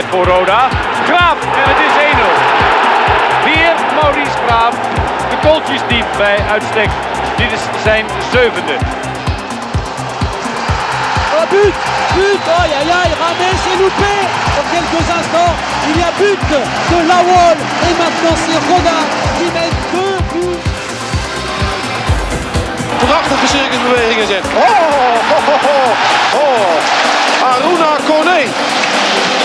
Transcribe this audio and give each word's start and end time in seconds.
Mogelijkheid 0.00 0.06
voor 0.10 0.24
Roda. 0.24 0.68
Graaf 1.08 1.38
en 1.60 1.66
het 1.72 1.80
is 1.88 1.94
1-0. 2.12 2.28
Weer 3.44 3.74
Maurice 4.02 4.36
Graaf. 4.46 4.74
De 5.30 5.36
kooltjes 5.48 5.80
diep 5.88 6.06
bij 6.16 6.38
uitstek. 6.50 6.90
Dit 7.36 7.52
is 7.52 7.60
zijn 7.82 8.04
zevende. 8.32 8.76
Oh 11.36 11.46
but 11.50 11.74
But 12.16 12.44
aïe 12.60 13.14
Rames 13.22 13.62
est 13.70 13.78
loupé 13.82 14.14
Dans 14.56 14.68
quelques 14.72 15.06
instants, 15.18 15.54
il 15.88 15.96
y 16.00 16.02
a 16.02 16.12
but 16.18 16.40
de 16.90 16.98
Lawol 17.10 17.56
Et 17.86 17.94
maintenant 18.02 18.36
c'est 18.42 18.60
Roda 18.68 18.98
qui 19.36 19.46
met 19.56 19.70
deux 19.92 20.18
buts 20.30 20.60
Prachtige 23.06 23.46
circusbewegingen 23.48 24.26
zet. 24.26 24.44
Oh, 24.44 24.60
oh, 25.34 25.48
oh, 25.52 25.64
oh, 25.64 26.40
oh. 26.40 27.00
Aruna 27.52 27.96
Kone. 28.06 28.40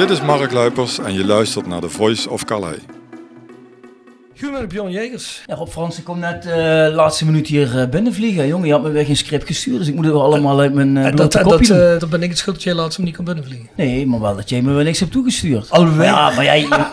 Dit 0.00 0.10
is 0.10 0.20
Mark 0.20 0.52
Luipers 0.52 0.98
en 0.98 1.12
je 1.12 1.24
luistert 1.24 1.66
naar 1.66 1.80
The 1.80 1.88
Voice 1.88 2.30
of 2.30 2.44
Calais. 2.44 2.78
Goedemiddag 4.38 4.68
Bjorn 4.68 4.90
Jegers. 4.90 5.42
Ja, 5.46 5.54
Rob 5.54 5.68
Fransen 5.68 6.02
komt 6.02 6.20
net 6.20 6.42
de 6.42 6.92
laatste 6.94 7.24
minuut 7.24 7.46
hier 7.46 7.76
uh, 7.76 7.88
binnenvliegen. 7.88 8.46
Jongen, 8.46 8.66
je 8.66 8.72
had 8.72 8.82
me 8.82 8.90
weer 8.90 9.04
geen 9.04 9.16
script 9.16 9.46
gestuurd, 9.46 9.78
dus 9.78 9.88
ik 9.88 9.94
moet 9.94 10.04
het 10.04 10.12
wel 10.12 10.22
allemaal 10.22 10.60
uit 10.60 10.74
mijn 10.74 10.96
uh, 10.96 11.06
En 11.06 11.16
dat, 11.16 11.32
dat, 11.32 11.60
uh, 11.60 11.98
dat 11.98 12.10
ben 12.10 12.22
ik 12.22 12.28
het 12.28 12.38
schuld 12.38 12.56
dat 12.56 12.64
jij 12.64 12.74
laatste 12.74 13.00
minuut 13.00 13.16
kan 13.16 13.24
binnenvliegen. 13.24 13.68
Nee, 13.76 14.06
maar 14.06 14.20
wel 14.20 14.36
dat 14.36 14.48
jij 14.48 14.62
me 14.62 14.72
wel 14.72 14.84
niks 14.84 15.00
hebt 15.00 15.12
toegestuurd. 15.12 15.70
Alweer? 15.70 16.04
Ja, 16.04 16.30
maar 16.30 16.44
jij, 16.44 16.60
je, 16.60 16.86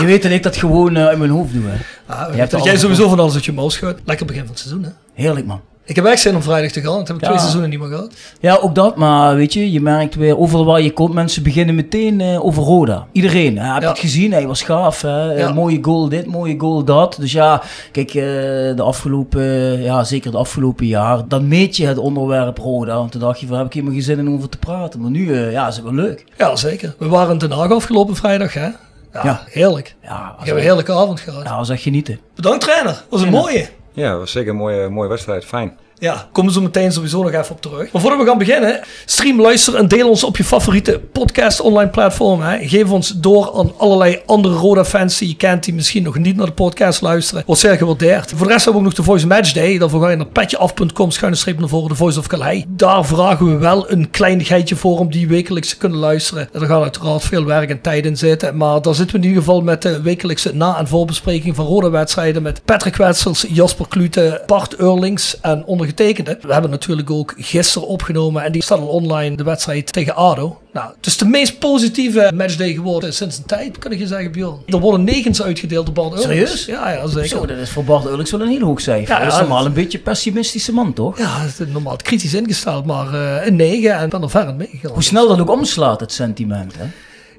je 0.00 0.04
weet 0.06 0.22
dat 0.22 0.32
ik 0.32 0.42
dat 0.42 0.56
gewoon 0.56 0.98
uit 0.98 1.18
mijn 1.18 1.30
hoofd 1.30 1.52
doe, 1.52 1.62
hè. 1.66 1.76
Ah, 2.06 2.32
je 2.32 2.38
hebt 2.38 2.50
dat 2.50 2.64
jij 2.64 2.76
sowieso 2.76 3.08
van 3.08 3.20
alles 3.20 3.34
uit 3.34 3.44
je 3.44 3.52
mouw 3.52 3.68
schuift. 3.68 4.00
Lekker 4.04 4.26
begin 4.26 4.42
van 4.42 4.50
het 4.50 4.58
seizoen, 4.58 4.82
hè. 4.82 4.90
Heerlijk, 5.14 5.46
man. 5.46 5.60
Ik 5.86 5.96
heb 5.96 6.04
echt 6.04 6.20
zin 6.20 6.34
om 6.34 6.42
vrijdag 6.42 6.70
te 6.70 6.80
gaan. 6.80 6.98
Dat 6.98 7.08
heb 7.08 7.16
ik 7.16 7.22
ja. 7.22 7.28
twee 7.28 7.38
seizoenen 7.38 7.70
niet 7.70 7.78
meer 7.78 7.88
gehad. 7.88 8.12
Ja, 8.40 8.56
ook 8.56 8.74
dat. 8.74 8.96
Maar 8.96 9.36
weet 9.36 9.52
je, 9.52 9.72
je 9.72 9.80
merkt 9.80 10.14
weer 10.14 10.38
overal 10.38 10.64
waar 10.64 10.80
je 10.80 10.92
komt, 10.92 11.14
mensen 11.14 11.42
beginnen 11.42 11.74
meteen 11.74 12.20
uh, 12.20 12.44
over 12.44 12.62
Roda. 12.62 13.06
Iedereen. 13.12 13.58
Heb 13.58 13.76
je 13.76 13.82
ja. 13.82 13.88
het 13.88 13.98
gezien? 13.98 14.32
Hij 14.32 14.46
was 14.46 14.62
gaaf. 14.62 15.02
Hè? 15.02 15.32
Ja. 15.32 15.52
mooie 15.52 15.78
goal 15.82 16.08
dit, 16.08 16.26
mooie 16.26 16.58
goal 16.58 16.84
dat. 16.84 17.16
Dus 17.20 17.32
ja, 17.32 17.62
kijk, 17.92 18.14
uh, 18.14 18.22
de 18.22 18.82
afgelopen, 18.82 19.42
ja, 19.82 20.04
zeker 20.04 20.30
de 20.30 20.36
afgelopen 20.36 20.86
jaar, 20.86 21.28
dan 21.28 21.48
meet 21.48 21.76
je 21.76 21.86
het 21.86 21.98
onderwerp 21.98 22.58
Roda. 22.58 22.94
Want 22.94 23.12
toen 23.12 23.20
dacht 23.20 23.40
je 23.40 23.46
van, 23.46 23.56
heb 23.56 23.66
ik 23.66 23.72
helemaal 23.72 23.94
geen 23.94 24.04
zin 24.04 24.18
in 24.18 24.30
over 24.30 24.48
te 24.48 24.58
praten. 24.58 25.00
Maar 25.00 25.10
nu, 25.10 25.50
ja, 25.50 25.68
is 25.68 25.74
het 25.74 25.84
wel 25.84 25.94
leuk. 25.94 26.24
Ja, 26.36 26.56
zeker. 26.56 26.94
We 26.98 27.08
waren 27.08 27.38
Den 27.38 27.50
Haag 27.50 27.72
afgelopen 27.72 28.16
vrijdag, 28.16 28.54
hè? 28.54 28.68
Ja, 29.12 29.42
heerlijk. 29.50 29.94
Ja, 30.02 30.36
ik 30.40 30.46
heb 30.46 30.56
een 30.56 30.62
heerlijke 30.62 30.92
avond 30.92 31.20
gehad. 31.20 31.44
Ja, 31.44 31.56
was 31.56 31.68
echt 31.68 31.82
genieten. 31.82 32.20
Bedankt 32.34 32.60
trainer. 32.60 33.04
was 33.08 33.22
een 33.22 33.30
mooie. 33.30 33.68
Ja, 33.94 34.18
was 34.18 34.30
zeker 34.30 34.50
een 34.50 34.56
mooie, 34.56 34.88
mooie 34.88 35.08
wedstrijd. 35.08 35.44
Fijn. 35.44 35.78
Ja, 35.98 36.28
komen 36.32 36.52
we 36.52 36.58
zo 36.58 36.64
meteen 36.64 36.92
sowieso 36.92 37.22
nog 37.22 37.32
even 37.32 37.50
op 37.50 37.60
terug. 37.60 37.92
Maar 37.92 38.02
voordat 38.02 38.20
we 38.20 38.26
gaan 38.26 38.38
beginnen, 38.38 38.80
stream, 39.04 39.40
luister 39.40 39.74
en 39.74 39.88
deel 39.88 40.08
ons 40.08 40.24
op 40.24 40.36
je 40.36 40.44
favoriete 40.44 41.00
podcast 41.12 41.60
online 41.60 41.90
platform. 41.90 42.40
Hè. 42.40 42.68
Geef 42.68 42.90
ons 42.90 43.08
door 43.08 43.52
aan 43.58 43.72
allerlei 43.78 44.22
andere 44.26 44.54
Roda 44.54 44.84
fans 44.84 45.18
die 45.18 45.28
je 45.28 45.36
kent 45.36 45.64
die 45.64 45.74
misschien 45.74 46.02
nog 46.02 46.18
niet 46.18 46.36
naar 46.36 46.46
de 46.46 46.52
podcast 46.52 47.00
luisteren. 47.00 47.42
Wordt 47.46 47.60
zeer 47.60 47.76
gewaardeerd. 47.76 48.32
Voor 48.36 48.46
de 48.46 48.52
rest 48.52 48.64
hebben 48.64 48.82
we 48.82 48.88
ook 48.88 48.94
nog 48.96 49.04
de 49.06 49.10
Voice 49.10 49.26
Match 49.26 49.52
Day. 49.52 49.78
Daarvoor 49.78 50.02
ga 50.02 50.10
je 50.10 50.16
naar 50.16 50.26
petjeaf.com 50.26 51.10
schuine 51.10 51.36
streep 51.36 51.58
naar 51.58 51.68
voren, 51.68 51.88
de 51.88 51.94
Voice 51.94 52.18
of 52.18 52.26
Calais. 52.26 52.64
Daar 52.68 53.04
vragen 53.04 53.46
we 53.46 53.56
wel 53.56 53.90
een 53.90 54.10
kleinigheidje 54.10 54.76
voor 54.76 54.98
om 54.98 55.10
die 55.10 55.28
wekelijks 55.28 55.68
te 55.68 55.76
kunnen 55.76 55.98
luisteren. 55.98 56.48
Er 56.52 56.66
gaat 56.66 56.82
uiteraard 56.82 57.22
veel 57.24 57.44
werk 57.44 57.70
en 57.70 57.80
tijd 57.80 58.04
in 58.06 58.16
zitten. 58.16 58.56
Maar 58.56 58.82
daar 58.82 58.94
zitten 58.94 59.16
we 59.16 59.22
in 59.22 59.28
ieder 59.28 59.42
geval 59.42 59.60
met 59.60 59.82
de 59.82 60.00
wekelijkse 60.02 60.54
na- 60.54 60.78
en 60.78 60.88
voorbespreking 60.88 61.54
van 61.56 61.66
Roda 61.66 61.90
wedstrijden 61.90 62.42
met 62.42 62.64
Patrick 62.64 62.96
Wetsels, 62.96 63.44
Jasper 63.48 63.88
Klute, 63.88 64.42
Bart 64.46 64.74
Eurlings 64.76 65.40
en 65.40 65.66
ondergetekende. 65.84 66.38
We 66.46 66.52
hebben 66.52 66.70
natuurlijk 66.70 67.10
ook 67.10 67.34
gisteren 67.36 67.88
opgenomen 67.88 68.42
en 68.42 68.52
die 68.52 68.62
staat 68.62 68.78
al 68.78 68.86
online, 68.86 69.36
de 69.36 69.42
wedstrijd 69.42 69.92
tegen 69.92 70.14
ADO. 70.14 70.60
Nou, 70.72 70.92
het 70.96 71.06
is 71.06 71.16
de 71.16 71.24
meest 71.24 71.58
positieve 71.58 72.32
matchday 72.34 72.72
geworden 72.72 73.14
sinds 73.14 73.38
een 73.38 73.44
tijd, 73.44 73.78
kan 73.78 73.92
ik 73.92 73.98
je 73.98 74.06
zeggen, 74.06 74.32
Bjorn. 74.32 74.58
Er 74.66 74.78
worden 74.78 75.04
negens 75.04 75.42
uitgedeeld 75.42 75.86
door 75.86 75.94
Bart 75.94 76.14
Eurlings. 76.14 76.62
Serieus? 76.62 76.64
Ja, 76.64 76.90
ja, 76.90 77.06
zeker. 77.06 77.28
Zo, 77.28 77.46
dat 77.46 77.56
is 77.56 77.70
voor 77.70 77.84
Bart 77.84 78.06
Eurlings 78.06 78.30
wel 78.30 78.40
een 78.40 78.48
heel 78.48 78.60
hoog 78.60 78.80
cijfer. 78.80 79.14
Ja, 79.14 79.24
dat 79.24 79.32
is 79.32 79.38
normaal 79.38 79.66
een 79.66 79.72
beetje 79.72 79.98
pessimistische 79.98 80.72
man, 80.72 80.92
toch? 80.92 81.18
Ja, 81.18 81.40
het 81.40 81.60
is 81.60 81.66
normaal 81.72 81.96
kritisch 81.96 82.34
ingesteld, 82.34 82.84
maar 82.84 83.14
uh, 83.14 83.46
een 83.46 83.56
9 83.56 83.94
en 83.94 84.08
dan 84.08 84.22
er 84.22 84.30
verder 84.30 84.54
meegegaan. 84.54 84.92
Hoe 84.92 85.02
snel 85.02 85.28
dat 85.28 85.40
ook 85.40 85.50
omslaat, 85.50 86.00
het 86.00 86.12
sentiment, 86.12 86.74
hè? 86.78 86.84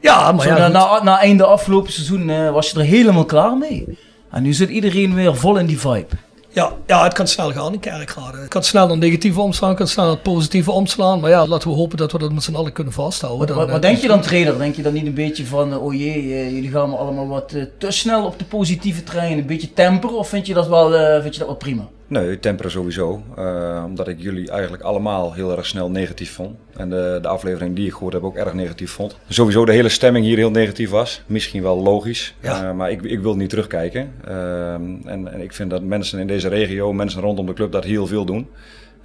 Ja, 0.02 0.32
maar 0.32 0.44
Zo, 0.44 0.50
ja, 0.50 0.58
na, 0.58 0.68
na, 0.68 1.04
na 1.04 1.20
einde 1.20 1.46
afgelopen 1.46 1.92
seizoen 1.92 2.30
uh, 2.30 2.52
was 2.52 2.72
je 2.72 2.80
er 2.80 2.86
helemaal 2.86 3.26
klaar 3.26 3.58
mee. 3.58 3.98
En 4.32 4.44
nu 4.44 4.54
zit 4.54 4.70
iedereen 4.70 5.14
weer 5.14 5.36
vol 5.36 5.58
in 5.58 5.66
die 5.66 5.80
vibe. 5.80 6.08
Ja, 6.56 6.74
ja, 6.88 7.04
het 7.04 7.14
kan 7.14 7.28
snel 7.28 7.52
gaan 7.52 7.74
in 7.74 7.80
kerkraden. 7.80 8.40
Het 8.40 8.50
kan 8.50 8.64
snel 8.64 8.88
naar 8.88 8.98
negatieve 8.98 9.42
omslaan, 9.42 9.70
het 9.70 9.78
kan 9.78 9.88
snel 9.88 10.06
naar 10.06 10.14
het 10.14 10.24
positieve 10.24 10.72
omslaan. 10.72 11.20
Maar 11.20 11.30
ja, 11.30 11.48
laten 11.48 11.70
we 11.70 11.76
hopen 11.76 11.98
dat 11.98 12.12
we 12.12 12.18
dat 12.18 12.32
met 12.32 12.44
z'n 12.44 12.56
allen 12.56 12.72
kunnen 12.72 12.94
vasthouden. 12.94 13.48
Dan, 13.48 13.58
wat 13.58 13.70
eh, 13.70 13.82
denk 13.82 13.98
je 13.98 14.08
dan, 14.08 14.22
trainer? 14.22 14.58
Denk 14.58 14.76
je 14.76 14.82
dan 14.82 14.94
niet 14.94 15.06
een 15.06 15.14
beetje 15.14 15.46
van, 15.46 15.72
uh, 15.72 15.84
oh 15.84 15.94
jee, 15.94 16.54
jullie 16.54 16.70
gaan 16.70 16.90
me 16.90 16.96
allemaal 16.96 17.28
wat 17.28 17.50
te 17.78 17.92
snel 17.92 18.26
op 18.26 18.40
de 18.40 18.46
positieve 18.46 19.04
trein, 19.04 19.38
een 19.38 19.46
beetje 19.46 19.74
temperen? 19.74 20.18
Of 20.18 20.30
vind 20.30 20.48
je 20.48 20.54
dat 20.54 20.68
wel, 20.68 20.92
vind 21.22 21.34
je 21.34 21.40
dat 21.40 21.48
wel 21.48 21.58
prima? 21.58 21.88
Nee, 22.08 22.40
temperen 22.40 22.72
sowieso. 22.72 23.24
Uh, 23.40 23.84
omdat 23.86 24.08
ik 24.08 24.22
jullie 24.22 24.50
eigenlijk 24.50 24.84
allemaal 24.84 25.34
heel 25.34 25.58
erg 25.58 25.66
snel 25.66 25.90
negatief 25.90 26.34
vond. 26.34 26.58
En 26.76 26.90
de, 26.90 27.20
de 27.22 27.28
aflevering 27.28 27.76
die 27.76 27.86
ik 27.86 27.94
gehoord 27.94 28.14
heb 28.14 28.24
ook 28.24 28.36
erg 28.36 28.54
negatief 28.54 28.92
vond. 28.92 29.18
Sowieso 29.30 29.66
de 29.66 29.72
hele 29.72 29.90
stemming 29.90 30.26
hier 30.26 30.38
heel 30.38 30.52
negatief 30.52 30.90
was. 30.90 31.22
Misschien 31.26 31.62
wel 31.62 31.82
logisch. 31.82 32.36
Ja. 32.42 32.64
Uh, 32.64 32.74
maar 32.74 32.92
ik, 32.92 33.02
ik 33.02 33.20
wil 33.20 33.36
niet 33.36 33.50
terugkijken. 33.50 34.14
Uh, 34.28 34.74
en, 34.74 35.28
en 35.32 35.42
ik 35.42 35.54
vind 35.54 35.70
dat 35.70 35.84
mensen 35.84 36.20
in 36.20 36.28
deze 36.28 36.48
regio, 36.48 36.94
mensen 36.94 37.22
rondom 37.22 37.46
de 37.46 37.54
club, 37.54 37.72
dat 37.72 37.84
heel 37.84 38.08
veel 38.08 38.26
doen. 38.26 38.48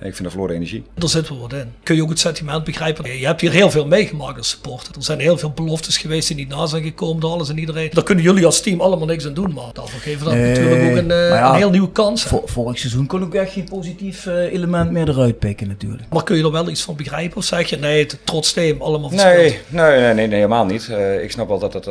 Ik 0.02 0.14
vind 0.14 0.22
dat 0.22 0.30
verloren 0.30 0.54
energie. 0.54 0.84
Er 0.94 1.08
zit 1.08 1.28
wel 1.28 1.38
wat 1.38 1.52
in. 1.52 1.72
Kun 1.82 1.96
je 1.96 2.02
ook 2.02 2.08
het 2.08 2.18
sentiment 2.18 2.64
begrijpen? 2.64 3.18
Je 3.18 3.26
hebt 3.26 3.40
hier 3.40 3.50
heel 3.50 3.70
veel 3.70 3.86
meegemaakt 3.86 4.36
als 4.38 4.48
supporter. 4.48 4.96
Er 4.96 5.02
zijn 5.02 5.20
heel 5.20 5.38
veel 5.38 5.50
beloftes 5.50 5.98
geweest 5.98 6.28
die 6.28 6.36
niet 6.36 6.48
na 6.48 6.66
zijn 6.66 6.82
gekomen 6.82 7.20
door 7.20 7.30
alles 7.30 7.48
en 7.48 7.58
iedereen. 7.58 7.90
Daar 7.92 8.04
kunnen 8.04 8.24
jullie 8.24 8.46
als 8.46 8.60
team 8.60 8.80
allemaal 8.80 9.06
niks 9.06 9.26
aan 9.26 9.34
doen. 9.34 9.52
Maar 9.52 9.70
daarvoor 9.72 10.00
geven 10.00 10.18
we 10.18 10.24
dat 10.24 10.34
nee, 10.34 10.48
natuurlijk 10.48 10.90
ook 10.90 10.96
een, 10.96 11.08
ja, 11.08 11.50
een 11.50 11.56
heel 11.56 11.70
nieuwe 11.70 11.92
kans. 11.92 12.26
Vorig 12.44 12.78
seizoen 12.78 13.06
kon 13.06 13.22
ik 13.22 13.34
echt 13.34 13.52
geen 13.52 13.68
positief 13.68 14.26
uh, 14.26 14.52
element 14.52 14.90
meer 14.90 15.08
eruit 15.08 15.38
pikken 15.38 15.68
natuurlijk. 15.68 16.02
Maar 16.10 16.22
kun 16.22 16.36
je 16.36 16.44
er 16.44 16.52
wel 16.52 16.68
iets 16.68 16.82
van 16.82 16.96
begrijpen? 16.96 17.36
Of 17.36 17.44
zeg 17.44 17.70
je 17.70 17.76
nee, 17.76 18.02
het 18.02 18.18
trotsteem 18.24 18.82
allemaal? 18.82 19.10
Nee, 19.10 19.58
nee, 19.68 20.00
nee, 20.00 20.14
nee, 20.14 20.26
nee, 20.26 20.28
helemaal 20.28 20.64
niet. 20.64 20.88
Uh, 20.90 21.22
ik 21.22 21.30
snap 21.30 21.48
wel 21.48 21.58
dat 21.58 21.72
het 21.72 21.88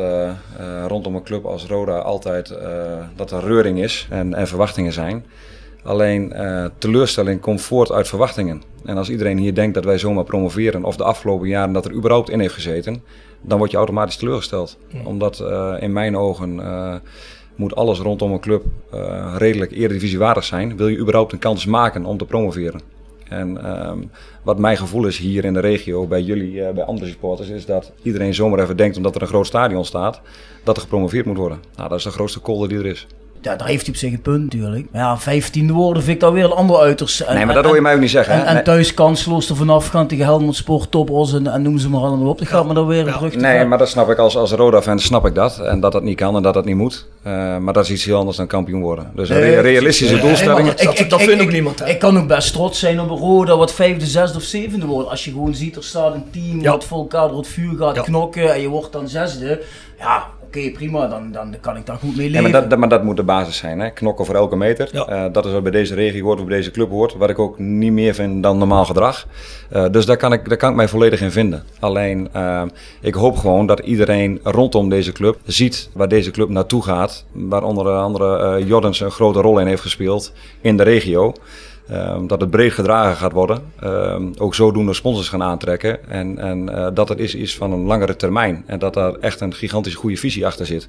rondom 0.87 1.15
een 1.15 1.23
club 1.23 1.45
als 1.45 1.65
Roda 1.65 1.97
altijd 1.97 2.53
dat 3.15 3.31
er 3.31 3.43
reuring 3.43 3.83
is 3.83 4.07
en, 4.09 4.33
en 4.33 4.47
verwachtingen 4.47 4.93
zijn. 4.93 5.25
Alleen 5.89 6.33
uh, 6.35 6.65
teleurstelling 6.77 7.41
komt 7.41 7.61
voort 7.61 7.91
uit 7.91 8.07
verwachtingen. 8.07 8.61
En 8.85 8.97
als 8.97 9.09
iedereen 9.09 9.37
hier 9.37 9.53
denkt 9.53 9.73
dat 9.73 9.85
wij 9.85 9.97
zomaar 9.97 10.23
promoveren, 10.23 10.83
of 10.83 10.95
de 10.95 11.03
afgelopen 11.03 11.47
jaren 11.47 11.73
dat 11.73 11.85
er 11.85 11.93
überhaupt 11.93 12.29
in 12.29 12.39
heeft 12.39 12.53
gezeten, 12.53 13.03
dan 13.41 13.57
word 13.57 13.71
je 13.71 13.77
automatisch 13.77 14.17
teleurgesteld. 14.17 14.77
Omdat 15.03 15.39
uh, 15.39 15.75
in 15.79 15.93
mijn 15.93 16.17
ogen 16.17 16.55
uh, 16.55 16.95
moet 17.55 17.75
alles 17.75 17.99
rondom 17.99 18.31
een 18.31 18.39
club 18.39 18.63
redelijk 19.37 19.71
eredivisiewaardig 19.71 20.43
zijn. 20.43 20.77
Wil 20.77 20.87
je 20.87 20.97
überhaupt 20.97 21.31
een 21.31 21.39
kans 21.39 21.65
maken 21.65 22.05
om 22.05 22.17
te 22.17 22.25
promoveren? 22.25 22.81
En 23.29 23.63
ehm, 23.63 23.99
wat 24.43 24.59
mijn 24.59 24.77
gevoel 24.77 25.05
is 25.05 25.17
hier 25.17 25.45
in 25.45 25.53
de 25.53 25.59
regio, 25.59 26.07
bij 26.07 26.21
jullie, 26.21 26.63
eh, 26.63 26.73
bij 26.73 26.83
andere 26.83 27.09
supporters, 27.09 27.49
is 27.49 27.65
dat 27.65 27.91
iedereen 28.01 28.33
zomaar 28.33 28.59
even 28.59 28.77
denkt, 28.77 28.97
omdat 28.97 29.15
er 29.15 29.21
een 29.21 29.27
groot 29.27 29.45
stadion 29.45 29.85
staat, 29.85 30.21
dat 30.63 30.75
er 30.75 30.81
gepromoveerd 30.81 31.25
moet 31.25 31.37
worden. 31.37 31.59
Nou, 31.75 31.89
dat 31.89 31.97
is 31.97 32.03
de 32.03 32.11
grootste 32.11 32.39
kolder 32.39 32.69
die 32.69 32.77
er 32.77 32.85
is. 32.85 33.07
Ja, 33.41 33.55
daar 33.55 33.67
heeft 33.67 33.81
hij 33.85 33.93
op 33.93 33.99
zich 33.99 34.11
een 34.11 34.21
punt 34.21 34.43
natuurlijk. 34.43 34.87
Maar 34.91 35.01
ja, 35.01 35.17
vijftiende 35.17 35.73
worden 35.73 36.03
vind 36.03 36.15
ik 36.15 36.21
dan 36.21 36.33
weer 36.33 36.43
een 36.43 36.51
ander 36.51 36.77
uiterst. 36.79 37.29
Nee, 37.29 37.45
maar 37.45 37.55
dat 37.55 37.65
hoor 37.65 37.75
je 37.75 37.81
mij 37.81 37.93
ook 37.93 37.99
niet 37.99 38.09
zeggen. 38.09 38.33
En, 38.33 38.45
en 38.45 38.53
Nee. 38.53 38.63
thuis 38.63 38.93
kansloos 38.93 39.49
er 39.49 39.55
vanaf 39.55 39.87
gaan 39.87 40.07
tegen 40.07 40.25
Helmond 40.25 40.55
Sport, 40.55 40.91
Topos 40.91 41.33
en, 41.33 41.47
en 41.47 41.61
noem 41.61 41.77
ze 41.77 41.89
maar 41.89 42.01
allemaal 42.01 42.27
op. 42.29 42.37
Dat 42.39 42.47
gaat 42.47 42.65
me 42.67 42.73
dan 42.73 42.87
weer 42.87 43.07
een 43.07 43.13
brug 43.17 43.35
Nee, 43.35 43.65
maar 43.65 43.77
dat 43.77 43.89
snap 43.89 44.09
ik 44.09 44.17
als, 44.17 44.37
als 44.37 44.51
Roda-fan, 44.51 44.99
snap 44.99 45.25
ik 45.25 45.35
dat. 45.35 45.59
En 45.59 45.79
dat 45.79 45.91
dat 45.91 46.03
niet 46.03 46.15
kan 46.17 46.35
en 46.35 46.41
dat 46.43 46.53
dat 46.53 46.65
niet 46.65 46.75
moet. 46.75 47.07
Eh, 47.23 47.57
maar 47.57 47.73
dat 47.73 47.83
is 47.83 47.91
iets 47.91 48.05
heel 48.05 48.17
anders 48.17 48.37
dan 48.37 48.47
kampioen 48.47 48.81
worden. 48.81 49.11
Dus 49.15 49.29
een 49.29 49.39
Nee, 49.39 49.55
re- 49.55 49.61
realistische 49.61 50.13
Nee, 50.13 50.23
doelstelling. 50.23 50.65
maar 50.65 50.75
dat- 50.95 51.09
dat 51.09 51.21
vindt 51.21 51.41
ook 51.43 51.51
niemand, 51.51 51.79
hè? 51.79 51.89
Ik 51.89 51.99
kan 51.99 52.17
ook 52.17 52.27
best 52.27 52.53
trots 52.53 52.79
zijn 52.79 52.99
op 52.99 53.09
een 53.09 53.17
Roda 53.17 53.57
wat 53.57 53.73
vijfde, 53.73 54.05
zesde 54.05 54.37
of 54.37 54.43
zevende 54.43 54.85
wordt. 54.85 55.09
Als 55.09 55.25
je 55.25 55.31
gewoon 55.31 55.55
ziet, 55.55 55.75
er 55.75 55.83
staat 55.83 56.13
een 56.13 56.23
team 56.31 56.61
Ja. 56.61 56.71
wat 56.71 56.83
vol 56.83 56.99
elkaar 56.99 57.27
door 57.27 57.37
het 57.37 57.47
vuur 57.47 57.77
gaat 57.77 57.95
Ja. 57.95 58.01
knokken 58.01 58.53
en 58.53 58.61
je 58.61 58.67
wordt 58.67 58.91
dan 58.91 59.07
zesde. 59.07 59.61
Ja, 59.99 60.23
oké, 60.49 60.71
prima, 60.71 61.07
dan, 61.07 61.31
dan 61.31 61.55
kan 61.61 61.77
ik 61.77 61.85
daar 61.85 61.95
goed 61.97 62.15
mee 62.15 62.25
Ja, 62.25 62.31
leven. 62.31 62.51
maar, 62.51 62.61
dat, 62.61 62.69
dat- 62.69 62.79
maar 62.79 62.89
dat 62.89 63.03
moet 63.03 63.17
de 63.17 63.23
basis 63.23 63.57
zijn. 63.57 63.79
Hè? 63.79 63.89
Knokken 63.89 64.25
voor 64.25 64.35
elke 64.35 64.55
meter. 64.55 64.89
Ja. 64.91 65.05
Eh, 65.07 65.33
dat 65.33 65.45
is 65.45 65.51
wat 65.51 65.63
bij 65.63 65.71
deze 65.71 65.95
regio 65.95 66.23
hoort, 66.23 66.37
wat 66.37 66.47
bij 66.47 66.57
deze 66.57 66.71
club 66.71 66.89
hoort. 66.89 67.15
Wat 67.17 67.29
ik 67.29 67.39
ook 67.39 67.59
niet 67.59 67.91
meer 67.91 68.13
vind 68.13 68.43
dan 68.43 68.57
normaal 68.57 68.85
gedrag. 68.85 69.27
Eh, 69.69 69.85
dus 69.91 70.05
daar 70.05 70.17
kan, 70.17 70.33
ik, 70.33 70.49
daar 70.49 70.57
kan 70.57 70.69
ik 70.69 70.75
mij 70.75 70.87
volledig 70.87 71.21
in 71.21 71.31
vinden. 71.31 71.63
Alleen, 71.79 72.29
eh, 72.33 72.61
ik 73.01 73.13
hoop 73.13 73.37
gewoon 73.37 73.65
dat 73.65 73.79
iedereen 73.79 74.39
rondom 74.43 74.89
deze 74.89 75.11
club 75.11 75.37
ziet 75.45 75.89
waar 75.93 76.07
deze 76.07 76.31
club 76.31 76.49
naartoe 76.49 76.83
gaat. 76.83 77.25
Waar 77.31 77.63
onder 77.63 77.87
andere 77.91 78.37
eh 78.59 78.67
Jordans 78.67 78.99
een 78.99 79.11
grote 79.11 79.41
rol 79.41 79.59
in 79.59 79.67
heeft 79.67 79.81
gespeeld 79.81 80.33
in 80.61 80.77
de 80.77 80.83
regio. 80.83 81.33
Ehm, 81.89 82.27
dat 82.27 82.41
het 82.41 82.49
breed 82.49 82.73
gedragen 82.73 83.15
gaat 83.15 83.31
worden. 83.31 83.61
Ehm, 83.79 84.27
ook 84.37 84.55
zodoende 84.55 84.93
sponsors 84.93 85.29
gaan 85.29 85.43
aantrekken. 85.43 86.09
En, 86.09 86.37
en 86.37 86.69
eh, 86.69 86.87
dat 86.93 87.09
het 87.09 87.19
is 87.19 87.35
iets 87.35 87.55
van 87.55 87.71
een 87.71 87.85
langere 87.85 88.15
termijn. 88.15 88.63
En 88.65 88.79
dat 88.79 88.93
daar 88.93 89.13
echt 89.13 89.41
een 89.41 89.53
gigantisch 89.53 89.95
goede 89.95 90.17
visie 90.17 90.45
achter 90.45 90.65
zit. 90.65 90.87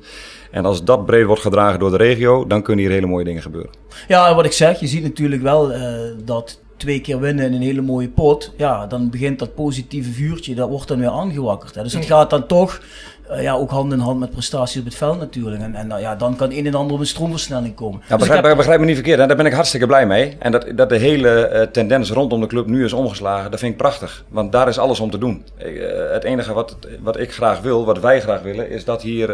En 0.51 0.65
als 0.65 0.85
dat 0.85 1.07
breed 1.07 1.27
wordt 1.27 1.43
gedragen 1.43 1.79
door 1.79 1.91
de 1.91 1.97
regio, 1.97 2.47
dan 2.47 2.63
kunnen 2.63 2.85
hier 2.85 2.95
hele 2.95 3.07
mooie 3.07 3.25
dingen 3.25 3.43
gebeuren. 3.43 3.71
Ja, 4.09 4.35
wat 4.35 4.45
ik 4.45 4.53
zeg, 4.53 4.81
je 4.81 4.87
ziet 4.87 5.03
natuurlijk 5.03 5.43
wel 5.43 5.73
eh, 5.73 5.83
dat 6.25 6.61
twee 6.81 7.01
keer 7.01 7.21
winnen 7.21 7.45
in 7.47 7.53
een 7.53 7.63
hele 7.63 7.81
mooie 7.81 8.09
pot. 8.09 8.53
Ja, 8.57 8.87
dan 8.87 9.11
begint 9.11 9.39
dat 9.39 9.55
positieve 9.55 10.11
vuurtje, 10.13 10.55
dat 10.55 10.69
wordt 10.69 10.89
dan 10.89 10.99
weer 10.99 11.11
aangewakkerd. 11.11 11.75
Hè. 11.75 11.83
Dus 11.83 11.93
het 11.93 12.05
gaat 12.05 12.31
dan 12.31 12.47
toch 12.47 12.81
eh, 13.29 13.43
ja, 13.43 13.53
ook 13.55 13.71
hand 13.71 13.93
in 13.93 13.99
hand 13.99 14.19
met 14.21 14.31
prestaties 14.31 14.79
op 14.81 14.85
het 14.85 14.95
veld 14.95 15.19
natuurlijk. 15.19 15.63
En, 15.63 15.75
en 15.75 15.87
nou 15.87 16.01
ja, 16.01 16.17
dan 16.17 16.37
kan 16.37 16.51
een 16.53 16.67
en 16.67 16.75
ander 16.75 16.95
op 16.95 17.01
een 17.01 17.07
stroomversnelling 17.07 17.75
komen. 17.75 18.01
Ja, 18.01 18.05
Dus 18.05 18.13
ik 18.13 18.19
begrijp, 18.19 18.45
heb- 18.45 18.57
begrijp 18.57 18.81
me 18.81 18.87
niet 18.87 18.95
verkeerd, 18.95 19.19
hè? 19.19 19.27
daar 19.27 19.37
ben 19.37 19.47
ik 19.47 19.53
hartstikke 19.53 19.87
blij 19.87 20.07
mee. 20.07 20.37
En 20.39 20.53
dat, 20.53 20.67
dat 20.75 20.89
de 20.89 20.97
hele 20.97 21.29
eh, 21.47 21.67
tendens 21.67 22.11
rondom 22.11 22.41
de 22.41 22.47
club 22.47 22.67
nu 22.67 22.85
is 22.85 22.93
omgeslagen, 22.93 23.51
dat 23.51 23.61
vind 23.61 23.73
ik 23.73 23.79
prachtig. 23.79 24.25
Want 24.29 24.53
daar 24.53 24.69
is 24.69 24.79
alles 24.79 25.01
om 25.01 25.11
te 25.11 25.19
doen. 25.19 25.45
Eh, 25.57 25.67
het 26.13 26.25
enige 26.25 26.53
wat, 26.53 26.77
wat 27.01 27.19
ik 27.19 27.33
graag 27.33 27.61
wil, 27.61 27.85
wat 27.85 28.01
wij 28.01 28.21
graag 28.21 28.43
willen, 28.43 28.71
is 28.71 28.85
dat 28.85 29.03
hier 29.03 29.29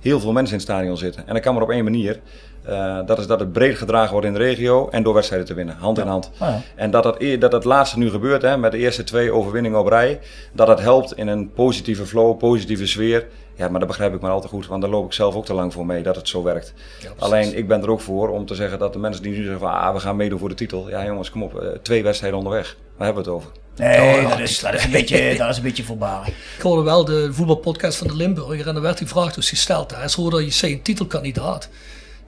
heel 0.00 0.20
veel 0.20 0.32
mensen 0.32 0.52
in 0.54 0.60
het 0.60 0.68
stadion 0.70 0.96
zitten. 0.96 1.22
En 1.26 1.34
dat 1.34 1.42
kan 1.42 1.54
maar 1.54 1.62
op 1.62 1.70
één 1.70 1.84
manier. 1.84 2.20
Eh, 2.62 2.98
dat 3.06 3.18
is 3.18 3.26
dat 3.26 3.40
het 3.40 3.52
breed 3.52 3.76
gedragen 3.76 4.12
wordt 4.12 4.26
in 4.26 4.32
de 4.32 4.38
regio 4.38 4.88
en 4.88 5.02
door 5.02 5.14
wedstrijden 5.14 5.48
te 5.48 5.54
winnen, 5.54 5.76
hand 5.76 5.98
in 5.98 6.06
hand. 6.06 6.30
Ah, 6.38 6.48
ja. 6.48 6.60
En 6.74 6.90
dat 6.90 7.02
dat, 7.02 7.20
eer- 7.20 7.38
dat 7.38 7.50
dat 7.50 7.64
laatste 7.64 7.98
nu 7.98 8.10
gebeurt, 8.10 8.42
hè, 8.42 8.56
met 8.56 8.72
de 8.72 8.78
eerste 8.78 9.04
twee 9.04 9.32
overwinningen 9.32 9.78
op 9.78 9.86
rij, 9.86 10.20
dat 10.52 10.66
dat 10.66 10.80
helpt 10.80 11.16
in 11.16 11.28
een 11.28 11.52
positieve 11.52 12.06
flow, 12.06 12.38
positieve 12.38 12.86
sfeer. 12.86 13.26
Ja, 13.56 13.68
maar 13.68 13.78
dat 13.78 13.88
begrijp 13.88 14.14
ik 14.14 14.20
maar 14.20 14.30
al 14.30 14.40
te 14.40 14.48
goed, 14.48 14.66
want 14.66 14.82
daar 14.82 14.90
loop 14.90 15.04
ik 15.04 15.12
zelf 15.12 15.34
ook 15.34 15.44
te 15.44 15.54
lang 15.54 15.72
voor 15.72 15.86
mee 15.86 16.02
dat 16.02 16.16
het 16.16 16.28
zo 16.28 16.42
werkt. 16.42 16.74
Alleen 17.18 17.56
ik 17.56 17.68
ben 17.68 17.82
er 17.82 17.90
ook 17.90 18.00
voor 18.00 18.28
om 18.28 18.46
te 18.46 18.54
zeggen 18.54 18.78
dat 18.78 18.92
de 18.92 18.98
mensen 18.98 19.22
die 19.22 19.32
nu 19.32 19.42
zeggen 19.42 19.58
van 19.58 19.72
ah, 19.72 19.94
we 19.94 20.00
gaan 20.00 20.16
meedoen 20.16 20.38
voor 20.38 20.48
de 20.48 20.54
titel. 20.54 20.88
Ja 20.88 21.04
jongens, 21.04 21.30
kom 21.30 21.42
op, 21.42 21.60
eh, 21.60 21.68
twee 21.82 22.02
wedstrijden 22.02 22.38
onderweg. 22.38 22.76
Waar 22.96 23.06
hebben 23.06 23.24
we 23.24 23.30
het 23.30 23.38
over? 23.38 23.50
Nee, 23.76 24.28
dat 24.28 24.38
is, 24.38 24.60
dat 24.60 24.74
is, 24.74 24.84
een, 24.84 24.90
beetje, 24.90 25.34
dat 25.38 25.50
is 25.50 25.56
een 25.56 25.62
beetje 25.62 25.84
voorbarig. 25.84 26.28
Ik 26.28 26.62
hoorde 26.62 26.82
wel 26.82 27.04
de 27.04 27.32
voetbalpodcast 27.32 27.98
van 27.98 28.06
de 28.06 28.16
Limburger 28.16 28.66
en 28.66 28.72
daar 28.72 28.82
werd 28.82 28.98
die 28.98 29.06
vraag 29.06 29.34
dus 29.34 29.48
gesteld. 29.48 29.96
Hè. 29.96 30.04
Is 30.04 30.14
Roda 30.14 30.38
JC 30.40 30.62
een 30.62 30.82
titelkandidaat? 30.82 31.68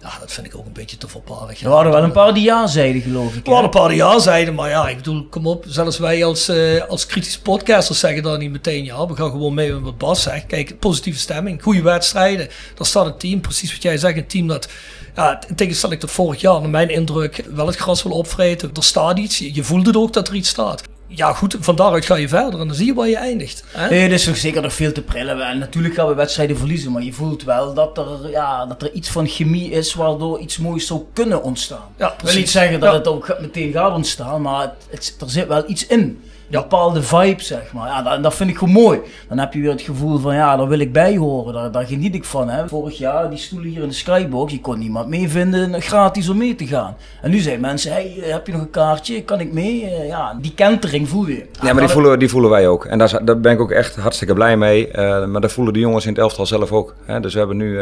Ja, 0.04 0.18
dat 0.20 0.32
vind 0.32 0.46
ik 0.46 0.56
ook 0.56 0.66
een 0.66 0.72
beetje 0.72 0.96
te 0.96 1.08
voorbarig. 1.08 1.60
Er 1.62 1.68
waren 1.68 1.92
wel 1.92 2.02
een 2.02 2.12
paar 2.12 2.34
die 2.34 2.42
ja 2.42 2.66
zeiden, 2.66 3.02
geloof 3.02 3.34
ik. 3.34 3.44
We 3.44 3.50
hadden 3.50 3.64
een 3.64 3.80
paar 3.80 3.88
die 3.88 3.96
ja 3.96 4.18
zeiden, 4.18 4.54
maar 4.54 4.68
ja, 4.70 4.88
ik 4.88 4.96
bedoel, 4.96 5.26
kom 5.30 5.46
op. 5.46 5.64
Zelfs 5.68 5.98
wij 5.98 6.24
als, 6.24 6.48
eh, 6.48 6.82
als 6.88 7.06
kritische 7.06 7.42
podcasters 7.42 7.98
zeggen 7.98 8.22
dan 8.22 8.38
niet 8.38 8.50
meteen 8.50 8.84
ja. 8.84 9.06
We 9.06 9.16
gaan 9.16 9.30
gewoon 9.30 9.54
mee 9.54 9.72
met 9.72 9.82
wat 9.82 9.98
Bas 9.98 10.22
zegt. 10.22 10.46
Kijk, 10.46 10.78
positieve 10.78 11.18
stemming, 11.18 11.62
goede 11.62 11.82
wedstrijden. 11.82 12.48
Daar 12.74 12.86
staat 12.86 13.06
een 13.06 13.16
team, 13.16 13.40
precies 13.40 13.72
wat 13.72 13.82
jij 13.82 13.96
zegt, 13.96 14.16
een 14.16 14.26
team 14.26 14.46
dat... 14.46 14.68
Ja, 15.14 15.42
in 15.48 15.54
tegenstelling 15.54 16.00
tot 16.00 16.10
vorig 16.10 16.40
jaar, 16.40 16.60
naar 16.60 16.70
mijn 16.70 16.88
indruk, 16.88 17.44
wel 17.54 17.66
het 17.66 17.76
gras 17.76 18.02
wil 18.02 18.12
opvreten. 18.12 18.70
Er 18.74 18.84
staat 18.84 19.18
iets, 19.18 19.38
je, 19.38 19.54
je 19.54 19.64
voelt 19.64 19.86
het 19.86 19.96
ook 19.96 20.12
dat 20.12 20.28
er 20.28 20.34
iets 20.34 20.48
staat. 20.48 20.82
Ja 21.16 21.32
goed, 21.32 21.56
van 21.60 21.76
daaruit 21.76 22.04
ga 22.06 22.14
je 22.16 22.28
verder 22.28 22.60
en 22.60 22.66
dan 22.66 22.76
zie 22.76 22.86
je 22.86 22.94
waar 22.94 23.08
je 23.08 23.16
eindigt. 23.16 23.64
Hè? 23.68 23.88
Nee, 23.88 24.04
er 24.04 24.12
is 24.12 24.26
nog 24.26 24.36
zeker 24.36 24.62
nog 24.62 24.72
veel 24.72 24.92
te 24.92 25.02
prillen. 25.02 25.40
En 25.48 25.58
natuurlijk 25.58 25.94
gaan 25.94 26.06
we 26.08 26.14
wedstrijden 26.14 26.56
verliezen, 26.56 26.92
maar 26.92 27.02
je 27.02 27.12
voelt 27.12 27.42
wel 27.44 27.74
dat 27.74 27.98
er, 27.98 28.30
ja, 28.30 28.66
dat 28.66 28.82
er 28.82 28.92
iets 28.92 29.08
van 29.10 29.26
chemie 29.26 29.70
is 29.70 29.94
waardoor 29.94 30.38
iets 30.38 30.58
moois 30.58 30.86
zou 30.86 31.00
kunnen 31.12 31.42
ontstaan. 31.42 31.88
Ja, 31.98 32.12
Ik 32.12 32.20
wil 32.24 32.34
niet 32.34 32.50
zeggen 32.50 32.80
dat 32.80 32.90
Ja. 32.92 32.98
het 32.98 33.06
ook 33.08 33.36
meteen 33.40 33.72
gaat 33.72 33.94
ontstaan, 33.94 34.42
maar 34.42 34.60
het, 34.60 34.72
het- 34.90 35.16
er 35.20 35.30
zit 35.30 35.46
wel 35.46 35.64
iets 35.66 35.86
in. 35.86 36.22
Bepaalde 36.60 37.02
vibe, 37.02 37.42
zeg 37.42 37.72
maar. 37.72 37.88
Ja, 37.88 38.02
dat, 38.02 38.22
dat 38.22 38.34
vind 38.34 38.50
ik 38.50 38.58
gewoon 38.58 38.74
mooi. 38.74 39.00
Dan 39.28 39.38
heb 39.38 39.52
je 39.52 39.60
weer 39.60 39.70
het 39.70 39.82
gevoel 39.82 40.18
van, 40.18 40.34
ja, 40.34 40.56
daar 40.56 40.68
wil 40.68 40.78
ik 40.78 40.92
bij 40.92 41.16
horen. 41.16 41.54
Daar, 41.54 41.70
daar 41.70 41.86
geniet 41.86 42.14
ik 42.14 42.24
van. 42.24 42.48
Hè. 42.48 42.68
Vorig 42.68 42.98
jaar, 42.98 43.30
die 43.30 43.38
stoelen 43.38 43.68
hier 43.68 43.82
in 43.82 43.88
de 43.88 43.94
Skybox, 43.94 44.52
je 44.52 44.60
kon 44.60 44.78
niemand 44.78 45.08
mee 45.08 45.28
vinden 45.28 45.82
gratis 45.82 46.28
om 46.28 46.36
mee 46.36 46.54
te 46.54 46.66
gaan. 46.66 46.96
En 47.22 47.30
nu 47.30 47.38
zijn 47.38 47.60
mensen, 47.60 47.92
hey, 47.92 48.14
eh, 48.22 48.32
heb 48.32 48.46
je 48.46 48.52
nog 48.52 48.60
een 48.60 48.70
kaartje? 48.70 49.22
Kan 49.22 49.40
ik 49.40 49.52
mee? 49.52 49.84
Eh, 49.84 50.06
ja, 50.06 50.38
die 50.40 50.54
kentering 50.54 51.08
voel 51.08 51.26
je. 51.26 51.46
Ja, 51.62 51.72
maar 51.72 51.82
die 51.82 51.92
voelen, 51.92 52.18
die 52.18 52.28
voelen 52.28 52.50
wij 52.50 52.68
ook. 52.68 52.84
En 52.84 52.98
daar, 52.98 53.40
ben 53.40 53.52
ik 53.52 53.60
ook 53.60 53.70
echt 53.70 53.96
hartstikke 53.96 54.34
blij 54.34 54.56
mee. 54.56 54.88
Eh, 54.88 55.26
maar 55.26 55.40
dat 55.40 55.52
voelen 55.52 55.72
de 55.72 55.80
jongens 55.80 56.04
in 56.06 56.12
het 56.12 56.20
elftal 56.20 56.46
zelf 56.46 56.72
ook. 56.72 56.94
Hè. 57.04 57.20
Dus 57.20 57.32
we 57.32 57.38
hebben 57.38 57.56
nu 57.56 57.78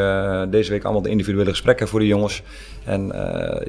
deze 0.50 0.70
week 0.70 0.84
allemaal 0.84 1.02
de 1.02 1.08
individuele 1.08 1.50
gesprekken 1.50 1.88
voor 1.88 2.00
de 2.00 2.06
jongens. 2.06 2.42
En 2.84 3.12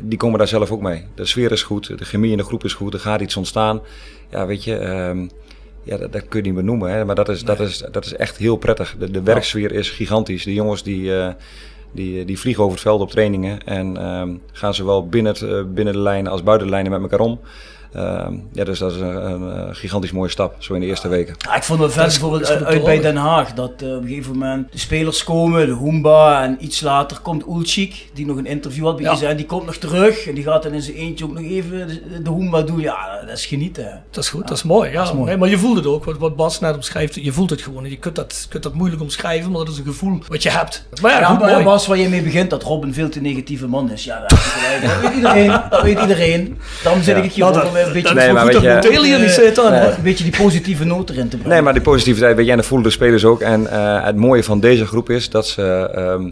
die 0.02 0.18
komen 0.18 0.38
daar 0.38 0.48
zelf 0.48 0.72
ook 0.72 0.82
mee. 0.82 1.06
De 1.16 1.26
sfeer 1.26 1.52
is 1.52 1.64
goed, 1.64 1.98
de 1.98 2.06
chemie 2.06 2.32
in 2.32 2.38
de 2.38 2.44
groep 2.44 2.64
is 2.64 2.74
goed, 2.74 2.94
er 2.94 3.00
gaat 3.00 3.22
iets 3.22 3.38
ontstaan. 3.38 3.82
Ja, 4.34 4.46
weet 4.46 4.64
je, 4.64 4.76
ehm, 4.76 5.28
ja, 5.84 5.98
dat, 5.98 6.12
dat 6.12 6.28
kun 6.28 6.40
je 6.40 6.46
niet 6.46 6.56
benoemen. 6.56 6.92
Hè. 6.92 7.06
Maar 7.06 7.16
dat 7.16 7.30
is, 7.30 7.44
dat, 7.44 7.60
is, 7.60 7.84
dat 7.92 8.06
is 8.06 8.16
echt 8.16 8.38
heel 8.38 8.56
prettig. 8.56 8.96
De, 9.00 9.12
de 9.12 9.24
werksfeer 9.24 9.72
is 9.72 9.90
gigantisch. 9.90 10.44
De 10.44 10.54
jongens 10.54 10.84
die... 10.84 11.18
eh, 11.18 11.34
die, 11.94 12.26
die 12.26 12.40
vliegen 12.40 12.64
over 12.64 12.76
het 12.76 12.88
veld 12.88 13.02
op 13.02 13.10
trainingen 13.10 13.64
en 13.66 13.98
ehm, 13.98 14.30
gaan 14.52 14.74
zowel 14.74 15.08
binnen, 15.08 15.32
het, 15.34 15.42
eh, 15.42 15.64
binnen 15.74 15.94
de 15.94 16.00
lijnen 16.00 16.32
als 16.32 16.44
buiten 16.44 16.68
de 16.68 16.74
lijnen 16.74 16.92
met 16.92 17.02
elkaar 17.02 17.20
om. 17.20 17.40
Ehm, 17.94 18.34
ja, 18.54 18.64
dus 18.64 18.80
dat 18.80 18.92
is 18.92 19.00
een, 19.00 19.32
een, 19.32 19.52
eh, 19.52 19.76
gigantisch 19.76 20.12
mooie 20.12 20.30
stap, 20.30 20.56
zo 20.60 20.74
in 20.74 20.80
de 20.80 20.86
eerste 20.86 21.08
weken. 21.08 21.36
Ja, 21.38 21.56
ik 21.56 21.64
vond 21.64 21.80
het 21.80 21.92
vet 21.94 22.06
bijvoorbeeld 22.06 22.64
uit 22.64 22.84
bij. 22.84 23.00
Den 23.02 23.16
Haag. 23.16 23.54
Dat 23.54 23.72
eh, 23.82 23.96
op 23.96 24.02
een 24.02 24.08
gegeven 24.08 24.32
moment 24.32 24.72
de 24.72 24.78
spelers 24.78 25.24
komen, 25.24 25.66
de 25.66 25.72
Hoomba. 25.72 26.44
En 26.44 26.58
iets 26.60 26.82
later 26.82 27.20
komt 27.20 27.44
Ulchik, 27.48 28.10
die 28.14 28.26
nog 28.26 28.38
een 28.38 28.46
interview 28.46 28.86
had 28.86 28.96
bij 28.96 29.16
Ja. 29.20 29.28
En 29.28 29.38
die 29.38 29.46
komt 29.46 29.66
nog 29.66 29.76
terug. 29.76 30.28
En 30.28 30.36
die 30.36 30.44
gaat 30.44 30.64
dan 30.64 30.74
in 30.74 30.82
zijn 30.82 30.96
eentje 30.98 31.26
ook 31.26 31.34
nog 31.34 31.44
even 31.44 31.88
de, 31.88 32.22
de 32.22 32.30
Hoomba 32.30 32.62
doen. 32.62 32.80
Ja, 32.80 33.22
dat 33.26 33.38
is 33.38 33.46
genieten. 33.46 33.84
hè. 33.84 33.92
Dat 34.12 34.24
is 34.24 34.30
goed, 34.30 34.48
dat 34.48 34.58
is 34.58 34.64
mooi. 34.64 34.90
Ja. 34.90 34.98
dat 34.98 35.08
is 35.08 35.14
mooi. 35.14 35.26
Nee, 35.30 35.38
maar 35.38 35.50
je 35.50 35.58
voelt 35.58 35.76
het 35.76 35.86
ook, 35.86 36.06
wat, 36.06 36.18
wat 36.18 36.36
Bas 36.36 36.60
net 36.60 36.76
omschrijft. 36.76 37.16
Je 37.16 37.32
voelt 37.32 37.50
het 37.50 37.62
gewoon. 37.62 37.90
Je 37.90 37.98
kunt 37.98 38.16
dat, 38.16 38.46
kunt 38.50 38.64
dat 38.64 38.74
moeilijk 38.74 39.02
omschrijven, 39.02 39.52
maar 39.52 39.60
dat 39.60 39.74
is 39.74 39.78
een 39.80 39.86
gevoel 39.86 40.20
wat 40.28 40.44
je 40.44 40.50
hebt. 40.50 40.86
Maar 41.02 41.12
ja, 41.12 41.20
Ja, 41.20 41.26
goed, 41.26 41.40
maar 41.40 41.52
mooi. 41.52 41.64
Bas, 41.64 41.88
waar 41.88 41.98
je 41.98 42.10
mee 42.10 42.22
begint, 42.22 42.50
dat 42.50 42.64
Rob 42.64 42.84
een 42.84 42.94
veel 42.94 43.10
te 43.10 43.22
negatieve 43.22 43.68
man 43.68 43.92
is. 43.92 44.04
Ja, 44.04 44.20
dat, 44.20 44.30
dat 44.30 45.02
weet 45.02 45.14
iedereen. 45.16 45.62
Dat 45.70 45.82
weet 45.82 46.00
iedereen. 46.00 46.58
Dan 46.84 47.04
zit 47.04 47.18
ik 47.18 47.32
hier 47.32 47.44
Nou, 47.44 47.83
een 47.88 47.94
beetje, 47.94 48.14
Nee, 48.14 48.32
maar 48.34 48.42
goed 48.44 48.52
weet 48.52 48.62
je- 48.62 48.70
zit 49.30 49.58
een 49.98 50.04
beetje 50.04 50.24
die 50.24 50.38
positieve 50.42 50.84
noot 50.84 51.10
erin 51.10 51.30
te 51.30 51.36
brengen. 51.38 51.50
Nee, 51.54 51.62
maar 51.62 51.74
die 51.74 51.82
positiviteit, 51.82 52.36
weet 52.36 52.46
dat 52.56 52.66
voelen 52.66 52.88
de 52.88 52.94
spelers 52.94 53.26
ook. 53.26 53.42
En 53.42 53.68
eh, 53.68 54.04
het 54.06 54.16
mooie 54.16 54.44
van 54.44 54.60
deze 54.60 54.86
groep 54.86 55.10
is 55.10 55.30
dat 55.30 55.48
ze 55.48 55.90
ehm, 55.94 56.30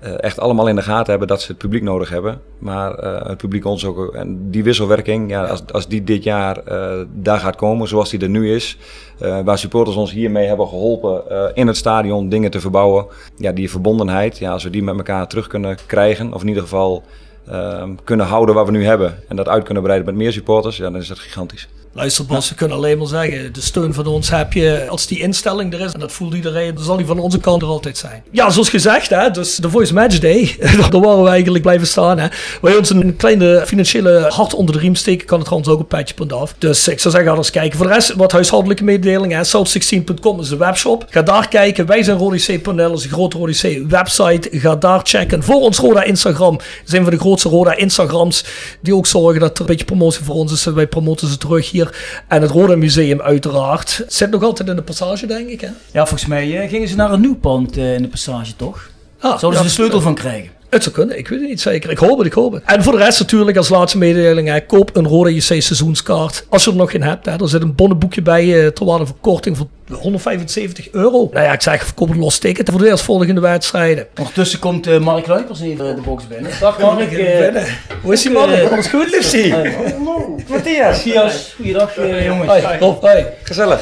eh, 0.00 0.12
echt 0.22 0.40
allemaal 0.40 0.68
in 0.68 0.76
de 0.76 0.82
gaten 0.82 1.10
hebben 1.10 1.28
dat 1.28 1.40
ze 1.42 1.48
het 1.48 1.58
publiek 1.58 1.82
nodig 1.82 2.08
hebben. 2.10 2.40
Maar 2.58 2.94
eh, 2.94 3.28
het 3.28 3.36
publiek 3.36 3.64
ons 3.64 3.84
ook. 3.84 4.14
En 4.14 4.50
die 4.50 4.62
wisselwerking, 4.64 5.30
ja, 5.30 5.44
als, 5.44 5.62
als 5.72 5.88
die 5.88 6.04
dit 6.04 6.22
jaar 6.24 6.56
eh, 6.64 6.90
daar 7.14 7.38
gaat 7.38 7.56
komen 7.56 7.88
zoals 7.88 8.10
die 8.10 8.20
er 8.20 8.28
nu 8.28 8.54
is. 8.54 8.76
eh, 9.18 9.38
waar 9.44 9.58
supporters 9.58 9.96
ons 9.96 10.12
hiermee 10.12 10.46
hebben 10.46 10.68
geholpen 10.68 11.22
eh, 11.30 11.42
in 11.54 11.66
het 11.66 11.76
stadion 11.76 12.28
dingen 12.28 12.50
te 12.50 12.60
verbouwen. 12.60 13.06
Ja, 13.36 13.52
die 13.52 13.70
verbondenheid, 13.70 14.38
ja, 14.38 14.52
als 14.52 14.64
we 14.64 14.70
die 14.70 14.82
met 14.82 14.96
elkaar 14.96 15.26
terug 15.28 15.46
kunnen 15.46 15.76
krijgen. 15.86 16.32
Of 16.32 16.42
in 16.42 16.48
ieder 16.48 16.62
geval 16.62 17.02
ehm, 17.50 17.90
kunnen 18.04 18.26
houden 18.26 18.54
wat 18.54 18.66
we 18.66 18.72
nu 18.72 18.84
hebben. 18.84 19.18
En 19.28 19.36
dat 19.36 19.48
uit 19.48 19.64
kunnen 19.64 19.82
breiden 19.82 20.06
met 20.06 20.16
meer 20.16 20.32
supporters. 20.32 20.76
Ja, 20.76 20.90
dan 20.90 21.00
is 21.00 21.08
dat 21.08 21.18
gigantisch. 21.18 21.68
Luister 21.98 22.24
Bas, 22.24 22.54
kunnen 22.54 22.76
alleen 22.76 22.98
maar 22.98 23.06
zeggen, 23.06 23.52
de 23.52 23.60
steun 23.60 23.94
van 23.94 24.06
ons 24.06 24.30
heb 24.30 24.52
je 24.52 24.86
als 24.88 25.06
die 25.06 25.20
instelling 25.20 25.72
er 25.72 25.80
is. 25.80 25.92
En 25.92 26.00
dat 26.00 26.12
voelt 26.12 26.34
iedereen, 26.34 26.74
dan 26.74 26.84
zal 26.84 26.96
die 26.96 27.06
van 27.06 27.18
onze 27.18 27.38
kant 27.38 27.62
er 27.62 27.68
altijd 27.68 27.96
zijn. 27.96 28.22
Ja, 28.30 28.50
zoals 28.50 28.68
gezegd, 28.68 29.10
hè, 29.10 29.30
dus 29.30 29.56
de 29.56 29.70
Voice 29.70 29.94
Match 29.94 30.18
Day, 30.18 30.56
daar 30.90 31.00
waren 31.00 31.22
we 31.22 31.28
eigenlijk 31.28 31.62
blijven 31.62 31.86
staan. 31.86 32.18
Hè. 32.18 32.28
Wil 32.60 32.70
je 32.70 32.78
ons 32.78 32.90
een 32.90 33.16
kleine 33.16 33.62
financiële 33.66 34.26
hart 34.28 34.54
onder 34.54 34.74
de 34.74 34.80
riem 34.80 34.94
steken, 34.94 35.26
kan 35.26 35.38
het 35.38 35.46
trouwens 35.46 35.72
ook 35.74 35.80
op 35.80 35.88
petje.af. 35.88 36.54
Dus 36.58 36.88
ik 36.88 37.00
zou 37.00 37.14
zeggen, 37.14 37.32
ga 37.32 37.36
eens 37.36 37.50
kijken. 37.50 37.78
Voor 37.78 37.86
de 37.86 37.92
rest, 37.92 38.14
wat 38.14 38.32
huishoudelijke 38.32 38.84
mededelingen. 38.84 39.46
South16.com 39.46 40.40
is 40.40 40.48
de 40.48 40.56
webshop. 40.56 41.06
Ga 41.10 41.22
daar 41.22 41.48
kijken. 41.48 41.86
Wij 41.86 42.02
zijn 42.02 42.18
Rodi 42.18 42.60
C.nl, 42.60 42.92
is 42.92 43.04
een 43.04 43.10
grote 43.10 43.38
Rodi 43.38 43.52
C 43.52 43.90
website. 43.90 44.48
Ga 44.52 44.76
daar 44.76 45.00
checken. 45.02 45.42
Voor 45.42 45.60
ons 45.60 45.78
Roda 45.78 46.02
Instagram 46.02 46.58
zijn 46.84 47.04
we 47.04 47.10
de 47.10 47.18
grote 47.18 47.37
grootste 47.38 47.48
Roda 47.48 47.76
Instagrams. 47.76 48.44
Die 48.80 48.94
ook 48.94 49.06
zorgen 49.06 49.40
dat 49.40 49.54
er 49.54 49.60
een 49.60 49.66
beetje 49.66 49.84
promotie 49.84 50.24
voor 50.24 50.34
ons 50.34 50.52
is. 50.52 50.64
Wij 50.64 50.86
promoten 50.86 51.28
ze 51.28 51.36
terug 51.36 51.70
hier. 51.70 52.22
En 52.28 52.42
het 52.42 52.50
Roda 52.50 52.76
Museum 52.76 53.20
uiteraard. 53.20 54.04
Zit 54.08 54.30
nog 54.30 54.42
altijd 54.42 54.68
in 54.68 54.76
de 54.76 54.82
passage, 54.82 55.26
denk 55.26 55.48
ik. 55.48 55.60
Hè? 55.60 55.68
Ja, 55.92 56.06
volgens 56.06 56.26
mij 56.26 56.62
uh, 56.62 56.68
gingen 56.68 56.88
ze 56.88 56.96
naar 56.96 57.12
een 57.12 57.20
nieuw 57.20 57.36
pand 57.36 57.78
uh, 57.78 57.94
in 57.94 58.02
de 58.02 58.08
passage, 58.08 58.56
toch? 58.56 58.90
Ah, 59.20 59.38
Zouden 59.38 59.60
ze 59.60 59.66
de 59.66 59.72
sleutel 59.72 60.00
van 60.00 60.14
krijgen? 60.14 60.50
Het 60.70 60.82
zou 60.82 60.94
kunnen, 60.94 61.18
ik 61.18 61.28
weet 61.28 61.40
het 61.40 61.48
niet 61.48 61.60
zeker. 61.60 61.90
Ik 61.90 61.98
hoop 61.98 62.18
het, 62.18 62.26
ik 62.26 62.32
hoop 62.32 62.52
het. 62.52 62.62
En 62.66 62.82
voor 62.82 62.92
de 62.92 62.98
rest 62.98 63.18
natuurlijk 63.18 63.56
als 63.56 63.68
laatste 63.68 63.98
mededeling, 63.98 64.48
hè, 64.48 64.60
koop 64.66 64.96
een 64.96 65.06
Roda 65.06 65.30
JC 65.30 65.40
seizoenskaart. 65.40 66.46
Als 66.48 66.64
je 66.64 66.70
er 66.70 66.76
nog 66.76 66.90
geen 66.90 67.02
hebt, 67.02 67.26
hè, 67.26 67.40
er 67.40 67.48
zit 67.48 67.62
een 67.62 67.74
bonnenboekje 67.74 68.22
bij 68.22 68.44
uh, 68.44 68.66
ter 68.66 68.86
waarde 68.86 69.06
van 69.06 69.16
korting 69.20 69.56
voor 69.56 69.66
175 69.92 70.90
euro. 70.90 71.28
Nou 71.32 71.44
ja, 71.44 71.52
ik 71.52 71.62
zeg, 71.62 71.84
verkoop 71.84 72.10
een 72.10 72.18
los 72.18 72.38
ticket 72.38 72.70
voor 72.70 72.80
de 72.80 72.88
eerstvolgende 72.88 73.40
wedstrijden. 73.40 74.06
Ondertussen 74.18 74.58
komt 74.58 74.86
uh, 74.86 74.98
Mark 74.98 75.26
Luipers 75.26 75.60
even 75.60 75.94
de 75.94 76.00
box 76.00 76.26
binnen. 76.26 76.52
Dag 76.60 76.78
Mark. 76.78 77.10
Uh, 77.10 77.62
Hoe 78.02 78.12
is 78.12 78.22
die 78.22 78.30
man? 78.30 78.52
Uh, 78.52 78.72
Alles 78.72 78.86
goed, 78.86 79.10
liefste? 79.10 79.50
Hallo. 79.50 80.36
Matthias. 80.48 80.96
Matthias. 80.96 81.52
Goeiedag 81.56 81.94
jongens. 82.24 82.46
Hoi, 82.46 82.78
Rob, 82.78 83.02
hoi. 83.02 83.26
Gezellig. 83.42 83.80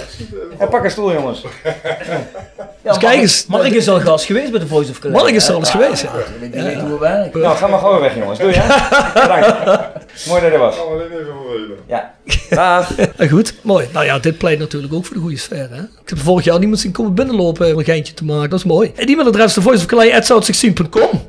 En 0.58 0.68
pak 0.68 0.84
een 0.84 0.90
stoel 0.90 1.12
jongens. 1.12 1.42
Ja, 2.82 2.92
dus 2.92 2.98
kijk 2.98 3.20
eens. 3.20 3.46
Mark 3.46 3.72
is 3.72 3.88
al 3.88 4.00
gast 4.00 4.24
geweest 4.24 4.50
bij 4.50 4.60
de 4.60 4.66
Voice 4.66 4.90
of 4.90 4.98
Calais. 4.98 5.22
Mark 5.22 5.34
is 5.34 5.50
al 5.50 5.58
eens 5.58 5.70
geweest, 5.70 6.02
ja. 6.02 6.10
Die 6.50 6.62
weet 6.62 6.80
hoe 6.80 6.88
we 6.90 6.98
werken. 6.98 7.40
Nou, 7.40 7.56
ga 7.56 7.66
maar 7.66 7.78
gewoon 7.78 8.00
weg 8.00 8.14
jongens. 8.16 8.38
Doei 8.38 8.54
hè. 8.54 8.66
Bedankt. 9.22 9.64
Mooi 10.26 10.40
dat 10.40 10.50
je 10.50 10.56
er 10.56 10.58
was. 10.58 10.78
Alleen 10.78 11.06
even 11.12 11.24
vervelen. 11.24 11.76
Ja. 11.86 12.14
Dag. 12.50 12.90
Goed, 13.30 13.54
mooi. 13.62 13.88
Nou 13.92 14.04
ja, 14.04 14.18
dit 14.18 14.38
pleit 14.38 14.58
natuurlijk 14.58 14.94
ook 14.94 15.04
voor 15.04 15.14
de 15.14 15.20
goede 15.22 15.38
sfeer. 15.38 15.68
Hè? 15.70 15.82
Ik 16.06 16.12
heb 16.12 16.20
vorig 16.20 16.44
jaar 16.44 16.58
niemand 16.58 16.80
zien 16.80 16.92
komen 16.92 17.14
binnenlopen 17.14 17.72
om 17.72 17.78
een 17.78 17.84
geintje 17.84 18.14
te 18.14 18.24
maken. 18.24 18.50
Dat 18.50 18.58
is 18.58 18.64
mooi. 18.64 18.92
En 18.94 19.06
e-mailadres 19.06 19.54
de 19.54 19.62
voiceofcalais.com. 19.62 21.22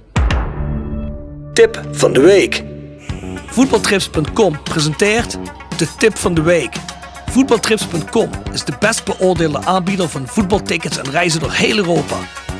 Tip 1.53 1.81
van 1.91 2.13
de 2.13 2.19
week. 2.19 2.63
Voetbaltrips.com 3.47 4.61
presenteert 4.63 5.37
de 5.77 5.87
tip 5.97 6.17
van 6.17 6.33
de 6.33 6.41
week. 6.41 6.75
Voetbaltrips.com 7.29 8.29
is 8.53 8.63
de 8.63 8.73
best 8.79 9.05
beoordeelde 9.05 9.65
aanbieder 9.65 10.09
van 10.09 10.27
voetbaltickets 10.27 10.97
en 10.97 11.11
reizen 11.11 11.39
door 11.39 11.51
heel 11.51 11.77
Europa. 11.77 12.15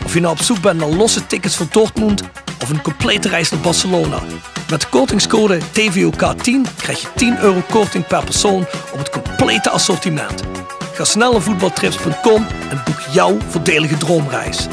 Of 0.06 0.14
je 0.14 0.20
nou 0.20 0.34
op 0.34 0.42
zoek 0.42 0.62
bent 0.62 0.80
naar 0.80 0.90
losse 0.90 1.28
tickets 1.28 1.56
voor 1.56 1.68
Dortmund 1.72 2.24
of 2.62 2.70
een 2.70 2.82
complete 2.82 3.30
reis 3.30 3.52
naar 3.52 3.62
Barcelona. 3.62 4.20
Met 4.70 4.82
de 4.82 4.88
kortingscode 4.90 5.60
TVOK10 5.60 6.76
krijg 6.78 7.02
je 7.02 7.08
10 7.16 7.40
euro 7.40 7.64
korting 7.70 8.08
per 8.08 8.24
persoon 8.24 8.66
op 8.94 8.98
het 8.98 9.10
complete 9.10 9.70
assortiment. 9.70 10.44
Ga 10.98 11.04
snel 11.04 11.32
naar 11.32 11.42
en 12.70 12.82
boek 12.86 13.00
jouw 13.12 13.38
voordelige 13.50 13.98
droomreis. 13.98 14.68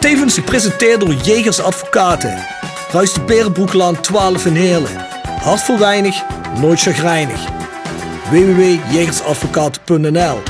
Tevens 0.00 0.34
gepresenteerd 0.34 1.00
door 1.00 1.14
Jegers 1.14 1.60
Advocaten. 1.60 2.44
Ruist 2.90 3.14
de 3.14 3.20
Berenbroeklaan 3.20 4.00
12 4.00 4.46
in 4.46 4.54
Heerlen. 4.54 5.06
Hart 5.42 5.60
voor 5.60 5.78
weinig, 5.78 6.22
nooit 6.60 6.80
chagrijnig. 6.80 7.40
www.jegersadvocaten.nl 8.30 10.42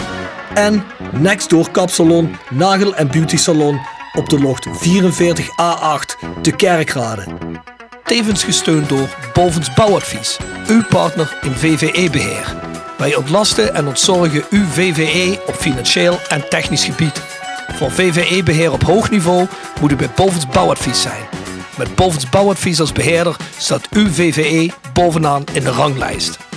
En 0.55 0.85
Nextdoor 1.13 1.71
Kapsalon, 1.71 2.37
Nagel 2.51 2.95
en 2.95 3.09
Beauty 3.09 3.37
Salon 3.37 3.81
op 4.13 4.29
de 4.29 4.41
locht 4.41 4.69
44A8 4.69 6.41
te 6.43 6.51
Kerkrade. 6.51 7.25
Tevens 8.05 8.45
gesteund 8.45 8.89
door 8.89 9.09
Bovens 9.33 9.75
Bouwadvies, 9.75 10.37
uw 10.67 10.83
partner 10.89 11.39
in 11.43 11.53
VVE-beheer. 11.53 12.70
Wij 13.01 13.15
ontlasten 13.15 13.75
en 13.75 13.87
ontzorgen 13.87 14.45
uw 14.51 14.67
VVE 14.67 15.41
op 15.47 15.55
financieel 15.55 16.19
en 16.29 16.49
technisch 16.49 16.85
gebied. 16.85 17.23
Voor 17.73 17.91
VVE-beheer 17.91 18.73
op 18.73 18.83
hoog 18.83 19.11
niveau 19.11 19.47
moet 19.81 19.93
u 19.93 19.97
bij 19.97 20.11
Bovens 20.17 20.47
Bouwadvies 20.47 21.03
zijn. 21.03 21.23
Met 21.79 21.95
Bovens 21.95 22.29
Bouwadvies 22.29 22.81
als 22.81 22.93
beheerder 22.93 23.37
staat 23.59 23.89
uw 23.91 24.11
VVE 24.11 24.71
bovenaan 24.93 25.45
in 25.53 25.63
de 25.63 25.71
ranglijst. 25.71 26.50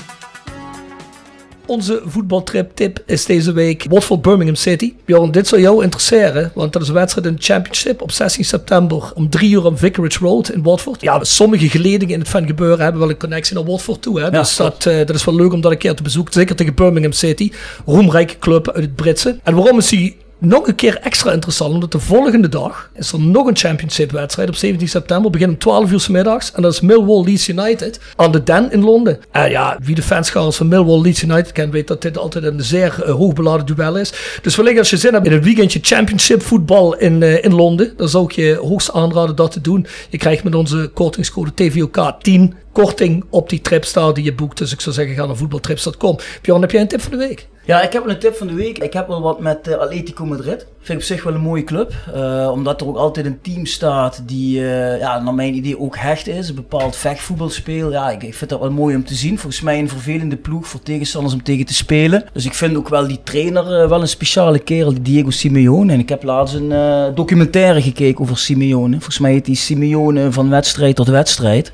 Onze 1.66 2.02
voetbaltrip 2.06 2.72
tip 2.76 3.04
is 3.06 3.26
deze 3.26 3.52
week 3.52 3.86
Watford 3.90 4.22
Birmingham 4.22 4.56
City. 4.56 4.94
Bjorn, 5.06 5.32
dit 5.32 5.48
zou 5.48 5.62
jou 5.62 5.84
interesseren, 5.84 6.52
want 6.56 6.74
dat 6.74 6.82
is 6.82 6.88
een 6.88 6.94
wedstrijd 6.94 7.28
in 7.28 7.36
de 7.36 7.42
Championship 7.42 8.02
op 8.02 8.12
16 8.12 8.46
september 8.46 9.12
om 9.16 9.30
3 9.30 9.52
uur 9.52 9.66
op 9.66 9.80
Vicarage 9.80 10.20
Road 10.20 10.50
in 10.50 10.64
Watford. 10.64 11.02
Ja, 11.02 11.24
sommige 11.24 11.70
geledingen 11.70 12.14
in 12.14 12.20
het 12.20 12.30
fan 12.30 12.46
gebeuren 12.46 12.80
hebben 12.80 13.02
wel 13.02 13.10
een 13.10 13.18
connectie 13.18 13.56
naar 13.56 13.66
Watford 13.66 14.02
toe. 14.02 14.20
Hè? 14.20 14.26
Ja, 14.26 14.30
dus 14.30 14.56
dat, 14.56 14.86
uh, 14.86 14.98
dat 14.98 15.16
is 15.16 15.26
wel 15.26 15.36
leuk 15.36 15.54
om 15.54 15.62
dat 15.62 15.72
een 15.72 15.78
keer 15.78 15.96
te 15.96 16.04
bezoeken. 16.04 16.34
Zeker 16.34 16.56
tegen 16.56 16.74
Birmingham 16.74 17.12
City, 17.12 17.52
roemrijke 17.86 18.40
club 18.40 18.72
uit 18.72 18.84
het 18.84 18.96
Britse. 18.96 19.40
En 19.44 19.56
waarom 19.56 19.78
is 19.78 19.90
die 19.90 20.18
nog 20.44 20.68
een 20.68 20.76
keer 20.76 20.98
extra 20.98 21.32
interessant, 21.32 21.74
omdat 21.74 21.92
de 21.92 22.00
volgende 22.00 22.50
dag 22.50 22.90
is 22.94 23.12
er 23.12 23.20
nog 23.20 23.48
een 23.48 23.58
championship 23.58 24.12
wedstrijd 24.12 24.50
op 24.50 24.56
17 24.56 24.88
september, 24.88 25.32
begint 25.32 25.50
om 25.50 25.58
12 25.58 25.92
uur 25.92 26.00
s 26.00 26.08
middags. 26.08 26.52
En 26.52 26.62
dat 26.62 26.74
is 26.74 26.82
Millwall 26.82 27.24
Leeds 27.24 27.48
United 27.48 28.00
aan 28.16 28.32
de 28.32 28.44
Den 28.44 28.72
in 28.72 28.84
Londen. 28.84 29.20
En 29.32 29.50
ja, 29.50 29.78
wie 29.84 29.96
de 29.96 30.02
fanscharen 30.02 30.54
van 30.54 30.68
Millwall 30.68 31.02
Leeds 31.02 31.22
United 31.22 31.52
kent, 31.52 31.74
weet 31.74 31.88
dat 31.88 32.02
dit 32.02 32.18
altijd 32.18 32.44
een 32.44 32.64
zeer 32.64 32.96
uh, 33.00 33.14
hoogbeladen 33.14 33.66
duel 33.66 33.98
is. 33.98 34.14
Dus 34.42 34.56
wellicht 34.56 34.78
als 34.78 34.90
je 34.90 34.98
zin 34.98 35.14
hebt 35.14 35.26
in 35.26 35.32
een 35.32 35.44
weekendje 35.44 35.80
championship 35.82 36.42
voetbal 36.42 36.96
in, 36.98 37.22
uh, 37.22 37.44
in 37.44 37.54
Londen, 37.54 37.94
dan 37.98 38.10
zou 38.10 38.24
ik 38.24 38.32
je 38.32 38.56
hoogst 38.56 38.92
aanraden 38.92 39.36
dat 39.36 39.52
te 39.52 39.62
doen. 39.62 39.88
Je 40.10 40.18
krijgt 40.18 40.44
met 40.44 40.56
onze 40.56 40.92
kortingscode 40.94 41.54
TVOK 41.54 42.14
10 42.22 42.54
korting 42.72 43.24
op 43.30 43.50
die 43.50 43.62
tripstar 43.62 44.14
die 44.14 44.24
je 44.24 44.34
boekt. 44.34 44.58
Dus 44.58 44.72
ik 44.72 44.82
zou 44.82 44.96
zeggen, 44.96 45.16
ga 45.16 45.26
naar 45.26 45.36
voetbaltrips.com. 45.36 46.18
Bjorn, 46.42 46.62
heb 46.62 46.72
jij 46.72 46.82
een 46.82 46.88
tip 46.88 47.02
van 47.02 47.12
de 47.12 47.18
week? 47.18 47.48
Ja, 47.66 47.82
ik 47.82 47.94
heb 47.94 48.08
een 48.08 48.20
tip 48.20 48.36
van 48.36 48.48
de 48.48 48.54
week. 48.54 48.78
Ik 48.78 48.94
heb 48.94 49.08
wel 49.08 49.22
wat 49.22 49.40
met 49.40 49.68
uh, 49.68 49.76
Atletico 49.76 50.26
Madrid. 50.26 50.66
Vind 50.78 50.90
ik 50.90 50.96
op 50.96 51.02
zich 51.02 51.24
wel 51.24 51.34
een 51.34 51.42
mooie 51.42 51.64
club. 51.64 51.94
Uh, 52.16 52.50
omdat 52.52 52.82
er 52.82 52.88
ook 52.88 52.98
altijd 52.98 53.26
een 53.26 53.42
team 53.42 53.66
staat 53.66 54.24
die, 54.26 54.60
uh, 54.60 55.00
ja, 55.00 55.20
naar 55.20 55.34
mijn 55.34 55.54
idee 55.54 55.80
ook 55.80 55.98
hecht 55.98 56.28
is. 56.28 56.50
Een 56.50 56.56
bepaald 56.56 56.96
vechtvoetbalspeel. 56.96 57.92
Ja, 57.92 58.10
ik, 58.10 58.24
ik, 58.24 58.34
vind 58.34 58.50
dat 58.50 58.60
wel 58.60 58.72
mooi 58.72 58.96
om 58.96 59.06
te 59.06 59.14
zien. 59.14 59.40
Volgens 59.40 59.62
mij 59.62 59.80
een 59.80 59.90
vervelende 59.90 60.36
ploeg 60.36 60.68
voor 60.68 60.80
tegenstanders 60.80 61.34
om 61.34 61.44
tegen 61.44 61.66
te 61.66 61.74
spelen. 61.74 62.26
Dus 62.34 62.46
ik 62.46 62.54
vind 62.54 62.76
ook 62.76 62.90
wel 62.90 63.08
die 63.08 63.20
trainer 63.24 63.90
wel 63.90 64.02
een 64.02 64.08
speciale 64.08 64.60
kerel, 64.60 64.94
Diego 65.02 65.30
Simeone. 65.30 65.94
En 65.94 66.00
ik 66.00 66.10
heb 66.10 66.24
laatst 66.24 66.56
een 66.56 66.74
documentaire 67.16 67.82
gekeken 67.82 68.22
over 68.22 68.38
Simeone. 68.38 68.94
Volgens 68.94 69.20
mij 69.20 69.32
heet 69.32 69.46
die 69.46 69.56
Simeone 69.56 70.32
van 70.32 70.50
wedstrijd 70.50 70.96
tot 70.96 71.08
wedstrijd. 71.08 71.72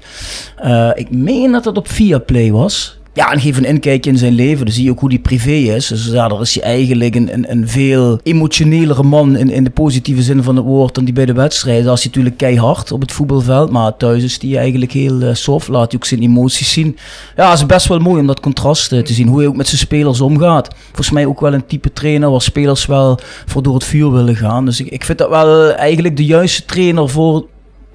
ik 0.93 1.09
meen 1.09 1.51
dat 1.51 1.63
dat 1.63 1.77
op 1.77 1.87
Viaplay 1.87 2.51
was. 2.51 2.98
Ja, 3.19 3.31
en 3.31 3.39
geef 3.39 3.57
een 3.57 3.65
inkijkje 3.65 4.11
in 4.11 4.17
zijn 4.17 4.33
leven. 4.33 4.65
Dan 4.65 4.73
zie 4.73 4.83
je 4.83 4.91
ook 4.91 4.99
hoe 4.99 5.09
die 5.09 5.19
privé 5.19 5.51
is. 5.51 5.87
Dus 5.87 6.05
ja, 6.05 6.27
daar 6.27 6.41
is 6.41 6.55
hij 6.55 6.63
eigenlijk 6.63 7.15
een, 7.15 7.33
een, 7.33 7.51
een 7.51 7.67
veel 7.67 8.19
emotionelere 8.23 9.03
man 9.03 9.35
in, 9.35 9.49
in 9.49 9.63
de 9.63 9.69
positieve 9.69 10.21
zin 10.21 10.43
van 10.43 10.55
het 10.55 10.65
woord 10.65 10.95
dan 10.95 11.05
die 11.05 11.13
bij 11.13 11.25
de 11.25 11.33
wedstrijden. 11.33 11.83
Daar 11.83 11.93
is 11.93 11.99
hij 11.99 12.07
natuurlijk 12.07 12.37
keihard 12.37 12.91
op 12.91 13.01
het 13.01 13.11
voetbalveld. 13.11 13.71
Maar 13.71 13.97
thuis 13.97 14.23
is 14.23 14.41
hij 14.41 14.57
eigenlijk 14.57 14.91
heel 14.91 15.21
uh, 15.21 15.33
soft. 15.33 15.67
Laat 15.67 15.91
hij 15.91 15.99
ook 15.99 16.05
zijn 16.05 16.21
emoties 16.21 16.71
zien. 16.71 16.97
Ja, 17.35 17.49
het 17.49 17.59
is 17.59 17.65
best 17.65 17.87
wel 17.87 17.99
mooi 17.99 18.19
om 18.19 18.27
dat 18.27 18.39
contrast 18.39 18.91
uh, 18.91 19.01
te 19.01 19.13
zien. 19.13 19.27
Hoe 19.27 19.37
hij 19.37 19.47
ook 19.47 19.55
met 19.55 19.67
zijn 19.67 19.79
spelers 19.79 20.21
omgaat. 20.21 20.75
Volgens 20.85 21.11
mij 21.11 21.25
ook 21.25 21.39
wel 21.39 21.53
een 21.53 21.65
type 21.65 21.93
trainer 21.93 22.31
waar 22.31 22.41
spelers 22.41 22.85
wel 22.85 23.19
voor 23.45 23.63
door 23.63 23.73
het 23.73 23.83
vuur 23.83 24.11
willen 24.11 24.35
gaan. 24.35 24.65
Dus 24.65 24.79
ik, 24.79 24.87
ik 24.87 25.03
vind 25.03 25.17
dat 25.17 25.29
wel 25.29 25.71
eigenlijk 25.71 26.17
de 26.17 26.25
juiste 26.25 26.65
trainer 26.65 27.09
voor 27.09 27.45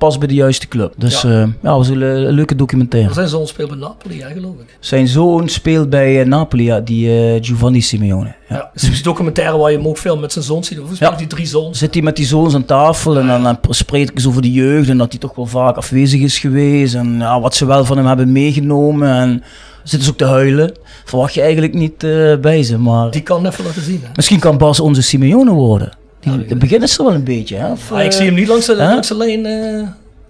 pas 0.04 0.18
bij 0.18 0.28
de 0.28 0.34
juiste 0.34 0.68
club. 0.68 0.94
Dus 0.96 1.22
ja, 1.22 1.28
uh, 1.28 1.46
ja 1.62 1.76
was 1.76 1.88
een, 1.88 2.00
een, 2.00 2.32
leuke 2.32 2.54
documentaire. 2.54 3.14
Zijn 3.14 3.28
zoon 3.28 3.46
speelt 3.46 3.68
bij 3.68 3.78
Napoli, 3.78 4.16
ja, 4.16 4.28
geloof 4.28 4.54
ik. 4.54 4.76
Zijn 4.80 5.08
zoon 5.08 5.48
speelt 5.48 5.90
bij 5.90 6.20
uh, 6.20 6.26
Napoli, 6.26 6.64
ja, 6.64 6.80
die 6.80 7.34
uh, 7.34 7.38
Giovanni 7.40 7.80
Simeone. 7.80 8.34
Ja. 8.48 8.56
Ja, 8.56 8.70
het 8.72 8.82
is 8.82 8.88
een 8.88 9.02
documentaire 9.02 9.58
waar 9.58 9.70
je 9.70 9.76
hem 9.76 9.88
ook 9.88 9.98
veel 9.98 10.18
met 10.18 10.32
zijn 10.32 10.44
zoon 10.44 10.64
ziet. 10.64 10.78
Hoe 10.78 10.88
ja. 10.98 11.10
die 11.10 11.26
drie 11.26 11.46
zoons? 11.46 11.78
Zit 11.78 11.94
hij 11.94 12.02
met 12.02 12.16
die 12.16 12.26
zoons 12.26 12.54
aan 12.54 12.64
tafel 12.64 13.18
en 13.18 13.26
dan, 13.26 13.42
dan 13.42 13.58
spreekt 13.68 14.10
ik 14.10 14.16
eens 14.16 14.26
over 14.26 14.42
de 14.42 14.52
jeugd 14.52 14.88
en 14.88 14.98
dat 14.98 15.10
hij 15.10 15.20
toch 15.20 15.34
wel 15.34 15.46
vaak 15.46 15.76
afwezig 15.76 16.20
is 16.20 16.38
geweest 16.38 16.94
en 16.94 17.18
ja, 17.18 17.40
wat 17.40 17.54
ze 17.54 17.66
wel 17.66 17.84
van 17.84 17.96
hem 17.96 18.06
hebben 18.06 18.32
meegenomen 18.32 19.08
en 19.08 19.42
zitten 19.82 20.02
ze 20.02 20.10
ook 20.10 20.18
te 20.18 20.24
huilen. 20.24 20.72
Verwacht 21.04 21.34
je 21.34 21.40
eigenlijk 21.40 21.74
niet 21.74 22.04
uh, 22.04 22.36
bij 22.36 22.62
ze, 22.62 22.78
maar... 22.78 23.10
Die 23.10 23.22
kan 23.22 23.46
even 23.46 23.64
laten 23.64 23.82
zien. 23.82 24.00
Hè? 24.02 24.08
Misschien 24.14 24.40
kan 24.40 24.58
Bas 24.58 24.80
onze 24.80 25.02
Simeone 25.02 25.50
worden. 25.50 26.02
Die, 26.24 26.32
ja, 26.32 26.38
de 26.48 26.56
begin 26.56 26.82
is 26.82 26.98
er 26.98 27.04
wel 27.04 27.14
een 27.14 27.24
beetje. 27.24 27.56
Hè? 27.56 27.70
Of, 27.70 27.92
ah, 27.92 28.04
ik 28.04 28.12
zie 28.12 28.24
hem 28.24 28.34
niet 28.34 28.48
langs 28.48 28.66
de, 28.66 28.76
langs 28.76 29.08
de 29.08 29.16
lijn... 29.16 29.46
Uh... 29.46 29.88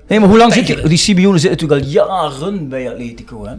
Nee, 0.09 0.21
maar 0.21 0.29
hoe 0.29 0.39
lang 0.39 0.53
zit 0.53 0.69
hij? 0.69 0.89
Die 0.89 0.99
Simeone 0.99 1.39
zit 1.39 1.51
natuurlijk 1.51 1.81
al 1.83 1.89
jaren 1.89 2.69
bij 2.69 2.91
Atletico. 2.91 3.45
Hè? 3.45 3.51
Ja. 3.51 3.59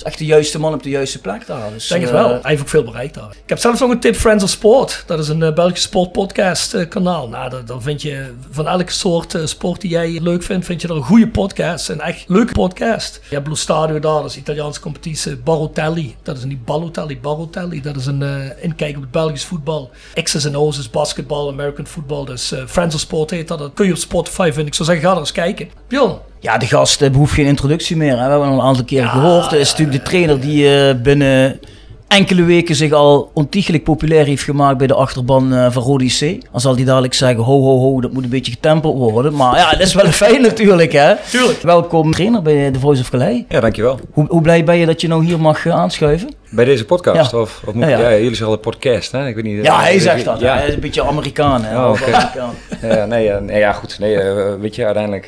Is 0.00 0.06
echt 0.06 0.18
de 0.18 0.24
juiste 0.24 0.58
man 0.58 0.74
op 0.74 0.82
de 0.82 0.88
juiste 0.88 1.20
plek 1.20 1.46
daar. 1.46 1.70
Dus, 1.72 1.88
denk 1.88 2.02
het 2.02 2.10
wel. 2.10 2.28
Hij 2.28 2.40
heeft 2.42 2.60
ook 2.60 2.68
veel 2.68 2.84
bereikt 2.84 3.14
daar. 3.14 3.30
Ik 3.30 3.48
heb 3.48 3.58
zelfs 3.58 3.80
nog 3.80 3.90
een 3.90 4.00
tip 4.00 4.16
Friends 4.16 4.44
of 4.44 4.50
Sport. 4.50 5.02
Dat 5.06 5.18
is 5.18 5.28
een 5.28 5.40
uh, 5.40 5.52
Belgische 5.52 5.86
sportpodcast 5.86 6.74
uh, 6.74 6.88
kanaal. 6.88 7.28
Nou, 7.28 7.64
dan 7.64 7.82
vind 7.82 8.02
je 8.02 8.32
van 8.50 8.68
elke 8.68 8.92
soort 8.92 9.34
uh, 9.34 9.46
sport 9.46 9.80
die 9.80 9.90
jij 9.90 10.20
leuk 10.22 10.42
vindt, 10.42 10.66
vind 10.66 10.82
je 10.82 10.88
er 10.88 10.96
een 10.96 11.02
goede 11.02 11.28
podcast. 11.28 11.88
Een 11.88 12.00
echt 12.00 12.24
leuke 12.28 12.52
podcast. 12.52 13.20
Je 13.28 13.34
hebt 13.34 13.44
Blue 13.44 13.56
Stadio 13.56 13.98
daar, 13.98 14.22
dat 14.22 14.30
is 14.30 14.36
Italiaanse 14.36 14.80
competitie. 14.80 15.36
Barotelli, 15.36 16.16
dat 16.22 16.36
is 16.36 16.44
niet 16.44 16.64
Balotelli, 16.64 17.20
Barotelli. 17.20 17.80
Dat 17.80 17.96
is 17.96 18.06
een 18.06 18.52
inkijk 18.60 18.96
op 18.96 19.02
het 19.02 19.10
Belgisch 19.10 19.44
voetbal. 19.44 19.90
X's 20.22 20.44
en 20.44 20.56
O's 20.56 20.78
is 20.78 20.90
basketbal, 20.90 21.48
American 21.48 21.86
football. 21.86 22.24
Dus 22.24 22.52
Friends 22.66 22.94
of 22.94 23.00
Sport 23.00 23.30
heet 23.30 23.48
dat. 23.48 23.58
Dat 23.58 23.70
kun 23.74 23.86
je 23.86 23.92
op 23.92 23.98
Spotify 23.98 24.46
vinden. 24.46 24.66
Ik 24.66 24.74
zou 24.74 24.88
zeggen, 24.88 25.06
ga 25.06 25.12
er 25.12 25.20
eens 25.20 25.32
kijken. 25.32 25.70
Bjorn, 25.88 26.18
ja, 26.40 26.58
de 26.58 26.66
gast 26.66 27.12
behoeft 27.12 27.32
geen 27.32 27.46
introductie 27.46 27.96
meer. 27.96 28.18
Hè. 28.18 28.24
We 28.24 28.30
hebben 28.30 28.48
al 28.48 28.54
een 28.54 28.60
aantal 28.60 28.84
keer 28.84 29.02
ja, 29.02 29.08
gehoord. 29.08 29.50
Het 29.50 29.60
is 29.60 29.70
natuurlijk 29.70 29.98
de 29.98 30.04
trainer 30.04 30.40
die 30.40 30.64
uh, 30.64 30.94
binnen 31.02 31.60
enkele 32.08 32.44
weken 32.44 32.74
zich 32.74 32.92
al 32.92 33.30
ontiegelijk 33.34 33.84
populair 33.84 34.26
heeft 34.26 34.42
gemaakt 34.42 34.78
bij 34.78 34.86
de 34.86 34.94
achterban 34.94 35.54
uh, 35.54 35.70
van 35.70 35.82
Rodi 35.82 36.08
C. 36.08 36.20
Dan 36.50 36.60
zal 36.60 36.74
hij 36.74 36.84
dadelijk 36.84 37.14
zeggen, 37.14 37.44
ho 37.44 37.60
ho 37.62 37.78
ho, 37.78 38.00
dat 38.00 38.12
moet 38.12 38.24
een 38.24 38.30
beetje 38.30 38.52
getempeld 38.52 38.98
worden. 38.98 39.34
Maar 39.34 39.56
ja, 39.56 39.70
dat 39.70 39.80
is 39.80 39.94
wel 39.94 40.06
fijn 40.24 40.42
natuurlijk 40.42 40.92
hè. 40.92 41.14
Tuurlijk. 41.30 41.62
Welkom 41.62 42.12
trainer 42.12 42.42
bij 42.42 42.70
The 42.70 42.78
Voice 42.78 43.02
of 43.02 43.10
Calais. 43.10 43.42
Ja, 43.48 43.60
dankjewel. 43.60 43.98
Hoe, 44.12 44.26
hoe 44.28 44.40
blij 44.40 44.64
ben 44.64 44.76
je 44.76 44.86
dat 44.86 45.00
je 45.00 45.08
nou 45.08 45.24
hier 45.24 45.40
mag 45.40 45.64
uh, 45.64 45.74
aanschuiven? 45.74 46.34
Bij 46.50 46.64
deze 46.64 46.84
podcast? 46.84 47.30
Ja. 47.30 47.38
Of, 47.38 47.62
of 47.66 47.74
moet, 47.74 47.88
ja, 47.88 47.98
ja. 47.98 48.10
jullie 48.10 48.28
zeggen 48.28 48.46
al 48.46 48.58
podcast, 48.58 49.12
hè? 49.12 49.26
Ik 49.26 49.34
weet 49.34 49.44
niet. 49.44 49.64
Ja, 49.64 49.80
hij 49.80 49.98
zegt 49.98 50.24
dat. 50.24 50.40
Ja. 50.40 50.56
Hij 50.56 50.68
is 50.68 50.74
een 50.74 50.80
beetje 50.80 51.04
Amerikaan, 51.04 51.64
hè? 51.64 51.84
Oh, 51.84 51.90
okay. 51.90 52.12
Amerikaan. 52.12 52.54
ja, 52.98 53.04
nee, 53.04 53.30
nee, 53.30 53.58
ja, 53.58 53.72
goed. 53.72 53.98
Nee, 53.98 54.14
uh, 54.14 54.54
weet 54.60 54.74
je, 54.74 54.84
uiteindelijk... 54.84 55.26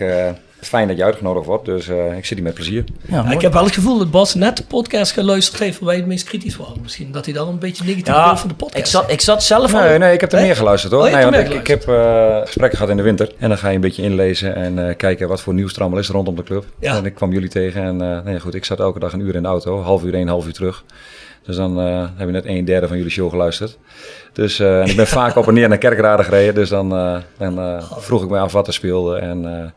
Fijn 0.62 0.88
dat 0.88 0.97
je 0.97 1.04
uitgenodigd 1.04 1.47
wordt, 1.47 1.64
dus 1.64 1.88
uh, 1.88 2.16
ik 2.16 2.25
zit 2.25 2.37
hier 2.37 2.47
met 2.47 2.54
plezier. 2.54 2.85
Ja, 3.09 3.31
ik 3.31 3.40
heb 3.40 3.52
wel 3.52 3.64
het 3.64 3.75
gevoel 3.75 3.99
dat 3.99 4.11
Bas 4.11 4.35
net 4.35 4.57
de 4.57 4.64
podcast 4.64 5.12
geluisterd 5.12 5.61
heeft 5.61 5.78
waar 5.78 5.88
wij 5.88 5.97
het 5.97 6.07
meest 6.07 6.25
kritisch 6.25 6.57
waren. 6.57 6.76
Misschien 6.83 7.12
dat 7.12 7.25
hij 7.25 7.35
dan 7.35 7.49
een 7.49 7.59
beetje 7.59 7.85
negatief 7.85 8.14
ja, 8.14 8.37
van 8.37 8.49
de 8.49 8.54
podcast 8.54 8.78
ik 8.78 8.87
zat, 8.87 9.11
ik 9.11 9.21
zat 9.21 9.42
zelf 9.42 9.73
Nee, 9.73 9.99
nee 9.99 10.12
ik 10.12 10.21
heb 10.21 10.33
er 10.33 10.40
meer 10.40 10.57
geluisterd 10.57 10.92
hoor. 10.92 11.04
Oh, 11.04 11.12
nee, 11.12 11.25
want 11.25 11.37
ik, 11.37 11.49
ik, 11.49 11.66
heb 11.66 11.88
uh, 11.88 12.40
gesprekken 12.40 12.78
gehad 12.78 12.90
in 12.90 12.97
de 12.97 13.02
winter 13.02 13.33
en 13.38 13.49
dan 13.49 13.59
ga 13.59 13.69
je 13.69 13.75
een 13.75 13.81
beetje 13.81 14.02
inlezen 14.02 14.54
en 14.54 14.78
uh, 14.78 14.97
kijken 14.97 15.28
wat 15.28 15.40
voor 15.40 15.54
nieuws 15.54 15.75
er 15.75 15.81
allemaal 15.81 15.99
is 15.99 16.09
rondom 16.09 16.37
de 16.37 16.42
club. 16.42 16.64
Ja. 16.78 16.97
En 16.97 17.04
ik 17.04 17.14
kwam 17.14 17.33
jullie 17.33 17.49
tegen 17.49 17.83
en 17.83 18.25
nee, 18.25 18.40
goed, 18.40 18.54
ik 18.54 18.64
zat 18.64 18.81
elke 18.81 18.99
dag 18.99 19.12
een 19.12 19.21
uur 19.21 19.35
in 19.35 19.42
de 19.42 19.49
auto, 19.49 19.81
half 19.81 20.04
uur 20.04 20.14
heen, 20.14 20.28
half 20.28 20.47
uur 20.47 20.52
terug. 20.52 20.85
Dus 21.42 21.57
dan 21.57 21.87
uh, 21.87 22.09
heb 22.16 22.26
je 22.26 22.33
net 22.33 22.47
een 22.47 22.64
derde 22.64 22.88
van 22.88 22.97
jullie 22.97 23.12
show 23.12 23.31
geluisterd. 23.31 23.78
Dus 24.33 24.61
uh, 24.61 24.81
en 24.81 24.88
ik 24.88 24.97
ben 24.97 25.07
vaak 25.19 25.37
op 25.37 25.49
en 25.49 25.54
neer 25.54 25.69
naar 25.69 25.78
Kerkrade 25.78 26.25
gereden. 26.25 26.54
Dus 26.54 26.69
dan, 26.69 26.95
uh, 26.95 27.16
dan 27.38 27.83
vroeg 27.83 28.23
ik 28.23 28.28
me 28.28 28.38
af 28.38 28.52
wat 28.52 28.66
er 28.66 28.73
speelde. 28.73 29.19
En 29.19 29.73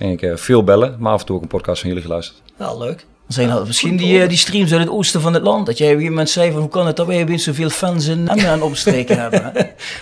ging 0.00 0.20
ik 0.20 0.38
veel 0.38 0.64
bellen, 0.64 0.96
maar 0.98 1.12
af 1.12 1.20
en 1.20 1.26
toe 1.26 1.36
ook 1.36 1.42
een 1.42 1.48
podcast 1.48 1.80
van 1.80 1.88
jullie 1.88 2.04
geluisterd. 2.04 2.42
Nou, 2.58 2.78
leuk. 2.78 3.06
Zijn 3.28 3.48
dat 3.48 3.66
misschien 3.66 3.96
die, 3.96 4.26
die 4.26 4.38
streams 4.38 4.72
uit 4.72 4.80
het 4.80 4.90
oosten 4.90 5.20
van 5.20 5.34
het 5.34 5.42
land? 5.42 5.66
Dat 5.66 5.78
jij 5.78 5.94
op 5.94 6.00
een 6.00 6.28
zei 6.28 6.50
van 6.50 6.60
hoe 6.60 6.70
kan 6.70 6.86
het 6.86 6.96
dat 6.96 7.06
wij 7.06 7.22
opeens 7.22 7.44
zoveel 7.44 7.70
fans 7.70 8.06
in 8.06 8.28
Emmen 8.28 8.48
aan 8.48 8.62
opsteken 8.62 9.18
hebben? 9.20 9.52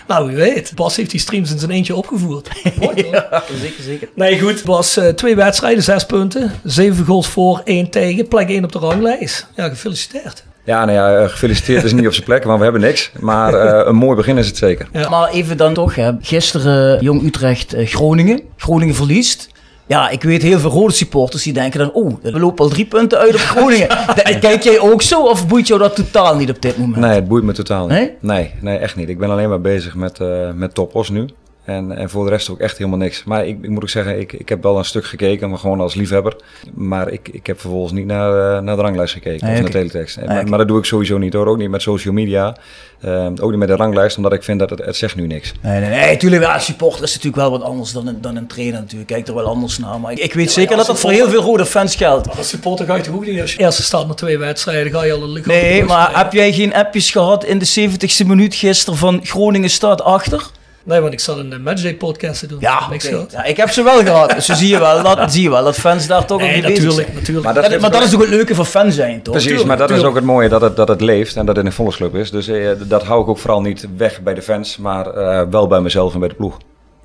nou, 0.07 0.27
wie 0.27 0.37
weet. 0.37 0.73
Bas 0.75 0.97
heeft 0.97 1.11
die 1.11 1.21
streams 1.21 1.51
in 1.51 1.59
zijn 1.59 1.71
eentje 1.71 1.95
opgevoerd. 1.95 2.49
Mooi, 2.81 3.07
ja, 3.11 3.43
zeker, 3.61 3.83
zeker. 3.83 4.09
Nee, 4.15 4.41
goed. 4.41 4.65
Bas, 4.65 4.99
uh, 4.99 5.09
twee 5.09 5.37
wedstrijden, 5.37 5.83
zes 5.83 6.07
punten. 6.07 6.53
Zeven 6.65 7.05
goals 7.05 7.27
voor, 7.27 7.61
één 7.65 7.91
tegen. 7.91 8.29
Plek 8.29 8.49
één 8.49 8.65
op 8.65 8.73
de 8.73 8.79
ranglijst. 8.79 9.47
Ja, 9.57 9.69
gefeliciteerd. 9.69 10.45
Ja, 10.65 10.85
nou 10.85 10.99
ja, 10.99 11.29
gefeliciteerd 11.29 11.85
is 11.85 11.93
niet 11.93 12.07
op 12.07 12.13
zijn 12.13 12.25
plek, 12.25 12.45
want 12.45 12.59
we 12.59 12.65
hebben 12.65 12.83
niks. 12.83 13.11
Maar 13.21 13.55
uh, 13.55 13.87
een 13.87 13.97
mooi 13.97 14.17
begin 14.17 14.39
is 14.39 14.47
het 14.47 14.57
zeker. 14.57 14.89
Ja. 14.93 15.09
Maar 15.09 15.29
even 15.29 15.57
dan 15.57 15.75
toch, 15.75 15.95
hè. 15.95 16.13
gisteren 16.21 17.03
Jong 17.03 17.23
Utrecht 17.23 17.75
uh, 17.75 17.87
Groningen. 17.87 18.41
Groningen 18.57 18.95
verliest. 18.95 19.49
Ja, 19.89 20.09
ik 20.09 20.23
weet 20.23 20.43
heel 20.43 20.59
veel 20.59 20.71
rode 20.71 20.93
supporters 20.93 21.43
die 21.43 21.53
denken 21.53 21.79
dan... 21.79 21.93
Oh, 21.93 22.15
we 22.23 22.39
lopen 22.39 22.65
al 22.65 22.71
drie 22.71 22.87
punten 22.87 23.19
uit 23.19 23.35
op 23.35 23.41
Groningen. 23.57 23.89
Kijk 24.41 24.63
jij 24.63 24.81
ook 24.81 25.03
zo 25.03 25.23
of 25.23 25.49
boeit 25.49 25.67
jou 25.67 25.81
dat 25.81 25.97
totaal 25.97 26.37
niet 26.37 26.51
op 26.51 26.63
dit 26.63 26.79
moment? 26.79 27.01
Nee, 27.01 27.15
het 27.15 27.29
boeit 27.29 27.45
me 27.45 27.53
totaal 27.53 27.87
niet. 27.87 27.99
Nee? 27.99 28.13
Nee, 28.21 28.55
nee 28.61 28.79
echt 28.79 28.97
niet. 28.97 29.09
Ik 29.09 29.19
ben 29.19 29.31
alleen 29.31 29.49
maar 29.49 29.61
bezig 29.61 29.95
met, 29.95 30.19
uh, 30.19 30.53
met 30.53 30.75
toppos 30.75 31.11
nu. 31.11 31.29
En, 31.69 31.97
en 31.97 32.11
voor 32.11 32.25
de 32.25 32.31
rest 32.31 32.51
ook 32.51 32.59
echt 32.59 32.79
helemaal 32.79 32.99
niks. 32.99 33.25
Maar 33.25 33.47
ik, 33.47 33.59
ik 33.63 33.71
moet 33.71 33.83
ook 33.83 33.89
zeggen, 33.89 34.21
ik, 34.21 34.33
ik 34.33 34.49
heb 34.49 34.63
wel 34.63 34.79
een 34.79 34.85
stuk 34.85 35.05
gekeken, 35.05 35.49
maar 35.49 35.59
gewoon 35.59 35.81
als 35.81 35.95
liefhebber. 35.95 36.37
Maar 36.75 37.11
ik, 37.11 37.29
ik 37.29 37.47
heb 37.47 37.61
vervolgens 37.61 37.93
niet 37.93 38.07
naar, 38.07 38.57
uh, 38.57 38.63
naar 38.63 38.77
de 38.77 38.83
ranglijst 38.83 39.13
gekeken 39.13 39.47
nee, 39.47 39.55
of 39.55 39.61
naar 39.61 39.71
teletext. 39.71 40.25
maar, 40.27 40.49
maar, 40.49 40.59
dat 40.59 40.69
doe 40.69 40.79
ik 40.79 40.85
sowieso 40.85 41.19
niet 41.19 41.33
hoor. 41.33 41.47
Ook 41.47 41.57
niet 41.57 41.71
met 41.71 41.83
social 41.83 42.15
media. 42.15 42.57
Uh, 43.05 43.27
ook 43.41 43.51
niet 43.51 43.59
met 43.59 43.69
de 43.69 43.77
ranglijst, 43.77 44.17
omdat 44.17 44.33
ik 44.33 44.43
vind 44.43 44.59
dat 44.59 44.71
het, 44.71 44.85
het 44.85 44.97
zegt 44.97 45.17
nu 45.17 45.27
niks. 45.27 45.53
Nee, 45.61 45.81
nee, 45.81 45.91
nee. 45.91 46.17
Tuurlijk, 46.17 46.43
ja, 46.43 46.59
supporter 46.59 47.03
is 47.03 47.15
natuurlijk 47.15 47.43
wel 47.43 47.51
wat 47.51 47.63
anders 47.63 47.93
dan 47.93 48.07
een, 48.07 48.21
dan 48.21 48.37
een 48.37 48.47
trainer 48.47 48.81
natuurlijk. 48.81 49.09
Kijk 49.09 49.29
er 49.29 49.35
wel 49.35 49.47
anders 49.47 49.79
naar. 49.79 50.01
Maar 50.01 50.13
ik, 50.13 50.19
ik 50.19 50.35
weet 50.35 50.47
ja, 50.47 50.53
zeker 50.53 50.77
dat 50.77 50.87
dat 50.87 51.01
voor 51.01 51.11
heel 51.11 51.29
veel 51.29 51.43
rode 51.43 51.67
fans 51.67 51.97
geldt. 51.97 52.37
Als 52.37 52.49
supporter 52.49 52.87
ga 52.87 52.97
je 52.97 53.03
toch 53.03 53.15
ook 53.15 53.27
niet 53.27 53.41
als 53.41 53.53
je 53.53 53.59
eerste 53.59 53.83
staat 53.83 54.07
met 54.07 54.17
twee 54.17 54.39
wedstrijden, 54.39 54.93
ga 54.93 55.05
je 55.05 55.13
al 55.13 55.23
een 55.23 55.43
Nee, 55.45 55.85
maar 55.85 56.19
heb 56.19 56.33
jij 56.33 56.53
geen 56.53 56.75
appjes 56.75 57.11
gehad 57.11 57.45
in 57.45 57.59
de 57.59 57.91
70ste 57.91 58.27
minuut 58.27 58.55
gisteren 58.55 58.99
van 58.99 59.21
Groningen 59.23 59.71
staat 59.71 60.03
achter? 60.03 60.51
Nee, 60.89 61.01
want 61.01 61.13
ik 61.13 61.21
zat 61.21 61.39
een 61.39 61.63
matchday 61.63 61.95
podcast 61.95 62.41
te 62.41 62.47
doen. 62.47 62.59
Ja, 62.61 62.89
okay. 62.93 63.27
ja, 63.31 63.45
ik 63.45 63.57
heb 63.57 63.71
ze 63.71 63.83
wel 63.83 63.99
gehad. 63.99 64.31
Dus 64.31 64.47
zie 64.47 64.69
je 64.69 64.79
wel, 64.79 65.03
dat, 65.03 65.33
zie 65.33 65.43
je 65.43 65.51
wel 65.51 65.65
dat 65.65 65.77
fans 65.77 66.07
daar 66.07 66.25
toch 66.25 66.41
nee, 66.41 66.57
op 66.57 66.63
natuurlijk, 66.63 66.97
bezig 66.97 67.15
natuurlijk. 67.15 67.45
Maar 67.47 67.55
dat, 67.55 67.81
maar 67.81 67.91
dat 67.91 68.03
is 68.03 68.15
ook 68.15 68.21
het 68.21 68.31
leuke 68.31 68.55
van 68.55 68.67
fan 68.67 68.93
zijn, 68.93 69.23
toch? 69.23 69.35
Precies, 69.35 69.65
maar 69.65 69.77
dat 69.77 69.91
is 69.91 70.03
ook 70.03 70.15
het 70.15 70.25
mooie, 70.25 70.49
dat 70.49 70.61
het, 70.61 70.77
dat 70.77 70.89
het 70.89 71.01
leeft 71.01 71.37
en 71.37 71.47
dat 71.47 71.57
het 71.57 71.67
een 71.67 71.73
volksclub 71.73 72.15
is. 72.15 72.31
Dus 72.31 72.49
eh, 72.49 72.71
dat 72.79 73.05
hou 73.05 73.23
ik 73.23 73.29
ook 73.29 73.39
vooral 73.39 73.61
niet 73.61 73.87
weg 73.97 74.23
bij 74.23 74.35
de 74.35 74.43
fans, 74.43 74.77
maar 74.77 75.17
uh, 75.17 75.43
wel 75.51 75.67
bij 75.67 75.81
mezelf 75.81 76.15
en 76.15 76.21
bij 76.21 76.29
de 76.29 76.35
ploeg. 76.35 76.59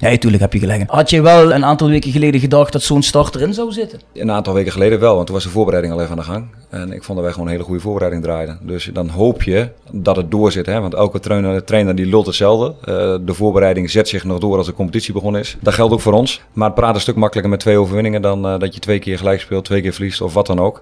Ja, 0.04 0.10
natuurlijk 0.10 0.42
heb 0.42 0.54
je 0.54 0.60
gelijk. 0.60 0.84
Had 0.90 1.10
je 1.10 1.22
wel 1.22 1.54
een 1.54 1.66
aantal 1.66 1.88
weken 1.88 2.12
geleden 2.12 2.40
gedacht 2.40 2.72
dat 2.72 2.82
zo'n 2.82 3.02
start 3.02 3.36
erin 3.36 3.54
zou 3.54 3.72
zitten? 3.72 4.00
Een 4.14 4.32
aantal 4.32 4.54
weken 4.54 4.72
geleden 4.72 5.00
wel, 5.00 5.14
want 5.16 5.26
toen 5.26 5.36
was 5.36 5.44
de 5.44 5.50
voorbereiding 5.50 5.94
al 5.94 6.00
even 6.00 6.12
aan 6.12 6.18
de 6.18 6.24
gang. 6.24 6.46
En 6.70 6.92
ik 6.92 7.04
vond 7.04 7.18
dat 7.18 7.24
wij 7.24 7.32
gewoon 7.32 7.48
een 7.48 7.54
hele 7.54 7.66
goede 7.66 7.82
voorbereiding 7.82 8.24
draaiden. 8.24 8.60
Dus 8.62 8.90
dan 8.94 9.10
hoop 9.10 9.44
je 9.44 9.70
dat 9.92 10.16
het 10.16 10.32
doorzit. 10.32 10.66
Hè? 10.66 10.82
Want 10.82 10.94
elke 10.94 11.20
trainer, 11.20 11.64
trainer 11.64 11.96
die 11.96 12.06
lult 12.06 12.26
hetzelfde. 12.26 12.76
Uh, 12.80 13.26
de 13.26 13.34
voorbereiding 13.34 13.90
zet 13.90 14.08
zich 14.08 14.24
nog 14.24 14.40
door 14.40 14.58
als 14.58 14.66
de 14.66 14.74
competitie 14.74 15.14
begonnen 15.14 15.42
is. 15.42 15.58
Dat 15.62 15.74
geldt 15.74 15.94
ook 15.94 16.02
voor 16.02 16.14
ons. 16.14 16.42
Maar 16.54 16.68
het 16.68 16.76
praat 16.76 16.96
een 16.96 17.02
stuk 17.02 17.16
makkelijker 17.16 17.52
met 17.52 17.60
twee 17.60 17.78
overwinningen 17.78 18.22
dan 18.22 18.46
uh, 18.46 18.60
dat 18.60 18.74
je 18.74 18.80
twee 18.80 19.00
keer 19.00 19.18
gelijk 19.18 19.40
speelt, 19.40 19.66
twee 19.66 19.82
keer 19.82 19.94
verliest 19.94 20.22
of 20.22 20.34
wat 20.34 20.48
dan 20.48 20.60
ook. 20.60 20.82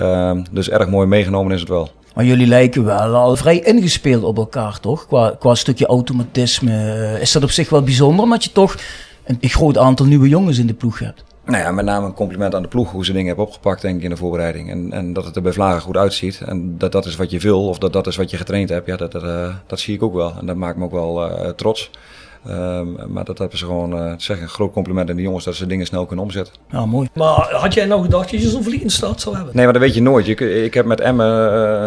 Uh, 0.00 0.32
dus 0.50 0.70
erg 0.70 0.88
mooi 0.88 1.06
meegenomen 1.06 1.52
is 1.52 1.60
het 1.60 1.68
wel. 1.68 1.90
Maar 2.14 2.24
jullie 2.24 2.46
lijken 2.46 2.84
wel 2.84 3.14
al 3.14 3.36
vrij 3.36 3.60
ingespeeld 3.60 4.22
op 4.24 4.36
elkaar, 4.36 4.80
toch? 4.80 5.06
Qua, 5.06 5.36
qua 5.38 5.54
stukje 5.54 5.86
automatisme. 5.86 7.18
Is 7.20 7.32
dat 7.32 7.42
op 7.42 7.50
zich 7.50 7.70
wel 7.70 7.82
bijzonder, 7.82 8.24
omdat 8.24 8.44
je 8.44 8.52
toch 8.52 8.76
een, 9.24 9.38
een 9.40 9.48
groot 9.48 9.78
aantal 9.78 10.06
nieuwe 10.06 10.28
jongens 10.28 10.58
in 10.58 10.66
de 10.66 10.74
ploeg 10.74 10.98
hebt? 10.98 11.24
Nou 11.44 11.62
ja, 11.62 11.72
met 11.72 11.84
name 11.84 12.06
een 12.06 12.14
compliment 12.14 12.54
aan 12.54 12.62
de 12.62 12.68
ploeg 12.68 12.90
hoe 12.90 13.04
ze 13.04 13.12
dingen 13.12 13.26
hebben 13.26 13.46
opgepakt, 13.46 13.82
denk 13.82 13.96
ik, 13.96 14.02
in 14.02 14.10
de 14.10 14.16
voorbereiding. 14.16 14.70
En, 14.70 14.92
en 14.92 15.12
dat 15.12 15.24
het 15.24 15.36
er 15.36 15.42
bij 15.42 15.52
Vlagen 15.52 15.80
goed 15.80 15.96
uitziet. 15.96 16.40
En 16.46 16.78
dat 16.78 16.92
dat 16.92 17.06
is 17.06 17.16
wat 17.16 17.30
je 17.30 17.38
wil, 17.38 17.68
of 17.68 17.78
dat 17.78 17.92
dat 17.92 18.06
is 18.06 18.16
wat 18.16 18.30
je 18.30 18.36
getraind 18.36 18.68
hebt. 18.68 18.86
Ja, 18.86 18.96
dat, 18.96 19.12
dat, 19.12 19.22
uh, 19.22 19.54
dat 19.66 19.80
zie 19.80 19.94
ik 19.94 20.02
ook 20.02 20.14
wel. 20.14 20.32
En 20.40 20.46
dat 20.46 20.56
maakt 20.56 20.76
me 20.76 20.84
ook 20.84 20.92
wel 20.92 21.30
uh, 21.30 21.48
trots. 21.48 21.90
Um, 22.48 22.96
maar 23.08 23.24
dat 23.24 23.38
hebben 23.38 23.58
ze 23.58 23.64
gewoon, 23.64 23.92
uh, 23.94 24.12
zeg 24.16 24.40
een 24.40 24.48
groot 24.48 24.72
compliment 24.72 25.10
aan 25.10 25.16
de 25.16 25.22
jongens 25.22 25.44
dat 25.44 25.54
ze 25.54 25.66
dingen 25.66 25.86
snel 25.86 26.06
kunnen 26.06 26.24
omzetten. 26.24 26.54
Ja, 26.70 26.86
mooi. 26.86 27.08
Maar 27.14 27.48
had 27.50 27.74
jij 27.74 27.86
nou 27.86 28.02
gedacht 28.02 28.30
dat 28.30 28.40
je 28.40 28.48
zo'n 28.48 28.62
vliegende 28.62 28.92
start 28.92 29.20
zou 29.20 29.36
hebben? 29.36 29.56
Nee, 29.56 29.64
maar 29.64 29.72
dat 29.72 29.82
weet 29.82 29.94
je 29.94 30.02
nooit. 30.02 30.28
Ik, 30.28 30.40
ik 30.40 30.74
heb 30.74 30.86
met 30.86 31.00
Emmen 31.00 31.26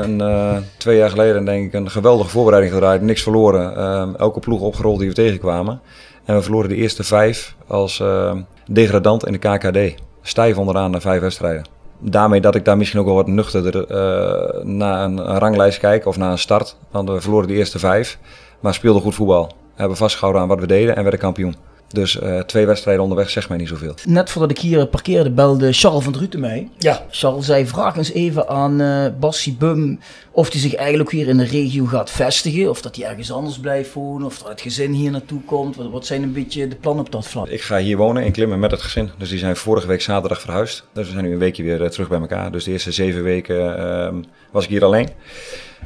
een, 0.03 0.19
uh, 0.19 0.57
twee 0.77 0.97
jaar 0.97 1.09
geleden 1.09 1.45
denk 1.45 1.65
ik 1.65 1.73
een 1.73 1.89
geweldige 1.89 2.29
voorbereiding 2.29 2.73
gedraaid. 2.73 3.01
Niks 3.01 3.21
verloren. 3.21 3.83
Um, 3.83 4.15
elke 4.15 4.39
ploeg 4.39 4.61
opgerold 4.61 4.99
die 4.99 5.07
we 5.07 5.13
tegenkwamen. 5.13 5.81
En 6.25 6.35
we 6.35 6.41
verloren 6.41 6.69
de 6.69 6.75
eerste 6.75 7.03
vijf 7.03 7.55
als 7.67 7.99
uh, 7.99 8.35
degradant 8.65 9.25
in 9.25 9.31
de 9.31 9.37
KKD. 9.37 10.01
Stijf 10.21 10.57
onderaan 10.57 10.91
na 10.91 11.01
vijf 11.01 11.21
wedstrijden. 11.21 11.65
Daarmee 11.99 12.41
dat 12.41 12.55
ik 12.55 12.65
daar 12.65 12.77
misschien 12.77 12.99
ook 12.99 13.05
wel 13.05 13.15
wat 13.15 13.27
nuchterder 13.27 13.75
uh, 13.75 14.63
naar 14.63 15.03
een, 15.03 15.17
een 15.17 15.37
ranglijst 15.37 15.79
kijk 15.79 16.05
of 16.05 16.17
naar 16.17 16.31
een 16.31 16.37
start. 16.37 16.77
Want 16.91 17.09
we 17.09 17.21
verloren 17.21 17.47
de 17.47 17.53
eerste 17.53 17.79
vijf, 17.79 18.17
maar 18.59 18.73
speelden 18.73 19.01
goed 19.01 19.15
voetbal 19.15 19.51
hebben 19.81 19.97
vastgehouden 19.97 20.41
aan 20.41 20.47
wat 20.47 20.59
we 20.59 20.67
deden 20.67 20.95
en 20.95 21.01
werden 21.01 21.19
kampioen. 21.19 21.55
Dus 21.93 22.15
uh, 22.15 22.39
twee 22.39 22.65
wedstrijden 22.65 23.03
onderweg 23.03 23.29
zegt 23.29 23.49
mij 23.49 23.57
niet 23.57 23.67
zoveel. 23.67 23.93
Net 24.05 24.29
voordat 24.29 24.51
ik 24.51 24.59
hier 24.59 24.87
parkeerde 24.87 25.31
belde 25.31 25.73
Charles 25.73 26.03
van 26.03 26.13
Druten 26.13 26.39
mij. 26.39 26.69
Ja. 26.77 27.05
Charles 27.09 27.45
zei, 27.45 27.67
vraag 27.67 27.97
eens 27.97 28.11
even 28.11 28.47
aan 28.47 28.81
uh, 28.81 29.05
Bassie 29.19 29.53
Bum 29.53 29.99
of 30.31 30.51
hij 30.51 30.59
zich 30.59 30.75
eigenlijk 30.75 31.09
weer 31.09 31.27
in 31.27 31.37
de 31.37 31.43
regio 31.43 31.85
gaat 31.85 32.09
vestigen. 32.09 32.69
Of 32.69 32.81
dat 32.81 32.95
hij 32.95 33.05
ergens 33.05 33.31
anders 33.31 33.59
blijft 33.59 33.93
wonen. 33.93 34.27
Of 34.27 34.37
dat 34.37 34.47
het 34.47 34.61
gezin 34.61 34.91
hier 34.91 35.11
naartoe 35.11 35.41
komt. 35.41 35.75
Wat, 35.75 35.89
wat 35.89 36.05
zijn 36.05 36.23
een 36.23 36.33
beetje 36.33 36.67
de 36.67 36.75
plannen 36.75 37.05
op 37.05 37.11
dat 37.11 37.27
vlak? 37.27 37.47
Ik 37.47 37.61
ga 37.61 37.77
hier 37.77 37.97
wonen 37.97 38.23
in 38.23 38.31
Klimmen 38.31 38.59
met 38.59 38.71
het 38.71 38.81
gezin. 38.81 39.09
Dus 39.17 39.29
die 39.29 39.39
zijn 39.39 39.55
vorige 39.55 39.87
week 39.87 40.01
zaterdag 40.01 40.41
verhuisd. 40.41 40.83
Dus 40.93 41.05
we 41.05 41.11
zijn 41.11 41.25
nu 41.25 41.31
een 41.31 41.37
weekje 41.37 41.63
weer 41.63 41.81
uh, 41.81 41.87
terug 41.87 42.07
bij 42.07 42.19
elkaar. 42.19 42.51
Dus 42.51 42.63
de 42.63 42.71
eerste 42.71 42.91
zeven 42.91 43.23
weken 43.23 43.77
ehm, 43.77 44.15
was 44.51 44.63
ik 44.63 44.69
hier 44.69 44.83
alleen. 44.83 45.09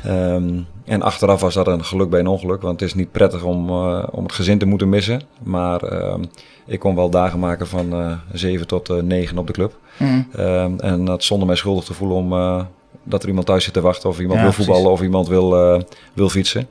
Um, 0.05 0.67
en 0.85 1.01
achteraf 1.01 1.41
was 1.41 1.53
dat 1.53 1.67
een 1.67 1.85
geluk 1.85 2.09
bij 2.09 2.19
een 2.19 2.27
ongeluk, 2.27 2.61
want 2.61 2.79
het 2.79 2.89
is 2.89 2.95
niet 2.95 3.11
prettig 3.11 3.43
om, 3.43 3.69
uh, 3.69 4.03
om 4.11 4.23
het 4.23 4.31
gezin 4.31 4.57
te 4.57 4.65
moeten 4.65 4.89
missen. 4.89 5.21
Maar 5.43 5.93
uh, 5.93 6.15
ik 6.65 6.79
kon 6.79 6.95
wel 6.95 7.09
dagen 7.09 7.39
maken 7.39 7.67
van 7.67 7.93
uh, 8.01 8.11
7 8.33 8.67
tot 8.67 9.01
9 9.01 9.37
op 9.37 9.47
de 9.47 9.53
club. 9.53 9.77
Mm. 9.97 10.27
en 10.79 11.05
dat 11.05 11.23
zonder 11.23 11.47
mij 11.47 11.55
schuldig 11.55 11.83
te 11.83 11.93
voelen 11.93 12.17
om 12.17 12.29
dat 13.03 13.23
er 13.23 13.29
iemand 13.29 13.47
thuis 13.47 13.63
zit 13.63 13.73
te 13.73 13.81
wachten, 13.81 14.09
of 14.09 14.19
iemand 14.19 14.37
ja, 14.37 14.43
wil 14.43 14.53
voetballen, 14.53 14.83
precies. 14.83 14.99
of 14.99 15.05
iemand 15.05 15.27
wil, 15.27 15.83
wil 16.13 16.29
fietsen. 16.29 16.67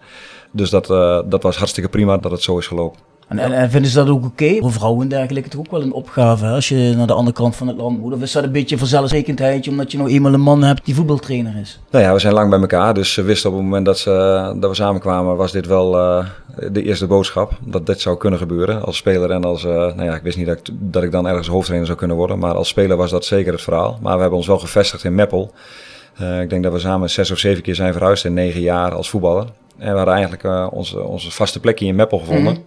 Dus 0.50 0.70
dat, 0.70 0.86
dat 1.30 1.42
was 1.42 1.56
hartstikke 1.56 1.88
prima 1.88 2.16
dat 2.16 2.30
het 2.30 2.42
zo 2.42 2.58
is 2.58 2.66
gelopen. 2.66 3.00
En, 3.28 3.38
en, 3.38 3.52
en, 3.52 3.70
vinden 3.70 3.90
ze 3.90 3.96
dat 3.96 4.08
ook 4.08 4.24
oké? 4.24 4.44
Okay? 4.44 4.58
Voor 4.60 4.72
vrouwen 4.72 5.02
en 5.02 5.08
dergelijke 5.08 5.48
toch 5.48 5.60
ook 5.60 5.70
wel 5.70 5.82
een 5.82 5.92
opgave 5.92 6.44
hè? 6.44 6.52
als 6.52 6.68
je 6.68 6.92
naar 6.96 7.06
de 7.06 7.12
andere 7.12 7.36
kant 7.36 7.56
van 7.56 7.68
het 7.68 7.76
land 7.76 8.00
moet? 8.00 8.12
Of 8.12 8.22
is 8.22 8.32
dat 8.32 8.44
een 8.44 8.52
beetje 8.52 8.78
vanzelfsprekendheid 8.78 9.68
omdat 9.68 9.92
je 9.92 9.98
nou 9.98 10.10
eenmaal 10.10 10.32
een 10.32 10.40
man 10.40 10.62
hebt 10.62 10.84
die 10.84 10.94
voetbaltrainer 10.94 11.56
is? 11.56 11.80
Nou 11.90 12.04
ja, 12.04 12.12
we 12.12 12.18
zijn 12.18 12.32
lang 12.32 12.50
bij 12.50 12.60
elkaar, 12.60 12.94
dus 12.94 13.12
ze 13.12 13.22
wisten 13.22 13.50
op 13.50 13.56
het 13.56 13.64
moment 13.64 13.86
dat, 13.86 13.98
ze, 13.98 14.10
dat 14.60 14.70
we 14.70 14.76
samenkwamen 14.76 15.36
was 15.36 15.52
dit 15.52 15.66
wel 15.66 15.94
uh, 15.96 16.26
de 16.72 16.82
eerste 16.82 17.06
boodschap. 17.06 17.58
Dat 17.60 17.86
dit 17.86 18.00
zou 18.00 18.16
kunnen 18.16 18.38
gebeuren 18.38 18.82
als 18.82 18.96
speler 18.96 19.30
en 19.30 19.44
als, 19.44 19.64
uh, 19.64 19.72
nou 19.72 20.04
ja, 20.04 20.14
ik 20.14 20.22
wist 20.22 20.36
niet 20.36 20.46
dat 20.46 20.58
ik, 20.58 20.74
dat 20.78 21.02
ik 21.02 21.12
dan 21.12 21.28
ergens 21.28 21.48
hoofdtrainer 21.48 21.86
zou 21.86 21.98
kunnen 21.98 22.16
worden. 22.16 22.38
Maar 22.38 22.54
als 22.54 22.68
speler 22.68 22.96
was 22.96 23.10
dat 23.10 23.24
zeker 23.24 23.52
het 23.52 23.62
verhaal. 23.62 23.98
Maar 24.02 24.14
we 24.14 24.20
hebben 24.20 24.38
ons 24.38 24.46
wel 24.46 24.58
gevestigd 24.58 25.04
in 25.04 25.14
Meppel. 25.14 25.52
Uh, 26.20 26.40
ik 26.40 26.50
denk 26.50 26.62
dat 26.62 26.72
we 26.72 26.78
samen 26.78 27.10
zes 27.10 27.30
of 27.30 27.38
zeven 27.38 27.62
keer 27.62 27.74
zijn 27.74 27.92
verhuisd 27.92 28.24
in 28.24 28.34
negen 28.34 28.60
jaar 28.60 28.94
als 28.94 29.10
voetballer. 29.10 29.46
En 29.78 29.90
we 29.90 29.96
hadden 29.96 30.14
eigenlijk 30.14 30.72
onze, 30.72 31.02
onze 31.02 31.30
vaste 31.30 31.60
plekje 31.60 31.86
in 31.86 31.94
Meppel 31.94 32.18
gevonden. 32.18 32.52
Mm. 32.52 32.58
Uh, 32.58 32.64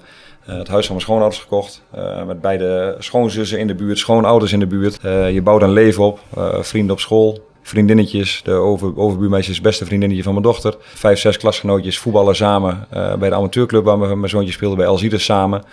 het 0.55 0.67
huis 0.67 0.85
van 0.85 0.95
mijn 0.95 1.07
schoonouders 1.07 1.41
gekocht. 1.41 1.83
Uh, 1.95 2.23
met 2.23 2.41
beide 2.41 2.95
schoonzussen 2.99 3.59
in 3.59 3.67
de 3.67 3.75
buurt, 3.75 3.97
schoonouders 3.97 4.53
in 4.53 4.59
de 4.59 4.67
buurt. 4.67 4.99
Uh, 5.05 5.31
je 5.31 5.41
bouwt 5.41 5.61
een 5.61 5.71
leven 5.71 6.03
op, 6.03 6.19
vrienden 6.61 6.93
op 6.93 6.99
school, 6.99 7.47
vriendinnetjes. 7.67 8.41
De 8.43 8.51
over, 8.51 8.97
overbuurmeisjes 8.97 9.61
beste 9.61 9.85
vriendinnetje 9.85 10.23
van 10.23 10.31
mijn 10.31 10.45
dochter. 10.45 10.75
Vijf, 10.79 11.19
zes 11.19 11.37
klasgenootjes 11.37 11.99
voetballen 11.99 12.35
samen 12.35 12.87
eh, 12.89 13.15
bij 13.15 13.29
de 13.29 13.35
amateurclub 13.35 13.83
waar 13.83 14.17
mijn, 14.17 14.29
zoontje 14.29 14.53
speelde 14.53 14.75
bij 14.75 14.85
Elzides 14.85 15.23
samen 15.23 15.63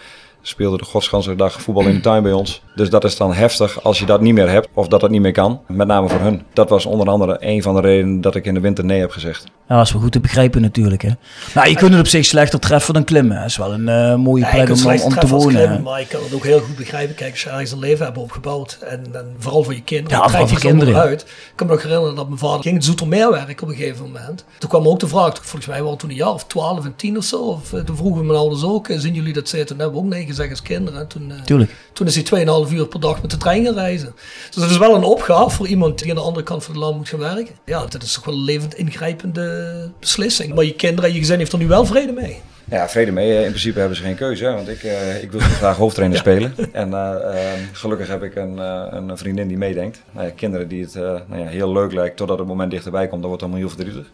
speelde 0.46 0.76
de 0.76 0.84
godsganse 0.84 1.36
dag 1.36 1.62
voetbal 1.62 1.86
in 1.86 1.94
de 1.94 2.00
tuin 2.00 2.22
bij 2.22 2.32
ons. 2.32 2.62
Dus 2.74 2.90
dat 2.90 3.04
is 3.04 3.16
dan 3.16 3.32
heftig 3.32 3.82
als 3.82 3.98
je 3.98 4.06
dat 4.06 4.20
niet 4.20 4.34
meer 4.34 4.50
hebt 4.50 4.68
of 4.74 4.88
dat 4.88 5.02
het 5.02 5.10
niet 5.10 5.20
meer 5.20 5.32
kan. 5.32 5.60
Met 5.66 5.86
name 5.86 6.08
voor 6.08 6.20
hun. 6.20 6.42
Dat 6.52 6.68
was 6.68 6.86
onder 6.86 7.08
andere 7.08 7.36
een 7.40 7.62
van 7.62 7.74
de 7.74 7.80
redenen 7.80 8.20
dat 8.20 8.34
ik 8.34 8.44
in 8.44 8.54
de 8.54 8.60
winter 8.60 8.84
nee 8.84 9.00
heb 9.00 9.10
gezegd. 9.10 9.44
Ja, 9.68 9.76
dat 9.76 9.86
is 9.86 9.92
wel 9.92 10.02
goed 10.02 10.12
te 10.12 10.20
begrijpen 10.20 10.60
natuurlijk. 10.60 11.02
Hè. 11.02 11.10
Nou, 11.54 11.68
je 11.68 11.76
kunt 11.76 11.90
het 11.90 12.00
op 12.00 12.06
zich 12.06 12.24
slechter 12.24 12.58
treffen 12.60 12.94
dan 12.94 13.04
klimmen. 13.04 13.36
Dat 13.36 13.46
is 13.46 13.56
wel 13.56 13.72
een 13.72 13.88
uh, 13.88 14.14
mooie 14.16 14.46
plek 14.46 14.68
om, 14.70 15.02
om 15.02 15.18
te 15.18 15.26
wonen. 15.26 15.54
Klimmen, 15.54 15.82
maar 15.82 16.00
ik 16.00 16.08
kan 16.08 16.22
het 16.22 16.34
ook 16.34 16.44
heel 16.44 16.60
goed 16.60 16.76
begrijpen. 16.76 17.14
Kijk, 17.14 17.30
als 17.30 17.42
je 17.42 17.50
ergens 17.50 17.72
een 17.72 17.78
leven 17.78 18.04
hebt 18.04 18.18
opgebouwd 18.18 18.78
en, 18.80 19.06
en 19.12 19.34
vooral 19.38 19.62
voor 19.62 19.74
je 19.74 19.82
kinderen, 19.82 20.18
ja, 20.18 20.28
vooral 20.28 20.48
voor 20.48 20.58
kinderen. 20.58 20.96
uit. 20.96 21.20
Ik 21.20 21.52
kan 21.54 21.66
me 21.66 21.72
nog 21.72 21.82
herinneren 21.82 22.14
dat 22.14 22.26
mijn 22.26 22.38
vader 22.38 22.62
ging 22.62 22.74
het 22.74 22.84
Zoetermeer 22.84 23.30
werken 23.30 23.62
op 23.62 23.68
een 23.68 23.76
gegeven 23.76 24.04
moment. 24.04 24.44
Toen 24.58 24.68
kwam 24.68 24.88
ook 24.88 25.00
de 25.00 25.08
vraag, 25.08 25.36
volgens 25.36 25.66
mij 25.66 25.82
waren 25.82 25.98
toen 25.98 26.10
een 26.10 26.16
jaar 26.16 26.32
of 26.32 26.44
twaalf 26.44 26.84
en 26.84 26.96
tien 26.96 27.16
of 27.16 27.24
zo. 27.24 27.42
Of, 27.42 27.72
eh, 27.72 27.80
toen 27.80 27.96
vroegen 27.96 28.26
mijn 28.26 28.38
ouders 28.38 28.64
ook, 28.64 28.88
eh, 28.88 28.98
zien 28.98 29.14
jullie 29.14 29.32
dat 29.32 29.48
zitten? 29.48 29.68
Toen 29.68 29.78
hebben 29.78 29.96
we 29.96 30.06
ook 30.06 30.12
nee 30.12 30.26
gezegd 30.34 30.50
als 30.50 30.62
kinderen. 30.62 31.08
Toen, 31.08 31.32
Tuurlijk. 31.44 31.74
toen 31.92 32.06
is 32.06 32.14
hij 32.14 32.44
2,5 32.68 32.72
uur 32.72 32.86
per 32.86 33.00
dag 33.00 33.22
met 33.22 33.30
de 33.30 33.36
trein 33.36 33.64
gaan 33.64 33.74
reizen. 33.74 34.14
Dus 34.50 34.62
dat 34.62 34.70
is 34.70 34.78
wel 34.78 34.94
een 34.94 35.02
opgave 35.02 35.56
voor 35.56 35.66
iemand 35.66 35.98
die 35.98 36.10
aan 36.10 36.16
de 36.16 36.22
andere 36.22 36.44
kant 36.44 36.64
van 36.64 36.74
het 36.74 36.82
land 36.82 36.96
moet 36.96 37.08
gaan 37.08 37.18
werken. 37.18 37.54
Ja, 37.64 37.86
dat 37.86 38.02
is 38.02 38.12
toch 38.12 38.24
wel 38.24 38.34
een 38.34 38.44
levend 38.44 38.74
ingrijpende 38.74 39.90
beslissing. 40.00 40.54
Maar 40.54 40.64
je 40.64 40.74
kinderen 40.74 41.08
en 41.10 41.14
je 41.14 41.20
gezin 41.20 41.38
heeft 41.38 41.52
er 41.52 41.58
nu 41.58 41.66
wel 41.66 41.86
vrede 41.86 42.12
mee. 42.12 42.40
Ja, 42.70 42.88
vrede 42.88 43.12
mee. 43.12 43.42
In 43.44 43.48
principe 43.48 43.78
hebben 43.78 43.96
ze 43.96 44.02
geen 44.02 44.14
keuze. 44.14 44.44
Want 44.44 44.68
ik, 44.68 44.82
uh, 44.82 45.22
ik 45.22 45.32
wil 45.32 45.40
graag 45.40 45.76
hoofdtrainer 45.76 46.18
spelen. 46.18 46.54
En 46.72 46.88
uh, 46.88 46.94
uh, 46.94 47.36
gelukkig 47.72 48.08
heb 48.08 48.22
ik 48.22 48.36
een, 48.36 48.58
een 48.96 49.18
vriendin 49.18 49.48
die 49.48 49.56
meedenkt. 49.56 50.02
Nou 50.10 50.26
ja, 50.26 50.32
kinderen 50.36 50.68
die 50.68 50.82
het 50.82 50.94
nou 51.28 51.42
ja, 51.42 51.46
heel 51.46 51.72
leuk 51.72 51.92
lijkt 51.92 52.16
totdat 52.16 52.38
het 52.38 52.46
moment 52.46 52.70
dichterbij 52.70 53.08
komt. 53.08 53.20
Dan 53.20 53.30
wordt 53.30 53.42
het 53.42 53.50
allemaal 53.50 53.68
heel 53.68 53.76
verdrietig. 53.76 54.12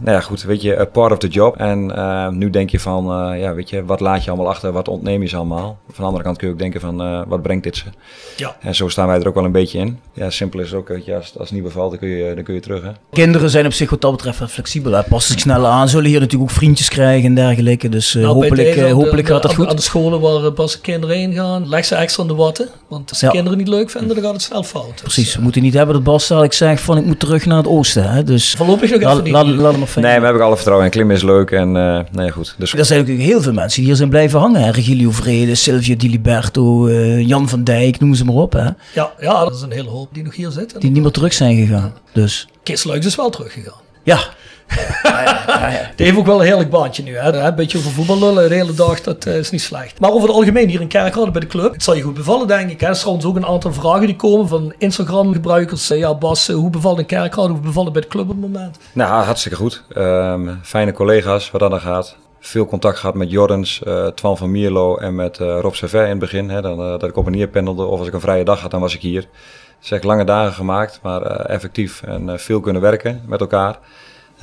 Nou 0.00 0.16
ja, 0.16 0.20
goed. 0.20 0.42
Weet 0.42 0.62
je, 0.62 0.88
part 0.92 1.12
of 1.12 1.18
the 1.18 1.28
job. 1.28 1.56
En 1.56 2.38
nu 2.38 2.50
denk 2.50 2.70
je 2.70 2.80
van, 2.80 3.04
ja, 3.38 3.54
weet 3.54 3.70
je, 3.70 3.84
wat 3.84 4.00
laat 4.00 4.24
je 4.24 4.30
allemaal 4.30 4.48
achter? 4.48 4.72
Wat 4.72 4.88
ontneem 4.88 5.22
je 5.22 5.28
ze 5.28 5.36
allemaal? 5.36 5.78
Van 5.86 5.96
de 5.96 6.02
andere 6.02 6.24
kant 6.24 6.36
kun 6.36 6.46
je 6.46 6.52
ook 6.52 6.58
denken 6.58 6.80
van, 6.80 7.26
wat 7.28 7.42
brengt 7.42 7.64
dit 7.64 7.76
ze? 7.76 7.84
Ja. 8.36 8.56
En 8.60 8.74
zo 8.74 8.88
staan 8.88 9.06
wij 9.06 9.20
er 9.20 9.28
ook 9.28 9.34
wel 9.34 9.44
een 9.44 9.52
beetje 9.52 9.78
in. 9.78 9.98
Ja, 10.12 10.30
simpel 10.30 10.60
is 10.60 10.74
ook, 10.74 10.88
weet 10.88 11.04
je, 11.04 11.14
als, 11.14 11.38
als 11.38 11.48
het 11.48 11.58
niet 11.58 11.62
bevalt, 11.62 11.90
dan 11.90 11.98
kun 11.98 12.08
je, 12.08 12.34
dan 12.34 12.44
kun 12.44 12.54
je 12.54 12.60
terug. 12.60 12.82
Hè? 12.82 12.90
Kinderen 13.12 13.50
zijn 13.50 13.66
op 13.66 13.72
zich 13.72 13.90
wat 13.90 14.00
dat 14.00 14.12
betreft 14.12 14.42
flexibel. 14.52 14.92
Hè? 14.92 15.02
Passen 15.02 15.32
zich 15.32 15.42
sneller 15.42 15.70
aan. 15.70 15.88
Zullen 15.88 16.10
hier 16.10 16.20
natuurlijk 16.20 16.50
ook 16.50 16.56
vriendjes 16.56 16.88
krijgen 16.88 17.28
en 17.28 17.34
dergelijke. 17.34 17.87
Dus 17.90 18.14
nou, 18.14 18.26
hopelijk, 18.26 18.74
deze, 18.74 18.90
hopelijk 18.90 19.26
de, 19.26 19.32
gaat 19.32 19.42
dat 19.42 19.50
aan, 19.50 19.56
goed. 19.56 19.66
Aan 19.68 19.76
de 19.76 19.82
scholen 19.82 20.20
waar 20.20 20.52
pas 20.52 20.80
kinderen 20.80 21.16
heen 21.16 21.32
gaan, 21.32 21.68
leg 21.68 21.84
ze 21.84 21.94
extra 21.94 22.22
aan 22.22 22.28
de 22.28 22.34
watten. 22.34 22.68
Want 22.88 23.10
als 23.10 23.18
de 23.18 23.26
Ja. 23.26 23.32
kinderen 23.32 23.58
niet 23.58 23.68
leuk 23.68 23.90
vinden, 23.90 24.14
dan 24.14 24.24
gaat 24.24 24.32
het 24.32 24.42
snel 24.42 24.62
fout. 24.62 24.90
Dus, 24.92 25.00
Precies, 25.02 25.36
we 25.36 25.42
moeten 25.42 25.62
niet 25.62 25.74
hebben 25.74 25.94
dat 25.94 26.04
Bas 26.04 26.26
dadelijk 26.28 26.52
zegt 26.54 26.82
van 26.82 26.98
ik 26.98 27.04
moet 27.04 27.20
terug 27.20 27.46
naar 27.46 27.56
het 27.56 27.66
oosten. 27.66 28.10
Hè? 28.12 28.24
Dus 28.24 28.54
Voorlopig 28.56 28.90
nog 28.90 29.00
even 29.00 29.14
laat, 29.14 29.22
niet. 29.24 29.32
laat, 29.32 29.46
laat 29.46 29.70
hem 29.70 29.78
maar 29.78 29.88
fijn. 29.88 30.04
Nee, 30.04 30.16
maar 30.18 30.26
heb 30.26 30.36
ik 30.36 30.42
alle 30.42 30.54
vertrouwen 30.54 30.86
in. 30.86 30.92
Klimmen 30.92 31.16
is 31.16 31.22
leuk 31.22 31.50
en 31.50 31.74
uh, 31.76 32.00
nee, 32.12 32.30
goed. 32.30 32.54
Dus 32.58 32.74
Er 32.74 32.84
zijn 32.84 32.98
natuurlijk 33.00 33.28
heel 33.28 33.42
veel 33.42 33.52
mensen 33.52 33.76
die 33.78 33.86
hier 33.86 33.96
zijn 33.96 34.08
blijven 34.08 34.38
hangen. 34.40 34.62
Hè? 34.62 34.70
Regilio 34.70 35.10
Vrede, 35.10 35.54
Silvio 35.54 35.96
Di 35.96 36.10
Liberto, 36.10 36.86
eh, 36.86 37.26
Jan 37.26 37.48
van 37.48 37.64
Dijk, 37.64 38.00
noem 38.00 38.14
ze 38.14 38.24
maar 38.24 38.34
op. 38.34 38.52
Hè? 38.52 38.68
ja, 38.94 39.12
ja, 39.20 39.44
dat 39.44 39.54
is 39.54 39.60
een 39.62 39.72
hele 39.72 39.88
hoop 39.88 40.08
die 40.12 40.22
nog 40.22 40.34
hier 40.34 40.50
zitten. 40.50 40.80
Die 40.80 40.90
niet 40.90 41.02
meer 41.02 41.10
terug 41.10 41.32
zijn 41.32 41.56
gegaan. 41.56 41.92
Dus 42.12 42.48
Kees 42.62 42.84
is 42.84 43.14
wel 43.16 43.30
teruggegaan. 43.30 43.80
ja, 44.02 44.18
Die 45.96 46.06
heeft 46.06 46.18
ook 46.18 46.26
wel 46.26 46.40
een 46.40 46.46
heerlijk 46.46 46.70
baantje 46.70 47.02
nu. 47.02 47.16
Hè? 47.16 47.32
Een 47.32 47.54
beetje 47.54 47.78
over 47.78 47.90
voetbal 47.90 48.18
lullen 48.18 48.48
de 48.48 48.54
hele 48.54 48.74
dag, 48.74 49.00
dat 49.00 49.24
eh, 49.24 49.36
is 49.36 49.50
niet 49.50 49.60
slecht. 49.60 50.00
Maar 50.00 50.10
over 50.10 50.28
het 50.28 50.36
algemeen 50.36 50.68
hier 50.68 50.80
in 50.80 50.88
Kerkrade 50.88 51.30
bij 51.30 51.40
de 51.40 51.46
club. 51.46 51.72
Het 51.72 51.82
zal 51.82 51.94
je 51.94 52.02
goed 52.02 52.14
bevallen, 52.14 52.46
denk 52.46 52.70
ik. 52.70 52.80
Hè? 52.80 52.86
Er 52.86 52.94
zijn 52.94 53.00
trouwens 53.00 53.26
ook 53.26 53.36
een 53.36 53.52
aantal 53.52 53.72
vragen 53.72 54.06
die 54.06 54.16
komen 54.16 54.48
van 54.48 54.74
Instagram-gebruikers. 54.78 55.90
Eh, 55.90 55.98
ja, 55.98 56.14
Bas, 56.14 56.48
eh, 56.48 56.54
hoe 56.54 56.70
bevalt 56.70 56.98
in 56.98 57.06
Kerkrade? 57.06 57.48
Hoe 57.48 57.60
bevalt 57.60 57.84
het 57.84 57.92
bij 57.92 58.02
de 58.02 58.08
club 58.08 58.22
op 58.22 58.30
het 58.30 58.40
moment? 58.40 58.78
Nou, 58.92 59.24
hartstikke 59.24 59.56
goed. 59.56 59.84
Um, 59.96 60.60
fijne 60.62 60.92
collega's 60.92 61.50
wat 61.50 61.60
dat 61.60 61.70
dan 61.70 61.80
gaat. 61.80 62.16
Veel 62.40 62.66
contact 62.66 62.98
gehad 62.98 63.14
met 63.14 63.30
Jordans, 63.30 63.80
uh, 63.86 64.06
Twan 64.06 64.36
van 64.36 64.50
Mierlo 64.50 64.96
en 64.96 65.14
met 65.14 65.38
uh, 65.38 65.58
Rob 65.60 65.74
Servet 65.74 66.02
in 66.02 66.10
het 66.10 66.18
begin. 66.18 66.48
Hè, 66.50 66.60
dan, 66.60 66.80
uh, 66.80 66.90
dat 66.90 67.02
ik 67.02 67.16
op 67.16 67.26
en 67.26 67.32
neer 67.32 67.48
pendelde 67.48 67.84
of 67.84 67.98
als 67.98 68.08
ik 68.08 68.14
een 68.14 68.20
vrije 68.20 68.44
dag 68.44 68.60
had, 68.60 68.70
dan 68.70 68.80
was 68.80 68.94
ik 68.94 69.00
hier. 69.00 69.28
Dus 69.80 69.90
echt 69.90 70.04
lange 70.04 70.24
dagen 70.24 70.52
gemaakt, 70.52 71.00
maar 71.02 71.22
effectief 71.22 72.02
en 72.02 72.40
veel 72.40 72.60
kunnen 72.60 72.82
werken 72.82 73.22
met 73.26 73.40
elkaar. 73.40 73.78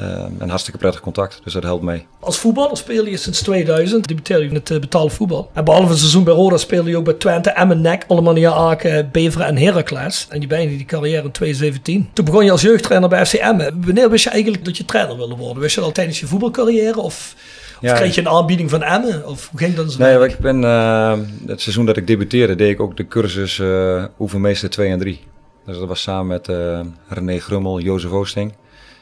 Um, 0.02 0.36
en 0.40 0.50
hartstikke 0.50 0.80
prettig 0.80 1.02
contact, 1.02 1.42
dus 1.44 1.54
dat 1.54 1.64
helpt 1.64 1.84
mee. 1.84 2.06
Als 2.20 2.38
voetballer 2.38 2.78
speel 2.78 3.06
je 3.06 3.18
sinds 3.18 3.42
2000, 3.42 4.08
debuteerde 4.08 4.44
je 4.44 4.50
in 4.50 4.56
het 4.56 4.70
uh, 4.70 4.80
betaalde 4.80 5.10
voetbal. 5.10 5.50
En 5.54 5.64
behalve 5.64 5.90
het 5.90 5.98
seizoen 5.98 6.24
bij 6.24 6.34
Roda 6.34 6.58
speelde 6.58 6.90
je 6.90 6.98
ook 6.98 7.04
bij 7.04 7.14
Twente, 7.14 7.50
Emmen, 7.50 7.82
NEC, 7.82 8.06
Alemannia 8.08 8.52
Aken, 8.52 9.10
Beveren 9.12 9.48
en 9.48 9.58
Heracles. 9.58 10.28
En 10.30 10.42
je 10.42 10.48
beëindigde 10.48 10.78
die 10.78 10.86
carrière 10.86 11.24
in 11.24 11.32
2017. 11.32 12.10
Toen 12.14 12.26
begon 12.26 12.46
je 12.46 12.52
als 12.52 12.62
jeugdtrainer 12.62 13.10
bij 13.10 13.26
FC 13.26 13.34
Emmen. 13.34 13.82
Wanneer 13.86 14.10
wist 14.10 14.24
je 14.24 14.30
eigenlijk 14.30 14.66
dat 14.66 14.78
je 14.78 14.86
trainer 14.86 15.18
wilde 15.18 15.36
worden? 15.36 15.62
Wist 15.62 15.74
je 15.74 15.80
dat 15.80 15.90
al 15.90 15.96
tijdens 15.96 16.20
je 16.20 16.28
voetbalcarrière 16.28 17.00
of... 17.00 17.36
Of 17.76 17.82
ja, 17.82 17.94
kreeg 17.94 18.16
je 18.16 18.22
een 18.22 18.30
aanbieding 18.30 18.70
van 18.70 18.84
Emmen? 18.84 19.28
Of 19.28 19.50
hoe 19.50 19.60
ging 19.60 19.76
dat 19.76 19.92
zo? 19.92 20.00
Nee, 20.00 20.30
ik 20.30 20.38
ben, 20.38 20.62
uh, 20.62 21.14
het 21.46 21.62
seizoen 21.62 21.86
dat 21.86 21.98
ik 21.98 22.08
debuteerde, 22.08 22.56
deed 22.56 22.70
ik 22.70 22.80
ook 22.80 22.98
de 22.98 23.08
cursus 23.08 23.58
uh, 23.58 24.04
oefenmeester 24.20 24.70
2 24.70 24.90
en 24.90 25.00
3. 25.00 25.22
Dus 25.66 25.78
dat 25.78 25.88
was 25.88 26.02
samen 26.02 26.28
met 26.28 26.48
uh, 26.48 26.80
René 27.08 27.40
Grummel, 27.40 27.80
Jozef 27.80 28.12
Oosting. 28.12 28.54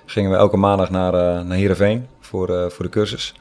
Gingen 0.05 0.31
we 0.31 0.37
elke 0.37 0.57
maandag 0.57 0.89
naar, 0.89 1.13
uh, 1.13 1.47
naar 1.47 1.57
Heerenveen 1.57 2.07
voor, 2.19 2.49
uh, 2.49 2.69
voor 2.69 2.85
de 2.85 2.91
cursus. 2.91 3.33